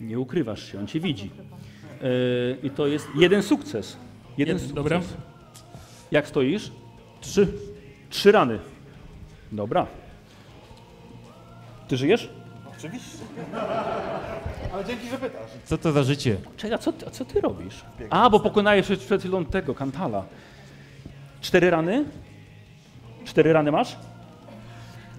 [0.01, 1.29] Nie ukrywasz się, on cię widzi.
[2.01, 2.07] E,
[2.63, 3.97] I to jest jeden sukces.
[4.37, 4.75] Jeden sukces.
[4.75, 5.01] dobra.
[6.11, 6.71] Jak stoisz?
[7.21, 7.47] Trzy.
[8.09, 8.59] Trzy rany.
[9.51, 9.87] Dobra.
[11.87, 12.29] Ty żyjesz?
[12.77, 13.17] Oczywiście.
[14.73, 15.51] Ale dzięki, że pytasz.
[15.65, 16.37] Co to za życie?
[16.57, 17.85] Czekaj, a co, ty- a co ty robisz?
[18.09, 20.25] A, bo pokonajesz przed, przed chwilą tego, Kantala.
[21.41, 22.05] Cztery rany?
[23.25, 23.95] Cztery rany masz?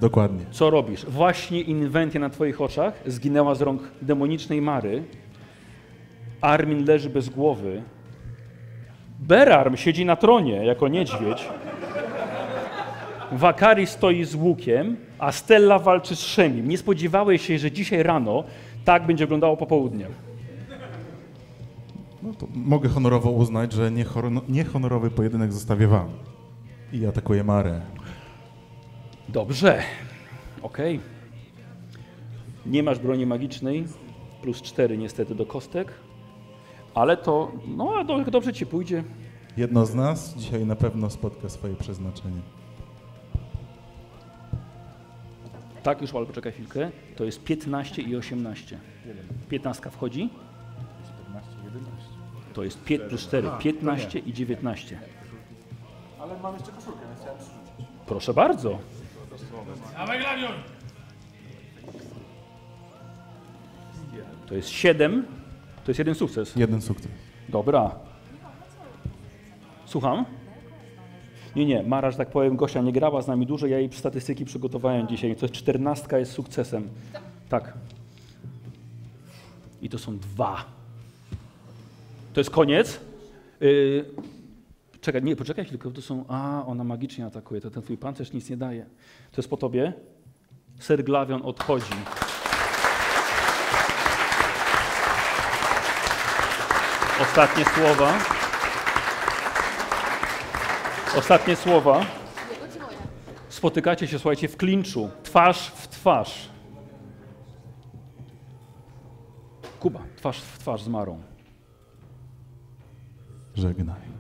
[0.00, 0.44] Dokładnie.
[0.50, 1.06] Co robisz?
[1.06, 5.04] Właśnie inwentia na twoich oczach zginęła z rąk demonicznej Mary.
[6.40, 7.82] Armin leży bez głowy.
[9.18, 11.48] Berarm siedzi na tronie jako niedźwiedź.
[13.32, 16.68] Wakari stoi z łukiem, a Stella walczy z Szemim.
[16.68, 18.44] Nie spodziewałeś się, że dzisiaj rano
[18.84, 20.06] tak będzie wyglądało popołudnie.
[22.22, 23.90] No to mogę honorowo uznać, że
[24.48, 26.08] niehonorowy pojedynek zostawię wam.
[26.92, 27.80] I atakuję Marę.
[29.32, 29.82] Dobrze.
[30.62, 31.00] Okej.
[32.66, 33.84] Nie masz broni magicznej.
[34.42, 35.92] Plus 4 niestety do kostek.
[36.94, 39.04] Ale to, no dobrze ci pójdzie.
[39.56, 42.40] Jedno z nas dzisiaj na pewno spotka swoje przeznaczenie.
[45.82, 46.90] Tak, już ale poczekaj chwilkę.
[47.16, 48.78] To jest 15 i 18.
[49.48, 50.30] 15 wchodzi?
[51.24, 51.90] 14, 11.
[52.52, 53.48] To jest 5 plus 4.
[53.48, 54.28] A, to 15 nie.
[54.28, 55.00] i 19.
[56.20, 57.86] Ale mam jeszcze koszulkę, więc chciałem przerzucić.
[58.06, 58.78] Proszę bardzo.
[60.00, 60.52] Dawaj, Glawion!
[64.46, 65.26] To jest 7.
[65.84, 66.56] To jest jeden sukces.
[66.56, 67.10] Jeden sukces.
[67.48, 67.90] Dobra.
[69.86, 70.24] Słucham?
[71.56, 74.44] Nie, nie, Mara, że tak powiem, Gosia nie grała z nami dużo, ja jej statystyki
[74.44, 75.36] przygotowałem dzisiaj.
[75.36, 76.88] To jest 14 jest sukcesem.
[77.48, 77.72] Tak.
[79.82, 80.64] I to są dwa.
[82.32, 83.00] To jest koniec.
[83.60, 84.04] Yy,
[85.00, 86.24] czekaj, nie, poczekaj chwilkę, to są...
[86.28, 88.86] A, ona magicznie atakuje, to ten twój pancerz nic nie daje.
[89.30, 89.92] To jest po tobie.
[90.78, 91.94] Ser Glawion odchodzi.
[97.22, 98.18] Ostatnie słowa.
[101.16, 102.06] Ostatnie słowa.
[103.48, 106.48] Spotykacie się, słuchajcie, w klinczu, twarz w twarz.
[109.80, 111.22] Kuba, twarz w twarz z Marą.
[113.54, 114.19] Żegnaj.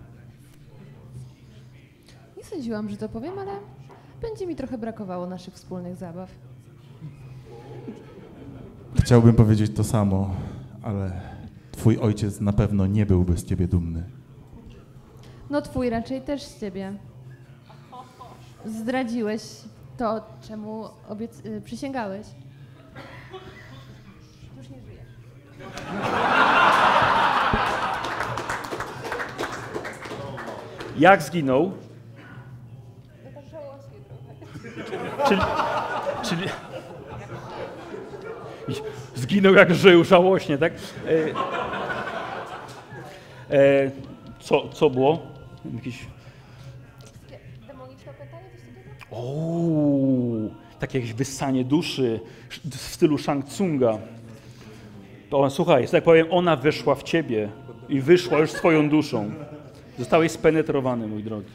[2.60, 3.52] Nie sądziłam, że to powiem, ale
[4.22, 6.30] będzie mi trochę brakowało naszych wspólnych zabaw.
[9.02, 10.30] Chciałbym powiedzieć to samo,
[10.82, 11.20] ale
[11.72, 14.04] twój ojciec na pewno nie byłby z ciebie dumny.
[15.50, 16.92] No twój raczej też z ciebie.
[18.64, 19.42] Zdradziłeś
[19.96, 22.26] to, czemu obiec- y, przysięgałeś.
[24.58, 25.06] Już nie żyjesz.
[30.98, 31.72] Jak zginął?
[35.28, 35.40] Czyli,
[36.22, 36.48] czyli
[39.14, 40.72] zginął jak żył, żałośnie, tak?
[40.72, 41.10] E,
[43.56, 43.90] e,
[44.40, 45.22] co, co było?
[45.74, 46.06] Jakiś...
[47.66, 48.12] Demoniczne?
[49.10, 52.20] Ooo, takie jakieś wyssanie duszy
[52.70, 53.98] w stylu Shang Tsunga.
[55.30, 57.48] To słuchaj, tak powiem, ona wyszła w ciebie
[57.88, 59.30] i wyszła już swoją duszą.
[59.98, 61.50] Zostałeś spenetrowany, mój drogi.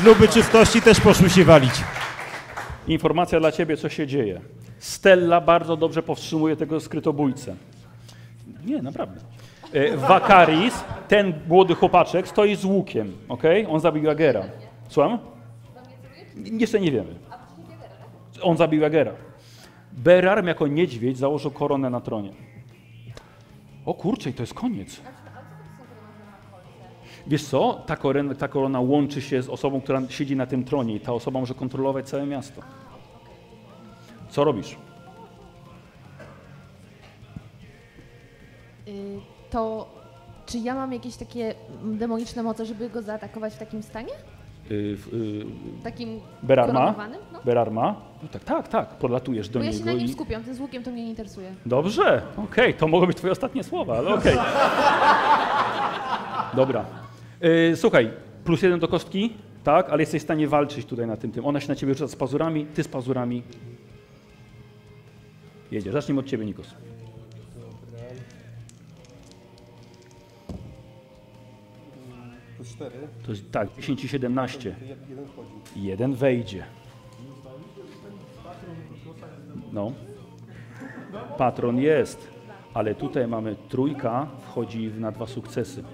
[0.00, 1.72] Śluby czystości też poszły się walić.
[2.88, 4.40] Informacja dla ciebie, co się dzieje.
[4.78, 7.56] Stella bardzo dobrze powstrzymuje tego skrytobójcę.
[8.64, 9.20] Nie, naprawdę.
[9.72, 13.42] E, Wakaris, ten młody chłopaczek, stoi z łukiem, ok?
[13.68, 14.42] On zabił Jagera.
[14.88, 15.18] Słucham?
[16.36, 17.14] Jeszcze nie wiemy.
[18.42, 19.12] On zabił Jagera.
[19.92, 22.32] Berarm jako niedźwiedź założył koronę na tronie.
[23.86, 25.00] O kurczę, to jest koniec.
[27.30, 30.94] Wiesz co, ta korona, ta korona łączy się z osobą, która siedzi na tym tronie
[30.94, 32.62] i ta osoba może kontrolować całe miasto.
[34.28, 34.76] Co robisz?
[38.88, 39.18] Y,
[39.50, 39.88] to
[40.46, 44.12] czy ja mam jakieś takie demoniczne moce, żeby go zaatakować w takim stanie?
[44.70, 45.46] Yy, yy,
[45.84, 46.94] Takim Berarma?
[47.32, 47.40] No.
[47.44, 47.94] Berarma?
[48.22, 48.88] No tak, tak, tak.
[48.88, 50.12] Podlatujesz do Bo ja się niego na nim i...
[50.12, 51.54] skupiam, ten z łukiem to mnie nie interesuje.
[51.66, 54.36] Dobrze, okej, to mogą być twoje ostatnie słowa, ale okej.
[56.54, 56.84] Dobra.
[57.40, 58.10] Yy, słuchaj,
[58.44, 59.32] plus jeden do kostki,
[59.64, 61.46] tak, ale jesteś w stanie walczyć tutaj na tym tym.
[61.46, 63.42] Ona się na ciebie rzuca z pazurami, ty z pazurami.
[65.70, 65.92] Jedzie.
[65.92, 66.74] Zacznijmy od ciebie, Nikos.
[72.56, 72.90] Plus 4.
[73.24, 74.74] To jest tak, 10 i 17.
[75.08, 75.50] Jeden wchodzi.
[75.76, 76.64] Jeden wejdzie.
[79.72, 79.92] No.
[81.38, 82.28] Patron jest,
[82.74, 85.84] ale tutaj mamy trójka, wchodzi na dwa sukcesy.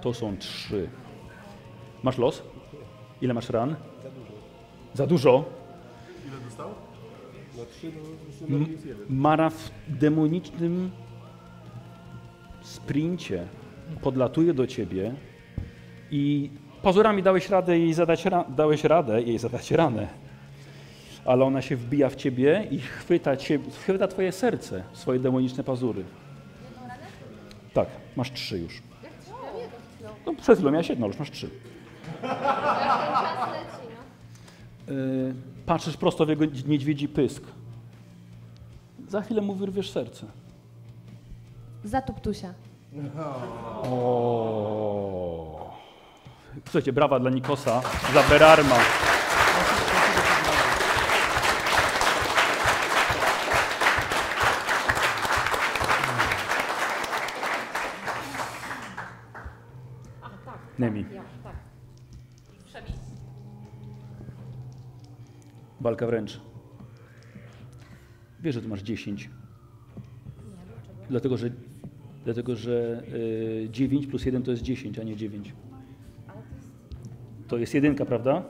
[0.00, 0.88] To są trzy.
[2.02, 2.42] Masz los?
[3.22, 3.76] Ile masz ran?
[4.94, 5.44] Za dużo.
[6.28, 6.68] Ile dostał?
[7.56, 7.92] No 3
[8.50, 8.66] M-
[9.08, 10.90] Mara w demonicznym
[12.62, 13.46] sprincie
[14.02, 15.14] podlatuje do ciebie
[16.10, 16.50] i
[16.82, 20.08] pazurami dałeś radę jej zadać, ra- dałeś radę jej zadać ranę.
[21.24, 26.04] Ale ona się wbija w ciebie i chwyta, cię, chwyta twoje serce, swoje demoniczne pazury.
[27.74, 28.82] Tak, masz trzy już.
[30.26, 31.50] No, przed chwilą miałeś jedno, już masz trzy.
[34.88, 35.34] Yy,
[35.66, 37.42] patrzysz prosto w jego niedźwiedzi pysk.
[39.08, 40.26] Za chwilę mu wyrwiesz serce.
[41.84, 42.54] Za tuptusia.
[43.82, 45.76] O.
[46.64, 47.82] Słuchajcie, brawa dla Nikosa
[48.14, 48.76] za Berarma.
[60.78, 61.04] Nemi.
[65.80, 66.40] Walka wręcz.
[68.40, 69.30] Wiesz, że ty masz 10.
[71.10, 71.50] Dlatego, że,
[72.24, 73.02] dlatego, że
[73.64, 75.54] y, 9 plus 1 to jest 10, a nie 9.
[77.48, 78.42] To jest jedynka, prawda?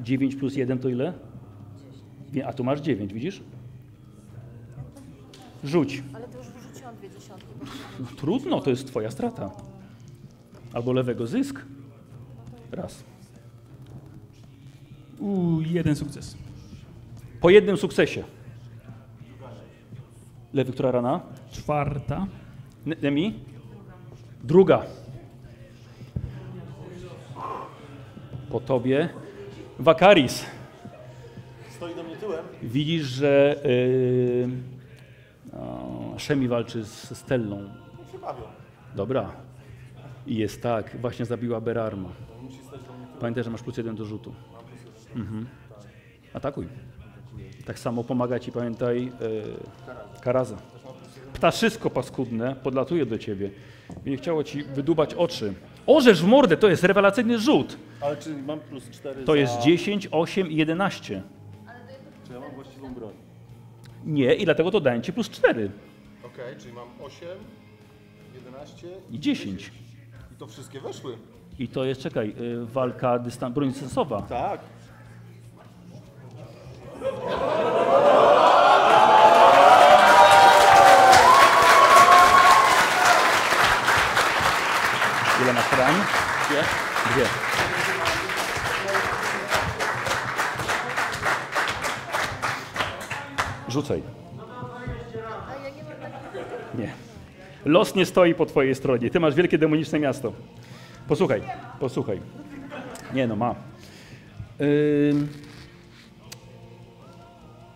[0.00, 1.12] 9 plus 1 to ile?
[2.32, 3.42] Nie, A tu masz 9, widzisz?
[5.64, 6.02] Rzuć.
[6.14, 7.46] Ale to już wyrzuciłam dwie dziesiątki.
[8.00, 9.50] No, Trudno, to jest twoja strata.
[10.74, 11.60] Albo lewego zysk.
[12.72, 13.04] Raz.
[15.18, 16.36] Uuu, jeden sukces.
[17.40, 18.24] Po jednym sukcesie.
[20.54, 21.20] Lewy, która rana?
[21.52, 22.26] Czwarta.
[22.86, 23.40] N- Nemi?
[24.44, 24.82] Druga.
[28.50, 29.08] Po tobie.
[29.78, 30.44] Wakaris.
[31.76, 32.44] Stoi do mnie tyłem.
[32.62, 34.48] Widzisz, że yy,
[35.58, 37.58] o, Szemi walczy z Stellą.
[38.12, 38.42] się bawią.
[38.96, 39.30] Dobra.
[40.26, 42.08] I jest tak, właśnie zabiła Berarma.
[43.20, 44.34] Pamiętaj, że masz plus jeden do rzutu.
[44.52, 45.22] Mam plus jeden.
[45.22, 45.46] Mhm.
[46.34, 46.68] Atakuj.
[47.66, 49.12] Tak samo pomaga ci, pamiętaj, yy,
[50.20, 50.56] Karaza.
[51.32, 53.50] Ptaszysko paskudne podlatuje do ciebie.
[54.06, 55.54] I chciało ci wydubać oczy.
[55.86, 57.76] Orzesz w mordę, to jest rewelacyjny rzut.
[58.00, 59.38] Ale czy mam plus 4 To za...
[59.38, 61.22] jest 10, 8 i 11.
[62.26, 63.12] Czy ja mam właściwą broń?
[64.04, 65.70] Nie, i dlatego to daję ci plus 4
[66.24, 67.28] Okej, czyli mam 8,
[68.34, 69.72] 11 i 10.
[70.42, 71.18] To wszystkie weszły.
[71.58, 74.22] I to jest, czekaj, y, walka dystan- broń dystansowa.
[74.22, 74.60] Tak.
[85.42, 85.94] Ile masz rań?
[86.48, 86.62] Dwie.
[87.14, 87.26] Dwie.
[93.68, 94.21] Rzucaj.
[97.64, 99.10] Los nie stoi po twojej stronie.
[99.10, 100.32] Ty masz wielkie demoniczne miasto.
[101.08, 101.42] Posłuchaj,
[101.80, 102.20] posłuchaj.
[103.14, 103.54] Nie no, ma.
[105.10, 105.28] Ym...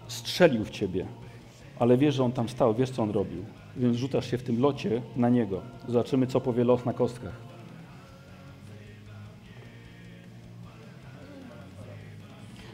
[0.08, 1.06] Strzelił w ciebie,
[1.78, 3.44] ale wiesz, że on tam stał, wiesz, co on robił.
[3.76, 5.62] Więc rzucasz się w tym locie na niego.
[5.88, 7.32] Zobaczymy, co powie los na kostkach.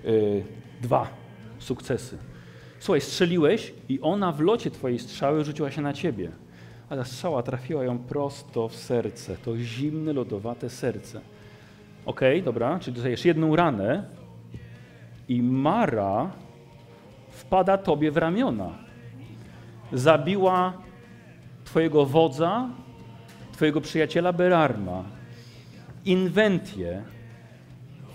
[0.05, 0.45] Yy,
[0.83, 1.07] dwa
[1.59, 2.19] sukcesy.
[2.79, 6.31] Słuchaj, strzeliłeś i ona w locie twojej strzały rzuciła się na ciebie.
[6.91, 9.37] A ta strzała trafiła ją prosto w serce.
[9.37, 11.21] To zimne, lodowate serce.
[12.07, 14.05] Okej, dobra, czyli dostajesz jedną ranę
[15.29, 16.31] i Mara
[17.31, 18.71] wpada tobie w ramiona.
[19.93, 20.73] Zabiła
[21.65, 22.69] twojego wodza,
[23.53, 25.05] twojego przyjaciela Berarma,
[26.05, 27.03] Inventię,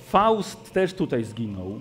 [0.07, 1.79] Faust też tutaj zginął.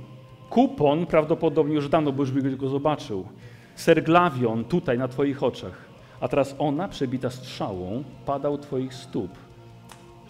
[0.50, 3.28] Kupon prawdopodobnie już dawno, bo już by go zobaczył.
[3.74, 5.85] Serglawion tutaj na twoich oczach.
[6.20, 9.30] A teraz ona, przebita strzałą, pada u twoich stóp.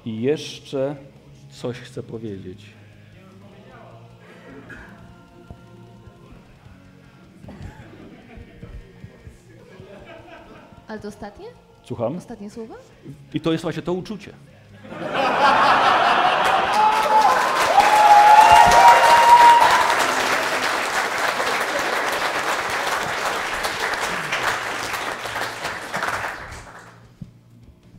[0.04, 0.96] I jeszcze
[1.50, 2.66] coś chce powiedzieć.
[10.88, 11.46] Ale to ostatnie?
[11.84, 12.16] Słucham?
[12.16, 12.74] Ostatnie słowa?
[13.34, 14.32] I to jest właśnie to uczucie.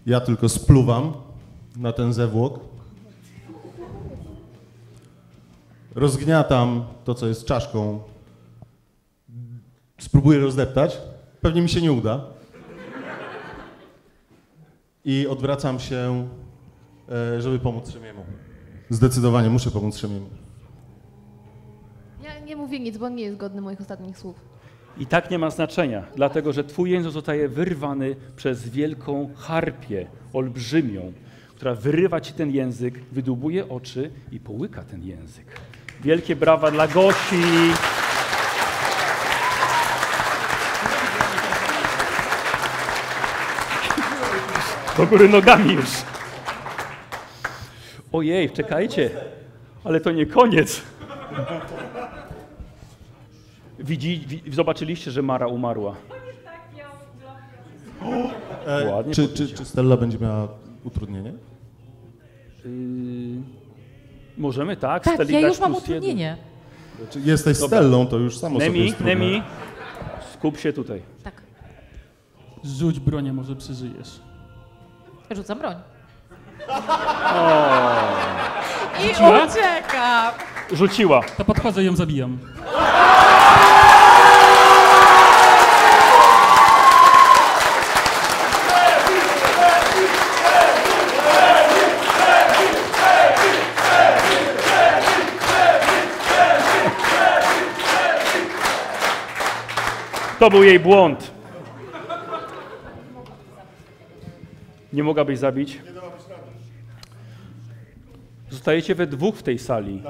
[0.07, 1.13] Ja tylko spluwam
[1.75, 2.59] na ten zewłok.
[5.95, 7.99] Rozgniatam to, co jest czaszką.
[9.97, 10.97] Spróbuję rozdeptać.
[11.41, 12.25] Pewnie mi się nie uda.
[15.05, 16.27] I odwracam się,
[17.09, 18.25] e, żeby pomóc Szemiemu.
[18.89, 20.29] Zdecydowanie muszę pomóc Szemiemu.
[22.23, 24.35] Ja nie mówię nic, bo on nie jest godny moich ostatnich słów.
[24.99, 31.13] I tak nie ma znaczenia, dlatego że twój język zostaje wyrwany przez wielką harpię, olbrzymią,
[31.55, 35.45] która wyrywa ci ten język, wydłubuje oczy i połyka ten język.
[36.01, 37.43] Wielkie brawa dla Gosi.
[44.97, 45.89] Do góry nogami już.
[48.11, 49.09] Ojej, czekajcie.
[49.83, 50.81] Ale to nie koniec.
[53.79, 55.95] Widzi, wi, zobaczyliście, że Mara umarła.
[58.67, 60.47] E, Ładnie czy, czy, czy Stella będzie miała
[60.83, 61.33] utrudnienie?
[62.65, 62.71] Yy,
[64.37, 65.03] możemy, tak?
[65.03, 66.37] Tak, Steli ja dać już mam plus utrudnienie.
[67.09, 67.77] Czy jesteś Dobra.
[67.77, 69.15] Stellą, to już samo Nemi, sobie jest trudne.
[69.15, 69.43] Nemi,
[70.33, 71.01] skup się tutaj.
[72.63, 74.19] Rzuć bronię, może przeżyjesz.
[75.31, 75.75] Rzucam broń.
[79.03, 79.45] I Rzuciła?
[79.45, 80.33] uciekam.
[80.73, 81.21] Rzuciła.
[81.37, 82.37] To podchodzę i ją zabijam.
[100.39, 101.31] To był jej błąd.
[104.93, 105.81] Nie mogłabyś zabić?
[108.49, 110.03] Zostajecie we dwóch w tej sali.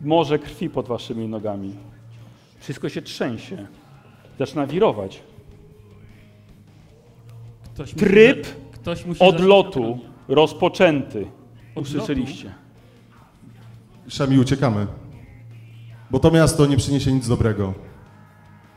[0.00, 1.74] Morze krwi pod waszymi nogami.
[2.60, 3.66] Wszystko się trzęsie.
[4.38, 5.22] Zaczyna wirować.
[7.74, 9.98] Ktoś musi Tryb za- ktoś musi odlotu
[10.28, 11.26] rozpoczęty.
[11.74, 12.54] Usłyszeliście.
[14.08, 14.86] Szami, uciekamy.
[16.10, 17.74] Bo to miasto nie przyniesie nic dobrego.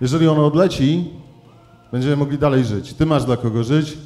[0.02, 1.06] Jeżeli ono odleci,
[1.92, 2.94] będziemy mogli dalej żyć.
[2.94, 3.98] Ty masz dla kogo żyć.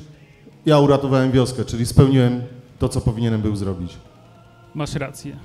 [0.65, 2.41] Ja uratowałem wioskę, czyli spełniłem
[2.79, 3.97] to, co powinienem był zrobić.
[4.75, 5.37] Masz rację.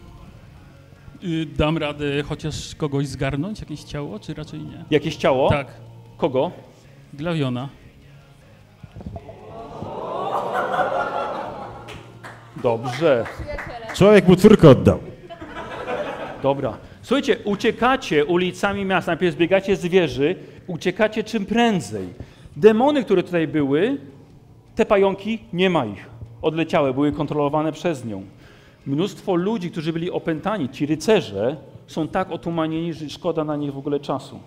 [1.25, 4.85] Y, Dam radę chociaż kogoś zgarnąć, jakieś ciało, czy raczej nie?
[4.91, 5.49] Jakieś ciało?
[5.51, 5.67] Tak.
[6.17, 6.51] Kogo?
[7.15, 7.69] Glawiona.
[12.63, 13.27] Dobrze.
[13.95, 14.99] Człowiek mu córkę oddał.
[16.43, 16.77] Dobra.
[17.09, 22.09] Słuchajcie, uciekacie ulicami miasta, najpierw zbiegacie z wieży, uciekacie czym prędzej.
[22.57, 23.99] Demony, które tutaj były,
[24.75, 26.07] te pająki, nie ma ich.
[26.43, 28.23] Odleciały, były kontrolowane przez nią.
[28.87, 31.57] Mnóstwo ludzi, którzy byli opętani, ci rycerze,
[31.87, 34.41] są tak otumanieni, że szkoda na nich w ogóle czasu.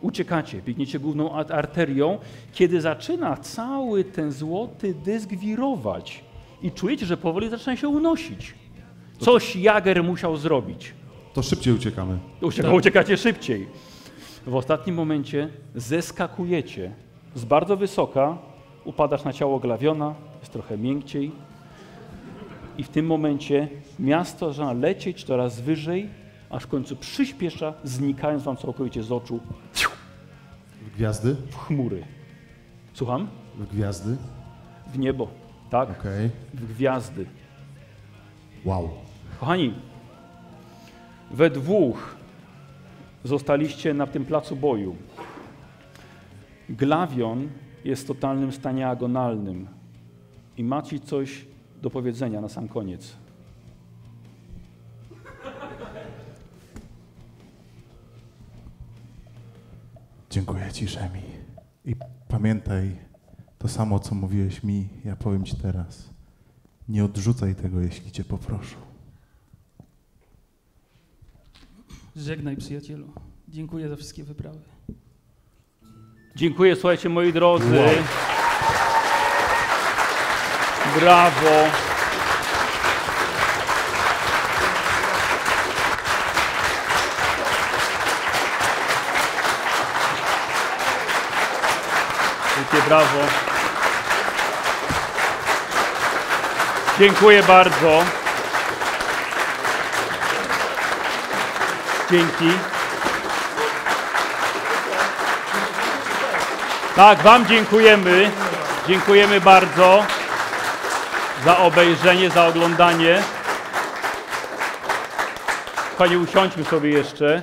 [0.00, 2.18] Uciekacie, biegniecie główną arterią,
[2.52, 6.24] kiedy zaczyna cały ten złoty dysk wirować
[6.62, 8.54] i czujecie, że powoli zaczyna się unosić.
[9.18, 10.94] Coś Jager musiał zrobić.
[11.34, 12.18] To szybciej uciekamy.
[12.40, 12.76] Ucieka, Tak.
[12.76, 13.66] Uciekacie szybciej.
[14.46, 16.92] W ostatnim momencie zeskakujecie
[17.34, 18.38] z bardzo wysoka,
[18.84, 21.32] upadasz na ciało glawiona, jest trochę miękciej.
[22.78, 26.08] I w tym momencie miasto zaczyna lecieć coraz wyżej,
[26.50, 29.40] aż w końcu przyspiesza, znikając wam całkowicie z oczu
[30.82, 31.36] W gwiazdy?
[31.50, 32.04] w chmury.
[32.94, 33.28] Słucham?
[33.58, 34.16] W gwiazdy?
[34.92, 35.28] W niebo,
[35.70, 35.90] tak?
[36.00, 36.30] Okej.
[36.54, 37.26] W gwiazdy.
[38.64, 38.90] Wow.
[39.40, 39.74] Kochani,
[41.30, 42.16] we dwóch
[43.24, 44.96] zostaliście na tym placu boju.
[46.68, 47.48] Glawion
[47.84, 49.68] jest w totalnym stanie agonalnym
[50.56, 51.46] i ma ci coś
[51.82, 53.16] do powiedzenia na sam koniec.
[60.30, 60.86] Dziękuję Ci.
[61.84, 61.96] I
[62.28, 62.96] pamiętaj
[63.58, 66.10] to samo, co mówiłeś mi, ja powiem Ci teraz.
[66.88, 68.76] Nie odrzucaj tego, jeśli Cię poproszę.
[72.16, 73.08] Żegnaj, przyjacielu.
[73.48, 74.58] Dziękuję za wszystkie wyprawy.
[76.36, 77.76] Dziękuję, słuchajcie, moi drodzy.
[77.76, 77.88] Wow.
[81.00, 81.70] Brawo.
[92.56, 93.18] Wielkie brawo.
[96.98, 98.23] Dziękuję bardzo.
[102.10, 102.58] Dzięki.
[106.96, 108.30] Tak, Wam dziękujemy.
[108.88, 110.04] Dziękujemy bardzo
[111.44, 113.22] za obejrzenie, za oglądanie.
[115.98, 117.42] Panie, usiądźmy sobie jeszcze.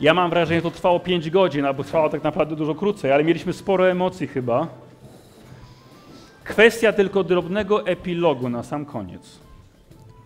[0.00, 3.24] Ja mam wrażenie, że to trwało 5 godzin, albo trwało tak naprawdę dużo krócej, ale
[3.24, 4.66] mieliśmy sporo emocji chyba.
[6.44, 9.38] Kwestia tylko drobnego epilogu na sam koniec.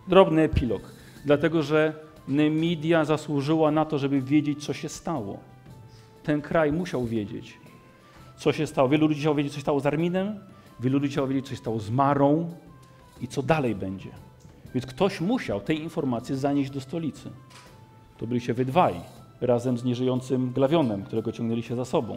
[0.07, 0.81] Drobny epilog.
[1.25, 1.93] Dlatego, że
[2.29, 5.37] Nemidia zasłużyła na to, żeby wiedzieć, co się stało.
[6.23, 7.57] Ten kraj musiał wiedzieć,
[8.37, 8.89] co się stało.
[8.89, 10.39] Wielu ludzi chciało wiedzieć, co się stało z Arminem,
[10.79, 12.51] wielu ludzi chciało wiedzieć, co się stało z Marą
[13.21, 14.09] i co dalej będzie.
[14.73, 17.29] Więc ktoś musiał te informacje zanieść do stolicy.
[18.17, 18.93] To byliście wy dwaj,
[19.41, 22.15] razem z nieżyjącym Glawionem, którego ciągnęliście za sobą.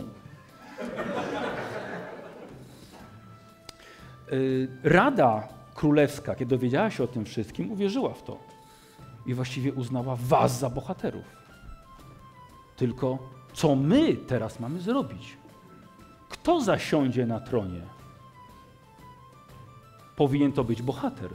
[4.33, 8.52] Y, Rada Królewska, kiedy dowiedziała się o tym wszystkim, uwierzyła w to
[9.27, 11.25] i właściwie uznała was za bohaterów.
[12.77, 13.19] Tylko
[13.53, 15.37] co my teraz mamy zrobić?
[16.29, 17.81] Kto zasiądzie na tronie?
[20.17, 21.31] powinien to być bohater.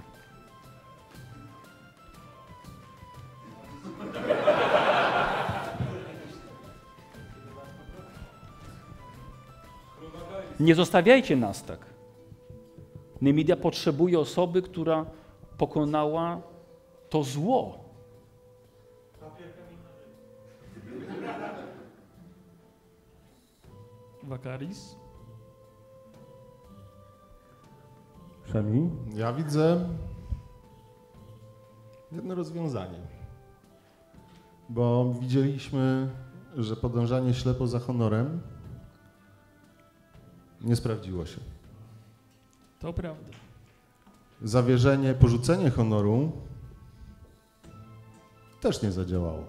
[10.60, 11.86] Nie zostawiajcie nas tak.
[13.22, 15.06] Nemidia potrzebuje osoby, która
[15.58, 16.42] pokonała
[17.10, 17.88] to zło.
[24.24, 24.95] Wakaris?
[28.45, 28.90] Szemi?
[29.16, 29.90] Ja widzę
[32.11, 33.00] jedno rozwiązanie.
[34.69, 36.10] Bo widzieliśmy,
[36.56, 38.42] że podążanie ślepo za honorem
[40.61, 41.40] nie sprawdziło się.
[42.80, 43.32] To prawda.
[44.42, 46.32] Zawierzenie, porzucenie honoru
[48.61, 49.44] też nie zadziałało.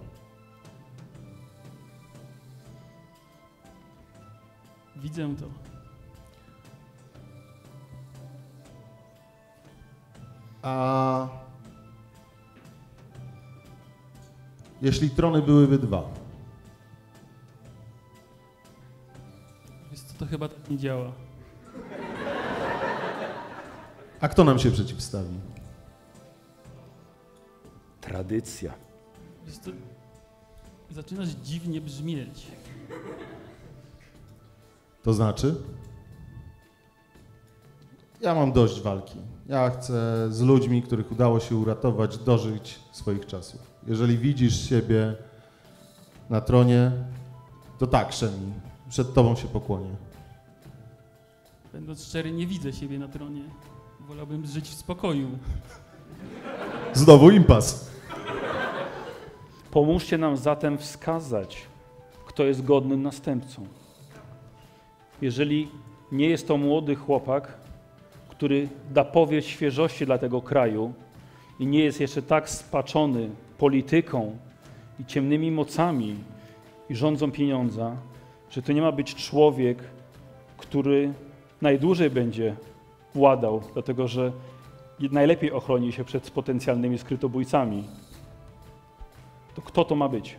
[4.96, 5.46] Widzę to.
[10.62, 11.28] A
[14.82, 16.02] jeśli trony byłyby dwa,
[19.90, 21.12] Wiesz co, to chyba tak nie działa.
[24.20, 25.34] a kto nam się przeciwstawi?
[28.00, 28.87] Tradycja.
[29.48, 29.70] Wiesz co,
[30.90, 32.46] zaczynasz dziwnie brzmieć.
[35.02, 35.54] To znaczy?
[38.20, 39.18] Ja mam dość walki.
[39.46, 43.60] Ja chcę z ludźmi, których udało się uratować, dożyć swoich czasów.
[43.86, 45.16] Jeżeli widzisz siebie
[46.30, 46.92] na tronie,
[47.78, 48.52] to tak, Szemi,
[48.88, 49.96] przed tobą się pokłonię.
[51.72, 53.42] Będąc szczery, nie widzę siebie na tronie.
[54.00, 55.28] Wolałbym żyć w spokoju.
[56.94, 57.87] Znowu impas.
[59.70, 61.66] Pomóżcie nam zatem wskazać,
[62.26, 63.66] kto jest godnym następcą.
[65.22, 65.68] Jeżeli
[66.12, 67.58] nie jest to młody chłopak,
[68.28, 70.92] który da powieść świeżości dla tego kraju
[71.58, 74.36] i nie jest jeszcze tak spaczony polityką
[75.00, 76.16] i ciemnymi mocami
[76.90, 77.96] i rządzą pieniądza,
[78.50, 79.78] że to nie ma być człowiek,
[80.56, 81.12] który
[81.62, 82.56] najdłużej będzie
[83.14, 84.32] władał, dlatego że
[85.00, 87.84] najlepiej ochroni się przed potencjalnymi skrytobójcami.
[89.58, 90.36] To kto to ma być?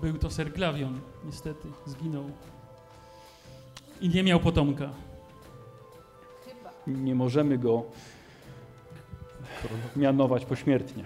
[0.00, 2.24] Był to Ser Glavion, niestety, zginął.
[4.00, 4.90] I nie miał potomka.
[6.86, 7.84] Nie możemy go
[9.96, 11.04] mianować pośmiertnie.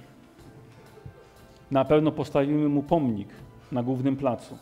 [1.70, 3.28] Na pewno postawimy mu pomnik
[3.73, 4.59] na głównym placu.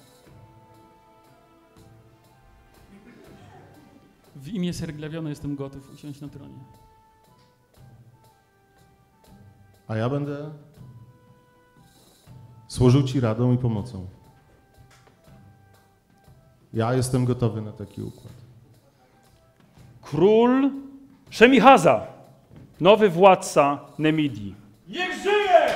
[4.37, 6.80] W imię Ser Glaviona jestem gotów usiąść na tronie.
[9.91, 10.51] A ja będę
[12.69, 14.07] służył Ci radą i pomocą.
[16.73, 18.33] Ja jestem gotowy na taki układ.
[20.03, 20.71] Król
[21.31, 22.07] Szemichaza,
[22.81, 24.55] nowy władca Nemidii.
[24.89, 25.75] Niech żyje!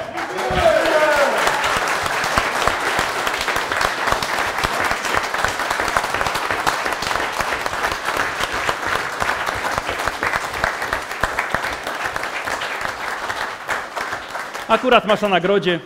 [14.69, 15.81] Akurat masz na nagrodzie.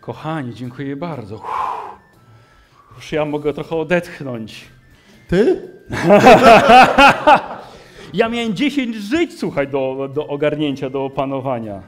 [0.00, 1.44] Kochani, dziękuję bardzo.
[2.96, 4.64] Już ja mogę trochę odetchnąć.
[5.28, 5.70] Ty?
[8.14, 11.82] ja miałem 10 żyć, słuchaj, do, do ogarnięcia, do opanowania.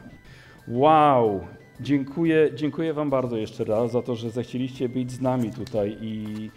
[0.69, 1.47] Wow.
[1.81, 6.51] Dziękuję, dziękuję Wam bardzo jeszcze raz za to, że zechcieliście być z nami tutaj i,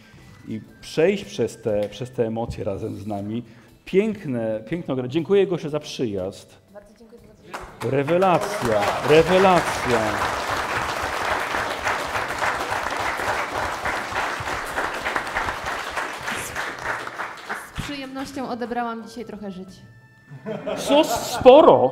[0.48, 3.44] i przejść przez te, przez te emocje razem z nami.
[3.86, 6.61] Piękne, piękne Dziękuję Gosia za przyjazd.
[7.92, 10.00] Rewelacja, rewelacja.
[17.78, 19.70] Z przyjemnością odebrałam dzisiaj trochę żyć.
[20.78, 21.92] Co sporo,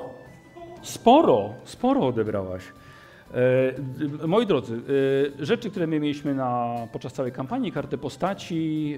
[0.82, 2.64] sporo, sporo odebrałaś.
[3.34, 4.82] E, moi drodzy,
[5.42, 8.96] e, rzeczy, które my mieliśmy na, podczas całej kampanii, karty postaci,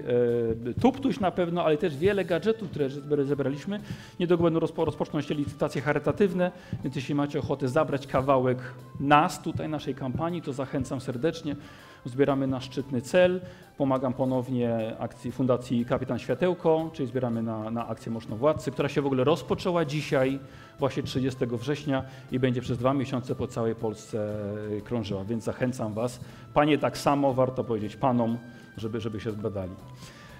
[0.68, 2.70] e, tuptuś na pewno, ale też wiele gadżetów,
[3.06, 3.80] które zebraliśmy.
[4.20, 6.52] Niedługo będą rozpo, rozpoczną się licytacje charytatywne,
[6.84, 8.58] więc jeśli macie ochotę zabrać kawałek
[9.00, 11.56] nas tutaj, naszej kampanii, to zachęcam serdecznie.
[12.04, 13.40] Zbieramy na szczytny cel.
[13.78, 19.06] Pomagam ponownie akcji Fundacji Kapitan Światełko, czyli zbieramy na, na akcję Moszno-Władcy, która się w
[19.06, 20.38] ogóle rozpoczęła dzisiaj,
[20.78, 24.34] właśnie 30 września i będzie przez dwa miesiące po całej Polsce
[24.70, 26.20] y, krążyła, więc zachęcam Was.
[26.54, 28.38] Panie tak samo, warto powiedzieć Panom,
[28.76, 29.72] żeby, żeby się zbadali.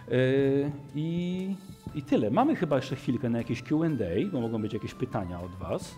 [0.09, 1.55] Yy, I,
[1.95, 2.31] I tyle.
[2.31, 5.95] Mamy chyba jeszcze chwilkę na jakieś Q&A, bo mogą być jakieś pytania od Was.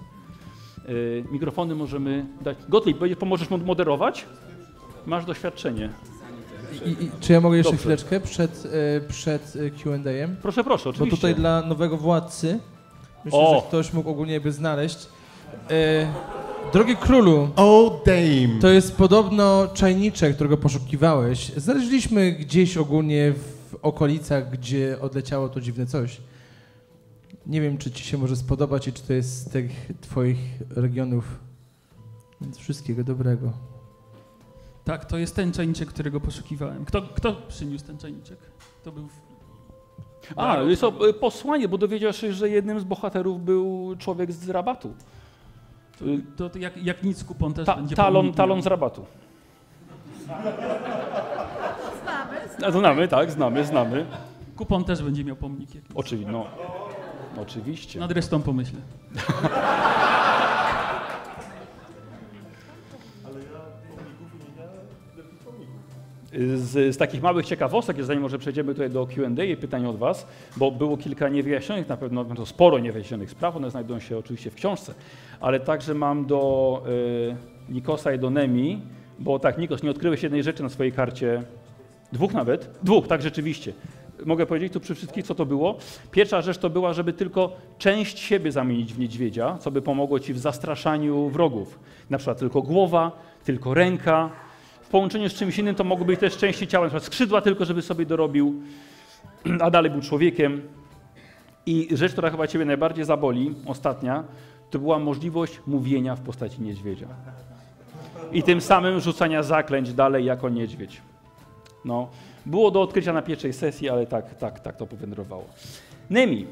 [0.89, 2.59] Yy, Mikrofony możemy dać.
[2.69, 4.27] Gottlieb, pomożesz mod- moderować?
[5.07, 5.91] Masz doświadczenie.
[6.87, 7.81] I, i, czy ja mogę jeszcze Dobrze.
[7.81, 10.37] chwileczkę przed, e, przed e, Q&A-em?
[10.43, 11.17] Proszę, proszę, Bo oczywiście.
[11.17, 12.59] tutaj dla nowego władcy
[13.25, 13.61] myślę, O!
[13.61, 14.99] że ktoś mógł ogólnie by znaleźć.
[15.71, 16.13] E,
[16.73, 17.49] drogi królu.
[17.57, 18.61] O, dame.
[18.61, 21.53] To jest podobno czajniczek, którego poszukiwałeś.
[21.57, 26.21] Znaleźliśmy gdzieś ogólnie w okolicach, gdzie odleciało to dziwne coś.
[27.47, 30.39] Nie wiem, czy ci się może spodobać i czy to jest z tych twoich
[30.71, 31.39] regionów.
[32.41, 33.53] Więc wszystkiego dobrego.
[34.85, 36.85] Tak, to jest ten czajniczek, którego poszukiwałem.
[36.85, 38.39] Kto, kto przyniósł ten czajniczek?
[38.83, 39.09] To był...
[40.37, 44.49] A, jest to y, posłanie, bo dowiedziałeś się, że jednym z bohaterów był człowiek z
[44.49, 44.95] rabatu.
[46.37, 49.07] To, to jak, jak nic kupon też Ta, będzie talon, talon z rabatu.
[52.67, 54.07] A, Znamy, tak, znamy, znamy.
[54.57, 55.71] Kupon też będzie miał pomnik.
[55.95, 56.47] Oczywiście, no.
[57.43, 58.01] Oczywiście.
[58.01, 58.81] Nad resztą pomyślę.
[66.57, 70.27] Z, z takich małych ciekawostek, zanim może przejdziemy tutaj do Q&A i pytań od Was,
[70.57, 74.55] bo było kilka niewyjaśnionych, na pewno to sporo niewyjaśnionych spraw, one znajdują się oczywiście w
[74.55, 74.95] książce,
[75.41, 76.83] ale także mam do
[77.69, 78.83] y, Nikosa i do Nemi,
[79.19, 81.43] bo tak, Nikos, nie odkryłeś jednej rzeczy na swojej karcie,
[82.13, 83.73] dwóch nawet, dwóch, tak rzeczywiście.
[84.27, 85.79] Mogę powiedzieć tu przy wszystkich, co to było.
[86.11, 90.35] Pierwsza rzecz to była, żeby tylko część siebie zamienić w niedźwiedzia, co by pomogło Ci
[90.35, 91.79] w zastraszaniu wrogów.
[92.11, 93.13] Na przykład tylko głowa,
[93.45, 94.31] tylko ręka,
[94.95, 97.83] połączeniu z czymś innym to mogły być też części ciała, na przykład skrzydła tylko, żeby
[97.83, 98.63] sobie dorobił,
[99.61, 100.63] a dalej był człowiekiem.
[101.67, 104.25] I rzecz, która chyba Ciebie najbardziej zaboli, ostatnia,
[104.71, 107.07] to była możliwość mówienia w postaci niedźwiedzia.
[108.33, 111.03] I tym samym rzucania zaklęć dalej jako niedźwiedź.
[111.85, 112.09] No,
[112.47, 115.45] było do odkrycia na pierwszej sesji, ale tak, tak, tak to powędrowało.
[116.11, 116.47] Nemi,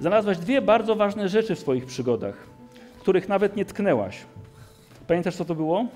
[0.00, 2.46] znalazłaś dwie bardzo ważne rzeczy w swoich przygodach,
[3.00, 4.18] których nawet nie tknęłaś.
[5.06, 5.86] Pamiętasz, co to było?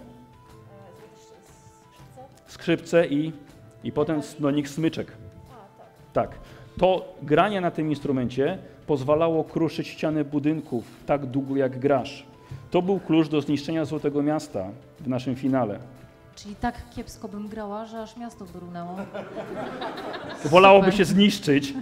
[2.52, 3.32] Skrzypce i,
[3.84, 5.12] i potem do nich smyczek.
[6.12, 6.30] Tak.
[6.78, 12.26] To granie na tym instrumencie pozwalało kruszyć ściany budynków tak długo jak grasz.
[12.70, 14.64] To był klucz do zniszczenia Złotego Miasta
[15.00, 15.78] w naszym finale.
[16.34, 18.96] Czyli tak kiepsko bym grała, że aż miasto brunęło.
[20.44, 21.74] Wolałoby się zniszczyć,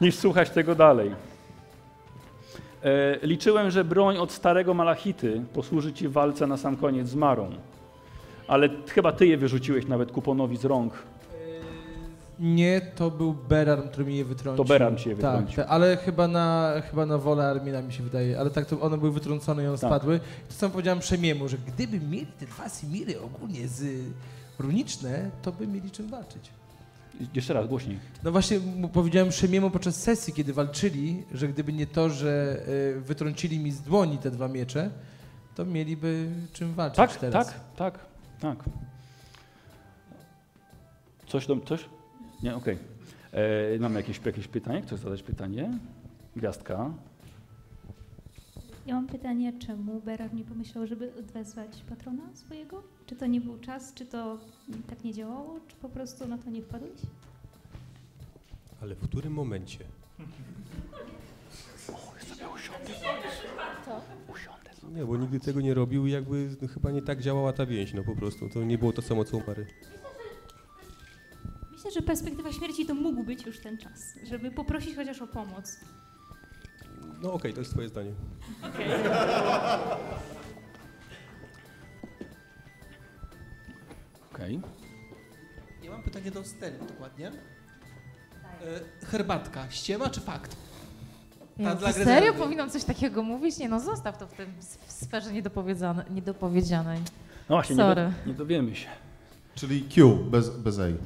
[0.00, 1.10] niż słuchać tego dalej.
[2.84, 7.14] E, liczyłem, że broń od starego Malachity posłuży ci w walce na sam koniec z
[7.14, 7.50] Marą.
[8.48, 10.92] Ale chyba ty je wyrzuciłeś nawet kuponowi z rąk.
[12.40, 14.64] Nie, to był Beran, który mi je wytrącił.
[14.64, 15.56] To Beran ci je Tak, wytrącił.
[15.56, 18.40] tak, ale chyba na, chyba na wolę Armina mi się wydaje.
[18.40, 19.90] Ale tak, to one były wytrącone i one Tak.
[19.90, 20.20] spadły.
[20.48, 23.84] To co powiedziałem Przemiemu, że gdyby mieli te dwa Simiry ogólnie z
[24.58, 26.50] runiczne, to by mieli czym walczyć.
[27.34, 27.98] Jeszcze raz, głośniej.
[28.24, 28.60] No właśnie
[28.92, 32.56] powiedziałem Przemiemu podczas sesji, kiedy walczyli, że gdyby nie to, że
[32.96, 34.90] y, wytrącili mi z dłoni te dwa miecze,
[35.54, 37.46] to mieliby czym walczyć Tak, teraz.
[37.46, 38.06] tak, tak, tak.
[41.26, 41.88] Coś do, coś?
[42.42, 42.78] Nie, okej.
[43.32, 44.82] E, Mamy jakieś, jakieś pytanie?
[44.82, 45.78] Chcesz zadać pytanie?
[46.36, 46.90] Gwiazdka.
[48.86, 52.82] Ja mam pytanie, czemu Berar nie pomyślał, żeby odwezwać patrona swojego?
[53.06, 54.38] Czy to nie był czas, czy to
[54.90, 57.00] tak nie działało, czy po prostu na to nie wpadłeś?
[58.82, 59.84] Ale w którym momencie?
[64.92, 67.94] Nie, bo nigdy tego nie robił i jakby no, chyba nie tak działała ta więź,
[67.94, 68.48] no po prostu.
[68.48, 69.66] To nie było to samo co u Mary.
[71.72, 75.80] Myślę, że perspektywa śmierci to mógł być już ten czas, żeby poprosić chociaż o pomoc.
[77.22, 78.12] No okej, to jest twoje zdanie.
[78.62, 78.88] Okej.
[84.32, 84.60] Okej.
[85.82, 87.28] Ja mam pytanie do Steli dokładnie.
[87.28, 90.56] E, herbatka, ściema czy fakt?
[91.58, 93.58] Ja, dla to serio powinnam coś takiego mówić?
[93.58, 94.46] Nie no, zostaw to w tym
[94.86, 96.98] w sferze niedopowiedziane, niedopowiedzianej.
[97.48, 98.12] No właśnie, nie, Sorry.
[98.24, 98.88] do, nie dowiemy się.
[99.54, 100.82] Czyli Q, bez, bez A.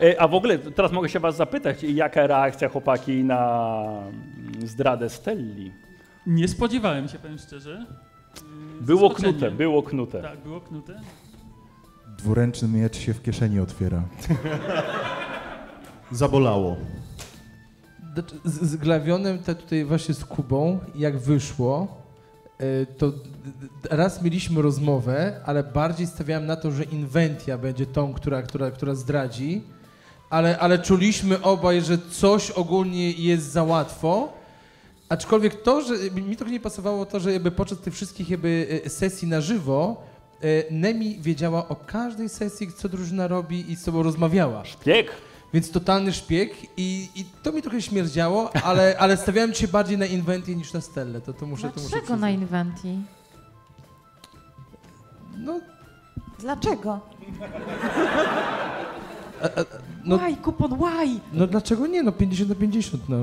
[0.00, 5.10] E, A w ogóle teraz mogę się was zapytać, jaka reakcja chłopaki na mm, zdradę
[5.10, 5.72] Stelli?
[6.26, 7.86] Nie spodziewałem się, powiem szczerze.
[8.80, 10.22] Yy, Było knute, było knute.
[10.22, 11.00] Tak, było knute.
[12.18, 14.02] Dwuręczny miecz się w kieszeni otwiera.
[16.12, 16.76] Zabolało.
[18.44, 21.88] Z, Glawionem, te tutaj właśnie z Kubą, jak wyszło,
[22.60, 23.12] y, to
[23.90, 28.94] raz mieliśmy rozmowę, ale bardziej stawiałem na to, że Inventia będzie tą, która, która, która
[28.94, 29.62] zdradzi,
[30.30, 34.32] ale, ale czuliśmy obaj, że coś ogólnie jest za łatwo.
[35.08, 38.90] Aczkolwiek to, że mi trochę nie pasowało to, że jakby podczas tych wszystkich jakby y,
[38.90, 40.04] sesji na żywo
[40.44, 44.64] y, Nemi wiedziała o każdej sesji, co drużyna robi i z sobą rozmawiała.
[44.64, 45.27] Szpieg!
[45.54, 50.06] Więc totalny szpieg i, i to mi trochę śmierdziało, ale, ale stawiałem się bardziej na
[50.06, 52.98] Inventię niż na Stellę, to, to muszę, to muszę Dlaczego na Inventi?
[55.38, 55.60] No,
[56.38, 57.00] Dlaczego?
[60.04, 61.20] No, Łaj, kupon, łaj!
[61.32, 62.02] no dlaczego nie?
[62.02, 63.16] No 50 na 50, no.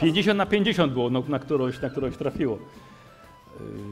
[0.00, 2.58] 50 na 50 było, no, na, którąś, na którąś trafiło.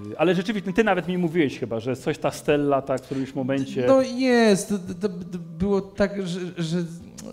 [0.09, 3.35] Yy, Ale rzeczywiście, ty nawet mi mówiłeś chyba, że coś ta Stella, tak, w którymś
[3.35, 3.87] momencie...
[3.87, 6.77] No jest, to, to, to było tak, że, że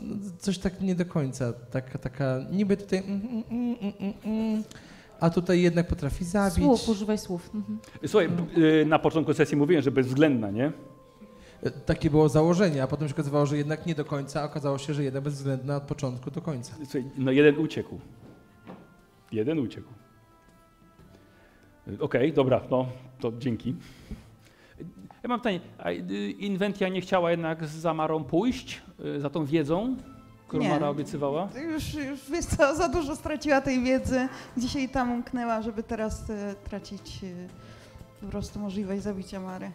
[0.02, 3.22] no, coś tak nie do końca, taka, taka niby tutaj mm,
[3.52, 4.64] mm, mm, mm, mm,
[5.20, 6.56] a tutaj jednak potrafi zabić.
[6.64, 7.50] Słów, używaj słów.
[7.56, 7.80] Mhm.
[8.08, 10.72] Słuchaj, yy, na początku sesji mówiłem, że bezwzględna, nie?
[11.64, 14.78] E, Takie było założenie, a potem się okazywało, że jednak nie do końca, a okazało
[14.78, 16.76] się, że jednak bezwzględna od początku do końca.
[16.76, 18.00] Słuchaj, no jeden uciekł.
[19.32, 19.88] Jeden uciekł.
[22.00, 22.86] Okej, dobra, no
[23.20, 23.76] to dzięki.
[25.24, 29.46] Ja mam pytanie, a y, Inwentia nie chciała jednak za Marą pójść, y, za tą
[29.46, 29.96] wiedzą,
[30.48, 30.70] którą Nie.
[30.70, 31.50] Mara obiecywała?
[31.74, 34.28] Już, już wiesz co, za dużo straciła tej wiedzy.
[34.58, 37.28] Dzisiaj tam umknęła, żeby teraz e, tracić e,
[38.22, 39.72] po prostu możliwość zabicia Mary.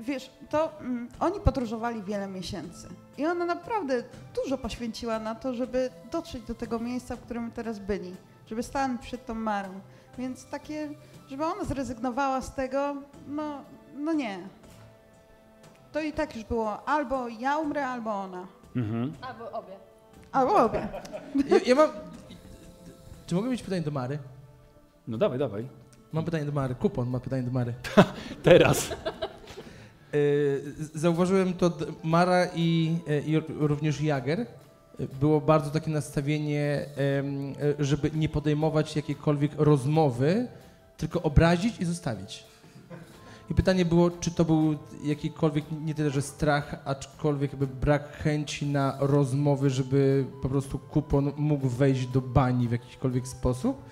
[0.00, 4.02] Wiesz, to mm, oni podróżowali wiele miesięcy i ona naprawdę
[4.42, 8.14] dużo poświęciła na to, żeby dotrzeć do tego miejsca, w którym teraz byli,
[8.46, 9.80] żeby stanąć przed tą Marą.
[10.18, 10.88] Więc takie,
[11.30, 12.96] żeby ona zrezygnowała z tego,
[13.28, 13.62] no,
[13.96, 14.38] no nie.
[15.92, 18.46] To i tak już było albo ja umrę, albo ona.
[18.76, 19.12] Mhm.
[19.20, 19.76] Albo obie.
[20.32, 20.88] Albo obie.
[21.48, 21.90] Ja, ja mam...
[23.26, 24.18] Czy mogę mieć pytanie do Mary?
[25.08, 25.68] No dawaj, dawaj.
[26.12, 26.74] Mam pytanie do Mary.
[26.74, 27.74] Kupon ma pytanie do Mary.
[28.42, 28.90] Teraz.
[30.14, 31.72] Y, Zauważyłem to
[32.04, 34.46] Mara i, e, i również Jager.
[35.20, 36.86] Było bardzo takie nastawienie,
[37.78, 40.48] e, żeby nie podejmować jakiejkolwiek rozmowy,
[40.96, 42.44] tylko obrazić i zostawić.
[43.50, 48.66] I pytanie było, czy to był jakikolwiek, nie tyle, że strach, aczkolwiek jakby brak chęci
[48.66, 53.82] na rozmowy, żeby po prostu kupon mógł wejść do bani w jakikolwiek sposób?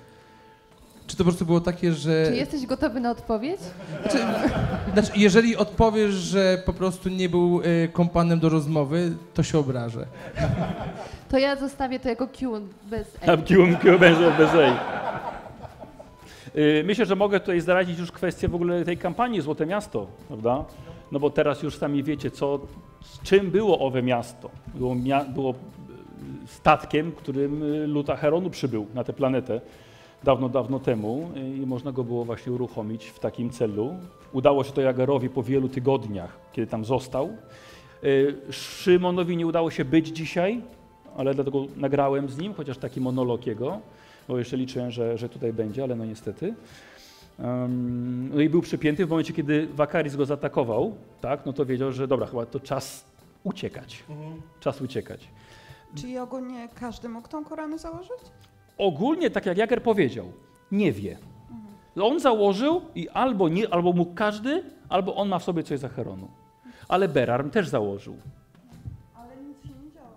[1.07, 2.27] Czy to po prostu było takie, że...
[2.27, 3.61] Czy jesteś gotowy na odpowiedź?
[4.03, 4.19] Znaczy,
[4.93, 10.07] znaczy, jeżeli odpowiesz, że po prostu nie był y, kompanem do rozmowy, to się obrażę.
[11.29, 12.61] To ja zostawię to jako Q
[12.91, 13.37] bez A A.
[13.37, 14.73] Q, Q będzie bez jej.
[16.81, 20.65] Y, Myślę, że mogę tutaj zdradzić już kwestię w ogóle tej kampanii Złote Miasto, prawda?
[21.13, 22.59] No bo teraz już sami wiecie, co,
[23.05, 24.51] z czym było owe miasto.
[24.75, 25.55] Było, mia, było y,
[26.47, 29.61] statkiem, którym y, lud Acheronu przybył na tę planetę
[30.25, 31.31] dawno, dawno temu
[31.63, 33.95] i można go było właśnie uruchomić w takim celu.
[34.33, 37.37] Udało się to Jagerowi po wielu tygodniach, kiedy tam został.
[38.05, 40.63] Y, Szymonowi nie udało się być dzisiaj,
[41.17, 43.81] ale dlatego nagrałem z nim, chociaż taki monolog jego,
[44.29, 46.55] bo jeszcze liczyłem, że, że tutaj będzie, ale no niestety.
[47.39, 51.93] Um, no i był przypięty w momencie, kiedy Wakaris go zaatakował, tak, no to wiedział,
[51.93, 53.05] że dobra, chyba to czas
[53.45, 54.05] uciekać.
[54.61, 55.29] Czas uciekać.
[55.95, 58.19] Czyli ogólnie każdy mógł tą koronę założyć?
[58.79, 60.33] Ogólnie, tak jak Jager powiedział,
[60.73, 61.19] nie wie.
[62.03, 65.85] On założył i albo, nie, albo mógł każdy, albo on ma w sobie coś z
[65.85, 66.29] Acheronu.
[66.89, 68.17] Ale Berarm też założył.
[69.15, 70.09] Ale nic się nie działo.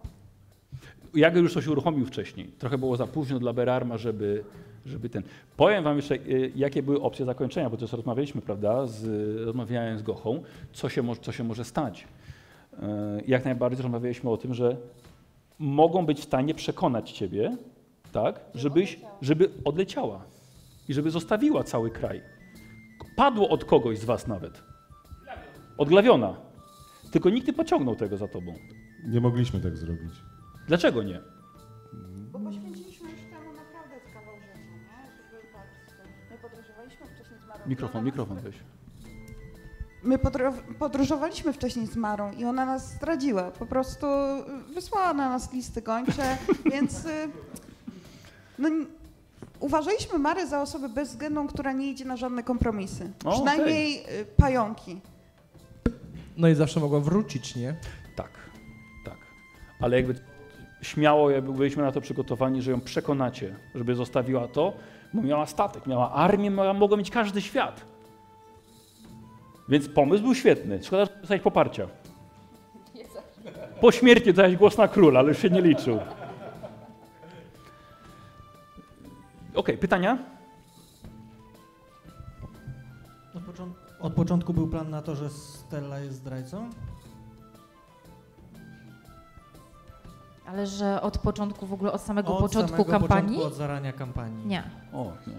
[1.16, 2.48] Jager już coś uruchomił wcześniej.
[2.48, 4.44] Trochę było za późno dla Berarma, żeby,
[4.86, 5.24] żeby ten.
[5.58, 8.86] Powiem wam jeszcze, y, jakie były opcje zakończenia, bo też rozmawialiśmy, prawda?
[8.88, 9.06] Z,
[9.46, 12.08] rozmawiałem z Gochą, co się, co się może stać.
[12.74, 12.78] Y,
[13.28, 14.78] Jak najbardziej rozmawialiśmy o tym, że
[15.60, 17.58] mogą być w stanie przekonać ciebie,
[18.12, 20.26] tak, żebyś, żeby odleciała
[20.88, 22.22] i żeby zostawiła cały kraj.
[23.16, 24.64] Padło od kogoś z was nawet.
[25.78, 26.36] Od Glawiona.
[27.12, 28.56] Tylko nikt nie pociągnął tego za tobą.
[29.08, 30.14] Nie mogliśmy tak zrobić.
[30.68, 31.20] Dlaczego nie?
[32.32, 35.12] Bo poświęciliśmy już temu naprawdę kawał rzeczy, nie?
[35.32, 35.48] Żeby
[35.88, 36.12] tym.
[36.32, 37.68] My podróżowaliśmy wcześniej z Marą.
[37.68, 38.56] Mikrofon, mikrofon weź.
[40.04, 40.20] My
[40.80, 43.52] podróżowaliśmy wcześniej z Marą i ona nas zdradziła.
[43.52, 44.06] Po prostu
[44.74, 46.38] wysłała na nas listy gończe,
[46.72, 47.30] więc y,
[48.60, 48.70] no,
[49.60, 53.12] uważaliśmy Marę za osobę bezwzględną, która nie idzie na żadne kompromisy.
[53.26, 55.00] O, Przynajmniej y, pająki.
[56.38, 57.76] No i zawsze mogła wrócić, nie?
[58.16, 58.32] Tak,
[59.06, 59.18] tak.
[59.80, 60.16] Ale jakby
[60.82, 64.74] śmiało jakby byliśmy na to przygotowani, że ją przekonacie, żeby zostawiła to,
[65.14, 67.82] bo miała statek, miała armię, miała, mogła mieć każdy świat.
[69.70, 70.84] Więc pomysł był świetny.
[70.84, 71.88] Szkoda, że dostać poparcia.
[73.82, 76.00] Po śmierci dałeś głos na króla, ale już się nie liczył.
[79.60, 80.18] Okej, pytania?
[83.36, 86.70] Od, począt- od początku był plan na to, że Stella jest zdrajcą?
[90.46, 93.28] Ale że od początku, w ogóle od samego Od początku samego kampanii?
[93.30, 94.48] początku, od zarania kampanii.
[94.48, 94.64] Nie.
[94.94, 95.34] O, nie.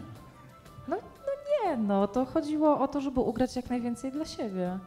[0.88, 1.32] No, no
[1.70, 4.78] nie, no to chodziło o to, żeby ugrać jak najwięcej dla siebie.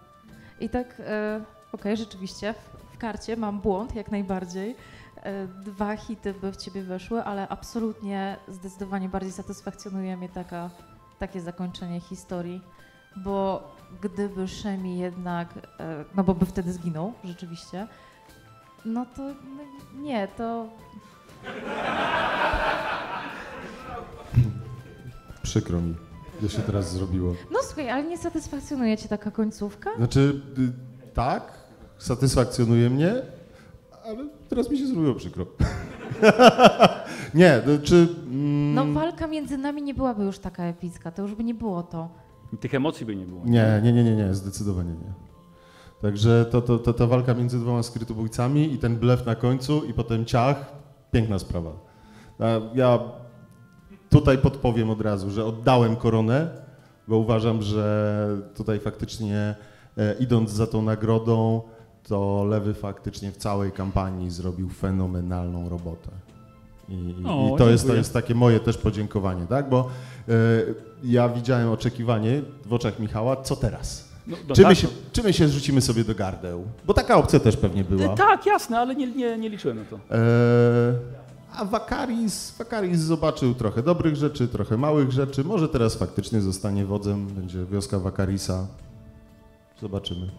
[0.59, 4.75] I tak, e, okej, rzeczywiście, w, w karcie mam błąd jak najbardziej.
[5.23, 10.69] E, dwa hity by w ciebie weszły, ale absolutnie, zdecydowanie bardziej satysfakcjonuje mnie taka,
[11.19, 12.61] takie zakończenie historii.
[13.15, 13.63] bo
[14.01, 15.47] gdyby Szemi jednak,
[15.79, 17.87] e, no bo by wtedy zginął, rzeczywiście,
[18.85, 19.63] no to no,
[20.01, 20.67] nie, to
[25.43, 25.95] Przykro mi,
[26.41, 27.35] że się teraz zrobiło.
[27.51, 29.89] no słuchaj, ale nie satysfakcjonuje cię taka końcówka?
[29.97, 31.53] Znaczy, y, tak,
[31.97, 33.13] satysfakcjonuje mnie,
[34.05, 35.45] ale teraz mi się zrobiło przykro.
[37.33, 38.07] nie, to czy...
[38.25, 41.83] Mm, No walka między nami nie byłaby już taka epicka, to już by nie było
[41.83, 42.09] to.
[42.59, 43.41] Tych emocji by nie było.
[43.45, 45.13] Nie, nie, nie, nie, nie, zdecydowanie nie.
[46.01, 49.93] Także to, to, to, ta walka między dwoma skrytobójcami i ten blef na końcu i
[49.93, 50.73] potem ciach,
[51.11, 51.71] piękna sprawa.
[52.73, 52.99] Ja
[54.09, 56.49] tutaj podpowiem od razu, że oddałem koronę,
[57.07, 59.55] bo uważam, że tutaj faktycznie
[59.97, 61.61] e, idąc za tą nagrodą,
[62.07, 66.09] to Lewy faktycznie w całej kampanii zrobił fenomenalną robotę.
[66.89, 69.69] I, O, i to, jest, to jest takie moje też podziękowanie, tak?
[69.69, 69.89] Bo
[70.29, 70.33] e,
[71.03, 74.09] ja widziałem oczekiwanie w oczach Michała, co teraz?
[74.27, 74.93] No, no czy, my tak, się, no.
[75.13, 76.63] czy my się zrzucimy sobie do gardeł?
[76.85, 78.13] Bo taka opcja też pewnie była.
[78.13, 79.95] E, Tak, jasne, ale nie, nie, nie liczyłem na to.
[79.95, 80.19] E,
[81.55, 85.43] a Wakaris, Wakaris zobaczył trochę dobrych rzeczy, trochę małych rzeczy.
[85.43, 88.67] Może teraz faktycznie zostanie wodzem, będzie wioska Wakarisa.
[89.81, 90.29] Zobaczymy.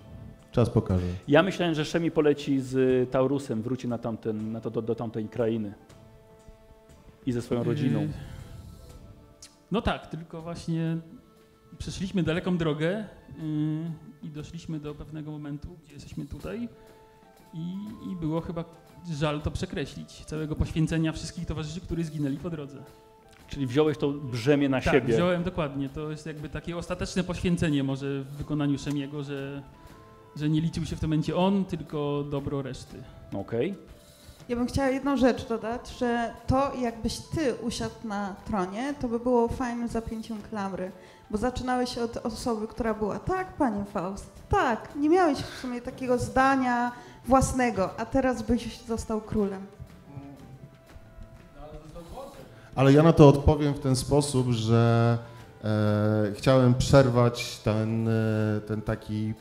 [0.54, 1.06] Czas pokaże.
[1.28, 5.28] Ja myślałem, że Szemi poleci z Taurusem, wróci na tamten, na to, do, do tamtej
[5.28, 5.74] krainy.
[7.26, 8.00] I ze swoją rodziną.
[8.00, 8.08] Yy,
[9.70, 10.96] No tak, tylko właśnie
[11.78, 13.04] przeszliśmy daleką drogę
[13.38, 13.44] yy,
[14.22, 16.68] i doszliśmy do pewnego momentu, gdzie jesteśmy tutaj
[17.54, 17.74] i,
[18.12, 18.64] i było chyba
[19.12, 22.78] żal to przekreślić, całego poświęcenia wszystkich towarzyszy, którzy zginęli po drodze.
[23.48, 25.14] Czyli wziąłeś to brzemię na tak, siebie.
[25.14, 25.88] wziąłem dokładnie.
[25.88, 29.62] To jest jakby takie ostateczne poświęcenie może w wykonaniu Szemiego, że,
[30.36, 33.02] że nie liczył się w tym momencie on, tylko dobro reszty.
[33.32, 33.74] Okej.
[34.48, 39.20] Ja bym chciała jedną rzecz dodać, że to jakbyś ty usiadł na tronie, to by
[39.20, 40.92] było fajnym zapięciem klamry,
[41.30, 46.18] bo zaczynałeś od osoby, która była tak, panie Faust, tak, nie miałeś w sumie takiego
[46.18, 46.92] zdania
[47.26, 49.66] własnego, a teraz byś został królem.
[52.74, 55.18] Ale ja na to odpowiem w ten sposób, że
[55.64, 59.34] e, chciałem przerwać ten, e, ten taki,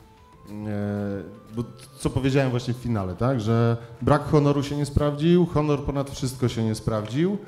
[1.56, 1.62] bo
[1.98, 6.48] co powiedziałem właśnie w finale, tak, że brak honoru się nie sprawdził, honor ponad wszystko
[6.48, 7.38] się nie sprawdził.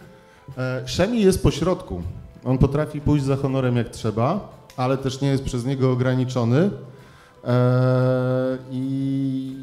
[0.58, 2.02] E, Szemi jest pośrodku.
[2.44, 6.70] On potrafi pójść za honorem jak trzeba, ale też nie jest przez niego ograniczony.
[7.44, 9.56] E, I,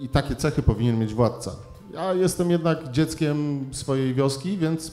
[0.00, 1.52] I takie cechy powinien mieć władca.
[1.94, 4.92] Ja jestem jednak dzieckiem swojej wioski, więc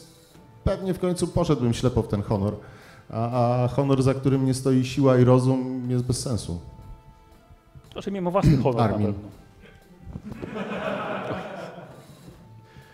[0.63, 2.55] pewnie w końcu poszedłbym ślepo w ten honor.
[3.09, 6.59] A, a honor, za którym nie stoi siła i rozum, jest bez sensu.
[7.99, 9.07] To Szemi ma własny honor Armin.
[9.07, 9.13] na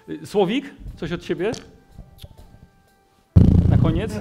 [0.08, 0.26] pewno.
[0.26, 1.52] Słowik, coś od ciebie?
[3.70, 4.12] Na koniec?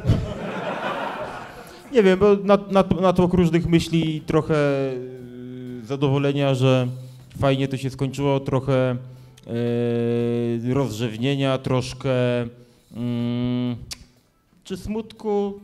[1.93, 6.89] Nie wiem, bo na, na, natłok różnych myśli i trochę y, zadowolenia, że
[7.39, 8.97] fajnie to się skończyło, trochę
[10.67, 12.13] y, rozrzewnienia, troszkę
[12.97, 13.77] mm,
[14.65, 15.61] czy smutku,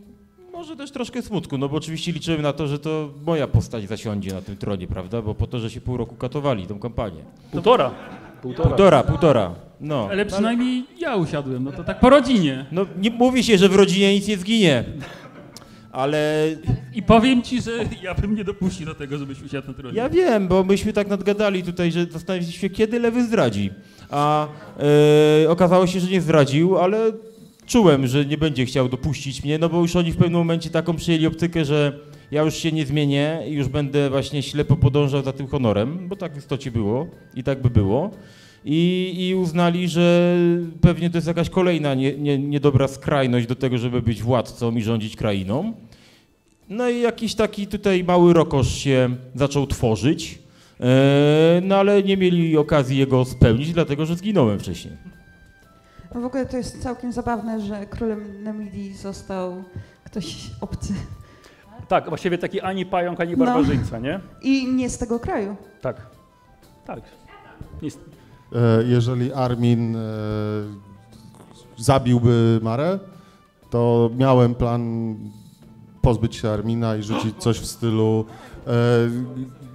[0.61, 4.33] może też troszkę smutku, no bo oczywiście liczyłem na to, że to moja postać zasiądzie
[4.35, 7.23] na tym tronie, prawda, bo po to, że się pół roku katowali tą kampanię.
[7.53, 7.91] Półtora.
[8.43, 8.69] Półtora.
[8.69, 9.55] Półtora, półtora.
[9.81, 10.09] No.
[10.11, 12.67] Ale przynajmniej ja usiadłem, no to tak po rodzinie.
[12.73, 14.85] No nie mówi się, że w rodzinie nic nie zginie.
[15.93, 16.49] Ale...
[16.95, 17.71] I powiem ci, że
[18.03, 19.97] ja bym nie dopuścił do tego, żebyś usiadł na tronie.
[19.97, 23.71] Ja wiem, bo myśmy tak nadgadali tutaj, że zastanawialiśmy się, kiedy lewy zdradzi.
[24.11, 24.49] A
[25.45, 27.13] e, okazało się, że nie zdradził, ale
[27.71, 30.97] czułem, że nie będzie chciał dopuścić mnie, no bo już oni w pewnym momencie taką
[30.97, 31.99] przyjęli optykę, że
[32.31, 36.17] ja już się nie zmienię i już będę właśnie ślepo podążał za tym honorem, bo
[36.17, 38.11] tak w istocie było i tak by było.
[38.65, 40.37] I, I uznali, że
[40.81, 44.83] pewnie to jest jakaś kolejna nie, nie, niedobra skrajność do tego, żeby być władcą i
[44.83, 45.73] rządzić krainą.
[46.69, 50.39] No i jakiś taki tutaj mały rokosz się zaczął tworzyć,
[50.81, 55.20] e, no ale nie mieli okazji jego spełnić, dlatego że zginąłem wcześniej.
[56.15, 59.65] No w ogóle to jest całkiem zabawne, że królem Namidii został
[60.05, 60.95] ktoś obcy.
[61.89, 63.45] Tak, właściwie taki ani pająk, ani No.
[63.45, 64.21] barbarzyńca, nie?
[64.43, 65.57] I nie z tego kraju.
[65.81, 66.07] Tak.
[66.87, 67.01] Tak.
[67.83, 67.99] Nic.
[68.53, 70.01] E, Jeżeli Armin e,
[71.79, 72.99] zabiłby Marę,
[73.71, 75.15] to miałem plan
[76.03, 78.25] pozbyć się Armina i rzucić coś w stylu
[78.67, 78.71] e,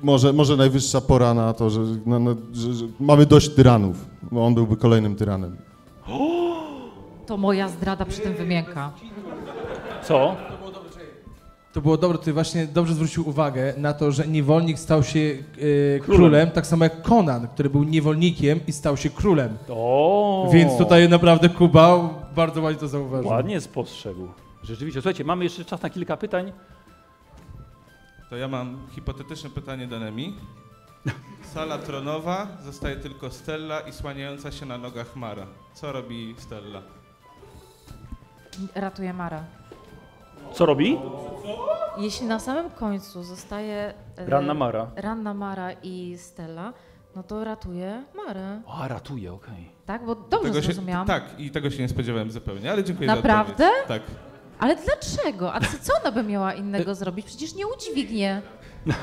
[0.04, 4.46] może, może najwyższa pora na to, że, na, na, że, że mamy dość tyranów, bo
[4.46, 5.58] on byłby kolejnym tyranem.
[7.26, 8.92] To moja zdrada przy tym wymienka.
[10.04, 10.36] Co?
[11.74, 16.00] To było dobre, ty właśnie dobrze zwrócił uwagę na to, że niewolnik stał się e,
[16.00, 16.18] królem.
[16.18, 16.52] Królem.
[16.52, 19.58] tak samo jak Conan, który był niewolnikiem i stał się królem.
[19.70, 20.50] O!
[20.54, 23.30] Więc tutaj naprawdę Kuba bardzo ładnie to zauważył.
[23.32, 24.28] Ładnie spostrzegł.
[24.64, 25.02] Rzeczywiście.
[25.02, 26.52] Słuchajcie, mamy jeszcze czas na kilka pytań.
[28.30, 30.34] To ja mam hipotetyczne pytanie do Nemi.
[31.54, 35.48] Sala tronowa, zostaje tylko Stella i słaniająca się na nogach Mara.
[35.74, 36.82] Co robi Stella?
[38.76, 39.44] Ratuje Mara.
[40.54, 40.98] Co robi?
[41.98, 44.88] Jeśli na samym końcu zostaje e, Ranna Mara.
[44.96, 46.74] Ranna Mara i Stella,
[47.16, 48.62] no to ratuje Marę.
[48.68, 49.70] A, ratuje, okej.
[49.86, 51.08] Tak, bo dobrze Tego się, zrozumiałam.
[51.08, 53.58] tak, i tego się nie spodziewałem zupełnie, ale dziękuję Naprawdę?
[53.64, 53.88] za odpowiedź.
[53.88, 54.02] Tak.
[54.60, 55.54] Ale dlaczego?
[55.54, 57.26] A co, co ona by miała innego zrobić?
[57.26, 58.42] Przecież nie udźwignie.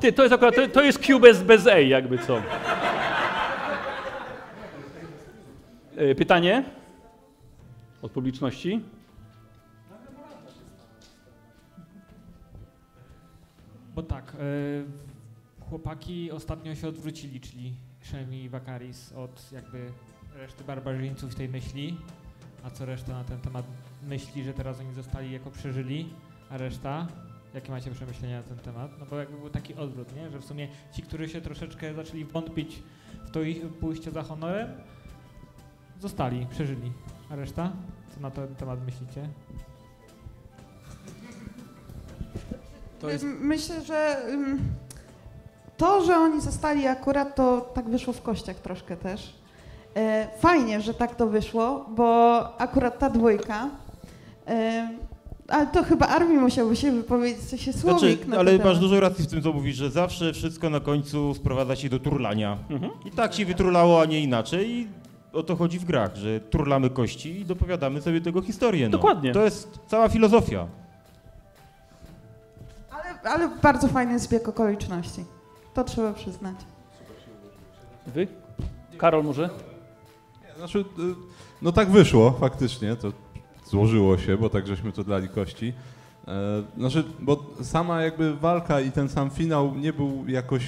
[0.00, 2.42] Ty, to jest akurat, to, to jest Q bez, bez A, jakby co.
[5.96, 6.64] E, Pytanie?
[8.02, 8.80] Od publiczności?
[13.94, 19.90] Bo tak, e, chłopaki ostatnio się odwrócili, czyli Szemi i Wakaris od jakby
[20.36, 21.96] reszty barbarzyńców tej myśli,
[22.64, 23.66] a co reszta na ten temat
[24.08, 26.08] myśli, że teraz oni zostali jako przeżyli,
[26.50, 27.06] a reszta?
[27.56, 28.90] Jakie macie przemyślenia na ten temat?
[29.00, 30.30] No bo jakby był taki odwrót, nie?
[30.30, 32.82] Że w sumie ci, którzy się troszeczkę zaczęli wątpić
[33.26, 34.68] w to ich pójście za honorem,
[36.00, 36.92] zostali, przeżyli.
[37.30, 37.72] A reszta?
[38.14, 39.28] Co na ten temat myślicie?
[43.00, 43.24] To jest...
[43.40, 44.22] Myślę, że
[45.76, 49.34] to, że oni zostali akurat, to tak wyszło w kościach troszkę też.
[49.94, 53.70] E, Fajnie, że tak to wyszło, bo akurat ta dwójka,
[55.48, 58.66] ale to chyba Armin musiałby się wypowiedzieć, co się słowik Znaczy, na ale ten masz
[58.66, 58.80] temat.
[58.80, 62.58] dużo racji w tym, co mówisz, że zawsze wszystko na końcu sprowadza się do turlania.
[63.04, 64.70] I tak się wyturlało, a nie inaczej.
[64.70, 64.88] I
[65.32, 68.88] o to chodzi w grach, że turlamy kości i dopowiadamy sobie tego historię.
[68.88, 68.92] No.
[68.92, 69.32] Dokładnie.
[69.32, 70.66] To jest cała filozofia.
[72.90, 75.24] Ale, ale bardzo fajny zbieg okoliczności.
[75.74, 76.56] To trzeba przyznać.
[78.06, 78.28] Wy?
[78.98, 79.50] Karol może?
[80.58, 80.84] Znaczy, y,
[81.62, 83.12] no tak wyszło faktycznie, to
[83.70, 85.72] złożyło się, bo tak żeśmy to dali kości.
[86.28, 90.62] E, Znaczy, bo sama jakby walka i ten sam finał nie był jakoś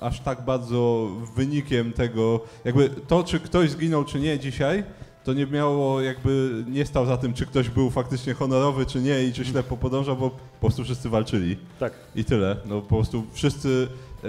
[0.00, 4.84] aż tak bardzo wynikiem tego, jakby to, czy ktoś zginął, czy nie dzisiaj,
[5.24, 9.24] to nie miało jakby, nie stał za tym, czy ktoś był faktycznie honorowy, czy nie
[9.24, 11.56] i czy ślepo podążał, bo po prostu wszyscy walczyli.
[11.80, 11.92] Tak.
[12.16, 12.56] I tyle.
[12.66, 13.88] No po prostu wszyscy,
[14.24, 14.28] e,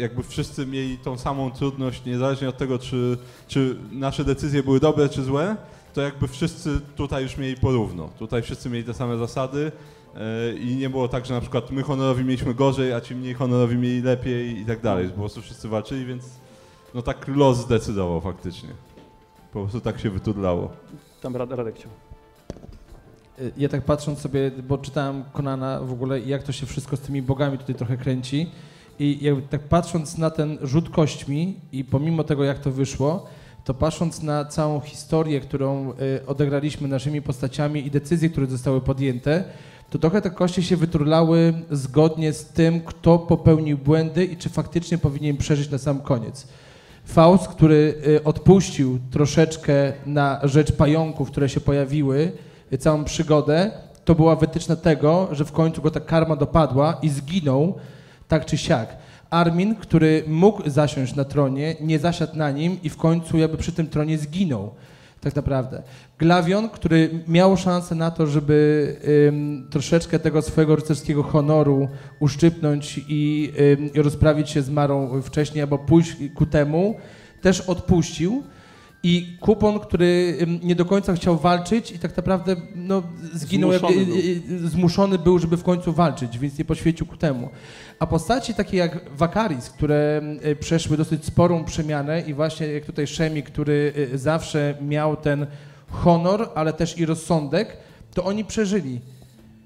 [0.00, 3.18] jakby wszyscy mieli tą samą trudność, niezależnie od tego, czy,
[3.48, 5.56] czy nasze decyzje były dobre, czy złe,
[5.96, 8.08] to jakby wszyscy tutaj już mieli porówno.
[8.18, 9.72] Tutaj wszyscy mieli te same zasady
[10.16, 13.34] e, i nie było tak, że na przykład my honorowi mieliśmy gorzej, a ci mniej
[13.34, 15.08] honorowi mieli lepiej i tak dalej.
[15.08, 16.24] Po prostu wszyscy walczyli, więc
[16.94, 18.68] no tak los zdecydował faktycznie.
[19.52, 20.70] Po prostu tak się wyturlało.
[21.22, 21.90] Tam Rad- Radek chciał.
[23.40, 26.96] Y, Ja tak patrząc sobie, bo czytałem Konana w ogóle i jak to się wszystko
[26.96, 28.50] z tymi bogami tutaj trochę kręci
[28.98, 33.26] i jakby tak patrząc na ten rzut kośćmi i pomimo tego jak to wyszło,
[33.66, 39.44] to patrząc na całą historię, którą y, odegraliśmy naszymi postaciami i decyzje, które zostały podjęte,
[39.90, 44.98] to trochę te kości się wyturlały zgodnie z tym, kto popełnił błędy i czy faktycznie
[44.98, 46.46] powinien przeżyć na sam koniec.
[47.04, 52.32] Faust, który y, odpuścił troszeczkę na rzecz pająków, które się pojawiły,
[52.72, 53.70] y, całą przygodę,
[54.04, 57.74] to była wytyczna tego, że w końcu go ta karma dopadła i zginął
[58.28, 58.96] tak czy siak.
[59.36, 63.72] Armin, który mógł zasiąść na tronie, nie zasiadł na nim i w końcu jakby przy
[63.72, 64.70] tym tronie zginął.
[65.20, 65.82] Tak naprawdę.
[66.18, 68.96] Glawion, który miał szansę na to, żeby
[69.28, 71.88] ym, troszeczkę tego swojego rycerskiego honoru
[72.20, 76.94] uszczypnąć i, ym, i rozprawić się z Marą wcześniej, albo pójść ku temu,
[77.42, 78.42] też odpuścił.
[79.08, 83.02] I Kupon, który nie do końca chciał walczyć i tak naprawdę no,
[83.34, 84.16] zginął, Zmuszony jakby, był.
[84.16, 87.48] y, y, zmuszony był, żeby w końcu walczyć, więc nie poświęcił ku temu.
[87.98, 90.22] A postaci takie jak Wakaris, które
[90.60, 95.46] przeszły dosyć sporą przemianę i właśnie jak tutaj Szemi, który zawsze miał ten
[95.90, 97.76] honor, ale też i rozsądek,
[98.14, 99.00] to oni przeżyli.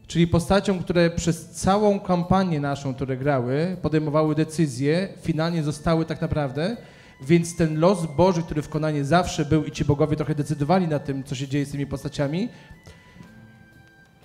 [0.07, 6.77] Czyli postaciom, które przez całą kampanię naszą, które grały, podejmowały decyzje, finalnie zostały tak naprawdę,
[7.23, 10.99] więc ten los Boży, który w Konanie zawsze był i ci bogowie trochę decydowali na
[10.99, 12.49] tym, co się dzieje z tymi postaciami,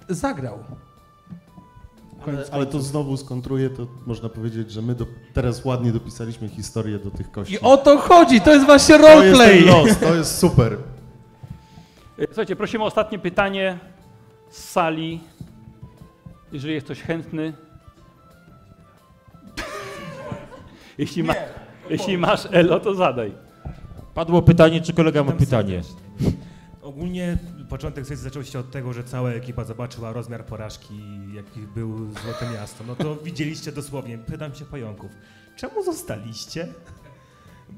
[0.10, 0.60] zagrał.
[2.28, 7.00] Ale, ale to znowu skontruję, to można powiedzieć, że my do, teraz ładnie dopisaliśmy historię
[7.00, 7.54] do tych kości.
[7.54, 9.60] I o to chodzi, to jest właśnie To jest roleplay.
[9.64, 10.78] ten los, to jest super.
[12.20, 13.80] E, Słuchajcie, prosimy o ostatnie pytanie
[14.50, 15.22] z sali.
[16.52, 17.54] Jeżeli jest ktoś chętny.
[20.98, 21.34] jeśli, ma,
[21.90, 23.32] jeśli masz Elo, to zadaj.
[24.14, 25.82] Padło pytanie, czy kolega ma pytanie.
[26.82, 27.38] Ogólnie
[27.70, 30.94] początek sesji zaczął się od tego, że cała ekipa zobaczyła rozmiar porażki,
[31.34, 32.84] jaki był Złote Miasto.
[32.88, 35.12] No to widzieliście dosłownie, pytam się pająków,
[35.56, 36.68] czemu zostaliście?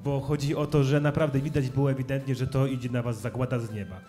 [0.04, 3.60] Bo chodzi o to, że naprawdę widać było ewidentnie, że to idzie na was zagłada
[3.60, 4.02] z nieba.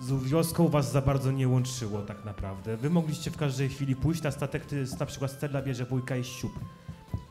[0.00, 2.76] z wioską was za bardzo nie łączyło tak naprawdę.
[2.76, 4.64] Wy mogliście w każdej chwili pójść na statek,
[5.00, 6.52] na przykład Stella bierze wujka i siup.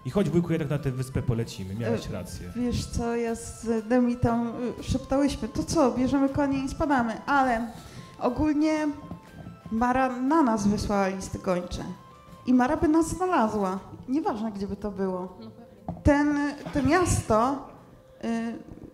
[0.06, 2.52] I choć wujku jednak na tę wyspę polecimy, miałeś E, rację.
[2.56, 4.48] Wiesz co, ja z Demitą
[4.80, 7.68] y, szeptałyśmy, to co, bierzemy konie i spadamy, ale
[8.20, 8.88] ogólnie
[9.72, 11.84] Mara na nas wysłała listy gończe
[12.46, 15.38] i Mara by nas znalazła, nieważne gdzie by to było.
[16.04, 16.38] Ten,
[16.74, 17.68] to miasto,
[18.24, 18.28] y,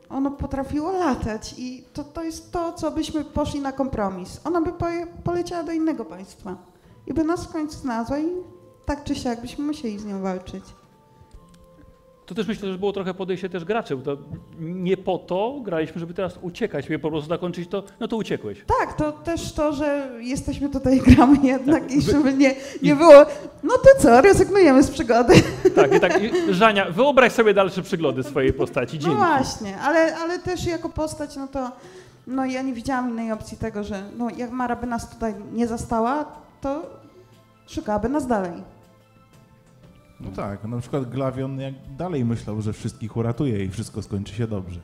[0.09, 4.41] ono potrafiło latać i to, to jest to, co byśmy poszli na kompromis.
[4.43, 6.55] Ona by poje, poleciała do innego państwa
[7.07, 8.27] i by nas w końcu znalazła i
[8.85, 10.63] tak czy siak byśmy musieli z nią walczyć.
[12.31, 14.17] To też myślę, że było trochę podejście też graczy, bo
[14.59, 18.63] nie po to graliśmy, żeby teraz uciekać, żeby po prostu zakończyć to, no to uciekłeś.
[18.79, 22.91] Tak, to też to, że jesteśmy tutaj i gramy jednak i wy- żeby nie, nie
[22.91, 23.13] i- było,
[23.63, 25.33] no to co, rezygnujemy z przygody.
[25.75, 26.23] Tak, i tak.
[26.23, 28.97] I Żania, wyobraź sobie dalsze przyglody swojej postaci.
[28.97, 29.17] No Dzięki.
[29.17, 31.71] właśnie, ale, ale też jako postać, no to
[32.27, 35.67] no ja nie widziałam innej opcji tego, że no jak Mara by nas tutaj nie
[35.67, 36.25] zastała,
[36.61, 36.81] to
[37.67, 38.51] szukałaby nas dalej.
[40.23, 44.47] No tak, na przykład Glavion jak dalej myślał, że wszystkich uratuje i wszystko skończy się
[44.47, 44.79] dobrze.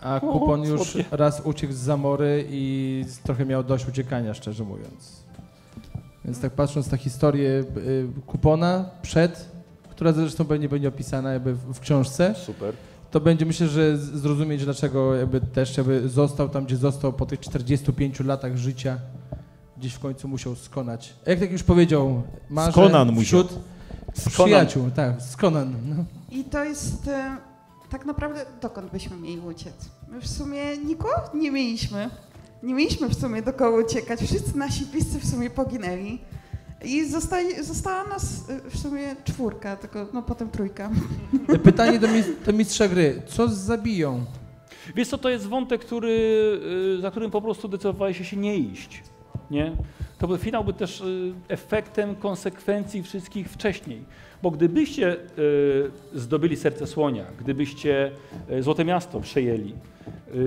[0.00, 1.16] A O, Kupon już słodkie.
[1.16, 5.22] raz uciekł z Zamory i trochę miał dość uciekania, szczerze mówiąc.
[6.24, 9.50] Więc tak patrząc na historię y, Kupona przed,
[9.90, 12.74] która zresztą pewnie będzie opisana jakby w, w książce, Super.
[13.10, 17.40] to będzie myślę, że zrozumieć dlaczego jakby też jakby został tam, gdzie został po tych
[17.40, 18.98] 45 latach życia.
[19.82, 21.14] Gdzieś w końcu musiał skonać.
[21.26, 23.24] Jak tak już powiedział, marzę Skonan musiał.
[23.24, 23.60] wśród
[24.14, 24.46] Skonan.
[24.46, 25.74] przyjaciół, tak, skonan.
[25.88, 26.04] No.
[26.30, 27.36] I to jest e,
[27.90, 29.74] tak naprawdę dokąd byśmy mieli uciec?
[30.08, 32.10] My w sumie nikogo nie mieliśmy.
[32.62, 34.20] Nie mieliśmy w sumie do kogo uciekać.
[34.20, 36.18] Wszyscy nasi bliscy w sumie poginęli.
[36.84, 37.06] I
[37.62, 40.90] została nas e, w sumie czwórka, tylko no potem trójka.
[41.64, 42.08] Pytanie do,
[42.46, 43.22] do mistrza gry.
[43.26, 44.24] Co z zabiją?
[44.96, 46.10] Wiesz co, to jest wątek, który,
[46.98, 49.02] y, za którym po prostu decydowałeś się nie iść.
[49.52, 49.72] Nie?
[50.18, 54.04] To by, finał był też y, efektem konsekwencji wszystkich wcześniej.
[54.42, 55.18] Bo gdybyście y,
[56.14, 58.10] zdobyli serce słonia, gdybyście
[58.50, 59.74] y, Złote Miasto przejęli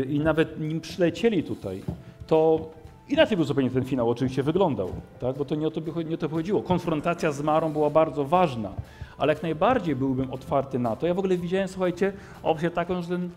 [0.09, 1.83] i nawet nim przylecieli tutaj,
[2.27, 2.69] to
[3.09, 5.37] inaczej by zupełnie ten finał oczywiście wyglądał, tak?
[5.37, 6.61] bo to nie o to, nie o to chodziło.
[6.61, 8.73] Konfrontacja z Marą była bardzo ważna,
[9.17, 11.07] ale jak najbardziej byłbym otwarty na to.
[11.07, 13.29] Ja w ogóle widziałem, słuchajcie, opcję taką, że ten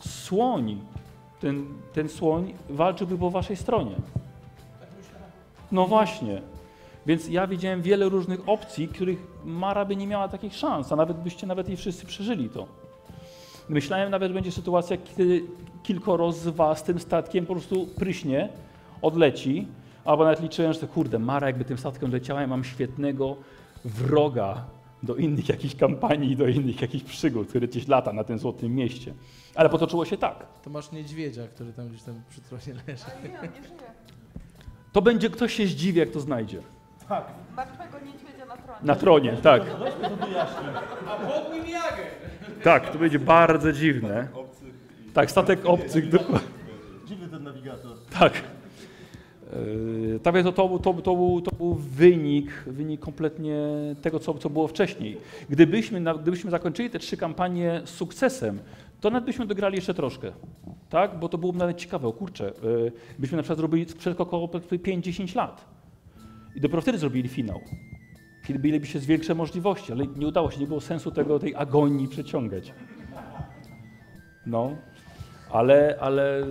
[0.00, 0.80] słoń,
[1.40, 3.96] ten, ten słoń walczyłby po waszej stronie.
[5.72, 6.42] No właśnie.
[7.06, 11.16] Więc ja widziałem wiele różnych opcji, których Mara by nie miała takich szans, a nawet
[11.16, 12.66] byście nawet i wszyscy przeżyli to.
[13.68, 15.44] Myślałem nawet, że będzie sytuacja, kiedy
[15.82, 18.48] kilkoro z was tym statkiem po prostu pryśnie,
[19.02, 19.68] odleci,
[20.04, 23.36] albo nawet liczyłem, że to kurde, Mara jakby tym statkiem leciała, ja mam świetnego
[23.84, 24.64] wroga
[25.02, 29.14] do innych jakichś kampanii, do innych jakichś przygód, który gdzieś lata na tym złotym mieście.
[29.54, 30.46] Ale potoczyło się tak.
[30.62, 33.04] To masz niedźwiedzia, który tam gdzieś tam przy tronie leży.
[34.96, 36.60] To będzie ktoś się zdziwi, jak to znajdzie.
[37.08, 37.24] Tak.
[37.56, 38.80] Martwego niedźwiedzia na tronie.
[38.82, 39.62] Na tronie, tak.
[41.08, 42.02] A pod nim jagę.
[42.62, 44.28] Tak, to będzie bardzo dziwne.
[45.14, 46.08] Tak, statek obcych.
[46.08, 46.48] dokładnie.
[47.06, 47.96] Dziwny ten nawigator.
[48.18, 48.32] Tak.
[49.52, 53.56] Yy, Tak więc to, to, był- to, był- to, był, to był wynik, wynik kompletnie
[54.02, 55.16] tego, co, co było wcześniej.
[55.50, 58.58] Gdybyśmy, na, gdybyśmy zakończyli te trzy kampanie z sukcesem,
[59.06, 60.32] to nawet byśmy dograli jeszcze troszkę.
[60.90, 61.18] Tak?
[61.18, 62.52] Bo to byłoby nawet ciekawe, o kurczę.
[62.62, 65.64] Yy, byśmy na przykład zrobili przed około 5-10 lat.
[66.56, 67.60] I dopiero wtedy zrobili finał.
[68.46, 72.74] Kiedy mielibyście większe możliwości, ale nie udało się, nie było sensu tego, tej agonii przeciągać.
[74.46, 74.76] No,
[75.50, 76.46] ale, ale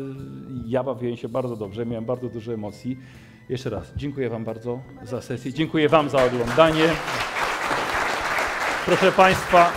[0.65, 2.97] ja bawiłem się bardzo dobrze, miałem bardzo dużo emocji.
[3.49, 6.85] Jeszcze raz dziękuję Wam bardzo za sesję, dziękuję Wam za oglądanie.
[8.85, 9.71] Proszę Państwa,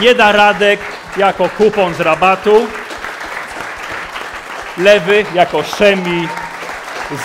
[0.00, 2.68] nie da Radek jako kupon z rabatu,
[4.76, 6.28] lewy jako Szemi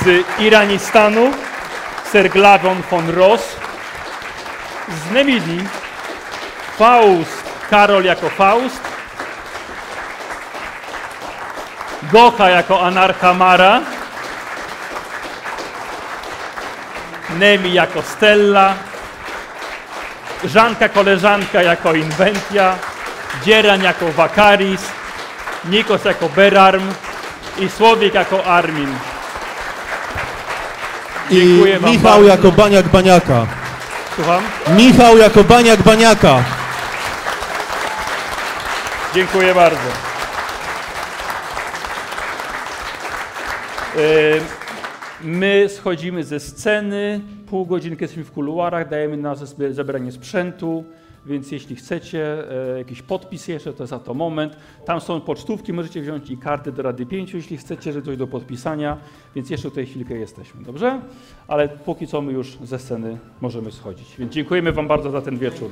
[0.01, 1.33] z Iranistanu,
[2.11, 3.57] Serglawon von Ross.
[4.88, 5.69] Z Nemidii,
[6.77, 8.81] Faust Karol jako Faust,
[12.11, 13.81] Gocha jako Anarcha Mara,
[17.30, 18.75] Nemi jako Stella,
[20.43, 22.77] Żanka koleżanka jako Inventia,
[23.43, 24.81] Dzieran jako Wakaris,
[25.69, 26.83] Nikos jako Berarm
[27.59, 28.89] i Słowik jako Armin.
[31.30, 32.27] I Dziękuję wam Michał bardzo.
[32.27, 33.47] jako baniak baniaka.
[34.15, 34.43] Słucham?
[34.77, 36.43] Michał jako baniak baniaka.
[39.15, 39.89] Dziękuję bardzo.
[43.95, 44.41] Yy,
[45.22, 49.35] My schodzimy ze sceny, pół godzinki jesteśmy w kuluarach, dajemy na
[49.72, 50.83] zebranie sprzętu,
[51.25, 54.57] więc jeśli chcecie e, jakiś podpis jeszcze, to za to moment.
[54.85, 58.27] Tam są pocztówki, możecie wziąć i karty do Rady Pięciu, jeśli chcecie, że coś do
[58.27, 58.97] podpisania,
[59.35, 61.01] więc jeszcze tutaj chwilkę jesteśmy, dobrze?
[61.47, 64.15] Ale póki co my już ze sceny możemy schodzić.
[64.19, 65.69] Więc dziękujemy Wam bardzo za ten wieczór.